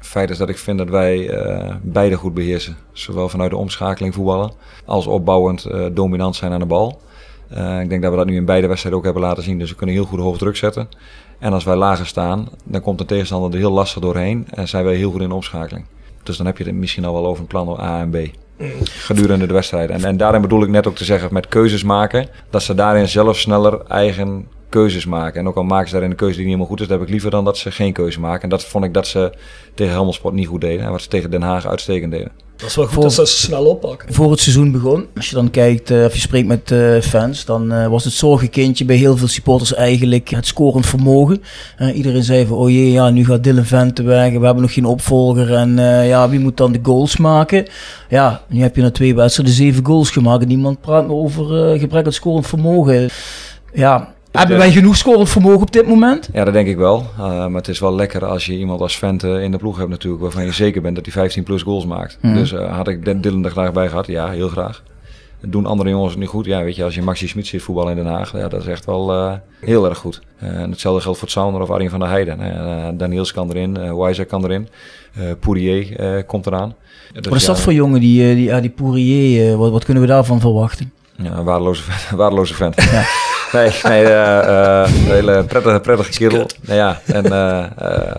feit 0.00 0.30
is 0.30 0.38
dat 0.38 0.48
ik 0.48 0.58
vind 0.58 0.78
dat 0.78 0.88
wij 0.88 1.18
uh, 1.18 1.74
beide 1.82 2.16
goed 2.16 2.34
beheersen. 2.34 2.76
Zowel 2.92 3.28
vanuit 3.28 3.50
de 3.50 3.56
omschakeling 3.56 4.14
voetballen 4.14 4.52
als 4.84 5.06
opbouwend 5.06 5.66
uh, 5.66 5.86
dominant 5.92 6.36
zijn 6.36 6.52
aan 6.52 6.58
de 6.58 6.66
bal. 6.66 7.00
ik 7.80 7.88
denk 7.88 8.02
dat 8.02 8.10
we 8.10 8.16
dat 8.16 8.26
nu 8.26 8.36
in 8.36 8.44
beide 8.44 8.66
wedstrijden 8.66 9.00
ook 9.00 9.04
hebben 9.06 9.22
laten 9.22 9.42
zien. 9.42 9.58
Dus 9.58 9.70
we 9.70 9.76
kunnen 9.76 9.94
heel 9.94 10.04
goed 10.04 10.18
hoog 10.18 10.38
druk 10.38 10.56
zetten. 10.56 10.88
En 11.38 11.52
als 11.52 11.64
wij 11.64 11.76
lager 11.76 12.06
staan, 12.06 12.48
dan 12.64 12.80
komt 12.80 12.98
de 12.98 13.04
tegenstander 13.04 13.50
er 13.50 13.58
heel 13.58 13.70
lastig 13.70 14.02
doorheen. 14.02 14.46
En 14.50 14.68
zijn 14.68 14.84
wij 14.84 14.94
heel 14.94 15.10
goed 15.10 15.20
in 15.20 15.28
de 15.28 15.34
omschakeling. 15.34 15.86
Dus 16.22 16.36
dan 16.36 16.46
heb 16.46 16.58
je 16.58 16.64
het 16.64 16.74
misschien 16.74 17.04
al 17.04 17.12
wel 17.12 17.26
over 17.26 17.40
een 17.40 17.46
plan 17.46 17.80
A 17.80 18.00
en 18.00 18.10
B. 18.10 18.16
Gedurende 18.82 19.46
de 19.46 19.52
wedstrijd. 19.52 19.90
En, 19.90 20.04
en 20.04 20.16
daarin 20.16 20.40
bedoel 20.40 20.62
ik 20.62 20.68
net 20.68 20.86
ook 20.86 20.96
te 20.96 21.04
zeggen 21.04 21.32
met 21.32 21.48
keuzes 21.48 21.82
maken. 21.82 22.28
Dat 22.50 22.62
ze 22.62 22.74
daarin 22.74 23.08
zelf 23.08 23.38
sneller 23.38 23.80
eigen 23.86 24.46
keuzes 24.68 25.06
maken. 25.06 25.40
En 25.40 25.48
ook 25.48 25.56
al 25.56 25.62
maken 25.62 25.86
ze 25.86 25.92
daarin 25.92 26.10
een 26.10 26.16
keuze 26.16 26.36
die 26.36 26.44
niet 26.44 26.54
helemaal 26.54 26.70
goed 26.70 26.80
is, 26.80 26.88
dat 26.88 26.98
heb 26.98 27.06
ik 27.06 27.12
liever 27.12 27.30
dan 27.30 27.44
dat 27.44 27.56
ze 27.56 27.70
geen 27.70 27.92
keuze 27.92 28.20
maken. 28.20 28.42
En 28.42 28.48
dat 28.48 28.64
vond 28.64 28.84
ik 28.84 28.94
dat 28.94 29.06
ze 29.06 29.32
tegen 29.74 29.92
Helmond 29.92 30.14
Sport 30.14 30.34
niet 30.34 30.46
goed 30.46 30.60
deden. 30.60 30.84
En 30.84 30.90
wat 30.90 31.02
ze 31.02 31.08
tegen 31.08 31.30
Den 31.30 31.42
Haag 31.42 31.66
uitstekend 31.66 32.12
deden. 32.12 32.30
Dat 32.56 32.68
is 32.68 32.76
wel 32.76 32.84
goed 32.84 32.94
voor, 32.94 33.02
dat 33.02 33.12
ze 33.12 33.26
snel 33.26 33.64
oppakken. 33.64 34.14
Voor 34.14 34.30
het 34.30 34.40
seizoen 34.40 34.72
begon, 34.72 35.06
als 35.16 35.28
je 35.28 35.34
dan 35.34 35.50
kijkt 35.50 35.90
uh, 35.90 36.04
of 36.04 36.14
je 36.14 36.20
spreekt 36.20 36.46
met 36.46 36.70
uh, 36.70 37.00
fans, 37.00 37.44
dan 37.44 37.72
uh, 37.72 37.86
was 37.86 38.04
het 38.04 38.12
zorgenkindje 38.12 38.84
bij 38.84 38.96
heel 38.96 39.16
veel 39.16 39.28
supporters 39.28 39.74
eigenlijk 39.74 40.28
het 40.28 40.46
scorend 40.46 40.86
vermogen. 40.86 41.42
iedereen 41.94 42.22
zei 42.22 42.46
van, 42.46 42.56
oh 42.56 42.70
jee, 42.70 42.92
ja, 42.92 43.10
nu 43.10 43.24
gaat 43.24 43.44
Dylan 43.44 43.64
Vente 43.64 44.02
weg, 44.02 44.32
we 44.32 44.44
hebben 44.44 44.62
nog 44.62 44.72
geen 44.72 44.84
opvolger 44.84 45.54
en 45.54 45.76
ja, 46.06 46.28
wie 46.28 46.40
moet 46.40 46.56
dan 46.56 46.72
de 46.72 46.80
goals 46.82 47.16
maken? 47.16 47.66
Ja, 48.08 48.42
nu 48.48 48.60
heb 48.60 48.76
je 48.76 48.82
na 48.82 48.90
twee 48.90 49.14
wedstrijden 49.14 49.54
zeven 49.54 49.86
goals 49.86 50.10
gemaakt 50.10 50.42
en 50.42 50.48
niemand 50.48 50.80
praat 50.80 51.06
meer 51.06 51.16
over 51.16 51.78
gebrek 51.78 52.06
aan 52.06 52.12
scorend 52.12 52.46
vermogen. 52.46 53.08
Ja, 53.72 54.14
hebben 54.38 54.58
wij 54.58 54.72
genoeg 54.72 54.96
scorend 54.96 55.28
vermogen 55.28 55.60
op 55.60 55.72
dit 55.72 55.86
moment? 55.86 56.28
Ja, 56.32 56.44
dat 56.44 56.52
denk 56.52 56.68
ik 56.68 56.76
wel. 56.76 57.06
Uh, 57.18 57.26
maar 57.26 57.50
het 57.52 57.68
is 57.68 57.78
wel 57.78 57.94
lekker 57.94 58.24
als 58.24 58.46
je 58.46 58.58
iemand 58.58 58.80
als 58.80 58.98
Vente 58.98 59.42
in 59.42 59.50
de 59.50 59.56
ploeg 59.56 59.76
hebt 59.76 59.90
natuurlijk... 59.90 60.22
waarvan 60.22 60.44
je 60.44 60.52
zeker 60.52 60.82
bent 60.82 60.94
dat 60.94 61.04
hij 61.04 61.14
15 61.14 61.42
plus 61.42 61.62
goals 61.62 61.86
maakt. 61.86 62.18
Mm. 62.20 62.34
Dus 62.34 62.52
uh, 62.52 62.76
had 62.76 62.88
ik 62.88 63.22
Dylan 63.22 63.44
er 63.44 63.50
graag 63.50 63.72
bij 63.72 63.88
gehad? 63.88 64.06
Ja, 64.06 64.30
heel 64.30 64.48
graag. 64.48 64.82
Doen 65.40 65.66
andere 65.66 65.90
jongens 65.90 66.10
het 66.10 66.20
niet 66.20 66.28
goed? 66.28 66.44
Ja, 66.44 66.62
weet 66.62 66.76
je, 66.76 66.84
als 66.84 66.94
je 66.94 67.02
Maxi 67.02 67.28
Smit 67.28 67.46
ziet 67.46 67.62
voetballen 67.62 67.96
in 67.96 68.04
Den 68.04 68.12
Haag... 68.12 68.32
Ja, 68.32 68.48
dat 68.48 68.60
is 68.60 68.66
echt 68.66 68.84
wel 68.84 69.14
uh, 69.14 69.32
heel 69.60 69.88
erg 69.88 69.98
goed. 69.98 70.20
en 70.38 70.70
hetzelfde 70.70 71.02
geldt 71.02 71.18
voor 71.18 71.28
het 71.28 71.36
Sounder 71.36 71.62
of 71.62 71.70
Arjen 71.70 71.90
van 71.90 72.00
der 72.00 72.08
Heijden. 72.08 72.98
Daniels 72.98 73.32
kan 73.32 73.50
erin, 73.50 73.76
uh, 73.78 73.94
Wijzer 73.94 74.26
kan 74.26 74.44
erin. 74.44 74.68
Poirier 75.40 76.24
komt 76.24 76.46
eraan. 76.46 76.74
Dus, 77.12 77.26
wat 77.26 77.34
is 77.34 77.44
dat 77.44 77.56
ja, 77.56 77.62
voor 77.62 77.72
jongen, 77.72 78.00
die, 78.00 78.34
die, 78.34 78.60
die 78.60 78.70
Poirier? 78.70 79.56
wat, 79.56 79.70
wat 79.70 79.84
kunnen 79.84 80.02
we 80.02 80.08
daarvan 80.08 80.40
verwachten? 80.40 80.92
Ja, 81.22 81.36
een 81.36 81.44
waardeloze 81.44 81.82
vent. 81.82 82.10
waardeloze 82.20 82.54
vent. 82.54 82.82
Ja. 82.82 83.04
Nee, 83.52 83.70
nee 83.82 84.02
uh, 84.02 84.10
uh, 84.10 84.84
een 84.86 85.12
hele 85.12 85.44
prettige, 85.44 85.80
prettige 85.80 86.10
kerel. 86.10 86.46
Nou 86.60 86.78
ja, 86.78 87.00
en 87.06 87.26
uh, 87.26 87.64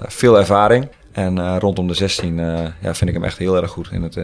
veel 0.08 0.38
ervaring. 0.38 0.88
En 1.12 1.60
rondom 1.60 1.88
de 1.88 1.94
16 1.94 2.38
ja, 2.82 2.96
vind 2.96 3.10
ik 3.10 3.14
hem 3.14 3.24
echt 3.24 3.38
heel 3.38 3.56
erg 3.56 3.72
goed 3.72 3.92
in 3.92 4.04
het, 4.04 4.16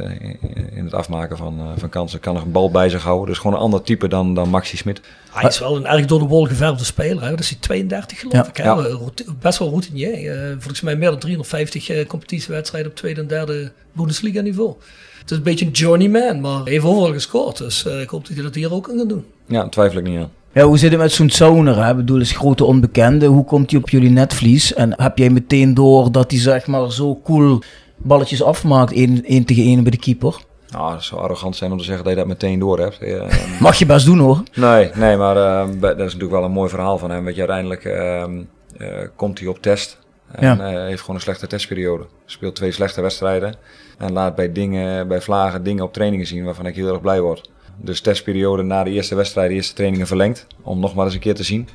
in 0.72 0.84
het 0.84 0.94
afmaken 0.94 1.38
van, 1.38 1.74
van 1.78 1.90
kansen. 1.90 2.20
Kan 2.20 2.34
nog 2.34 2.44
een 2.44 2.52
bal 2.52 2.72
bij 2.72 2.90
zich 2.90 3.04
houden. 3.04 3.28
Dus 3.28 3.38
gewoon 3.38 3.56
een 3.56 3.62
ander 3.62 3.82
type 3.82 4.08
dan, 4.08 4.34
dan 4.34 4.50
Maxi 4.50 4.78
Smit. 4.78 5.02
Hij 5.32 5.50
is 5.50 5.60
wel 5.60 5.76
een 5.76 5.86
erg 5.86 6.06
door 6.06 6.20
de 6.20 6.26
wol 6.26 6.46
geverfde 6.46 6.84
speler. 6.84 7.24
Hè? 7.24 7.30
Dat 7.30 7.40
is 7.40 7.50
hij 7.50 7.58
32 7.60 8.20
geloof 8.20 8.34
ja. 8.34 8.48
ik. 8.48 8.58
Hè? 8.58 8.64
Ja. 8.64 9.00
Best 9.40 9.60
wel 9.60 9.70
routinier. 9.70 10.52
volgens 10.52 10.82
mij 10.82 10.96
meer 10.96 11.10
dan 11.10 11.20
350 11.20 12.08
competitiewedstrijden 12.08 12.92
op 12.92 12.98
tweede 12.98 13.22
en 13.22 13.28
derde 13.28 13.72
Bundesliga 13.92 14.42
niveau. 14.42 14.74
Het 15.20 15.32
is 15.32 15.38
een 15.38 15.44
beetje 15.44 15.66
een 15.66 15.72
journeyman, 15.72 16.42
maar 16.42 16.62
heeft 16.66 16.86
overal 16.86 17.14
gescoord. 17.14 17.58
Dus 17.58 17.86
ik 17.86 18.10
hoop 18.10 18.28
dat 18.28 18.36
hij 18.36 18.44
dat 18.44 18.56
hier 18.56 18.74
ook 18.74 18.84
kan 18.84 19.08
doen. 19.08 19.26
Ja, 19.46 19.70
twijfel 19.70 19.98
ik 19.98 20.04
niet 20.04 20.20
aan. 20.20 20.32
Ja, 20.56 20.64
hoe 20.64 20.78
zit 20.78 20.92
het 20.92 21.00
met 21.00 21.12
zo'n 21.12 21.30
Zauner? 21.30 21.84
hè? 21.84 21.90
Ik 21.90 21.96
bedoel, 21.96 22.20
is 22.20 22.32
grote 22.32 22.64
onbekende. 22.66 23.26
Hoe 23.26 23.46
komt 23.46 23.72
hij 23.72 23.80
op 23.80 23.90
jullie 23.90 24.10
netvlies? 24.10 24.74
En 24.74 25.02
heb 25.02 25.18
jij 25.18 25.30
meteen 25.30 25.74
door 25.74 26.12
dat 26.12 26.32
hij 26.32 26.40
zeg 26.40 26.68
maar 26.68 26.92
zo 26.92 27.20
cool 27.24 27.60
balletjes 27.98 28.44
afmaakt, 28.44 28.94
één, 28.94 29.24
één 29.26 29.46
tegen 29.46 29.64
één 29.64 29.82
bij 29.82 29.92
de 29.92 29.98
keeper? 29.98 30.36
Nou, 30.70 30.94
het 30.94 31.04
zou 31.04 31.22
arrogant 31.22 31.56
zijn 31.56 31.72
om 31.72 31.78
te 31.78 31.84
zeggen 31.84 32.04
dat 32.04 32.14
je 32.14 32.20
dat 32.20 32.28
meteen 32.28 32.60
door 32.60 32.80
hebt. 32.80 32.98
Eh, 33.00 33.22
Mag 33.60 33.76
je 33.80 33.86
best 33.86 34.06
doen 34.06 34.20
hoor. 34.20 34.44
Nee, 34.54 34.90
nee 34.96 35.18
maar 35.18 35.38
eh, 35.38 35.68
dat 35.82 35.92
is 36.00 36.04
natuurlijk 36.04 36.32
wel 36.32 36.44
een 36.44 36.52
mooi 36.52 36.70
verhaal 36.70 36.98
van 36.98 37.12
hem. 37.12 37.24
Weet 37.26 37.34
je, 37.36 37.40
uiteindelijk 37.40 37.86
ehm, 37.86 38.42
eh, 38.78 38.88
komt 39.16 39.40
hij 39.40 39.48
op 39.48 39.62
test. 39.62 39.98
En 40.32 40.46
Ja. 40.58 40.60
eh, 40.74 40.88
heeft 40.88 41.00
gewoon 41.02 41.16
een 41.16 41.22
slechte 41.22 41.48
testperiode. 41.48 42.06
Speelt 42.26 42.56
twee 42.56 42.72
slechte 42.72 43.02
wedstrijden. 43.02 43.56
En 43.98 44.12
laat 44.14 44.36
bij, 44.36 44.52
dingen, 44.52 45.08
bij 45.08 45.22
vlagen 45.22 45.64
dingen 45.64 45.84
op 45.84 45.94
trainingen 45.94 46.28
zien 46.28 46.44
waarvan 46.46 46.66
ik 46.66 46.76
heel 46.76 46.88
erg 46.90 47.02
blij 47.02 47.22
word. 47.22 47.50
Dus 47.78 48.02
testperiode 48.02 48.64
na 48.64 48.84
de 48.84 48.90
eerste 48.90 49.16
wedstrijd, 49.16 49.50
de 49.50 49.56
eerste 49.56 49.74
trainingen 49.74 50.08
verlengd. 50.08 50.48
Om 50.62 50.80
nog 50.80 50.96
maar 50.96 51.06
eens 51.06 51.14
een 51.14 51.20
keer 51.20 51.36
te 51.36 51.44
zien. 51.44 51.68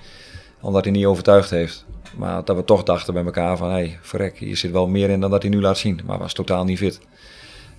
Omdat 0.60 0.84
hij 0.84 0.92
niet 0.92 1.04
overtuigd 1.04 1.50
heeft. 1.50 1.84
Maar 2.16 2.44
dat 2.44 2.56
we 2.56 2.64
toch 2.64 2.82
dachten 2.82 3.14
bij 3.14 3.24
elkaar 3.24 3.56
van... 3.56 3.68
Hé, 3.68 3.74
hey, 3.74 3.98
verrek, 4.02 4.38
hier 4.38 4.56
zit 4.56 4.70
wel 4.70 4.88
meer 4.88 5.10
in 5.10 5.20
dan 5.20 5.30
dat 5.30 5.42
hij 5.42 5.50
nu 5.50 5.60
laat 5.60 5.78
zien. 5.78 6.00
Maar 6.06 6.18
was 6.18 6.32
totaal 6.32 6.64
niet 6.64 6.78
fit. 6.78 7.00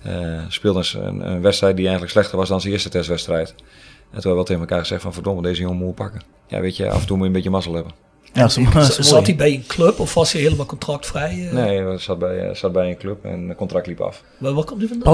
Eh 0.02 0.44
speelde 0.48 0.84
een, 0.94 1.06
een, 1.06 1.30
een 1.30 1.40
wedstrijd 1.40 1.74
die 1.76 1.84
eigenlijk 1.84 2.12
slechter 2.12 2.38
was 2.38 2.48
dan 2.48 2.60
zijn 2.60 2.72
eerste 2.72 2.88
testwedstrijd. 2.88 3.48
En 3.48 3.54
toen 3.58 4.12
hebben 4.12 4.30
we 4.30 4.36
wel 4.36 4.44
tegen 4.44 4.60
elkaar 4.60 4.80
gezegd 4.80 5.02
van... 5.02 5.12
Verdomme, 5.12 5.42
deze 5.42 5.60
jongen 5.60 5.76
moet 5.76 5.94
pakken. 5.94 6.22
Ja, 6.46 6.60
weet 6.60 6.76
je, 6.76 6.90
af 6.90 7.00
en 7.00 7.06
toe 7.06 7.16
moet 7.16 7.20
je 7.20 7.26
een 7.26 7.32
beetje 7.32 7.50
mazzel 7.50 7.74
hebben. 7.74 7.92
Ja, 8.32 8.48
zo, 8.48 8.60
Zat 9.02 9.26
hij 9.26 9.36
bij 9.36 9.52
een 9.54 9.64
club 9.66 10.00
of 10.00 10.14
was 10.14 10.32
hij 10.32 10.42
helemaal 10.42 10.66
contractvrij? 10.66 11.46
eh? 11.48 11.52
Nee, 11.52 11.82
hij 11.82 11.98
zat 11.98 12.18
bij, 12.18 12.48
eh, 12.48 12.54
zat 12.54 12.72
bij 12.72 12.88
een 12.88 12.96
club 12.96 13.24
en 13.24 13.48
het 13.48 13.56
contract 13.56 13.86
liep 13.86 14.00
af. 14.00 14.22
Waar, 14.38 14.52
waar 14.52 14.64
komt 14.64 14.78
hij 14.78 14.88
vandaan? 14.88 15.04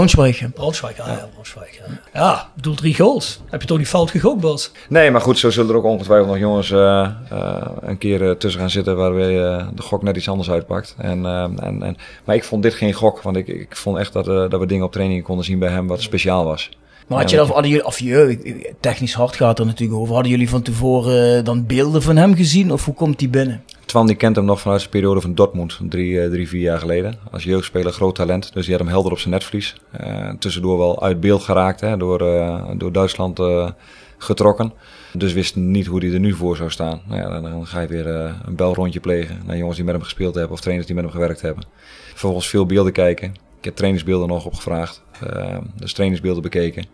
Braunschweig. 0.55 1.01
ah, 1.01 1.07
ja, 1.07 1.28
Braunschweig. 1.32 1.77
Ja, 1.77 1.85
ja 2.12 2.40
ik 2.40 2.55
bedoel 2.55 2.74
drie 2.74 2.95
goals. 2.95 3.40
Heb 3.47 3.61
je 3.61 3.66
toch 3.66 3.78
niet 3.78 3.89
fout 3.89 4.11
gegokt, 4.11 4.40
Bas? 4.40 4.73
Nee, 4.89 5.11
maar 5.11 5.20
goed, 5.20 5.39
zo 5.39 5.51
zullen 5.51 5.70
er 5.70 5.77
ook 5.77 5.85
ongetwijfeld 5.85 6.28
nog 6.28 6.39
jongens 6.39 6.70
eh, 6.70 7.09
eh, 7.31 7.66
een 7.81 7.99
keer 7.99 8.36
tussen 8.36 8.61
gaan 8.61 8.70
zitten 8.70 8.97
waarbij 8.97 9.28
de 9.74 9.82
gok 9.82 10.03
net 10.03 10.16
iets 10.16 10.28
anders 10.28 10.51
uitpakt. 10.51 10.95
En, 10.99 11.27
en, 11.27 11.82
en, 11.82 11.97
maar 12.24 12.35
ik 12.35 12.45
vond 12.45 12.62
dit 12.62 12.74
geen 12.74 12.93
gok, 12.93 13.23
want 13.23 13.36
ik, 13.36 13.49
ik 13.49 13.77
vond 13.77 13.99
echt 13.99 14.12
dat, 14.12 14.24
dat 14.24 14.61
we 14.61 14.66
dingen 14.66 14.85
op 14.85 14.93
training 14.93 15.24
konden 15.24 15.45
zien 15.45 15.59
bij 15.59 15.70
hem 15.70 15.86
wat 15.86 16.03
speciaal 16.03 16.45
was. 16.45 16.70
Maar 17.09 17.19
had 17.19 17.31
je 17.31 17.37
dat, 17.37 17.49
hadden 17.49 17.71
jullie, 17.71 17.87
of 17.87 17.99
je, 17.99 18.75
technisch 18.81 19.15
hard 19.15 19.37
gaat 19.37 19.59
er 19.59 19.67
natuurlijk 19.67 20.01
over. 20.01 20.15
Hadden 20.15 20.33
jullie 20.33 20.49
van 20.49 20.63
tevoren 20.63 21.39
eh, 21.39 21.45
dan 21.45 21.67
beelden 21.67 22.03
van 22.03 22.17
hem 22.17 22.35
gezien? 22.35 22.73
Of 22.73 22.85
hoe 22.85 22.95
komt 22.95 23.21
hij 23.21 23.31
binnen? 23.31 23.63
Twan 23.85 24.07
die 24.07 24.17
kent 24.17 24.37
hem 24.37 24.45
nog 24.45 24.61
vanuit 24.61 24.81
zijn 24.81 24.93
periode 24.93 25.21
van 25.21 25.35
Dortmund, 25.35 25.79
drie, 25.83 26.21
eh, 26.21 26.31
drie 26.31 26.49
vier 26.49 26.61
jaar 26.61 26.79
geleden. 26.79 27.19
Als 27.31 27.45
jeugdspeler 27.45 27.93
groot 27.93 28.15
talent, 28.15 28.53
dus 28.53 28.65
die 28.65 28.75
had 28.75 28.83
hem 28.83 28.93
helder 28.93 29.13
op 29.13 29.19
zijn 29.19 29.35
netvlies. 29.35 29.75
Eh, 29.91 30.31
tussendoor 30.39 30.79
wel 30.79 31.03
uit 31.03 31.21
beeld 31.21 31.43
geraakt, 31.43 31.81
hè, 31.81 31.97
door, 31.97 32.21
eh, 32.21 32.65
door 32.77 32.93
Duitsland 32.93 33.39
eh, 33.39 33.71
getrokken. 34.19 34.73
Dus 35.13 35.33
wist 35.33 35.57
niet 35.57 35.87
hoe 35.87 36.05
hij 36.05 36.13
er 36.13 36.21
nu 36.21 36.33
voor 36.33 36.57
zou 36.57 36.71
staan. 36.71 37.01
Nou 37.07 37.21
ja, 37.21 37.41
dan, 37.41 37.67
ga 37.67 37.81
je 37.81 37.89
weer 37.89 38.15
eh, 38.15 38.35
een 38.45 38.57
belrondje 38.57 39.01
plegen 39.01 39.43
naar 39.47 39.57
jongens 39.57 39.77
die 39.77 39.85
met 39.85 39.95
hem 39.95 40.03
gespeeld 40.03 40.35
hebben 40.35 40.53
of 40.53 40.61
trainers 40.61 40.87
die 40.87 40.97
met 40.97 41.05
hem 41.05 41.15
gewerkt 41.15 41.41
hebben. 41.41 41.65
Vervolgens 42.09 42.49
veel 42.49 42.67
beelden 42.67 42.93
kijken. 42.93 43.35
Ik 43.59 43.65
heb 43.65 43.77
trainingsbeelden 43.77 44.29
nog 44.29 44.45
opgevraagd, 44.45 45.03
eh, 45.21 45.57
dus 45.75 45.93
trainingsbeelden 45.93 46.43
bekeken. 46.43 46.85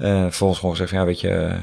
Eh, 0.00 0.20
vervolgens 0.22 0.60
gewoon 0.60 0.74
gezegd 0.74 0.92
ja 0.92 1.04
weet 1.04 1.20
je, 1.20 1.28
eh, 1.28 1.58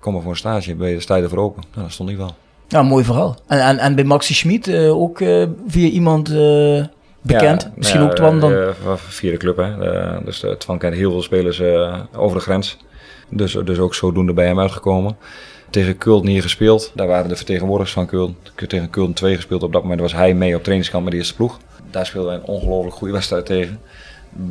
kom 0.00 0.12
maar 0.12 0.22
voor 0.22 0.30
een 0.30 0.36
stage, 0.36 0.74
ben 0.74 0.90
je, 0.90 1.00
sta 1.00 1.16
je 1.16 1.22
ervoor 1.22 1.38
open? 1.38 1.62
Nou, 1.70 1.82
dat 1.82 1.92
stond 1.92 2.08
hij 2.08 2.18
wel. 2.18 2.34
Ja, 2.68 2.82
mooi 2.82 3.04
verhaal. 3.04 3.36
En, 3.46 3.60
en, 3.60 3.78
en 3.78 3.94
bij 3.94 4.04
Maxi 4.04 4.34
Schmid 4.34 4.68
eh, 4.68 5.00
ook 5.00 5.18
via 5.66 5.88
iemand 5.88 6.28
bekend? 7.20 7.62
Ja, 7.62 7.72
Misschien 7.74 8.00
ja, 8.00 8.06
ook 8.06 8.14
Twan 8.14 8.40
dan? 8.40 8.74
via 8.96 9.30
de 9.30 9.36
club, 9.36 9.56
hè. 9.56 9.74
Dus 10.24 10.44
uh, 10.44 10.50
Twan 10.50 10.78
kent 10.78 10.94
heel 10.94 11.10
veel 11.10 11.22
spelers 11.22 11.60
over 12.16 12.36
de 12.36 12.42
grens. 12.42 12.76
Dus, 13.28 13.52
dus 13.64 13.78
ook 13.78 13.94
zodoende 13.94 14.32
bij 14.32 14.46
hem 14.46 14.60
uitgekomen. 14.60 15.16
Tegen 15.70 15.98
Kulten 15.98 16.28
hier 16.28 16.42
gespeeld. 16.42 16.92
Daar 16.94 17.06
waren 17.06 17.28
de 17.28 17.36
vertegenwoordigers 17.36 17.92
van 17.92 18.06
Kulten. 18.06 18.36
Tegen 18.68 18.90
Kulten 18.90 19.14
2 19.14 19.34
gespeeld. 19.34 19.62
Op 19.62 19.72
dat 19.72 19.82
moment 19.82 20.00
was 20.00 20.12
hij 20.12 20.34
mee 20.34 20.56
op 20.56 20.62
trainingskamp 20.62 21.04
met 21.04 21.12
de 21.12 21.18
eerste 21.18 21.34
ploeg. 21.34 21.58
Daar 21.94 22.06
speelden 22.06 22.30
wij 22.30 22.40
een 22.40 22.54
ongelooflijk 22.54 22.96
goede 22.96 23.12
wedstrijd 23.12 23.46
tegen. 23.46 23.80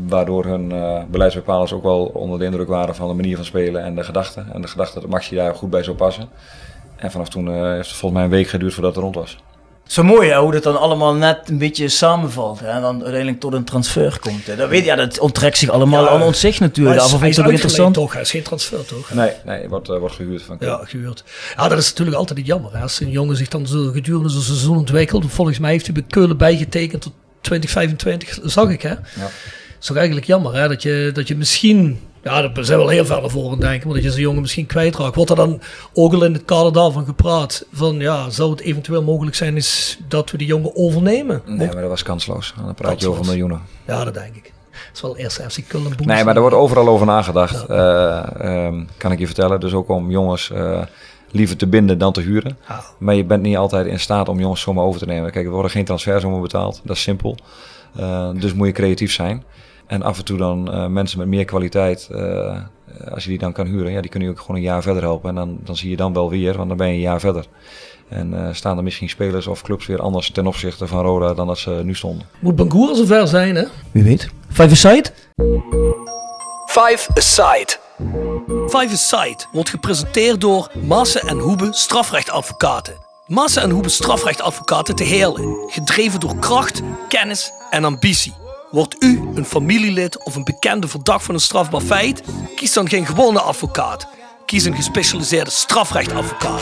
Waardoor 0.08 0.46
hun 0.46 0.72
eh, 0.72 1.04
beleidsbepalers 1.08 1.74
ook 1.74 1.84
wel 1.84 2.06
onder 2.06 2.40
de 2.40 2.46
indruk 2.46 2.68
waren 2.68 2.96
van 2.96 3.08
de 3.08 3.14
manier 3.14 3.36
van 3.36 3.46
spelen 3.46 3.84
en 3.84 3.96
de 3.96 4.04
gedachten. 4.04 4.48
En 4.54 4.62
de 4.62 4.68
gedachte 4.68 5.00
dat 5.00 5.10
Maxi 5.10 5.36
daar 5.36 5.56
goed 5.56 5.70
bij 5.70 5.84
zou 5.84 5.96
passen. 5.96 6.30
En 6.96 7.12
vanaf 7.12 7.30
toen 7.30 7.48
eh, 7.48 7.62
heeft 7.62 7.90
het 7.90 7.98
volgens 7.98 8.12
mij 8.12 8.24
een 8.24 8.30
week 8.30 8.48
geduurd 8.48 8.74
voordat 8.74 8.96
het 8.96 9.04
rond 9.04 9.16
was. 9.16 9.38
Zo 9.84 10.04
mooi 10.04 10.30
hè, 10.30 10.40
hoe 10.40 10.52
dat 10.52 10.64
dan 10.64 10.80
allemaal 10.80 11.14
net 11.14 11.50
een 11.50 11.58
beetje 11.58 11.88
samenvalt. 11.90 12.60
Hè, 12.60 12.68
en 12.68 12.82
dan 12.82 13.02
uiteindelijk 13.02 13.40
tot 13.40 13.54
een 13.54 13.64
transfer 13.64 14.20
komt. 14.20 14.48
Hè. 14.48 14.56
Dat, 14.56 14.70
weet, 14.70 14.86
ja, 14.86 14.96
dat 14.96 15.20
onttrekt 15.20 15.58
zich 15.58 15.70
allemaal 15.70 16.04
Ja, 16.04 16.10
aan 16.10 16.22
ons 16.22 16.40
zich 16.40 16.60
natuurlijk. 16.60 16.96
Is, 16.96 17.02
is 17.02 17.08
ik 17.08 17.16
het 17.16 17.22
ook 17.22 17.28
uitgeleend 17.28 17.54
interessant. 17.54 17.94
toch? 17.94 18.14
Hij 18.14 18.22
is 18.22 18.32
geen 18.32 18.44
transfer 18.44 18.86
toch? 18.86 19.14
Nee, 19.14 19.32
nee 19.46 19.62
het 19.62 19.70
wordt, 19.70 19.90
eh, 19.90 19.98
wordt 19.98 20.16
gehuurd 20.16 20.42
van. 20.42 20.58
Ja, 20.60 20.80
gehuurd. 20.84 21.24
Ja, 21.56 21.68
dat 21.68 21.78
is 21.78 21.90
natuurlijk 21.90 22.18
altijd 22.18 22.38
het 22.38 22.48
jammer. 22.48 22.74
Hè. 22.74 22.82
Als 22.82 23.00
een 23.00 23.10
jongen 23.10 23.36
zich 23.36 23.48
dan 23.48 23.68
zo 23.68 23.92
gedurende 23.92 24.30
zijn 24.30 24.44
seizoen 24.44 24.78
ontwikkelt. 24.78 25.26
Volgens 25.28 25.60
mij 25.60 25.72
heeft 25.72 25.86
hij 25.86 25.94
bij 25.94 26.04
Keulen 26.08 26.38
bijgetekend 26.38 27.02
tot 27.02 27.14
2025, 27.44 28.40
zag 28.44 28.70
ik 28.70 28.82
hè. 28.82 28.90
Ja. 28.90 29.30
is 29.80 29.86
toch 29.86 29.98
eigenlijk 29.98 30.28
jammer 30.28 30.56
hè, 30.56 30.68
dat 30.68 30.82
je, 30.82 31.10
dat 31.14 31.28
je 31.28 31.36
misschien, 31.36 32.00
ja, 32.24 32.42
daar 32.42 32.66
zijn 32.66 32.80
we 32.80 32.84
wel 32.84 32.94
heel 32.94 33.06
ver 33.06 33.30
voor 33.30 33.46
aan 33.46 33.52
het 33.52 33.62
denken, 33.62 33.88
maar 33.88 33.96
dat 33.96 34.06
je 34.06 34.12
zo'n 34.12 34.22
jongen 34.22 34.42
misschien 34.42 34.66
kwijtraakt. 34.66 35.16
Wordt 35.16 35.30
er 35.30 35.36
dan 35.36 35.62
ook 35.94 36.14
al 36.14 36.24
in 36.24 36.34
het 36.34 36.46
kader 36.46 36.74
daarvan 36.74 37.06
gepraat 37.06 37.66
van, 37.74 38.00
ja, 38.00 38.30
zou 38.30 38.52
het 38.52 38.60
eventueel 38.60 39.04
mogelijk 39.04 39.36
zijn 39.36 39.56
is 39.56 40.00
dat 40.08 40.32
we 40.32 40.38
die 40.38 40.48
jongen 40.48 40.76
overnemen? 40.76 41.42
Nee, 41.46 41.68
maar 41.68 41.82
dat 41.82 41.90
was 41.90 42.04
kansloos. 42.04 42.54
Dan 42.58 42.74
praat 42.74 43.02
je 43.02 43.10
over 43.10 43.26
miljoenen. 43.26 43.62
Ja, 43.88 44.04
dat 44.04 44.14
denk 44.14 44.36
ik. 44.36 44.54
Het 44.74 44.96
is 44.96 45.02
wel 45.02 45.18
eerst 45.18 45.42
FC 45.42 45.72
boost. 45.72 46.06
Nee, 46.06 46.24
maar 46.24 46.36
er 46.36 46.42
wordt 46.42 46.56
overal 46.56 46.88
over 46.88 47.06
nagedacht. 47.06 47.66
Eh, 47.66 48.24
ehm, 48.40 48.84
kan 48.98 49.12
ik 49.12 49.20
je 49.20 49.26
vertellen. 49.26 49.60
Dus 49.60 49.74
ook 49.74 49.90
om 49.90 50.12
jongens 50.12 50.52
eh, 50.52 50.82
liever 51.34 51.58
te 51.58 51.68
binden 51.68 51.98
dan 51.98 52.14
te 52.14 52.22
huren. 52.22 52.58
Ja. 52.68 52.84
Maar 52.98 53.16
je 53.16 53.26
bent 53.26 53.42
niet 53.42 53.58
altijd 53.58 53.88
in 53.88 54.00
staat 54.00 54.30
om 54.30 54.40
jongens 54.40 54.62
zomaar 54.62 54.84
over 54.84 55.00
te 55.00 55.06
nemen. 55.06 55.32
Kijk, 55.32 55.46
er 55.46 55.52
worden 55.52 55.72
geen 55.72 55.86
transfersommen 55.86 56.42
betaald. 56.42 56.82
Dat 56.84 56.96
is 56.96 57.02
simpel. 57.02 57.38
Eh, 57.96 58.30
dus 58.34 58.54
moet 58.54 58.68
je 58.68 58.74
creatief 58.74 59.12
zijn. 59.12 59.44
En 59.88 60.02
af 60.02 60.18
en 60.18 60.26
toe 60.26 60.38
dan 60.38 60.72
eh, 60.72 60.88
mensen 60.88 61.20
met 61.20 61.28
meer 61.28 61.46
kwaliteit, 61.46 62.10
eh, 62.12 62.62
als 63.12 63.24
je 63.24 63.30
die 63.30 63.40
dan 63.40 63.52
kan 63.52 63.66
huren, 63.66 63.92
ja, 63.92 64.02
die 64.02 64.10
kunnen 64.10 64.30
je 64.30 64.36
ook 64.36 64.42
gewoon 64.42 64.56
een 64.56 64.68
jaar 64.68 64.82
verder 64.82 65.02
helpen. 65.02 65.30
En 65.30 65.36
dan, 65.36 65.60
dan 65.64 65.76
zie 65.76 65.90
je 65.90 65.96
dan 65.96 66.14
wel 66.14 66.30
weer, 66.30 66.58
want 66.58 66.68
dan 66.68 66.78
ben 66.78 66.88
je 66.88 66.94
een 66.94 67.00
jaar 67.00 67.20
verder. 67.20 67.46
En 68.10 68.34
eh, 68.34 68.54
staan 68.54 68.78
er 68.78 68.84
misschien 68.84 69.10
spelers 69.10 69.48
of 69.48 69.62
clubs 69.62 69.86
weer 69.86 70.02
anders 70.02 70.32
ten 70.32 70.48
opzichte 70.48 70.88
van 70.88 71.02
Roda 71.02 71.34
dan 71.34 71.48
dat 71.48 71.58
ze 71.58 71.82
nu 71.84 71.96
stonden. 71.96 72.28
Moet 72.40 72.56
Bangoer 72.56 72.96
zover 72.96 73.28
zijn 73.28 73.56
hè? 73.56 73.64
Wie 73.92 74.04
weet. 74.04 74.30
Five 74.50 74.70
Aside? 74.70 75.10
Five 76.66 77.10
Aside. 77.14 77.83
Five 78.68 78.90
Aside 78.92 79.44
wordt 79.52 79.70
gepresenteerd 79.70 80.42
door 80.42 80.72
Massen 80.74 81.22
en 81.22 81.38
Hoebe 81.38 81.68
strafrechtadvocaten. 81.72 82.98
Massen 83.28 83.62
en 83.62 83.70
Hoebe 83.70 83.90
strafrechtadvocaten 83.90 84.96
te 84.96 85.04
Heerlen. 85.04 85.58
Gedreven 85.68 86.20
door 86.20 86.40
kracht, 86.40 86.82
kennis 87.08 87.52
en 87.70 87.84
ambitie. 87.84 88.34
Wordt 88.72 89.04
u 89.04 89.30
een 89.36 89.46
familielid 89.46 90.24
of 90.24 90.36
een 90.36 90.44
bekende 90.44 90.88
verdacht 90.88 91.26
van 91.26 91.36
een 91.36 91.42
strafbaar 91.42 91.82
feit? 91.82 92.24
Kies 92.56 92.74
dan 92.74 92.90
geen 92.90 93.06
gewone 93.06 93.40
advocaat. 93.40 94.08
Kies 94.46 94.64
een 94.64 94.76
gespecialiseerde 94.76 95.52
strafrechtadvocaat. 95.52 96.62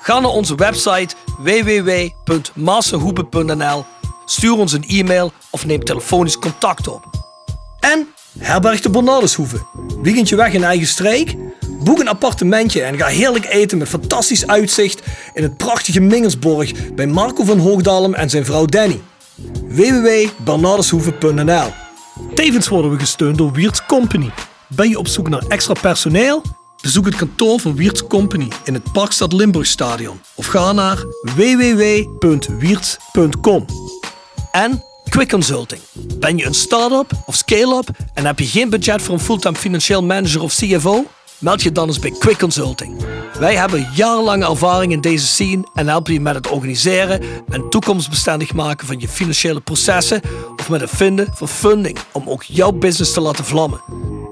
Ga 0.00 0.20
naar 0.20 0.30
onze 0.30 0.54
website 0.54 1.14
www.massenhoebe.nl 1.38 3.84
Stuur 4.24 4.58
ons 4.58 4.72
een 4.72 4.88
e-mail 4.88 5.32
of 5.50 5.66
neem 5.66 5.84
telefonisch 5.84 6.38
contact 6.38 6.88
op. 6.88 7.04
En 7.80 8.08
herberg 8.38 8.80
de 8.80 8.90
Bernardeshoeve. 8.90 9.56
Weekendje 10.02 10.36
weg 10.36 10.52
in 10.52 10.64
eigen 10.64 10.86
streek? 10.86 11.36
Boek 11.84 11.98
een 11.98 12.08
appartementje 12.08 12.82
en 12.82 12.98
ga 12.98 13.06
heerlijk 13.06 13.46
eten 13.46 13.78
met 13.78 13.88
fantastisch 13.88 14.46
uitzicht 14.46 15.02
in 15.34 15.42
het 15.42 15.56
prachtige 15.56 16.00
Mingelsborg 16.00 16.94
bij 16.94 17.06
Marco 17.06 17.44
van 17.44 17.58
Hoogdalem 17.58 18.14
en 18.14 18.30
zijn 18.30 18.44
vrouw 18.44 18.64
Danny. 18.64 19.00
www.bernardeshoeve.nl 19.68 21.72
Tevens 22.34 22.68
worden 22.68 22.90
we 22.90 22.98
gesteund 22.98 23.38
door 23.38 23.52
Wiert's 23.52 23.86
Company. 23.86 24.30
Ben 24.68 24.88
je 24.88 24.98
op 24.98 25.08
zoek 25.08 25.28
naar 25.28 25.42
extra 25.48 25.74
personeel? 25.80 26.42
Bezoek 26.82 27.04
het 27.04 27.16
kantoor 27.16 27.60
van 27.60 27.76
Wiert's 27.76 28.06
Company 28.06 28.48
in 28.64 28.74
het 28.74 28.92
Parkstad 28.92 29.32
Limburgstadion 29.32 30.20
of 30.34 30.46
ga 30.46 30.72
naar 30.72 31.04
www.wierts.com. 31.36 33.66
En 34.52 34.84
Quick 35.12 35.28
Consulting. 35.28 35.80
Ben 36.18 36.36
je 36.36 36.46
een 36.46 36.54
start-up 36.54 37.10
of 37.26 37.34
scale-up 37.34 37.88
en 38.14 38.26
heb 38.26 38.38
je 38.38 38.46
geen 38.46 38.70
budget 38.70 39.02
voor 39.02 39.14
een 39.14 39.20
fulltime 39.20 39.56
financieel 39.56 40.02
manager 40.02 40.42
of 40.42 40.54
CFO? 40.54 41.04
Meld 41.38 41.62
je 41.62 41.72
dan 41.72 41.88
eens 41.88 41.98
bij 41.98 42.10
Quick 42.18 42.38
Consulting. 42.38 43.04
Wij 43.38 43.56
hebben 43.56 43.88
jarenlange 43.94 44.46
ervaring 44.46 44.92
in 44.92 45.00
deze 45.00 45.26
scene 45.26 45.68
en 45.74 45.88
helpen 45.88 46.12
je 46.12 46.20
met 46.20 46.34
het 46.34 46.50
organiseren 46.50 47.20
en 47.48 47.68
toekomstbestendig 47.70 48.54
maken 48.54 48.86
van 48.86 49.00
je 49.00 49.08
financiële 49.08 49.60
processen 49.60 50.20
of 50.56 50.68
met 50.68 50.80
het 50.80 50.90
vinden 50.90 51.28
van 51.34 51.48
funding 51.48 51.98
om 52.12 52.30
ook 52.30 52.42
jouw 52.42 52.72
business 52.72 53.12
te 53.12 53.20
laten 53.20 53.44
vlammen. 53.44 53.80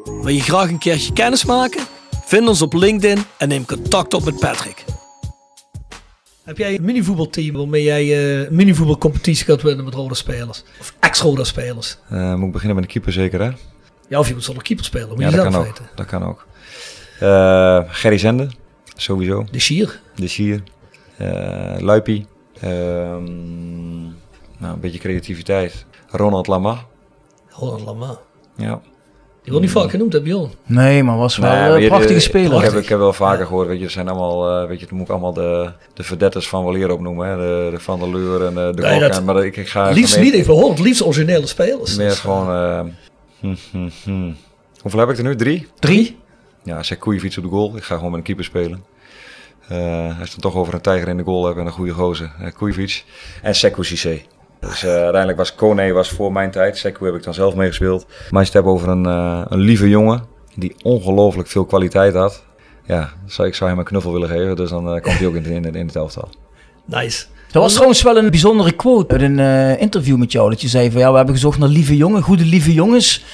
Wil 0.05 0.35
je 0.35 0.43
graag 0.43 0.69
een 0.69 0.79
keertje 0.79 1.13
kennis 1.13 1.45
maken? 1.45 1.83
Vind 2.25 2.49
ons 2.49 2.63
op 2.63 2.73
LinkedIn 2.73 3.25
en 3.39 3.49
neem 3.49 3.67
contact 3.67 4.15
op 4.15 4.25
met 4.25 4.39
Patrick. 4.39 4.85
Heb 6.51 6.59
jij 6.59 6.75
een 6.75 6.85
minivoetbalteam 6.85 7.57
waarmee 7.57 7.83
jij 7.83 8.19
een 8.47 8.55
minivoetbalcompetitie 8.55 9.45
gaat 9.45 9.63
winnen 9.63 9.85
met 9.85 9.95
rode 9.95 10.15
spelers? 10.15 10.63
Of 10.81 10.95
ex-rode 11.01 11.45
spelers? 11.45 11.99
Eh, 12.09 12.35
moet 12.35 12.47
ik 12.47 12.53
beginnen 12.53 12.77
met 12.77 12.85
een 12.85 12.91
keeper 12.91 13.13
zeker 13.13 13.41
hè? 13.41 13.51
Ja, 14.09 14.19
of 14.19 14.29
je 14.29 14.35
moet 14.35 14.45
zonder 14.45 14.63
keeper 14.63 14.85
spelen, 14.85 15.09
moet 15.09 15.19
Ja, 15.19 15.29
je 15.29 15.31
dat 15.37 15.43
zelf 15.43 15.55
kan 15.55 15.65
weten. 15.65 15.85
ook. 15.91 15.97
Dat 15.97 16.07
kan 16.07 16.25
ook. 16.25 16.47
Eh, 17.21 17.81
Gerry 17.87 18.19
Zende, 18.19 18.49
sowieso. 18.97 19.45
De 19.51 19.59
Schier. 19.59 20.01
De 20.15 20.29
Schier. 20.29 20.63
Uh, 21.21 21.77
Luipie. 21.79 22.27
Ehm, 22.61 24.03
nou, 24.59 24.75
een 24.75 24.81
beetje 24.81 24.99
creativiteit. 24.99 25.85
Ronald 26.09 26.47
Lama. 26.47 26.85
Ronald 27.49 27.81
Lama. 27.85 28.19
Ja. 28.57 28.81
Die 29.43 29.53
wordt 29.53 29.67
niet 29.67 29.71
vaak 29.77 29.91
genoemd, 29.91 30.13
hè 30.13 30.21
Bjorn? 30.23 30.51
Nee, 30.67 31.03
maar 31.03 31.17
was 31.17 31.37
wel 31.37 31.51
Nou, 31.51 31.65
een 31.67 31.73
weet 31.73 31.83
je, 31.83 31.89
prachtige 31.89 32.15
de- 32.15 32.21
speler. 32.21 32.57
Ik 32.65 32.71
heb, 32.71 32.83
ik 32.83 32.89
heb 32.89 32.99
wel 32.99 33.13
vaker 33.13 33.47
gehoord, 33.47 33.67
weet 33.69 33.77
je, 33.79 33.83
het 33.85 33.93
zijn 33.93 34.09
allemaal, 34.09 34.63
eh, 34.63 34.69
weet 34.69 34.81
je, 34.81 34.87
dan 34.87 34.97
moet 34.97 35.07
ik 35.07 35.13
allemaal 35.13 35.33
de, 35.33 35.71
de 35.95 36.03
verdetters 36.03 36.49
van 36.49 36.65
Waleer 36.65 36.91
opnoemen, 36.93 37.29
hè. 37.29 37.37
De, 37.37 37.71
de 37.71 37.81
Van 37.81 37.99
der 37.99 38.11
Leur 38.11 38.47
en 38.47 38.55
de, 38.55 38.73
de 38.75 38.83
Nee, 38.83 38.93
Kok 38.93 39.01
dat- 39.09 39.17
en- 39.19 39.25
maar 39.25 39.45
ik, 39.45 39.57
ik 39.57 39.69
ga 39.69 39.91
Liefst 39.91 40.21
niet 40.21 40.35
even 40.35 40.69
het 40.69 40.79
liefst 40.79 41.03
originele 41.05 41.47
spelers. 41.47 41.97
Meer 41.97 42.09
Dus, 42.09 42.19
gewoon, 42.19 42.49
eh, 42.55 42.81
hm, 43.41 43.55
hm, 43.71 43.89
hm. 44.05 44.33
hoeveel 44.81 45.01
heb 45.01 45.09
ik 45.11 45.19
er 45.19 45.25
nu? 45.25 45.37
Drie? 45.37 45.67
Drie? 45.79 46.19
Ja, 46.65 46.83
zeg 46.83 46.99
Koejevic 46.99 47.37
op 47.37 47.43
de 47.43 47.49
goal. 47.49 47.77
Ik 47.77 47.83
ga 47.83 47.95
gewoon 47.95 48.11
met 48.11 48.19
een 48.19 48.25
keeper 48.27 48.45
spelen. 48.45 48.85
Eh 49.69 50.07
als 50.07 50.29
je 50.29 50.33
het 50.35 50.41
toch 50.41 50.55
over 50.55 50.75
een 50.75 50.81
tijger 50.81 51.09
in 51.09 51.17
de 51.17 51.23
goal 51.23 51.45
hebt 51.47 51.59
en 51.59 51.67
een 51.67 51.73
goede 51.73 51.93
gozer. 51.93 52.31
Uh. 52.41 53.01
En 53.43 53.55
Sekou 53.55 53.85
Cissé. 53.85 54.23
Dus 54.61 54.85
eh, 54.85 54.91
uiteindelijk 54.91 55.39
was 55.39 55.55
Kone 55.55 55.93
was 55.93 56.11
voor 56.11 56.33
mijn 56.33 56.51
tijd. 56.51 56.79
Sekou 56.79 57.07
heb 57.07 57.15
ik 57.19 57.25
dan 57.25 57.35
zelf 57.35 57.55
meegespeeld. 57.55 58.07
Maar 58.07 58.41
als 58.41 58.49
je 58.49 58.59
het 58.59 58.65
hebt 58.65 58.67
over 58.67 58.89
een, 58.89 59.07
eh, 59.07 59.43
een 59.49 59.59
lieve 59.59 59.89
jongen 59.89 60.23
die 60.55 60.75
ongelooflijk 60.83 61.49
veel 61.49 61.65
kwaliteit 61.65 62.15
had. 62.15 62.45
Ja, 62.87 63.13
zou, 63.27 63.49
ik 63.49 63.55
zou 63.55 63.71
hem 63.71 63.79
een 63.79 63.85
knuffel 63.85 64.13
willen 64.13 64.29
geven. 64.29 64.57
Dus 64.57 64.71
dan 64.71 64.95
eh, 64.95 65.03
komt 65.03 65.19
hij 65.19 65.27
ook 65.27 65.35
in, 65.35 65.45
in, 65.45 65.75
in 65.75 65.87
het 65.87 65.97
elftal. 65.97 66.29
Nice. 66.85 67.27
Dat 67.53 67.63
was 67.63 67.73
trouwens 67.73 68.03
wel 68.03 68.17
een 68.17 68.31
bijzondere 68.31 68.73
quote 68.73 69.13
uit 69.13 69.23
een 69.23 69.79
interview 69.79 70.17
met 70.17 70.33
jou. 70.33 70.51
Dat 70.51 70.61
je 70.61 70.69
zei 70.69 70.91
van 70.91 71.01
ja, 71.01 71.11
we 71.11 71.17
hebben 71.17 71.35
gezocht 71.35 71.59
naar 71.59 71.69
lieve 71.69 71.97
jongen, 71.97 72.23
goede 72.23 72.45
lieve 72.45 72.73
jongens. 72.73 73.25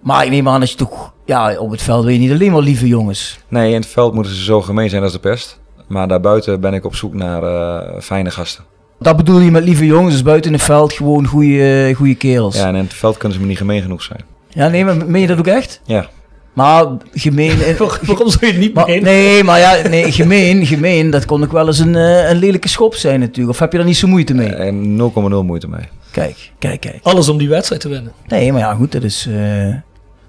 Maar 0.00 0.24
ik 0.24 0.30
neem 0.30 0.48
aan 0.48 0.60
dat 0.60 0.70
je 0.70 0.76
toch, 0.76 1.12
ja, 1.24 1.58
op 1.58 1.70
het 1.70 1.82
veld 1.82 2.04
weet 2.04 2.14
je 2.14 2.20
niet 2.20 2.30
alleen 2.30 2.52
maar 2.52 2.62
lieve 2.62 2.86
jongens. 2.86 3.38
Nee, 3.48 3.68
in 3.68 3.80
het 3.80 3.86
veld 3.86 4.14
moeten 4.14 4.34
ze 4.34 4.44
zo 4.44 4.62
gemeen 4.62 4.90
zijn 4.90 5.02
als 5.02 5.12
de 5.12 5.18
pest. 5.18 5.60
Maar 5.86 6.08
daarbuiten 6.08 6.60
ben 6.60 6.74
ik 6.74 6.84
op 6.84 6.94
zoek 6.94 7.14
naar 7.14 8.02
fijne 8.02 8.30
gasten. 8.30 8.64
Dat 9.00 9.16
bedoel 9.16 9.40
je 9.40 9.50
met 9.50 9.64
lieve 9.64 9.86
jongens, 9.86 10.12
dus 10.14 10.22
buiten 10.22 10.52
het 10.52 10.62
veld 10.62 10.92
gewoon 10.92 11.26
goede, 11.26 11.92
goede 11.96 12.14
kerels. 12.14 12.56
Ja, 12.56 12.66
en 12.66 12.74
in 12.74 12.82
het 12.84 12.94
veld 12.94 13.16
kunnen 13.16 13.36
ze 13.38 13.42
me 13.42 13.48
niet 13.48 13.58
gemeen 13.58 13.82
genoeg 13.82 14.02
zijn. 14.02 14.20
Ja, 14.48 14.68
nee, 14.68 14.84
maar 14.84 15.06
meen 15.06 15.20
je 15.20 15.26
dat 15.26 15.38
ook 15.38 15.46
echt? 15.46 15.80
Ja. 15.84 16.06
Maar 16.52 16.86
gemeen... 17.14 17.56
Waarom 18.06 18.28
zou 18.30 18.46
je 18.46 18.46
het 18.46 18.58
niet 18.58 18.74
Maar- 18.74 18.86
meenemen? 18.86 19.12
nee, 19.12 19.44
maar 19.44 19.58
ja, 19.58 19.88
nee, 19.88 20.12
gemeen, 20.12 20.66
gemeen, 20.66 21.10
dat 21.10 21.24
kon 21.24 21.42
ook 21.44 21.52
wel 21.52 21.66
eens 21.66 21.78
een, 21.78 21.94
eh, 21.96 22.30
een 22.30 22.36
lelijke 22.36 22.68
schop 22.68 22.94
zijn 22.94 23.20
natuurlijk. 23.20 23.48
Of 23.50 23.58
heb 23.58 23.72
je 23.72 23.78
daar 23.78 23.86
niet 23.86 23.96
zo 23.96 24.06
moeite 24.08 24.34
mee? 24.34 24.48
En 24.54 24.96
0,0 24.96 25.44
moeite 25.44 25.68
mee. 25.68 25.84
Kijk, 26.10 26.50
kijk, 26.58 26.80
kijk. 26.80 26.98
Alles 27.02 27.28
om 27.28 27.38
die 27.38 27.48
wedstrijd 27.48 27.80
te 27.80 27.88
winnen. 27.88 28.12
Nee, 28.26 28.52
maar 28.52 28.60
ja, 28.60 28.74
goed, 28.74 28.92
dat 28.92 29.02
is, 29.02 29.26
eh, 29.30 29.66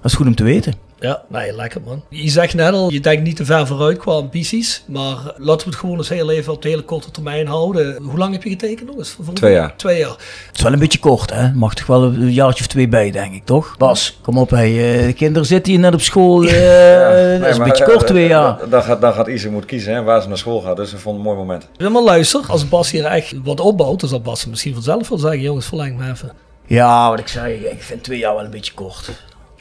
dat 0.02 0.12
is 0.12 0.14
goed 0.14 0.28
om 0.28 0.36
te 0.36 0.44
weten. 0.44 0.74
Ja, 1.00 1.22
nee, 1.28 1.56
lekker 1.56 1.82
man. 1.86 2.04
Je 2.10 2.30
zegt 2.30 2.54
net 2.54 2.74
al, 2.74 2.92
je 2.92 3.00
denkt 3.00 3.24
niet 3.24 3.36
te 3.36 3.46
ver 3.46 3.68
vooruit 3.68 3.98
qua 3.98 4.12
ambities. 4.12 4.84
Maar 4.88 5.16
laten 5.38 5.66
we 5.66 5.72
het 5.72 5.76
gewoon 5.80 5.98
eens 5.98 6.10
heel 6.10 6.32
even 6.32 6.54
op 6.54 6.62
de 6.62 6.70
hele 6.70 6.82
korte 6.82 7.12
termijn 7.12 7.48
houden. 7.48 8.02
Hoe 8.04 8.18
lang 8.18 8.32
heb 8.34 8.44
je 8.44 8.50
getekend 8.50 8.88
nog 8.88 8.98
eens? 8.98 9.16
Voor- 9.22 9.34
Twee 9.34 9.54
jaar. 9.54 9.76
Twee 9.76 9.98
jaar. 10.00 10.10
Het 10.48 10.56
is 10.58 10.62
wel 10.62 10.74
een 10.74 10.80
beetje 10.80 11.00
kort, 11.00 11.34
hè? 11.34 11.52
Mag 11.54 11.74
toch 11.74 11.86
wel 11.88 12.04
een 12.04 12.32
jaartje 12.34 12.62
of 12.64 12.68
twee 12.70 12.88
bij, 12.88 13.12
denk 13.12 13.34
ik, 13.34 13.46
toch? 13.46 13.76
Bas, 13.78 14.18
kom 14.22 14.38
op, 14.38 14.50
hey, 14.50 15.00
eh, 15.00 15.06
de 15.06 15.14
kinderen 15.14 15.48
zitten 15.48 15.72
hier 15.72 15.82
net 15.82 15.94
op 15.94 16.02
school. 16.02 16.44
eh, 16.44 17.40
dat 17.40 17.50
is 17.50 17.58
een 17.58 17.64
beetje 17.64 17.84
kort, 17.86 18.08
twee 18.08 18.28
jaar. 18.28 18.70
Dan 18.70 18.84
gaat, 18.84 19.02
dan 19.02 19.14
gaat 19.14 19.28
Ise 19.28 19.50
moet 19.50 19.66
kiezen 19.66 19.94
hè, 19.94 20.02
waar 20.04 20.22
ze 20.22 20.28
naar 20.28 20.38
school 20.38 20.62
gaat. 20.62 20.76
Dus 20.78 20.94
ik 20.94 21.00
vond 21.00 21.18
het 21.18 21.26
een 21.26 21.32
mooi 21.34 21.46
moment. 21.46 21.68
Ja, 21.78 21.90
maar 21.90 22.02
luister, 22.02 22.42
als 22.48 22.70
Bas 22.70 22.92
hier 22.92 23.06
echt 23.06 23.34
wat 23.44 23.60
opbouwt, 23.60 24.00
dan 24.00 24.10
zal 24.10 24.22
Bas 24.22 24.46
misschien 24.46 24.74
vanzelf 24.74 25.10
wel 25.10 25.18
zeggen, 25.18 25.42
jongens, 25.42 25.66
verleng 25.66 25.98
me 25.98 26.10
even. 26.12 26.32
Ja, 26.66 27.10
wat 27.10 27.20
ik 27.20 27.28
zei, 27.28 27.54
ik 27.54 27.82
vind 27.84 28.04
twee 28.04 28.20
jaar 28.20 28.36
wel 28.36 28.44
een 28.44 28.52
beetje 28.52 28.74
kort. 28.74 29.10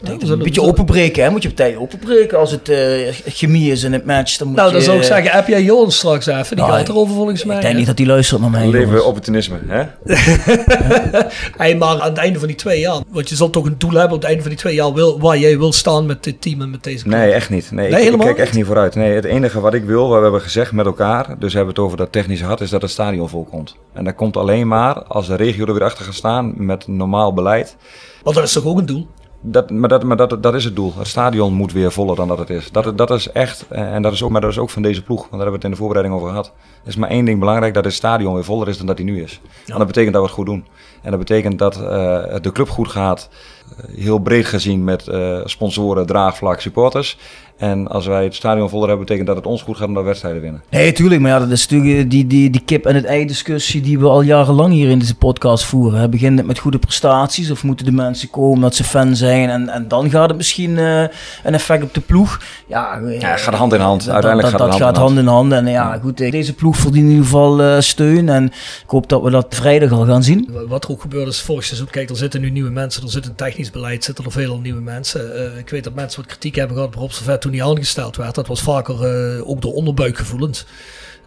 Ik 0.00 0.06
denk 0.06 0.20
dat 0.20 0.30
een 0.30 0.38
beetje 0.38 0.62
openbreken, 0.62 1.22
hè? 1.24 1.30
Moet 1.30 1.42
je 1.42 1.48
op 1.48 1.56
tijd 1.56 1.76
openbreken 1.76 2.38
als 2.38 2.50
het 2.50 2.68
eh, 2.68 2.78
chemie 3.26 3.70
is 3.72 3.82
in 3.82 3.92
het 3.92 4.06
match. 4.06 4.36
Dan 4.36 4.48
moet 4.48 4.56
Nou, 4.56 4.70
dan 4.70 4.78
je, 4.78 4.84
zou 4.84 4.98
ik 4.98 5.04
zeggen, 5.04 5.30
heb 5.30 5.46
jij 5.48 5.62
Johan 5.62 5.92
straks 5.92 6.26
even? 6.26 6.56
Die 6.56 6.64
Nou, 6.64 6.78
gaat 6.78 6.88
erover 6.88 7.14
volgens 7.14 7.44
mij. 7.44 7.56
Ik 7.56 7.62
denk 7.62 7.76
niet 7.76 7.86
dat 7.86 7.98
hij 7.98 8.06
luistert 8.06 8.40
naar 8.40 8.50
mij. 8.50 8.66
Leven 8.68 9.06
opportunisme. 9.06 9.58
Hè? 9.66 9.82
Hey, 11.56 11.76
maar 11.76 12.00
aan 12.00 12.08
het 12.08 12.16
einde 12.18 12.38
van 12.38 12.48
die 12.48 12.56
twee 12.56 12.80
jaar, 12.80 13.00
want 13.08 13.28
je 13.28 13.36
zal 13.36 13.50
toch 13.50 13.64
een 13.64 13.74
doel 13.78 13.90
hebben 13.92 14.10
op 14.16 14.20
het 14.20 14.24
einde 14.24 14.40
van 14.40 14.50
die 14.50 14.58
twee 14.60 14.74
jaar 14.74 14.92
wil, 14.92 15.20
waar 15.20 15.38
jij 15.38 15.58
wil 15.58 15.72
staan 15.72 16.06
met 16.06 16.24
dit 16.24 16.40
team 16.42 16.62
en 16.62 16.70
met 16.70 16.84
deze 16.84 17.02
club. 17.04 17.14
Nee, 17.14 17.32
echt 17.32 17.50
niet. 17.50 17.70
Nee, 17.70 17.84
ik- 17.86 17.90
Nee, 17.92 18.00
ik, 18.00 18.04
helemaal 18.06 18.26
kijk 18.26 18.38
echt 18.38 18.46
niet? 18.48 18.56
niet 18.56 18.66
vooruit. 18.66 18.94
Nee, 18.94 19.12
het 19.14 19.24
enige 19.24 19.60
wat 19.60 19.74
ik 19.74 19.84
wil, 19.84 20.08
wat 20.08 20.16
we 20.16 20.22
hebben 20.22 20.40
gezegd 20.40 20.72
met 20.72 20.86
elkaar, 20.86 21.26
dus 21.38 21.52
hebben 21.52 21.74
we 21.74 21.80
het 21.80 21.86
over 21.86 21.96
dat 21.96 22.12
technische 22.12 22.44
hart, 22.44 22.60
is 22.60 22.70
dat 22.70 22.82
het 22.82 22.90
stadion 22.90 23.28
vol 23.28 23.44
komt. 23.50 23.76
En 23.94 24.04
dat 24.04 24.14
komt 24.14 24.36
alleen 24.36 24.68
maar 24.68 25.02
als 25.02 25.26
de 25.26 25.34
regio 25.36 25.66
er 25.66 25.72
weer 25.74 25.84
achter 25.84 26.04
gaat 26.04 26.14
staan 26.14 26.52
met 26.56 26.86
normaal 26.86 27.32
beleid. 27.32 27.76
Want 28.22 28.36
dat 28.36 28.44
is 28.44 28.52
toch 28.52 28.64
ook 28.64 28.78
een 28.78 28.86
doel? 28.86 29.06
Dat, 29.40 29.70
maar 29.70 29.88
dat, 29.88 30.02
maar 30.02 30.16
dat, 30.16 30.42
dat 30.42 30.54
is 30.54 30.64
het 30.64 30.76
doel. 30.76 30.92
Het 30.96 31.06
stadion 31.06 31.52
moet 31.52 31.72
weer 31.72 31.92
voller 31.92 32.16
dan 32.16 32.28
dat 32.28 32.38
het 32.38 32.50
is. 32.50 32.70
Dat, 32.70 32.98
dat 32.98 33.10
is 33.10 33.32
echt, 33.32 33.66
eh, 33.68 33.94
en 33.94 34.02
dat 34.02 34.12
is 34.12 34.22
ook, 34.22 34.30
maar 34.30 34.40
dat 34.40 34.50
is 34.50 34.58
ook 34.58 34.70
van 34.70 34.82
deze 34.82 35.02
ploeg. 35.02 35.18
Want 35.18 35.30
daar 35.30 35.40
hebben 35.40 35.60
we 35.60 35.66
het 35.66 35.66
in 35.66 35.70
de 35.70 35.76
voorbereiding 35.76 36.16
over 36.16 36.28
gehad. 36.28 36.52
Er 36.82 36.88
is 36.88 36.96
maar 36.96 37.10
één 37.10 37.24
ding 37.24 37.38
belangrijk, 37.38 37.74
dat 37.74 37.84
het 37.84 37.94
stadion 37.94 38.34
weer 38.34 38.44
voller 38.44 38.68
is 38.68 38.78
dan 38.78 38.86
dat 38.86 38.98
hij 38.98 39.06
nu 39.06 39.22
is. 39.22 39.40
En 39.66 39.78
dat 39.78 39.86
betekent 39.86 40.12
dat 40.12 40.22
we 40.22 40.28
het 40.28 40.36
goed 40.36 40.46
doen. 40.46 40.66
En 41.02 41.10
dat 41.10 41.18
betekent 41.18 41.58
dat 41.58 41.76
eh, 41.76 42.34
de 42.40 42.52
club 42.52 42.68
goed 42.68 42.88
gaat, 42.88 43.28
eh, 43.76 43.94
heel 43.94 44.18
breed 44.18 44.46
gezien 44.46 44.84
met 44.84 45.08
eh, 45.08 45.40
sponsoren, 45.44 46.06
draagvlak, 46.06 46.60
supporters. 46.60 47.18
En 47.58 47.88
als 47.88 48.06
wij 48.06 48.24
het 48.24 48.34
stadion 48.34 48.68
voller 48.68 48.88
hebben, 48.88 49.04
betekent 49.06 49.26
dat 49.28 49.36
het 49.36 49.46
ons 49.46 49.62
goed 49.62 49.76
gaat 49.76 49.86
omdat 49.88 50.02
we 50.02 50.08
wedstrijden 50.08 50.42
winnen. 50.42 50.62
Nee, 50.70 50.92
tuurlijk. 50.92 51.20
Maar 51.20 51.30
ja, 51.30 51.38
dat 51.38 51.50
is 51.50 51.68
natuurlijk 51.68 52.10
die, 52.10 52.26
die, 52.26 52.50
die 52.50 52.62
kip 52.64 52.86
en 52.86 52.94
het 52.94 53.04
ei 53.04 53.26
discussie 53.26 53.80
die 53.80 53.98
we 53.98 54.06
al 54.08 54.20
jarenlang 54.20 54.72
hier 54.72 54.88
in 54.88 54.98
deze 54.98 55.14
podcast 55.14 55.64
voeren. 55.64 56.00
hè. 56.00 56.08
Begint 56.08 56.38
het 56.38 56.46
met 56.46 56.58
goede 56.58 56.78
prestaties 56.78 57.50
of 57.50 57.62
moeten 57.64 57.84
de 57.86 57.92
mensen 57.92 58.30
komen 58.30 58.60
dat 58.60 58.74
ze 58.74 58.84
fan 58.84 59.16
zijn 59.16 59.48
en, 59.48 59.68
en 59.68 59.88
dan 59.88 60.10
gaat 60.10 60.28
het 60.28 60.36
misschien 60.36 60.78
eh, 60.78 61.00
een 61.44 61.54
effect 61.54 61.82
op 61.82 61.94
de 61.94 62.00
ploeg. 62.00 62.40
Ja, 62.66 63.00
eh, 63.00 63.20
Ja, 63.20 63.30
het 63.30 63.40
gaat 63.40 63.54
hand 63.54 63.72
in 63.72 63.80
hand. 63.80 64.04
dat- 64.04 64.12
Uiteindelijk 64.14 64.52
dat, 64.52 64.60
gaat 64.60 64.70
het 64.70 64.78
dat 64.78 64.96
hand 64.96 65.10
in 65.18 65.24
gaat 65.26 65.28
hand 65.28 65.50
in 65.50 65.56
hand. 65.56 65.66
En 65.66 65.72
ja, 65.72 65.98
goed, 66.02 66.20
eh, 66.20 66.30
deze 66.30 66.54
ploeg 66.54 66.76
verdient 66.76 67.04
in 67.04 67.10
ieder 67.10 67.24
geval 67.24 67.62
eh, 67.62 67.80
steun 67.80 68.28
en 68.28 68.44
ik 68.44 68.84
hoop 68.86 69.08
dat 69.08 69.22
we 69.22 69.30
dat 69.30 69.46
vrijdag 69.54 69.90
al 69.92 70.04
gaan 70.06 70.22
zien. 70.22 70.50
Wat 70.68 70.84
er 70.84 70.90
ook 70.90 71.00
gebeurd 71.00 71.28
is 71.28 71.40
vorig 71.40 71.64
seizoen. 71.64 71.88
Kijk, 71.90 72.10
er 72.10 72.16
zitten 72.16 72.40
nu 72.40 72.50
nieuwe 72.50 72.70
mensen. 72.70 73.02
Er 73.02 73.10
zit 73.10 73.26
een 73.26 73.34
technisch 73.34 73.70
beleid. 73.70 74.04
Zitten 74.04 74.24
er 74.24 74.32
veel 74.32 74.58
nieuwe 74.58 74.80
mensen. 74.80 75.36
Eh, 75.52 75.58
ik 75.58 75.68
weet 75.70 75.84
dat 75.84 75.94
mensen 75.94 76.20
wat 76.20 76.30
kritiek 76.30 76.54
hebben 76.54 76.76
gehad 76.76 76.94
op 76.94 77.00
Rob 77.00 77.10
Servet 77.10 77.46
hij 77.52 77.62
aangesteld 77.62 78.16
werd. 78.16 78.34
Dat 78.34 78.46
was 78.46 78.62
vaker 78.62 79.04
eh, 79.04 79.48
ook 79.48 79.62
door 79.62 79.72
onderbuikgevoelens. 79.72 80.66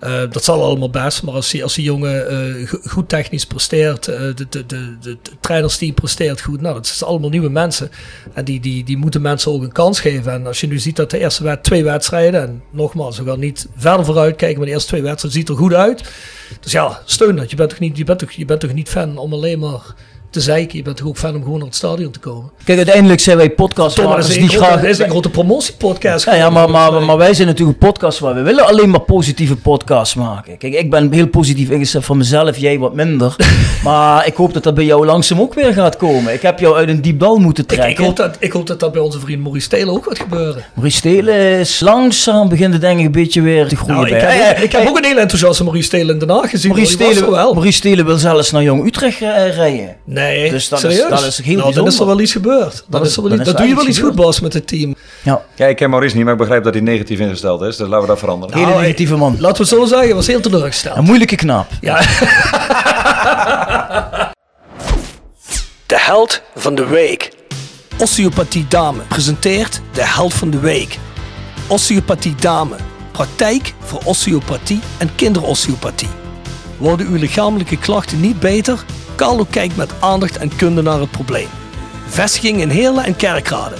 Eh, 0.02 0.22
dat 0.30 0.43
zal 0.43 0.64
allemaal 0.64 0.89
best, 0.89 1.23
maar 1.23 1.34
als 1.34 1.49
die, 1.52 1.64
als 1.64 1.73
die 1.73 1.84
jongen 1.84 2.30
eh, 2.30 2.68
go- 2.68 2.80
goed 2.88 3.10
technisch 3.10 3.45
presteert, 3.45 4.07
eh, 4.07 4.19
de, 4.19 4.45
de, 4.49 4.65
de, 4.65 4.98
de, 5.02 5.18
trainersteam 5.39 5.93
presteert 5.93 6.41
goed, 6.41 6.61
nou, 6.61 6.76
dat 6.76 6.88
zijn 6.88 7.10
allemaal 7.10 7.30
nieuwe 7.30 7.49
mensen. 7.49 7.91
En 8.34 8.45
die, 8.45 8.60
die, 8.60 8.84
die 8.84 8.98
moeten 8.98 9.22
mensen 9.22 9.52
ook 9.52 9.61
een 9.61 9.72
kans 9.72 9.99
geven. 9.99 10.31
En 10.31 10.48
als 10.48 10.61
je 10.61 10.68
nu 10.68 10.80
ziet 10.80 10.95
dat 10.95 11.10
de 11.10 11.18
eerste 11.19 11.60
twee 11.61 11.84
wedstrijden, 11.84 12.41
en 12.41 12.64
nogmaals, 12.72 13.18
we 13.18 13.26
gaan 13.26 13.39
niet 13.39 13.68
verder 13.76 14.06
vooruit 14.06 14.35
kijken, 14.35 14.57
maar 14.57 14.68
de 14.68 14.73
eerste 14.73 14.88
twee 14.89 15.02
wedstrijden 15.02 15.39
ziet 15.39 15.49
er 15.49 15.56
goed 15.56 15.73
uit. 15.73 16.11
Dus 16.60 16.72
ja, 16.72 17.02
steun 17.06 17.35
dat. 17.35 17.49
Je 17.49 17.56
bent 17.56 17.69
toch 17.69 17.80
niet, 17.80 17.98
je 17.98 18.03
bent 18.03 18.19
toch, 18.19 18.31
je 18.31 18.45
bent 18.45 18.60
toch 18.60 18.73
niet 18.73 18.89
fan 18.89 19.18
om 19.18 19.34
alleen 19.34 19.60
maar 19.60 19.95
te 20.32 20.41
zeiken. 20.41 20.78
Je 20.78 20.84
bent 20.84 20.98
toch 20.98 21.08
ook 21.08 21.18
fan 21.18 21.36
om 21.36 21.44
gewoon 21.44 21.58
naar 21.58 21.68
het 21.68 21.76
stadion 21.76 22.12
te 22.12 22.20
komen. 22.20 22.52
Kijk, 22.64 22.78
uiteindelijk 22.78 23.20
zijn 23.20 23.38
wij 23.38 23.49
podcastmakers 23.49 24.28
die 24.28 24.48
grote, 24.48 24.64
graag... 24.66 24.82
dit 24.82 24.90
is 24.90 24.99
een 24.99 25.10
grote 25.10 25.30
promotiepodcast. 25.30 26.26
Ja, 26.26 26.36
ja 26.36 26.49
maar, 26.49 26.70
maar, 26.70 27.02
maar 27.03 27.18
wij 27.18 27.34
zijn 27.34 27.48
natuurlijk 27.48 27.82
een 27.82 27.88
podcast 27.88 28.20
waar 28.20 28.34
we 28.34 28.41
willen 28.41 28.66
alleen 28.66 28.90
maar 28.90 29.02
positieve 29.02 29.56
podcasts 29.56 30.16
maken. 30.16 30.58
Kijk, 30.58 30.74
ik 30.74 30.90
ben 30.90 31.12
heel 31.12 31.28
positief 31.28 31.70
ingesteld 31.70 32.06
van 32.06 32.18
mezelf, 32.18 32.58
jij 32.58 32.80
wat 32.80 32.94
minder. 32.94 33.36
maar 33.84 34.28
ik 34.28 34.36
hoop 34.36 34.53
dat 34.53 34.64
dat 34.64 34.74
bij 34.74 34.86
jou 34.86 35.06
langzaam 35.06 35.40
ook 35.40 35.53
weer 35.53 35.74
gaat 35.74 35.98
komen. 35.98 36.34
Ik 36.34 36.41
heb 36.41 36.60
jou 36.60 36.76
uit 36.76 36.90
een 36.90 37.02
diep 37.02 37.20
dal 37.20 37.38
moeten 37.38 37.64
mij. 37.68 37.76
Ik, 37.76 37.82
ik, 37.82 37.95
trekken. 37.95 38.06
hoop 38.06 38.16
dat, 38.16 38.36
ik 38.40 38.52
hoop 38.52 38.68
dat 38.68 38.80
dat 38.80 38.91
bij 38.91 39.02
onze 39.02 39.20
vriend 39.20 39.41
Maurice 39.41 39.70
Taylor 39.70 39.94
ook 39.94 40.03
gaat 40.03 40.20
gebeuren. 40.20 40.66
Maurice 40.74 40.98
Stelen 40.98 41.60
is 41.60 41.80
langzaam 41.80 42.49
beginnen 42.49 42.80
denk 42.80 42.99
ik 42.99 43.06
een 43.06 43.12
beetje 43.12 43.41
weer 43.41 43.68
te 43.68 43.76
groeien. 43.76 43.95
Nou, 43.95 44.08
ik, 44.08 44.22
bij- 44.22 44.38
heb, 44.38 44.58
ik 44.58 44.72
heb 44.72 44.88
ook 44.88 44.98
een 44.98 45.06
hele 45.06 45.20
enthousiaste 45.20 45.64
Maurice 45.64 45.90
Taylor 45.90 46.14
in 46.14 46.20
Den 46.20 46.30
Haag 46.30 46.49
gezien. 46.49 46.72
Maurice 46.72 46.94
Stelen, 46.94 47.32
wel. 47.32 47.53
Maurice 47.53 47.78
Stelen 47.78 48.06
wil 48.06 48.18
zelfs 48.18 48.52
naar 48.52 48.64
Jong 48.64 48.86
Utrecht 48.86 49.22
eh, 49.22 49.56
rijden. 49.56 49.95
Nee, 50.03 50.20
Dus 50.52 50.69
dat 50.69 50.84
is- 50.84 50.95
serieus? 50.95 51.10
dat 51.10 51.26
is 51.26 51.41
heel 51.41 51.57
nou, 51.57 51.73
dan 51.73 51.88
is 51.88 51.99
er 51.99 52.06
wel 52.06 52.19
iets 52.19 52.31
gebeurd. 52.31 52.84
Dan 52.88 53.02
is- 53.02 53.07
is 53.10 53.15
er 53.18 53.23
wel 53.23 53.31
iets, 53.39 53.48
is 53.49 53.56
doe 53.56 53.68
je 53.68 53.76
wel 53.76 53.88
iets 53.88 53.99
goed, 53.99 54.15
Bas, 54.15 54.39
met 54.39 54.53
het 54.53 54.68
team. 54.68 54.95
Ja, 55.23 55.41
Ja, 55.56 55.65
ik 55.68 55.76
ken 55.76 55.89
Maurice 55.89 56.15
niet, 56.15 56.23
maar 56.23 56.34
ik 56.34 56.39
begrijp 56.39 56.64
dat 56.64 56.73
hij 56.73 56.81
negatief 56.84 57.19
ingesteld 57.19 57.61
is. 57.61 57.76
Dus 57.76 57.88
laten 57.88 58.02
we 58.02 58.07
dat 58.07 58.19
veranderen. 58.19 58.56
hele 58.57 58.68
Nou, 58.69 58.81
negatieve 58.81 59.15
man. 59.15 59.31
Laten 59.39 59.64
we 59.65 59.69
het 59.69 59.80
zo 59.80 59.95
zeggen, 59.95 60.15
was 60.15 60.27
heel 60.27 60.39
teleurgesteld. 60.41 60.98
Een 60.98 61.03
moeilijke 61.03 61.35
knaap. 61.35 61.68
Ja. 61.81 61.99
De 65.85 65.99
held 65.99 66.41
van 66.56 66.76
de 66.76 66.85
week. 66.85 67.31
Osteopathie 67.98 68.65
Dame 68.68 69.02
presenteert 69.07 69.81
de 69.93 70.06
held 70.06 70.34
van 70.34 70.49
de 70.49 70.60
week. 70.60 70.98
Osteopathie 71.68 72.35
Dame. 72.35 72.76
Praktijk 73.11 73.73
voor 73.84 74.02
osteopathie 74.03 74.80
en 74.98 75.10
kinderosteopathie. 75.15 76.07
Worden 76.77 77.07
uw 77.07 77.15
lichamelijke 77.18 77.77
klachten 77.77 78.19
niet 78.19 78.39
beter? 78.39 78.84
Carlo 79.16 79.46
kijkt 79.50 79.76
met 79.76 79.92
aandacht 80.00 80.38
en 80.38 80.56
kunde 80.56 80.82
naar 80.82 81.00
het 81.00 81.12
probleem. 81.12 81.48
Vestiging 82.08 82.62
in 82.62 82.70
Heerlen 82.70 83.04
en 83.04 83.16
Kerkrade. 83.16 83.76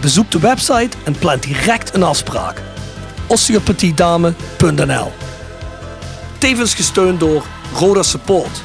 Bezoek 0.00 0.30
de 0.30 0.38
website 0.38 0.96
en 1.04 1.18
plan 1.18 1.38
direct 1.38 1.94
een 1.94 2.02
afspraak. 2.02 2.62
osteopathiedame.nl 3.26 5.12
Tevens 6.38 6.74
gesteund 6.74 7.20
door 7.20 7.44
Roda 7.74 8.02
Support. 8.02 8.62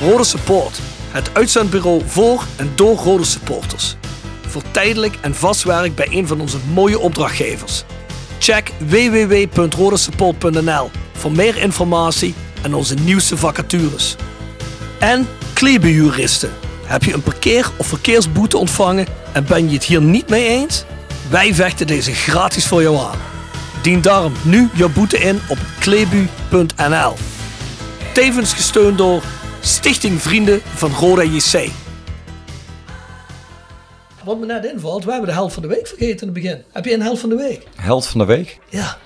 Roda 0.00 0.22
Support, 0.22 0.80
het 1.10 1.30
uitzendbureau 1.32 2.02
voor 2.06 2.44
en 2.56 2.72
door 2.74 2.96
Roda 2.96 3.24
supporters. 3.24 3.96
Voor 4.46 4.62
tijdelijk 4.70 5.18
en 5.20 5.34
vast 5.34 5.62
werk 5.62 5.94
bij 5.94 6.08
een 6.10 6.26
van 6.26 6.40
onze 6.40 6.58
mooie 6.72 6.98
opdrachtgevers. 6.98 7.84
Check 8.38 8.72
www.rodasupportnl 8.78 10.90
voor 11.12 11.32
meer 11.32 11.56
informatie 11.56 12.34
en 12.62 12.74
onze 12.74 12.94
nieuwste 12.94 13.36
vacatures. 13.36 14.16
En 14.98 15.26
Klebeljuristen. 15.56 16.50
Heb 16.84 17.02
je 17.02 17.12
een 17.14 17.22
parkeer- 17.22 17.70
of 17.76 17.86
verkeersboete 17.86 18.58
ontvangen 18.58 19.06
en 19.32 19.44
ben 19.44 19.68
je 19.68 19.74
het 19.74 19.84
hier 19.84 20.02
niet 20.02 20.28
mee 20.28 20.46
eens? 20.46 20.84
Wij 21.30 21.54
vechten 21.54 21.86
deze 21.86 22.12
gratis 22.12 22.66
voor 22.66 22.82
jou 22.82 22.96
aan. 22.96 23.18
Dien 23.82 24.00
daarom 24.00 24.32
nu 24.44 24.68
je 24.74 24.88
boete 24.88 25.18
in 25.18 25.40
op 25.48 25.58
klebu.nl. 25.80 27.14
Tevens 28.14 28.52
gesteund 28.52 28.98
door 28.98 29.22
Stichting 29.60 30.22
Vrienden 30.22 30.60
van 30.62 30.90
Roda 30.90 31.22
JC. 31.22 31.70
Wat 34.24 34.38
me 34.38 34.46
net 34.46 34.64
invalt, 34.64 35.04
we 35.04 35.10
hebben 35.10 35.28
de 35.28 35.34
helft 35.34 35.54
van 35.54 35.62
de 35.62 35.68
week 35.68 35.86
vergeten 35.86 36.20
in 36.20 36.34
het 36.34 36.42
begin. 36.42 36.62
Heb 36.72 36.84
je 36.84 36.92
een 36.94 37.02
helft 37.02 37.20
van 37.20 37.28
de 37.28 37.36
week? 37.36 37.66
Held 37.74 38.06
van 38.06 38.18
de 38.18 38.26
week? 38.26 38.58
Ja. 38.68 38.98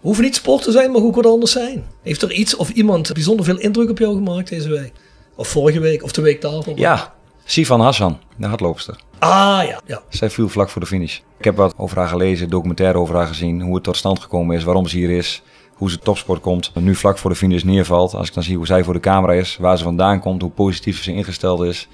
Hoeft 0.00 0.20
niet 0.20 0.34
sport 0.34 0.62
te 0.62 0.70
zijn, 0.72 0.90
mag 0.90 1.02
ook 1.02 1.14
wat 1.14 1.26
anders 1.26 1.52
zijn. 1.52 1.84
Heeft 2.02 2.22
er 2.22 2.32
iets 2.32 2.56
of 2.56 2.70
iemand 2.70 3.12
bijzonder 3.12 3.44
veel 3.44 3.58
indruk 3.58 3.90
op 3.90 3.98
jou 3.98 4.14
gemaakt 4.14 4.48
deze 4.48 4.68
week? 4.68 4.92
Of 5.36 5.48
vorige 5.48 5.80
week, 5.80 6.02
of 6.02 6.12
de 6.12 6.22
week 6.22 6.40
daarvoor? 6.40 6.78
Ja, 6.78 7.14
Sivan 7.44 7.80
Hassan, 7.80 8.18
de 8.36 8.46
hardloopster. 8.46 9.00
Ah 9.18 9.62
ja, 9.66 9.80
ja. 9.86 10.02
Zij 10.08 10.30
viel 10.30 10.48
vlak 10.48 10.68
voor 10.68 10.80
de 10.80 10.86
finish. 10.86 11.18
Ik 11.38 11.44
heb 11.44 11.56
wat 11.56 11.74
over 11.76 11.98
haar 11.98 12.08
gelezen, 12.08 12.50
documentaire 12.50 12.98
over 12.98 13.14
haar 13.14 13.26
gezien, 13.26 13.60
hoe 13.60 13.74
het 13.74 13.84
tot 13.84 13.96
stand 13.96 14.20
gekomen 14.20 14.56
is, 14.56 14.64
waarom 14.64 14.86
ze 14.86 14.96
hier 14.96 15.10
is, 15.10 15.42
hoe 15.74 15.90
ze 15.90 15.98
topsport 15.98 16.40
komt. 16.40 16.70
En 16.74 16.84
nu 16.84 16.94
vlak 16.94 17.18
voor 17.18 17.30
de 17.30 17.36
finish 17.36 17.62
neervalt, 17.62 18.14
als 18.14 18.28
ik 18.28 18.34
dan 18.34 18.42
zie 18.42 18.56
hoe 18.56 18.66
zij 18.66 18.84
voor 18.84 18.94
de 18.94 19.00
camera 19.00 19.32
is, 19.32 19.56
waar 19.56 19.78
ze 19.78 19.84
vandaan 19.84 20.20
komt, 20.20 20.42
hoe 20.42 20.50
positief 20.50 21.02
ze 21.02 21.12
ingesteld 21.12 21.62
is. 21.62 21.88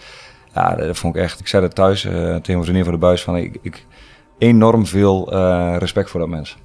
Ja, 0.55 0.74
dat 0.74 0.98
vond 0.98 1.16
ik 1.16 1.23
echt. 1.23 1.40
Ik 1.40 1.47
zei 1.47 1.62
dat 1.62 1.74
thuis 1.74 2.05
uh, 2.05 2.12
tegen 2.12 2.43
mijn 2.47 2.62
vriendin 2.62 2.82
voor 2.82 2.93
de 2.93 2.98
buis 2.98 3.23
van 3.23 3.36
ik, 3.36 3.59
ik 3.62 3.86
enorm 4.39 4.86
veel 4.86 5.35
uh, 5.35 5.77
respect 5.78 6.10
voor 6.10 6.20
dat 6.20 6.28
mens. 6.28 6.56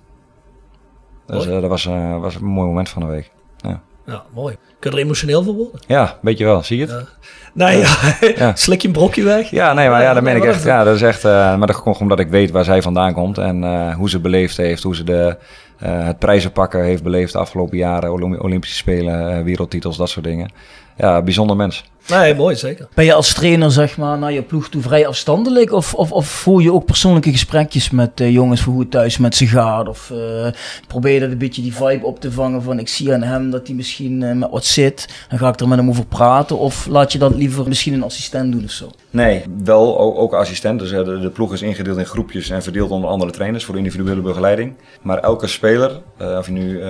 Dus 1.26 1.46
uh, 1.46 1.62
dat 1.62 1.70
was, 1.70 1.86
was 2.20 2.36
een 2.36 2.46
mooi 2.46 2.68
moment 2.68 2.90
van 2.90 3.02
de 3.02 3.08
week. 3.08 3.32
Ja. 3.58 3.82
Ja, 4.08 4.24
mooi. 4.34 4.56
Kun 4.80 4.92
je 4.92 4.98
er 4.98 5.04
emotioneel 5.04 5.44
van 5.44 5.56
worden? 5.56 5.82
Ja, 5.88 6.18
weet 6.22 6.38
je 6.38 6.44
wel. 6.44 6.64
Zie 6.64 6.78
je 6.78 6.86
het? 6.86 6.92
Ja. 6.92 7.06
Nee, 7.54 7.78
ja. 7.78 8.18
ja. 8.36 8.56
slik 8.66 8.82
je 8.82 8.88
een 8.88 8.94
brokje 8.94 9.24
weg? 9.24 9.50
Ja, 9.50 9.74
nee, 9.74 9.90
maar 9.90 10.02
ja, 10.02 10.14
dat 10.14 10.24
meen 10.24 10.36
ik 10.36 10.44
echt. 10.44 10.64
Ja, 10.64 10.84
dat 10.84 10.96
is 10.96 11.02
echt. 11.02 11.26
Uh, 11.26 11.32
maar 11.58 11.68
dat 11.68 11.82
komt 11.82 11.98
omdat 11.98 12.20
ik 12.20 12.28
weet 12.28 12.52
waar 12.52 12.64
zij 12.64 12.82
vandaan 12.82 13.14
komt 13.14 13.38
en 13.38 13.64
uh, 13.64 13.96
hoe 13.96 14.10
ze 14.10 14.20
beleefd 14.20 14.58
heeft, 14.58 14.84
hoe 14.84 14.96
ze 14.96 15.04
de, 15.04 15.38
uh, 15.84 16.06
het 16.06 16.20
prijzenpakken 16.20 16.84
heeft 16.84 17.04
beleefd 17.04 17.34
de 17.34 17.40
afgelopen 17.40 17.78
jaren, 17.78 18.42
Olympische 18.42 18.76
Spelen, 18.76 19.44
wereldtitels, 19.44 19.98
dat 19.98 20.10
soort 20.10 20.26
dingen. 20.26 20.52
Ja, 20.98 21.22
bijzonder 21.22 21.56
mens. 21.56 21.86
Nee, 22.10 22.36
mooi, 22.36 22.56
zeker. 22.56 22.88
Ben 22.94 23.06
je 23.06 23.14
als 23.14 23.34
trainer, 23.34 23.72
zeg 23.72 23.98
maar, 23.98 24.18
naar 24.18 24.32
je 24.32 24.42
ploeg 24.42 24.70
toe 24.70 24.82
vrij 24.82 25.08
afstandelijk? 25.08 25.72
Of, 25.72 25.94
of, 25.94 26.12
of 26.12 26.28
voer 26.28 26.62
je 26.62 26.74
ook 26.74 26.86
persoonlijke 26.86 27.32
gesprekjes 27.32 27.90
met 27.90 28.22
uh, 28.22 28.32
jongens 28.32 28.62
voor 28.62 28.74
hoe 28.74 28.82
het 28.82 28.92
thuis 28.92 29.18
met 29.18 29.36
ze 29.36 29.48
gaat? 29.48 29.88
Of 29.88 30.10
uh, 30.14 30.48
probeer 30.88 31.14
je 31.14 31.20
dat 31.20 31.32
een 31.32 31.38
beetje 31.38 31.62
die 31.62 31.76
vibe 31.76 32.06
op 32.06 32.20
te 32.20 32.32
vangen 32.32 32.64
van 32.64 32.80
ik 32.80 32.88
zie 32.88 33.14
aan 33.14 33.24
hem 33.24 33.52
dat 33.52 33.68
hij 33.68 33.76
misschien 33.76 34.22
uh, 34.22 34.34
met 34.34 34.50
wat 34.50 34.66
zit. 34.66 35.26
Dan 35.30 35.40
ga 35.40 35.50
ik 35.50 35.60
er 35.60 35.68
met 35.68 35.78
hem 35.78 35.90
over 35.90 36.06
praten. 36.06 36.58
Of 36.58 36.86
laat 36.86 37.12
je 37.12 37.18
dat 37.18 37.36
liever 37.36 37.68
misschien 37.68 37.94
een 37.94 38.04
assistent 38.04 38.52
doen 38.52 38.64
of 38.64 38.72
zo? 38.72 38.92
Nee, 39.10 39.44
wel 39.64 40.00
ook, 40.00 40.18
ook 40.18 40.34
assistent. 40.34 40.80
Dus 40.80 40.90
de, 40.90 41.20
de, 41.20 41.30
ploeg 41.30 41.54
is 41.54 41.62
ingedeeld 41.62 41.98
in 41.98 42.06
groepjes 42.06 42.50
en 42.50 42.64
verdeeld 42.64 42.90
onder 42.90 43.10
andere 43.10 43.32
trainers 43.32 43.66
voor 43.66 43.78
individuele 43.78 44.22
begeleiding. 44.22 44.74
Maar 45.02 45.18
elke 45.18 45.48
speler, 45.48 46.02
of 46.20 46.46
je 46.46 46.52
nu 46.52 46.82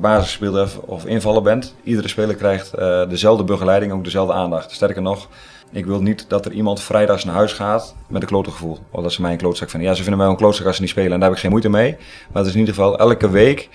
basisspeler 0.00 0.68
of 0.80 1.06
invaller 1.06 1.42
bent, 1.42 1.74
iedere 1.82 2.08
speler 2.08 2.34
krijgt 2.34 2.70
dezelfde 3.08 3.44
begeleiding, 3.44 3.92
ook 3.92 4.04
dezelfde 4.14 4.42
aandacht. 4.42 4.70
Sterker 4.70 5.02
nog, 5.02 5.28
ik 5.72 5.86
wil 5.86 6.02
niet 6.02 6.24
dat 6.28 6.44
er 6.46 6.52
iemand 6.52 6.80
vrijdags 6.80 7.24
naar 7.24 7.34
huis 7.34 7.52
gaat 7.52 7.94
met 8.06 8.22
een 8.22 8.28
klote 8.28 8.50
gevoel. 8.50 8.78
Of 8.90 9.02
dat 9.02 9.12
ze 9.12 9.22
mij 9.22 9.32
een 9.32 9.38
klootzak 9.38 9.70
vinden. 9.70 9.88
Ja, 9.88 9.94
ze 9.94 10.02
vinden 10.02 10.20
mij 10.20 10.30
een 10.30 10.36
klootzak 10.36 10.66
als 10.66 10.76
ze 10.76 10.82
niet 10.82 10.90
spelen 10.90 11.12
en 11.12 11.18
daar 11.18 11.28
heb 11.28 11.36
ik 11.36 11.42
geen 11.42 11.50
moeite 11.50 11.68
mee. 11.68 11.96
Maar 12.32 12.42
het 12.42 12.46
is 12.46 12.52
in 12.52 12.58
ieder 12.58 12.74
geval 12.74 12.98
elke 12.98 13.30
week 13.30 13.68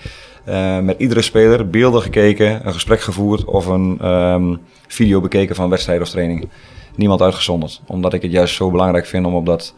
uh, 0.48 0.78
met 0.78 0.98
iedere 0.98 1.22
speler 1.22 1.70
beelden 1.70 2.02
gekeken, 2.02 2.66
een 2.66 2.72
gesprek 2.72 3.00
gevoerd 3.00 3.44
of 3.44 3.66
een 3.66 4.08
um, 4.08 4.60
video 4.86 5.20
bekeken 5.20 5.54
van 5.54 5.70
wedstrijden 5.70 6.04
of 6.04 6.10
trainingen. 6.10 6.50
Niemand 6.94 7.22
uitgezonderd. 7.22 7.80
Omdat 7.86 8.12
ik 8.12 8.22
het 8.22 8.32
juist 8.32 8.54
zo 8.54 8.70
belangrijk 8.70 9.06
vind 9.06 9.26
om 9.26 9.34
op 9.34 9.46
dat 9.46 9.74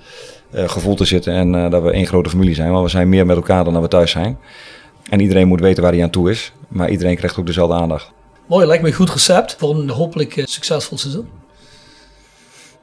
uh, 0.55 0.69
gevoel 0.69 0.95
te 0.95 1.05
zitten 1.05 1.33
en 1.33 1.55
uh, 1.55 1.71
dat 1.71 1.83
we 1.83 1.91
één 1.91 2.07
grote 2.07 2.31
familie 2.31 2.55
zijn. 2.55 2.71
Want 2.71 2.85
we 2.85 2.91
zijn 2.91 3.09
meer 3.09 3.27
met 3.27 3.37
elkaar 3.37 3.65
dan 3.65 3.73
dat 3.73 3.83
we 3.83 3.89
thuis 3.89 4.11
zijn. 4.11 4.39
En 5.11 5.21
iedereen 5.21 5.49
moet 5.49 5.61
weten 5.61 5.83
waar 5.83 5.93
hij 5.93 6.03
aan 6.03 6.11
toe 6.11 6.31
is. 6.31 6.53
Maar 6.69 6.91
iedereen 6.91 7.17
krijgt 7.17 7.39
ook 7.39 7.47
dezelfde 7.47 7.75
aandacht. 7.75 8.13
Mooi, 8.53 8.67
lijkt 8.67 8.83
me 8.83 8.89
een 8.89 8.95
goed 8.95 9.11
recept 9.11 9.57
voor 9.59 9.75
een 9.75 9.91
hopelijk 9.91 10.37
uh, 10.37 10.45
succesvol 10.47 10.99
seizoen. 10.99 11.29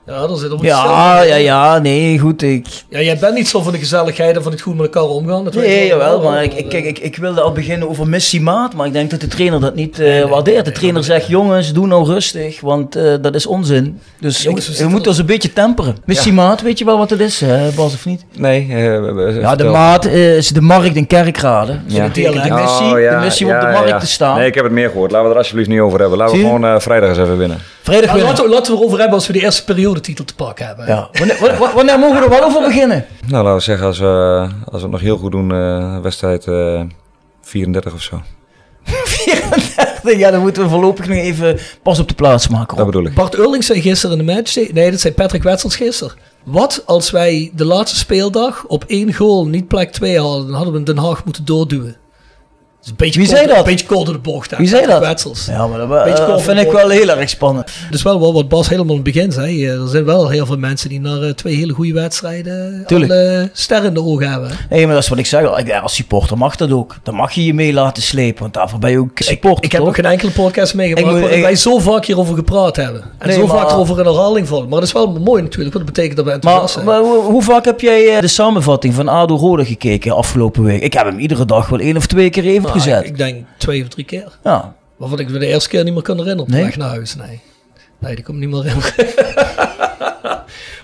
Ja, 0.09 0.27
daar 0.27 0.37
zit 0.37 0.51
op 0.51 0.63
ja, 0.63 1.21
ja, 1.21 1.35
ja, 1.35 1.79
nee, 1.79 2.19
goed. 2.19 2.41
Ik... 2.41 2.67
Ja, 2.89 3.01
jij 3.01 3.17
bent 3.17 3.35
niet 3.35 3.47
zo 3.47 3.61
van 3.61 3.71
de 3.71 3.77
gezelligheid 3.77 4.35
en 4.35 4.43
van 4.43 4.51
het 4.51 4.61
goed 4.61 4.75
met 4.75 4.85
elkaar 4.85 5.09
omgaan. 5.09 5.43
Dat 5.43 5.53
nee, 5.53 5.87
jawel, 5.87 6.21
maar 6.21 6.43
ik, 6.43 6.53
ik, 6.53 6.73
ik, 6.73 6.99
ik 6.99 7.15
wilde 7.15 7.41
al 7.41 7.51
beginnen 7.51 7.89
over 7.89 8.07
missiemaat, 8.07 8.73
maar 8.73 8.87
ik 8.87 8.93
denk 8.93 9.11
dat 9.11 9.21
de 9.21 9.27
trainer 9.27 9.59
dat 9.59 9.75
niet 9.75 9.99
uh, 9.99 10.05
nee, 10.05 10.13
nee, 10.13 10.27
waardeert. 10.27 10.65
De 10.65 10.71
trainer 10.71 11.03
zegt, 11.03 11.27
jongens, 11.27 11.73
doe 11.73 11.87
nou 11.87 12.05
rustig, 12.05 12.61
want 12.61 12.97
uh, 12.97 13.13
dat 13.21 13.35
is 13.35 13.45
onzin. 13.45 13.99
Dus 14.19 14.43
jongens, 14.43 14.67
we, 14.67 14.83
we 14.83 14.89
moeten 14.89 15.09
ons 15.09 15.19
een 15.19 15.25
beetje 15.25 15.53
temperen. 15.53 15.97
Missiemaat, 16.05 16.59
ja. 16.59 16.65
weet 16.65 16.79
je 16.79 16.85
wel 16.85 16.97
wat 16.97 17.09
het 17.09 17.19
is, 17.19 17.39
hè, 17.39 17.71
Bas, 17.71 17.93
of 17.93 18.05
niet? 18.05 18.25
Nee. 18.35 18.67
Uh, 18.69 19.41
ja, 19.41 19.55
de 19.55 19.63
maat 19.63 20.05
is 20.05 20.47
de 20.47 20.61
markt 20.61 20.95
in 20.95 21.07
Kerkrade. 21.07 21.79
Ja. 21.85 22.07
De, 22.07 22.21
de 22.21 22.53
missie, 22.53 22.93
oh, 22.93 22.99
ja, 22.99 23.19
de 23.19 23.25
missie 23.25 23.45
om 23.45 23.53
op 23.53 23.61
de 23.61 23.67
markt 23.67 23.99
te 23.99 24.07
staan. 24.07 24.37
Nee, 24.37 24.47
ik 24.47 24.55
heb 24.55 24.63
het 24.63 24.73
meer 24.73 24.89
gehoord. 24.89 25.11
Laten 25.11 25.27
we 25.27 25.33
er 25.33 25.39
alsjeblieft 25.39 25.69
niet 25.69 25.79
over 25.79 25.99
hebben. 25.99 26.17
Laten 26.17 26.35
we 26.35 26.43
gewoon 26.43 26.81
vrijdag 26.81 27.09
eens 27.09 27.17
even 27.17 27.37
winnen. 27.37 27.57
Vrijdag 27.89 28.11
winnen. 28.11 28.29
Laten 28.29 28.43
we, 28.43 28.49
laten 28.49 28.73
we 28.73 28.79
erover 28.79 28.99
hebben 28.99 29.15
als 29.15 29.27
we 29.27 29.33
de 29.33 29.41
eerste 29.41 29.63
periodetitel 29.63 30.25
te 30.25 30.35
pakken 30.35 30.65
hebben. 30.65 30.87
Ja. 30.87 31.09
Wanneer, 31.11 31.57
wanneer, 31.75 31.99
mogen 31.99 32.17
we 32.19 32.23
er 32.23 32.29
wel 32.29 32.43
over 32.43 32.61
beginnen? 32.61 33.05
Nou, 33.27 33.43
laten 33.43 33.57
we 33.57 33.63
zeggen, 33.63 33.87
als 33.87 33.99
we, 33.99 34.47
als 34.65 34.75
we 34.75 34.81
het 34.81 34.91
nog 34.91 34.99
heel 34.99 35.17
goed 35.17 35.31
doen, 35.31 35.53
uh, 35.53 35.99
wedstrijd 35.99 36.45
uh, 36.45 36.81
34 37.41 37.93
of 37.93 38.01
zo. 38.01 38.21
34? 39.03 40.17
Ja, 40.17 40.31
dan 40.31 40.41
moeten 40.41 40.63
we 40.63 40.69
voorlopig 40.69 41.07
nog 41.07 41.17
even 41.17 41.59
pas 41.83 41.99
op 41.99 42.07
de 42.07 42.13
plaats 42.13 42.47
maken. 42.47 42.77
Dat 42.77 42.85
bedoel 42.85 43.05
ik. 43.05 43.13
Bart 43.13 43.35
Eurlings 43.35 43.65
zei 43.65 43.81
gisteren 43.81 44.19
in 44.19 44.25
de 44.25 44.33
match, 44.33 44.71
nee, 44.71 44.91
dat 44.91 44.99
zei 44.99 45.13
Patrick 45.13 45.43
Wetsels 45.43 45.75
gisteren. 45.75 46.13
Wat 46.43 46.83
als 46.85 47.11
wij 47.11 47.51
de 47.55 47.65
laatste 47.65 47.97
speeldag 47.97 48.65
op 48.67 48.83
één 48.87 49.13
goal 49.13 49.47
niet 49.47 49.67
plek 49.67 49.91
2 49.91 50.19
hadden, 50.19 50.47
dan 50.47 50.55
hadden 50.55 50.73
we 50.73 50.83
Den 50.83 50.97
Haag 50.97 51.25
moeten 51.25 51.45
doorduwen. 51.45 51.97
Een 52.85 52.93
beetje 52.97 53.19
Wie 53.19 53.29
zei 53.29 53.47
dat? 53.47 53.57
Een 53.57 53.63
beetje 53.63 53.85
kort 53.85 54.05
door 54.05 54.15
de 54.15 54.21
bocht. 54.21 54.57
Wie 54.57 54.67
zei 54.67 54.85
dat? 54.85 54.99
Wetsels. 54.99 55.45
Ja, 55.45 55.67
maar 55.67 55.87
dat 55.87 56.07
uh, 56.07 56.37
vind 56.37 56.59
ik 56.59 56.71
wel 56.71 56.89
heel 56.89 57.09
erg 57.09 57.29
spannend. 57.29 57.71
Dus 57.89 58.01
wel, 58.01 58.19
wel 58.19 58.33
wat 58.33 58.49
Bas 58.49 58.69
helemaal 58.69 58.95
in 58.95 59.01
het 59.03 59.13
begin 59.13 59.31
zei. 59.31 59.67
Er 59.67 59.87
zijn 59.87 60.05
wel 60.05 60.29
heel 60.29 60.45
veel 60.45 60.57
mensen 60.57 60.89
die 60.89 60.99
naar 60.99 61.23
uh, 61.23 61.29
twee 61.29 61.55
hele 61.55 61.73
goede 61.73 61.93
wedstrijden 61.93 62.85
alle 62.87 63.49
sterren 63.53 63.87
in 63.87 63.93
de 63.93 64.03
ogen 64.03 64.31
hebben. 64.31 64.51
Nee, 64.69 64.85
maar 64.85 64.93
dat 64.93 65.03
is 65.03 65.09
wat 65.09 65.17
ik 65.17 65.25
zeg. 65.25 65.81
Als 65.81 65.95
supporter 65.95 66.37
mag 66.37 66.55
dat 66.55 66.71
ook. 66.71 66.95
Dan 67.03 67.15
mag 67.15 67.31
je 67.31 67.45
je 67.45 67.53
mee 67.53 67.73
laten 67.73 68.03
slepen. 68.03 68.41
Want 68.41 68.53
daarvoor 68.53 68.79
ben 68.79 68.91
je 68.91 68.99
ook 68.99 69.11
supporter. 69.15 69.57
Ik, 69.57 69.63
ik 69.63 69.71
heb 69.71 69.83
nog 69.83 69.95
geen 69.95 70.05
enkele 70.05 70.31
podcast 70.31 70.73
meegemaakt 70.73 71.19
waar 71.19 71.41
wij 71.41 71.55
zo 71.55 71.79
vaak 71.79 72.05
hierover 72.05 72.35
gepraat 72.35 72.75
hebben. 72.75 73.03
En 73.17 73.27
nee, 73.27 73.37
zo 73.37 73.47
maar, 73.47 73.57
vaak 73.57 73.71
erover 73.71 73.99
in 73.99 74.05
herhaling 74.05 74.47
vallen. 74.47 74.69
Maar 74.69 74.79
dat 74.79 74.87
is 74.87 74.93
wel 74.93 75.11
mooi 75.11 75.41
natuurlijk. 75.41 75.73
Want 75.73 75.85
dat 75.85 75.95
betekent 75.95 76.17
dat 76.17 76.25
we 76.25 76.31
enthousiast 76.31 76.73
zijn. 76.73 76.85
Maar 76.85 76.99
hoe, 76.99 77.21
hoe 77.23 77.43
vaak 77.43 77.65
heb 77.65 77.81
jij 77.81 78.21
de 78.21 78.27
samenvatting 78.27 78.93
van 78.93 79.09
Ado 79.09 79.35
Rode 79.35 79.65
gekeken 79.65 80.15
afgelopen 80.15 80.63
week? 80.63 80.81
Ik 80.81 80.93
heb 80.93 81.05
hem 81.05 81.19
iedere 81.19 81.45
dag 81.45 81.69
wel 81.69 81.79
één 81.79 81.97
of 81.97 82.05
twee 82.05 82.29
keer 82.29 82.45
even 82.45 82.68
nou. 82.73 83.05
Ik 83.05 83.17
denk 83.17 83.45
twee 83.57 83.81
of 83.81 83.87
drie 83.87 84.05
keer. 84.05 84.37
Ja. 84.43 84.75
Waarvan 84.97 85.19
ik 85.19 85.29
me 85.29 85.39
de 85.39 85.45
eerste 85.45 85.69
keer 85.69 85.83
niet 85.83 85.93
meer 85.93 86.01
kan 86.01 86.17
herinneren 86.17 86.45
op 86.45 86.49
nee? 86.51 86.63
weg 86.63 86.77
naar 86.77 86.89
huis. 86.89 87.15
Nee, 87.15 87.41
nee 87.99 88.15
die 88.15 88.23
komt 88.23 88.37
niet 88.37 88.49
meer 88.49 88.65
in. 88.65 88.75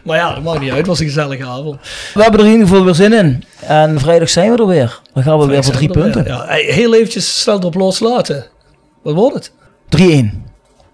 maar 0.03 0.17
ja, 0.17 0.33
dat 0.33 0.43
maakt 0.43 0.59
niet 0.59 0.69
uit. 0.69 0.77
Het 0.77 0.87
was 0.87 0.99
een 0.99 1.05
gezellige 1.05 1.45
avond. 1.45 1.79
We 2.13 2.21
hebben 2.21 2.39
er 2.39 2.45
in 2.45 2.51
ieder 2.51 2.67
geval 2.67 2.83
weer 2.85 2.95
zin 2.95 3.13
in. 3.13 3.43
En 3.59 3.99
vrijdag 3.99 4.29
zijn 4.29 4.51
we 4.51 4.57
er 4.57 4.67
weer. 4.67 5.01
Dan 5.13 5.23
gaan 5.23 5.39
we 5.39 5.45
weer 5.45 5.63
voor 5.63 5.73
drie 5.73 5.89
punten. 5.89 6.23
Weer. 6.23 6.33
Ja, 6.33 6.45
heel 6.47 6.95
eventjes 6.95 7.41
snel 7.41 7.59
erop 7.59 7.75
loslaten. 7.75 8.45
Wat 9.01 9.13
wordt 9.13 9.51
het? 9.89 10.23
3-1. 10.23 10.25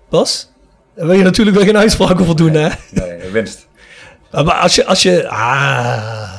Bas? 0.09 0.49
Daar 0.95 1.07
wil 1.07 1.15
je 1.15 1.23
natuurlijk 1.23 1.57
wel 1.57 1.65
geen 1.65 1.77
uitspraak 1.77 2.19
over 2.21 2.35
doen, 2.35 2.53
hè? 2.53 2.69
Nee, 2.91 3.31
winst. 3.31 3.67
Maar 4.31 4.53
als 4.53 4.75
je... 4.75 4.85
Als 4.85 5.01
je 5.01 5.27
ah, 5.27 5.37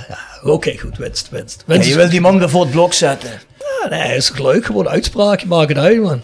ja, 0.09 0.19
Oké, 0.43 0.53
okay, 0.53 0.77
goed, 0.77 0.97
winst, 0.97 1.31
winst. 1.31 1.63
winst 1.67 1.85
ja, 1.85 1.91
je 1.91 1.97
wil 1.97 2.09
die 2.11 2.21
man 2.21 2.43
er 2.43 2.51
voor 2.51 2.63
het 2.63 2.71
blok 2.71 2.93
zetten. 2.93 3.31
Ja, 3.83 3.89
nee, 3.89 4.17
is 4.17 4.27
toch 4.27 4.39
leuk? 4.39 4.65
Gewoon 4.65 4.89
uitspraak, 4.89 5.45
maak 5.45 5.69
het 5.69 5.79
uit, 5.79 6.01
man. 6.01 6.23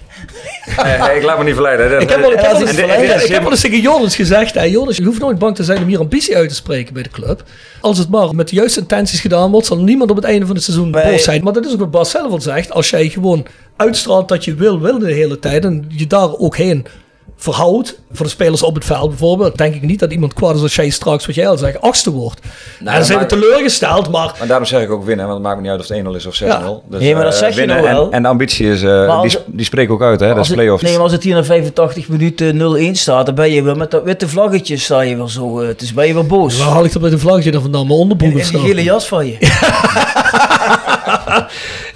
Ik 1.16 1.22
laat 1.22 1.39
me 1.39 1.44
niet 1.44 1.55
verleiden. 1.55 2.01
ik 2.01 2.09
heb 2.10 2.20
wel, 2.20 2.32
ik 2.32 2.40
heb 2.40 2.52
wel 2.52 2.60
eens, 2.60 3.24
ik 3.24 3.30
heb 3.32 3.43
wel 3.43 3.51
eens 3.51 3.60
tegen 3.60 3.80
Joris 3.80 4.16
gezegd, 4.16 4.55
hey, 4.55 4.70
Joris, 4.70 4.97
je 4.97 5.05
hoeft 5.05 5.20
nooit 5.20 5.39
bang 5.39 5.55
te 5.56 5.64
zijn 5.64 5.82
om 5.82 5.89
hier 5.89 5.98
ambitie 5.98 6.36
uit 6.36 6.48
te 6.48 6.55
spreken 6.55 6.94
bij 6.94 7.02
de 7.02 7.09
club. 7.09 7.43
Als 7.80 7.98
het 7.98 8.09
maar 8.09 8.35
met 8.35 8.48
de 8.48 8.56
juiste 8.56 8.80
intenties 8.80 9.20
gedaan 9.20 9.51
wordt, 9.51 9.66
zal 9.66 9.78
niemand 9.78 10.10
op 10.10 10.16
het 10.16 10.24
einde 10.24 10.47
van 10.47 10.55
het 10.55 10.64
seizoen 10.64 10.90
nee. 10.90 11.10
boos 11.10 11.22
zijn. 11.22 11.43
Maar 11.43 11.52
dat 11.52 11.66
is 11.66 11.72
ook 11.72 11.78
wat 11.78 11.90
Bas 11.90 12.10
zelf 12.10 12.32
al 12.32 12.40
zegt. 12.40 12.72
Als 12.72 12.90
jij 12.90 13.09
gewoon 13.09 13.47
uitstraalt 13.76 14.28
dat 14.28 14.44
je 14.44 14.55
wil, 14.55 14.80
wil 14.80 14.98
de 14.98 15.12
hele 15.12 15.39
tijd 15.39 15.64
en 15.64 15.85
je 15.89 16.06
daar 16.06 16.36
ook 16.36 16.56
heen 16.56 16.86
verhoudt 17.40 17.98
voor 18.12 18.27
de 18.27 18.32
spelers 18.32 18.62
op 18.62 18.74
het 18.74 18.85
veld 18.85 19.09
bijvoorbeeld, 19.09 19.56
denk 19.56 19.74
ik 19.74 19.82
niet 19.82 19.98
dat 19.98 20.12
iemand 20.12 20.35
kwaad 20.35 20.55
is 20.55 20.62
als 20.62 20.74
jij 20.74 20.90
straks, 20.90 21.27
wat 21.27 21.35
jij 21.35 21.48
al 21.48 21.56
zegt, 21.56 21.81
achtste 21.81 22.10
wordt. 22.10 22.40
Nou, 22.81 22.97
dan 22.97 23.05
zijn 23.05 23.19
we 23.19 23.27
teleurgesteld, 23.27 24.10
maar... 24.10 24.35
Maar 24.39 24.47
daarom 24.47 24.66
zeg 24.66 24.82
ik 24.82 24.90
ook 24.90 25.05
winnen, 25.05 25.27
want 25.27 25.39
het 25.39 25.47
maakt 25.47 25.56
me 25.56 25.62
niet 25.62 25.70
uit 25.70 25.81
of 25.81 25.89
het 25.89 26.06
1-0 26.06 26.16
is 26.16 26.27
of 26.27 26.43
6-0. 26.43 26.47
Ja. 26.47 26.81
Dus, 26.89 27.01
nee, 27.01 27.15
maar 27.15 27.24
dat 27.24 27.32
uh, 27.32 27.39
zeg 27.39 27.55
je 27.55 27.66
nou 27.66 27.82
wel. 27.82 28.06
En, 28.06 28.12
en, 28.12 28.23
de 28.23 28.28
ambitie 28.28 28.70
is, 28.70 28.82
uh, 28.82 29.23
die, 29.23 29.36
die 29.47 29.65
spreken 29.65 29.94
ook 29.94 30.02
uit, 30.02 30.20
hè, 30.20 30.35
dat 30.35 30.44
is 30.44 30.51
play-offs. 30.51 30.82
Nee, 30.82 30.93
maar 30.93 31.02
als 31.02 31.12
het 31.12 31.23
hier 31.23 31.35
na 31.35 31.44
85 31.44 32.09
minuten 32.09 32.93
0-1 32.94 32.98
staat, 32.98 33.27
dan 33.27 33.35
ben 33.35 33.51
je 33.51 33.62
wel 33.62 33.74
met 33.74 33.90
dat 33.90 34.02
witte 34.02 34.28
vlaggetje 34.28 34.77
sta 34.77 35.01
je 35.01 35.16
wel 35.16 35.28
zo, 35.28 35.60
uh, 35.60 35.69
het 35.69 35.82
is 35.82 35.94
ben 35.94 36.06
je 36.06 36.15
wel 36.15 36.27
boos. 36.27 36.59
Waar 36.59 36.69
haal 36.69 36.85
ik 36.85 36.93
dat 36.93 37.02
met 37.02 37.12
een 37.12 37.19
vlaggetje 37.19 37.51
dan 37.51 37.62
vandaan? 37.62 37.86
Mijn 37.86 37.98
onderbroek 37.98 38.35
of 38.35 38.44
zo? 38.44 38.56
En 38.56 38.59
die 38.59 38.69
gele 38.69 38.82
jas 38.82 39.09
van 39.09 39.27
je. 39.27 39.36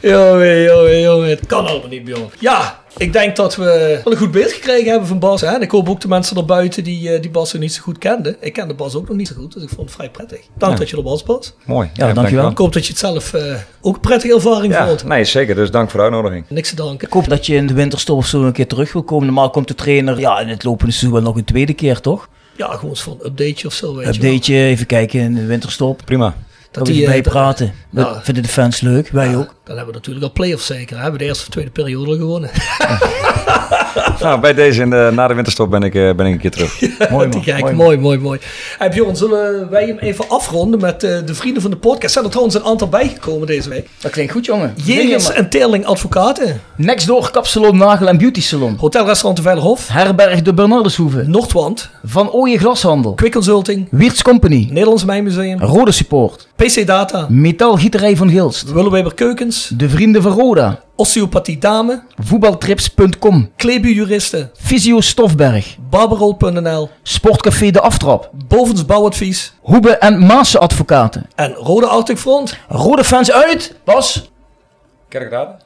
jongen, 0.01 0.63
jongen, 0.63 1.01
jongen. 1.01 1.29
Het 1.29 1.47
kan 1.47 1.67
allemaal 1.67 1.89
niet, 1.89 2.05
Bjorn. 2.05 2.31
Ja, 2.39 2.82
ik 2.97 3.13
denk 3.13 3.37
dat 3.37 3.57
we 3.57 3.65
wel 4.05 4.13
een 4.13 4.19
goed 4.19 4.31
beeld 4.31 4.53
gekregen 4.53 4.91
hebben 4.91 5.09
van 5.09 5.19
Bas. 5.19 5.41
Hè? 5.41 5.47
En 5.47 5.61
ik 5.63 5.71
hoop 5.71 5.89
ook 5.89 6.01
de 6.01 6.09
mensen 6.09 6.37
erbuiten 6.37 6.85
die, 6.85 7.11
eh, 7.15 7.21
die 7.23 7.31
Bas 7.31 7.53
nog 7.53 7.63
niet 7.63 7.73
zo 7.73 7.83
goed 7.83 7.99
kenden. 7.99 8.37
Ik 8.41 8.53
kende 8.53 8.75
Bas 8.75 8.95
ook 8.95 9.09
nog 9.09 9.17
niet 9.17 9.29
zo 9.29 9.35
goed, 9.39 9.53
dus 9.53 9.63
ik 9.63 9.69
vond 9.69 9.81
het 9.81 9.91
vrij 9.91 10.11
prettig. 10.11 10.41
Dank 10.59 10.73
Ja. 10.73 10.79
dat 10.79 10.91
je 10.91 10.97
er 10.97 11.03
was, 11.03 11.23
Bas. 11.23 11.55
Mooi. 11.65 11.91
Ja, 11.95 12.13
dankjewel. 12.13 12.51
Ik 12.51 12.59
hoop 12.59 12.73
dat 12.73 12.83
je 12.85 12.91
het 12.91 12.99
zelf 13.01 13.35
eh, 13.35 13.55
ook 13.81 13.95
een 13.95 14.01
prettige 14.01 14.35
ervaring 14.35 14.73
Ja, 14.73 14.87
vond. 14.87 15.05
nee, 15.05 15.25
zeker. 15.25 15.55
Dus 15.55 15.71
dank 15.71 15.91
voor 15.91 15.99
de 15.99 16.05
uitnodiging. 16.05 16.45
Niks 16.49 16.69
te 16.69 16.77
danken. 16.77 17.07
Ik 17.07 17.13
hoop 17.13 17.29
dat 17.29 17.47
je 17.47 17.55
in 17.55 17.67
de 17.67 17.75
winterstop 17.75 18.17
of 18.17 18.27
zo 18.27 18.43
een 18.43 18.53
keer 18.53 18.67
terug 18.67 18.93
wil 18.93 19.03
komen. 19.03 19.27
Normaal 19.27 19.51
komt 19.51 19.69
de 19.69 19.75
trainer 19.75 20.19
ja, 20.19 20.41
in 20.41 20.49
het 20.49 20.65
lopende 20.65 20.93
seizoen 20.93 21.13
wel 21.13 21.23
nog 21.23 21.37
een 21.37 21.45
tweede 21.45 21.75
keer, 21.75 22.01
toch? 22.01 22.29
Ja, 22.57 22.67
gewoon 22.73 22.91
eens 22.91 23.03
voor 23.03 23.13
een 23.21 23.27
updateje 23.27 23.67
of 23.67 23.73
zo, 23.73 23.95
weet 23.95 24.15
je 24.15 24.21
wel. 24.21 24.31
Updateje, 24.31 24.65
even 24.65 24.87
kijken 24.87 25.21
in 25.21 25.35
de 25.35 25.47
winterstop. 25.47 26.01
Prima. 26.05 26.35
Dat 26.73 26.87
die, 26.87 26.95
we 26.97 27.03
eh, 27.03 27.09
bij 27.09 27.21
dat- 27.23 27.33
praten. 27.33 27.73
Dat 27.91 28.19
vinden 28.23 28.43
de 28.43 28.49
fans 28.49 28.81
leuk, 28.81 29.09
wij 29.09 29.29
Ja, 29.29 29.35
ook. 29.37 29.55
Dan 29.65 29.77
hebben 29.77 29.87
we 29.87 29.93
natuurlijk 29.93 30.25
al 30.25 30.33
play-offs 30.33 30.67
zeker. 30.67 30.91
hè. 30.91 30.97
We 30.97 31.01
hebben 31.03 31.19
de 31.19 31.25
eerste 31.25 31.43
of 31.45 31.49
tweede 31.51 31.71
periode 31.71 32.11
al 32.11 32.17
gewonnen. 32.17 32.51
Nou, 34.21 34.41
bij 34.41 34.55
deze 34.55 34.83
in 34.83 34.91
de, 34.91 35.11
na 35.15 35.29
de 35.29 35.35
winterstop 35.35 35.71
ben 35.71 35.83
ik, 35.83 35.95
eh, 35.95 36.15
ben 36.15 36.27
ik 36.27 36.33
een 36.33 36.39
keer 36.39 36.51
terug. 36.51 36.81
Mooi 37.11 37.29
man. 37.29 37.43
mooi, 37.61 37.75
mooi, 37.75 37.97
mooi, 37.99 38.19
mooi. 38.19 38.41
Hey 38.79 38.89
Bjorn, 38.91 39.17
zullen 39.17 39.71
wij 39.71 39.87
hem 39.87 39.99
even 39.99 40.29
afronden 40.29 40.81
met 40.81 41.03
eh, 41.03 41.11
de 41.27 41.35
vrienden 41.35 41.63
van 41.63 41.71
de 41.71 41.77
podcast? 41.77 42.13
Zijn 42.13 42.25
er 42.25 42.31
trouwens 42.31 42.57
een 42.57 42.65
aantal 42.65 42.89
bijgekomen 42.89 43.47
deze 43.47 43.69
week. 43.69 43.89
Dat 44.01 44.11
klinkt 44.11 44.33
goed, 44.33 44.45
jongen. 44.45 44.75
Jegers 44.85 45.33
en 45.33 45.49
Teerling 45.51 45.87
Advocaten. 45.87 46.61
Next 46.77 47.07
door 47.07 47.31
Kapsalon 47.31 47.77
Nagel 47.77 48.09
en 48.09 48.19
Beauty 48.19 48.41
Salon. 48.43 48.77
Hotelrestaurant 48.79 49.37
de 49.37 49.43
Veilerhof. 49.43 49.89
Herberg 49.89 50.43
de 50.43 50.55
Bernardeshoeve. 50.55 51.23
Noordwand. 51.27 51.91
Van 52.05 52.31
Ooyen 52.31 52.59
Glashandel. 52.59 53.15
Quick 53.15 53.33
Consulting. 53.33 53.87
Wiertz 53.91 54.23
Company. 54.23 54.67
Nederlands 54.71 55.05
Mijnmuseum. 55.05 55.61
Rode 55.61 55.93
Support. 55.93 56.49
PC 56.63 56.87
Data. 56.87 57.27
Metaalgieterij 57.29 58.17
van 58.17 58.31
Gilst. 58.31 58.73
Willeweber 58.73 59.15
Keukens. 59.15 59.69
De 59.69 59.89
Vrienden 59.89 60.23
van 60.23 60.33
Roda. 60.33 60.81
Osteopathie 60.97 61.59
Dame. 61.59 62.03
Voetbaltrips.com. 62.17 63.51
Klebuurjuristen. 63.57 64.51
Fysio 64.55 65.01
Stofberg. 65.01 65.77
Barberol.nl. 65.91 66.89
Sportcafé 67.03 67.71
De 67.71 67.81
Aftrap. 67.81 68.31
Bovens 68.49 68.87
Bouwadvies. 68.87 69.53
Hoebe 69.61 69.91
en 69.91 70.19
Maassen 70.19 70.61
Advocaten. 70.61 71.27
En 71.35 71.53
Rode 71.53 71.87
Arctic 71.87 72.19
Front. 72.19 72.59
Rode 72.69 73.05
fans 73.05 73.33
uit. 73.33 73.77
Bas. 73.85 74.32
Kerkraden? 75.13 75.57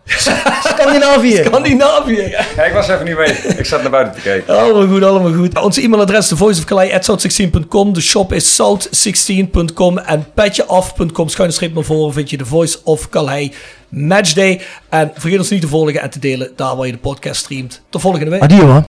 Scandinavië. 0.64 1.42
Scandinavië. 1.44 2.36
Ja, 2.56 2.64
ik 2.64 2.72
was 2.72 2.88
even 2.88 3.04
niet 3.04 3.16
mee. 3.16 3.32
Ik 3.56 3.64
zat 3.64 3.82
naar 3.82 3.90
buiten 3.90 4.14
te 4.14 4.20
kijken. 4.20 4.58
Allemaal 4.58 4.86
goed, 4.86 5.02
allemaal 5.02 5.32
goed. 5.32 5.58
Onze 5.58 5.82
e-mailadres 5.82 6.32
is 6.32 6.38
voiceofkalei.south16.com. 6.38 7.92
De 7.92 8.00
shop 8.00 8.32
is 8.32 8.60
south16.com. 8.62 9.98
En 9.98 10.26
petjeaf.com 10.34 11.28
schuine 11.28 11.54
streep 11.54 11.74
naar 11.74 11.84
voren 11.84 12.12
vind 12.12 12.30
je 12.30 12.36
de 12.36 12.46
Voice 12.46 12.78
of 12.84 13.08
Calais 13.08 13.50
Matchday. 13.88 14.60
En 14.88 15.12
vergeet 15.14 15.38
ons 15.38 15.50
niet 15.50 15.60
te 15.60 15.68
volgen 15.68 16.00
en 16.00 16.10
te 16.10 16.18
delen 16.18 16.52
daar 16.56 16.76
waar 16.76 16.86
je 16.86 16.92
de 16.92 16.98
podcast 16.98 17.40
streamt. 17.40 17.82
Tot 17.90 18.00
volgende 18.00 18.30
week. 18.30 18.42
Adio 18.42 18.66
hoor. 18.66 18.95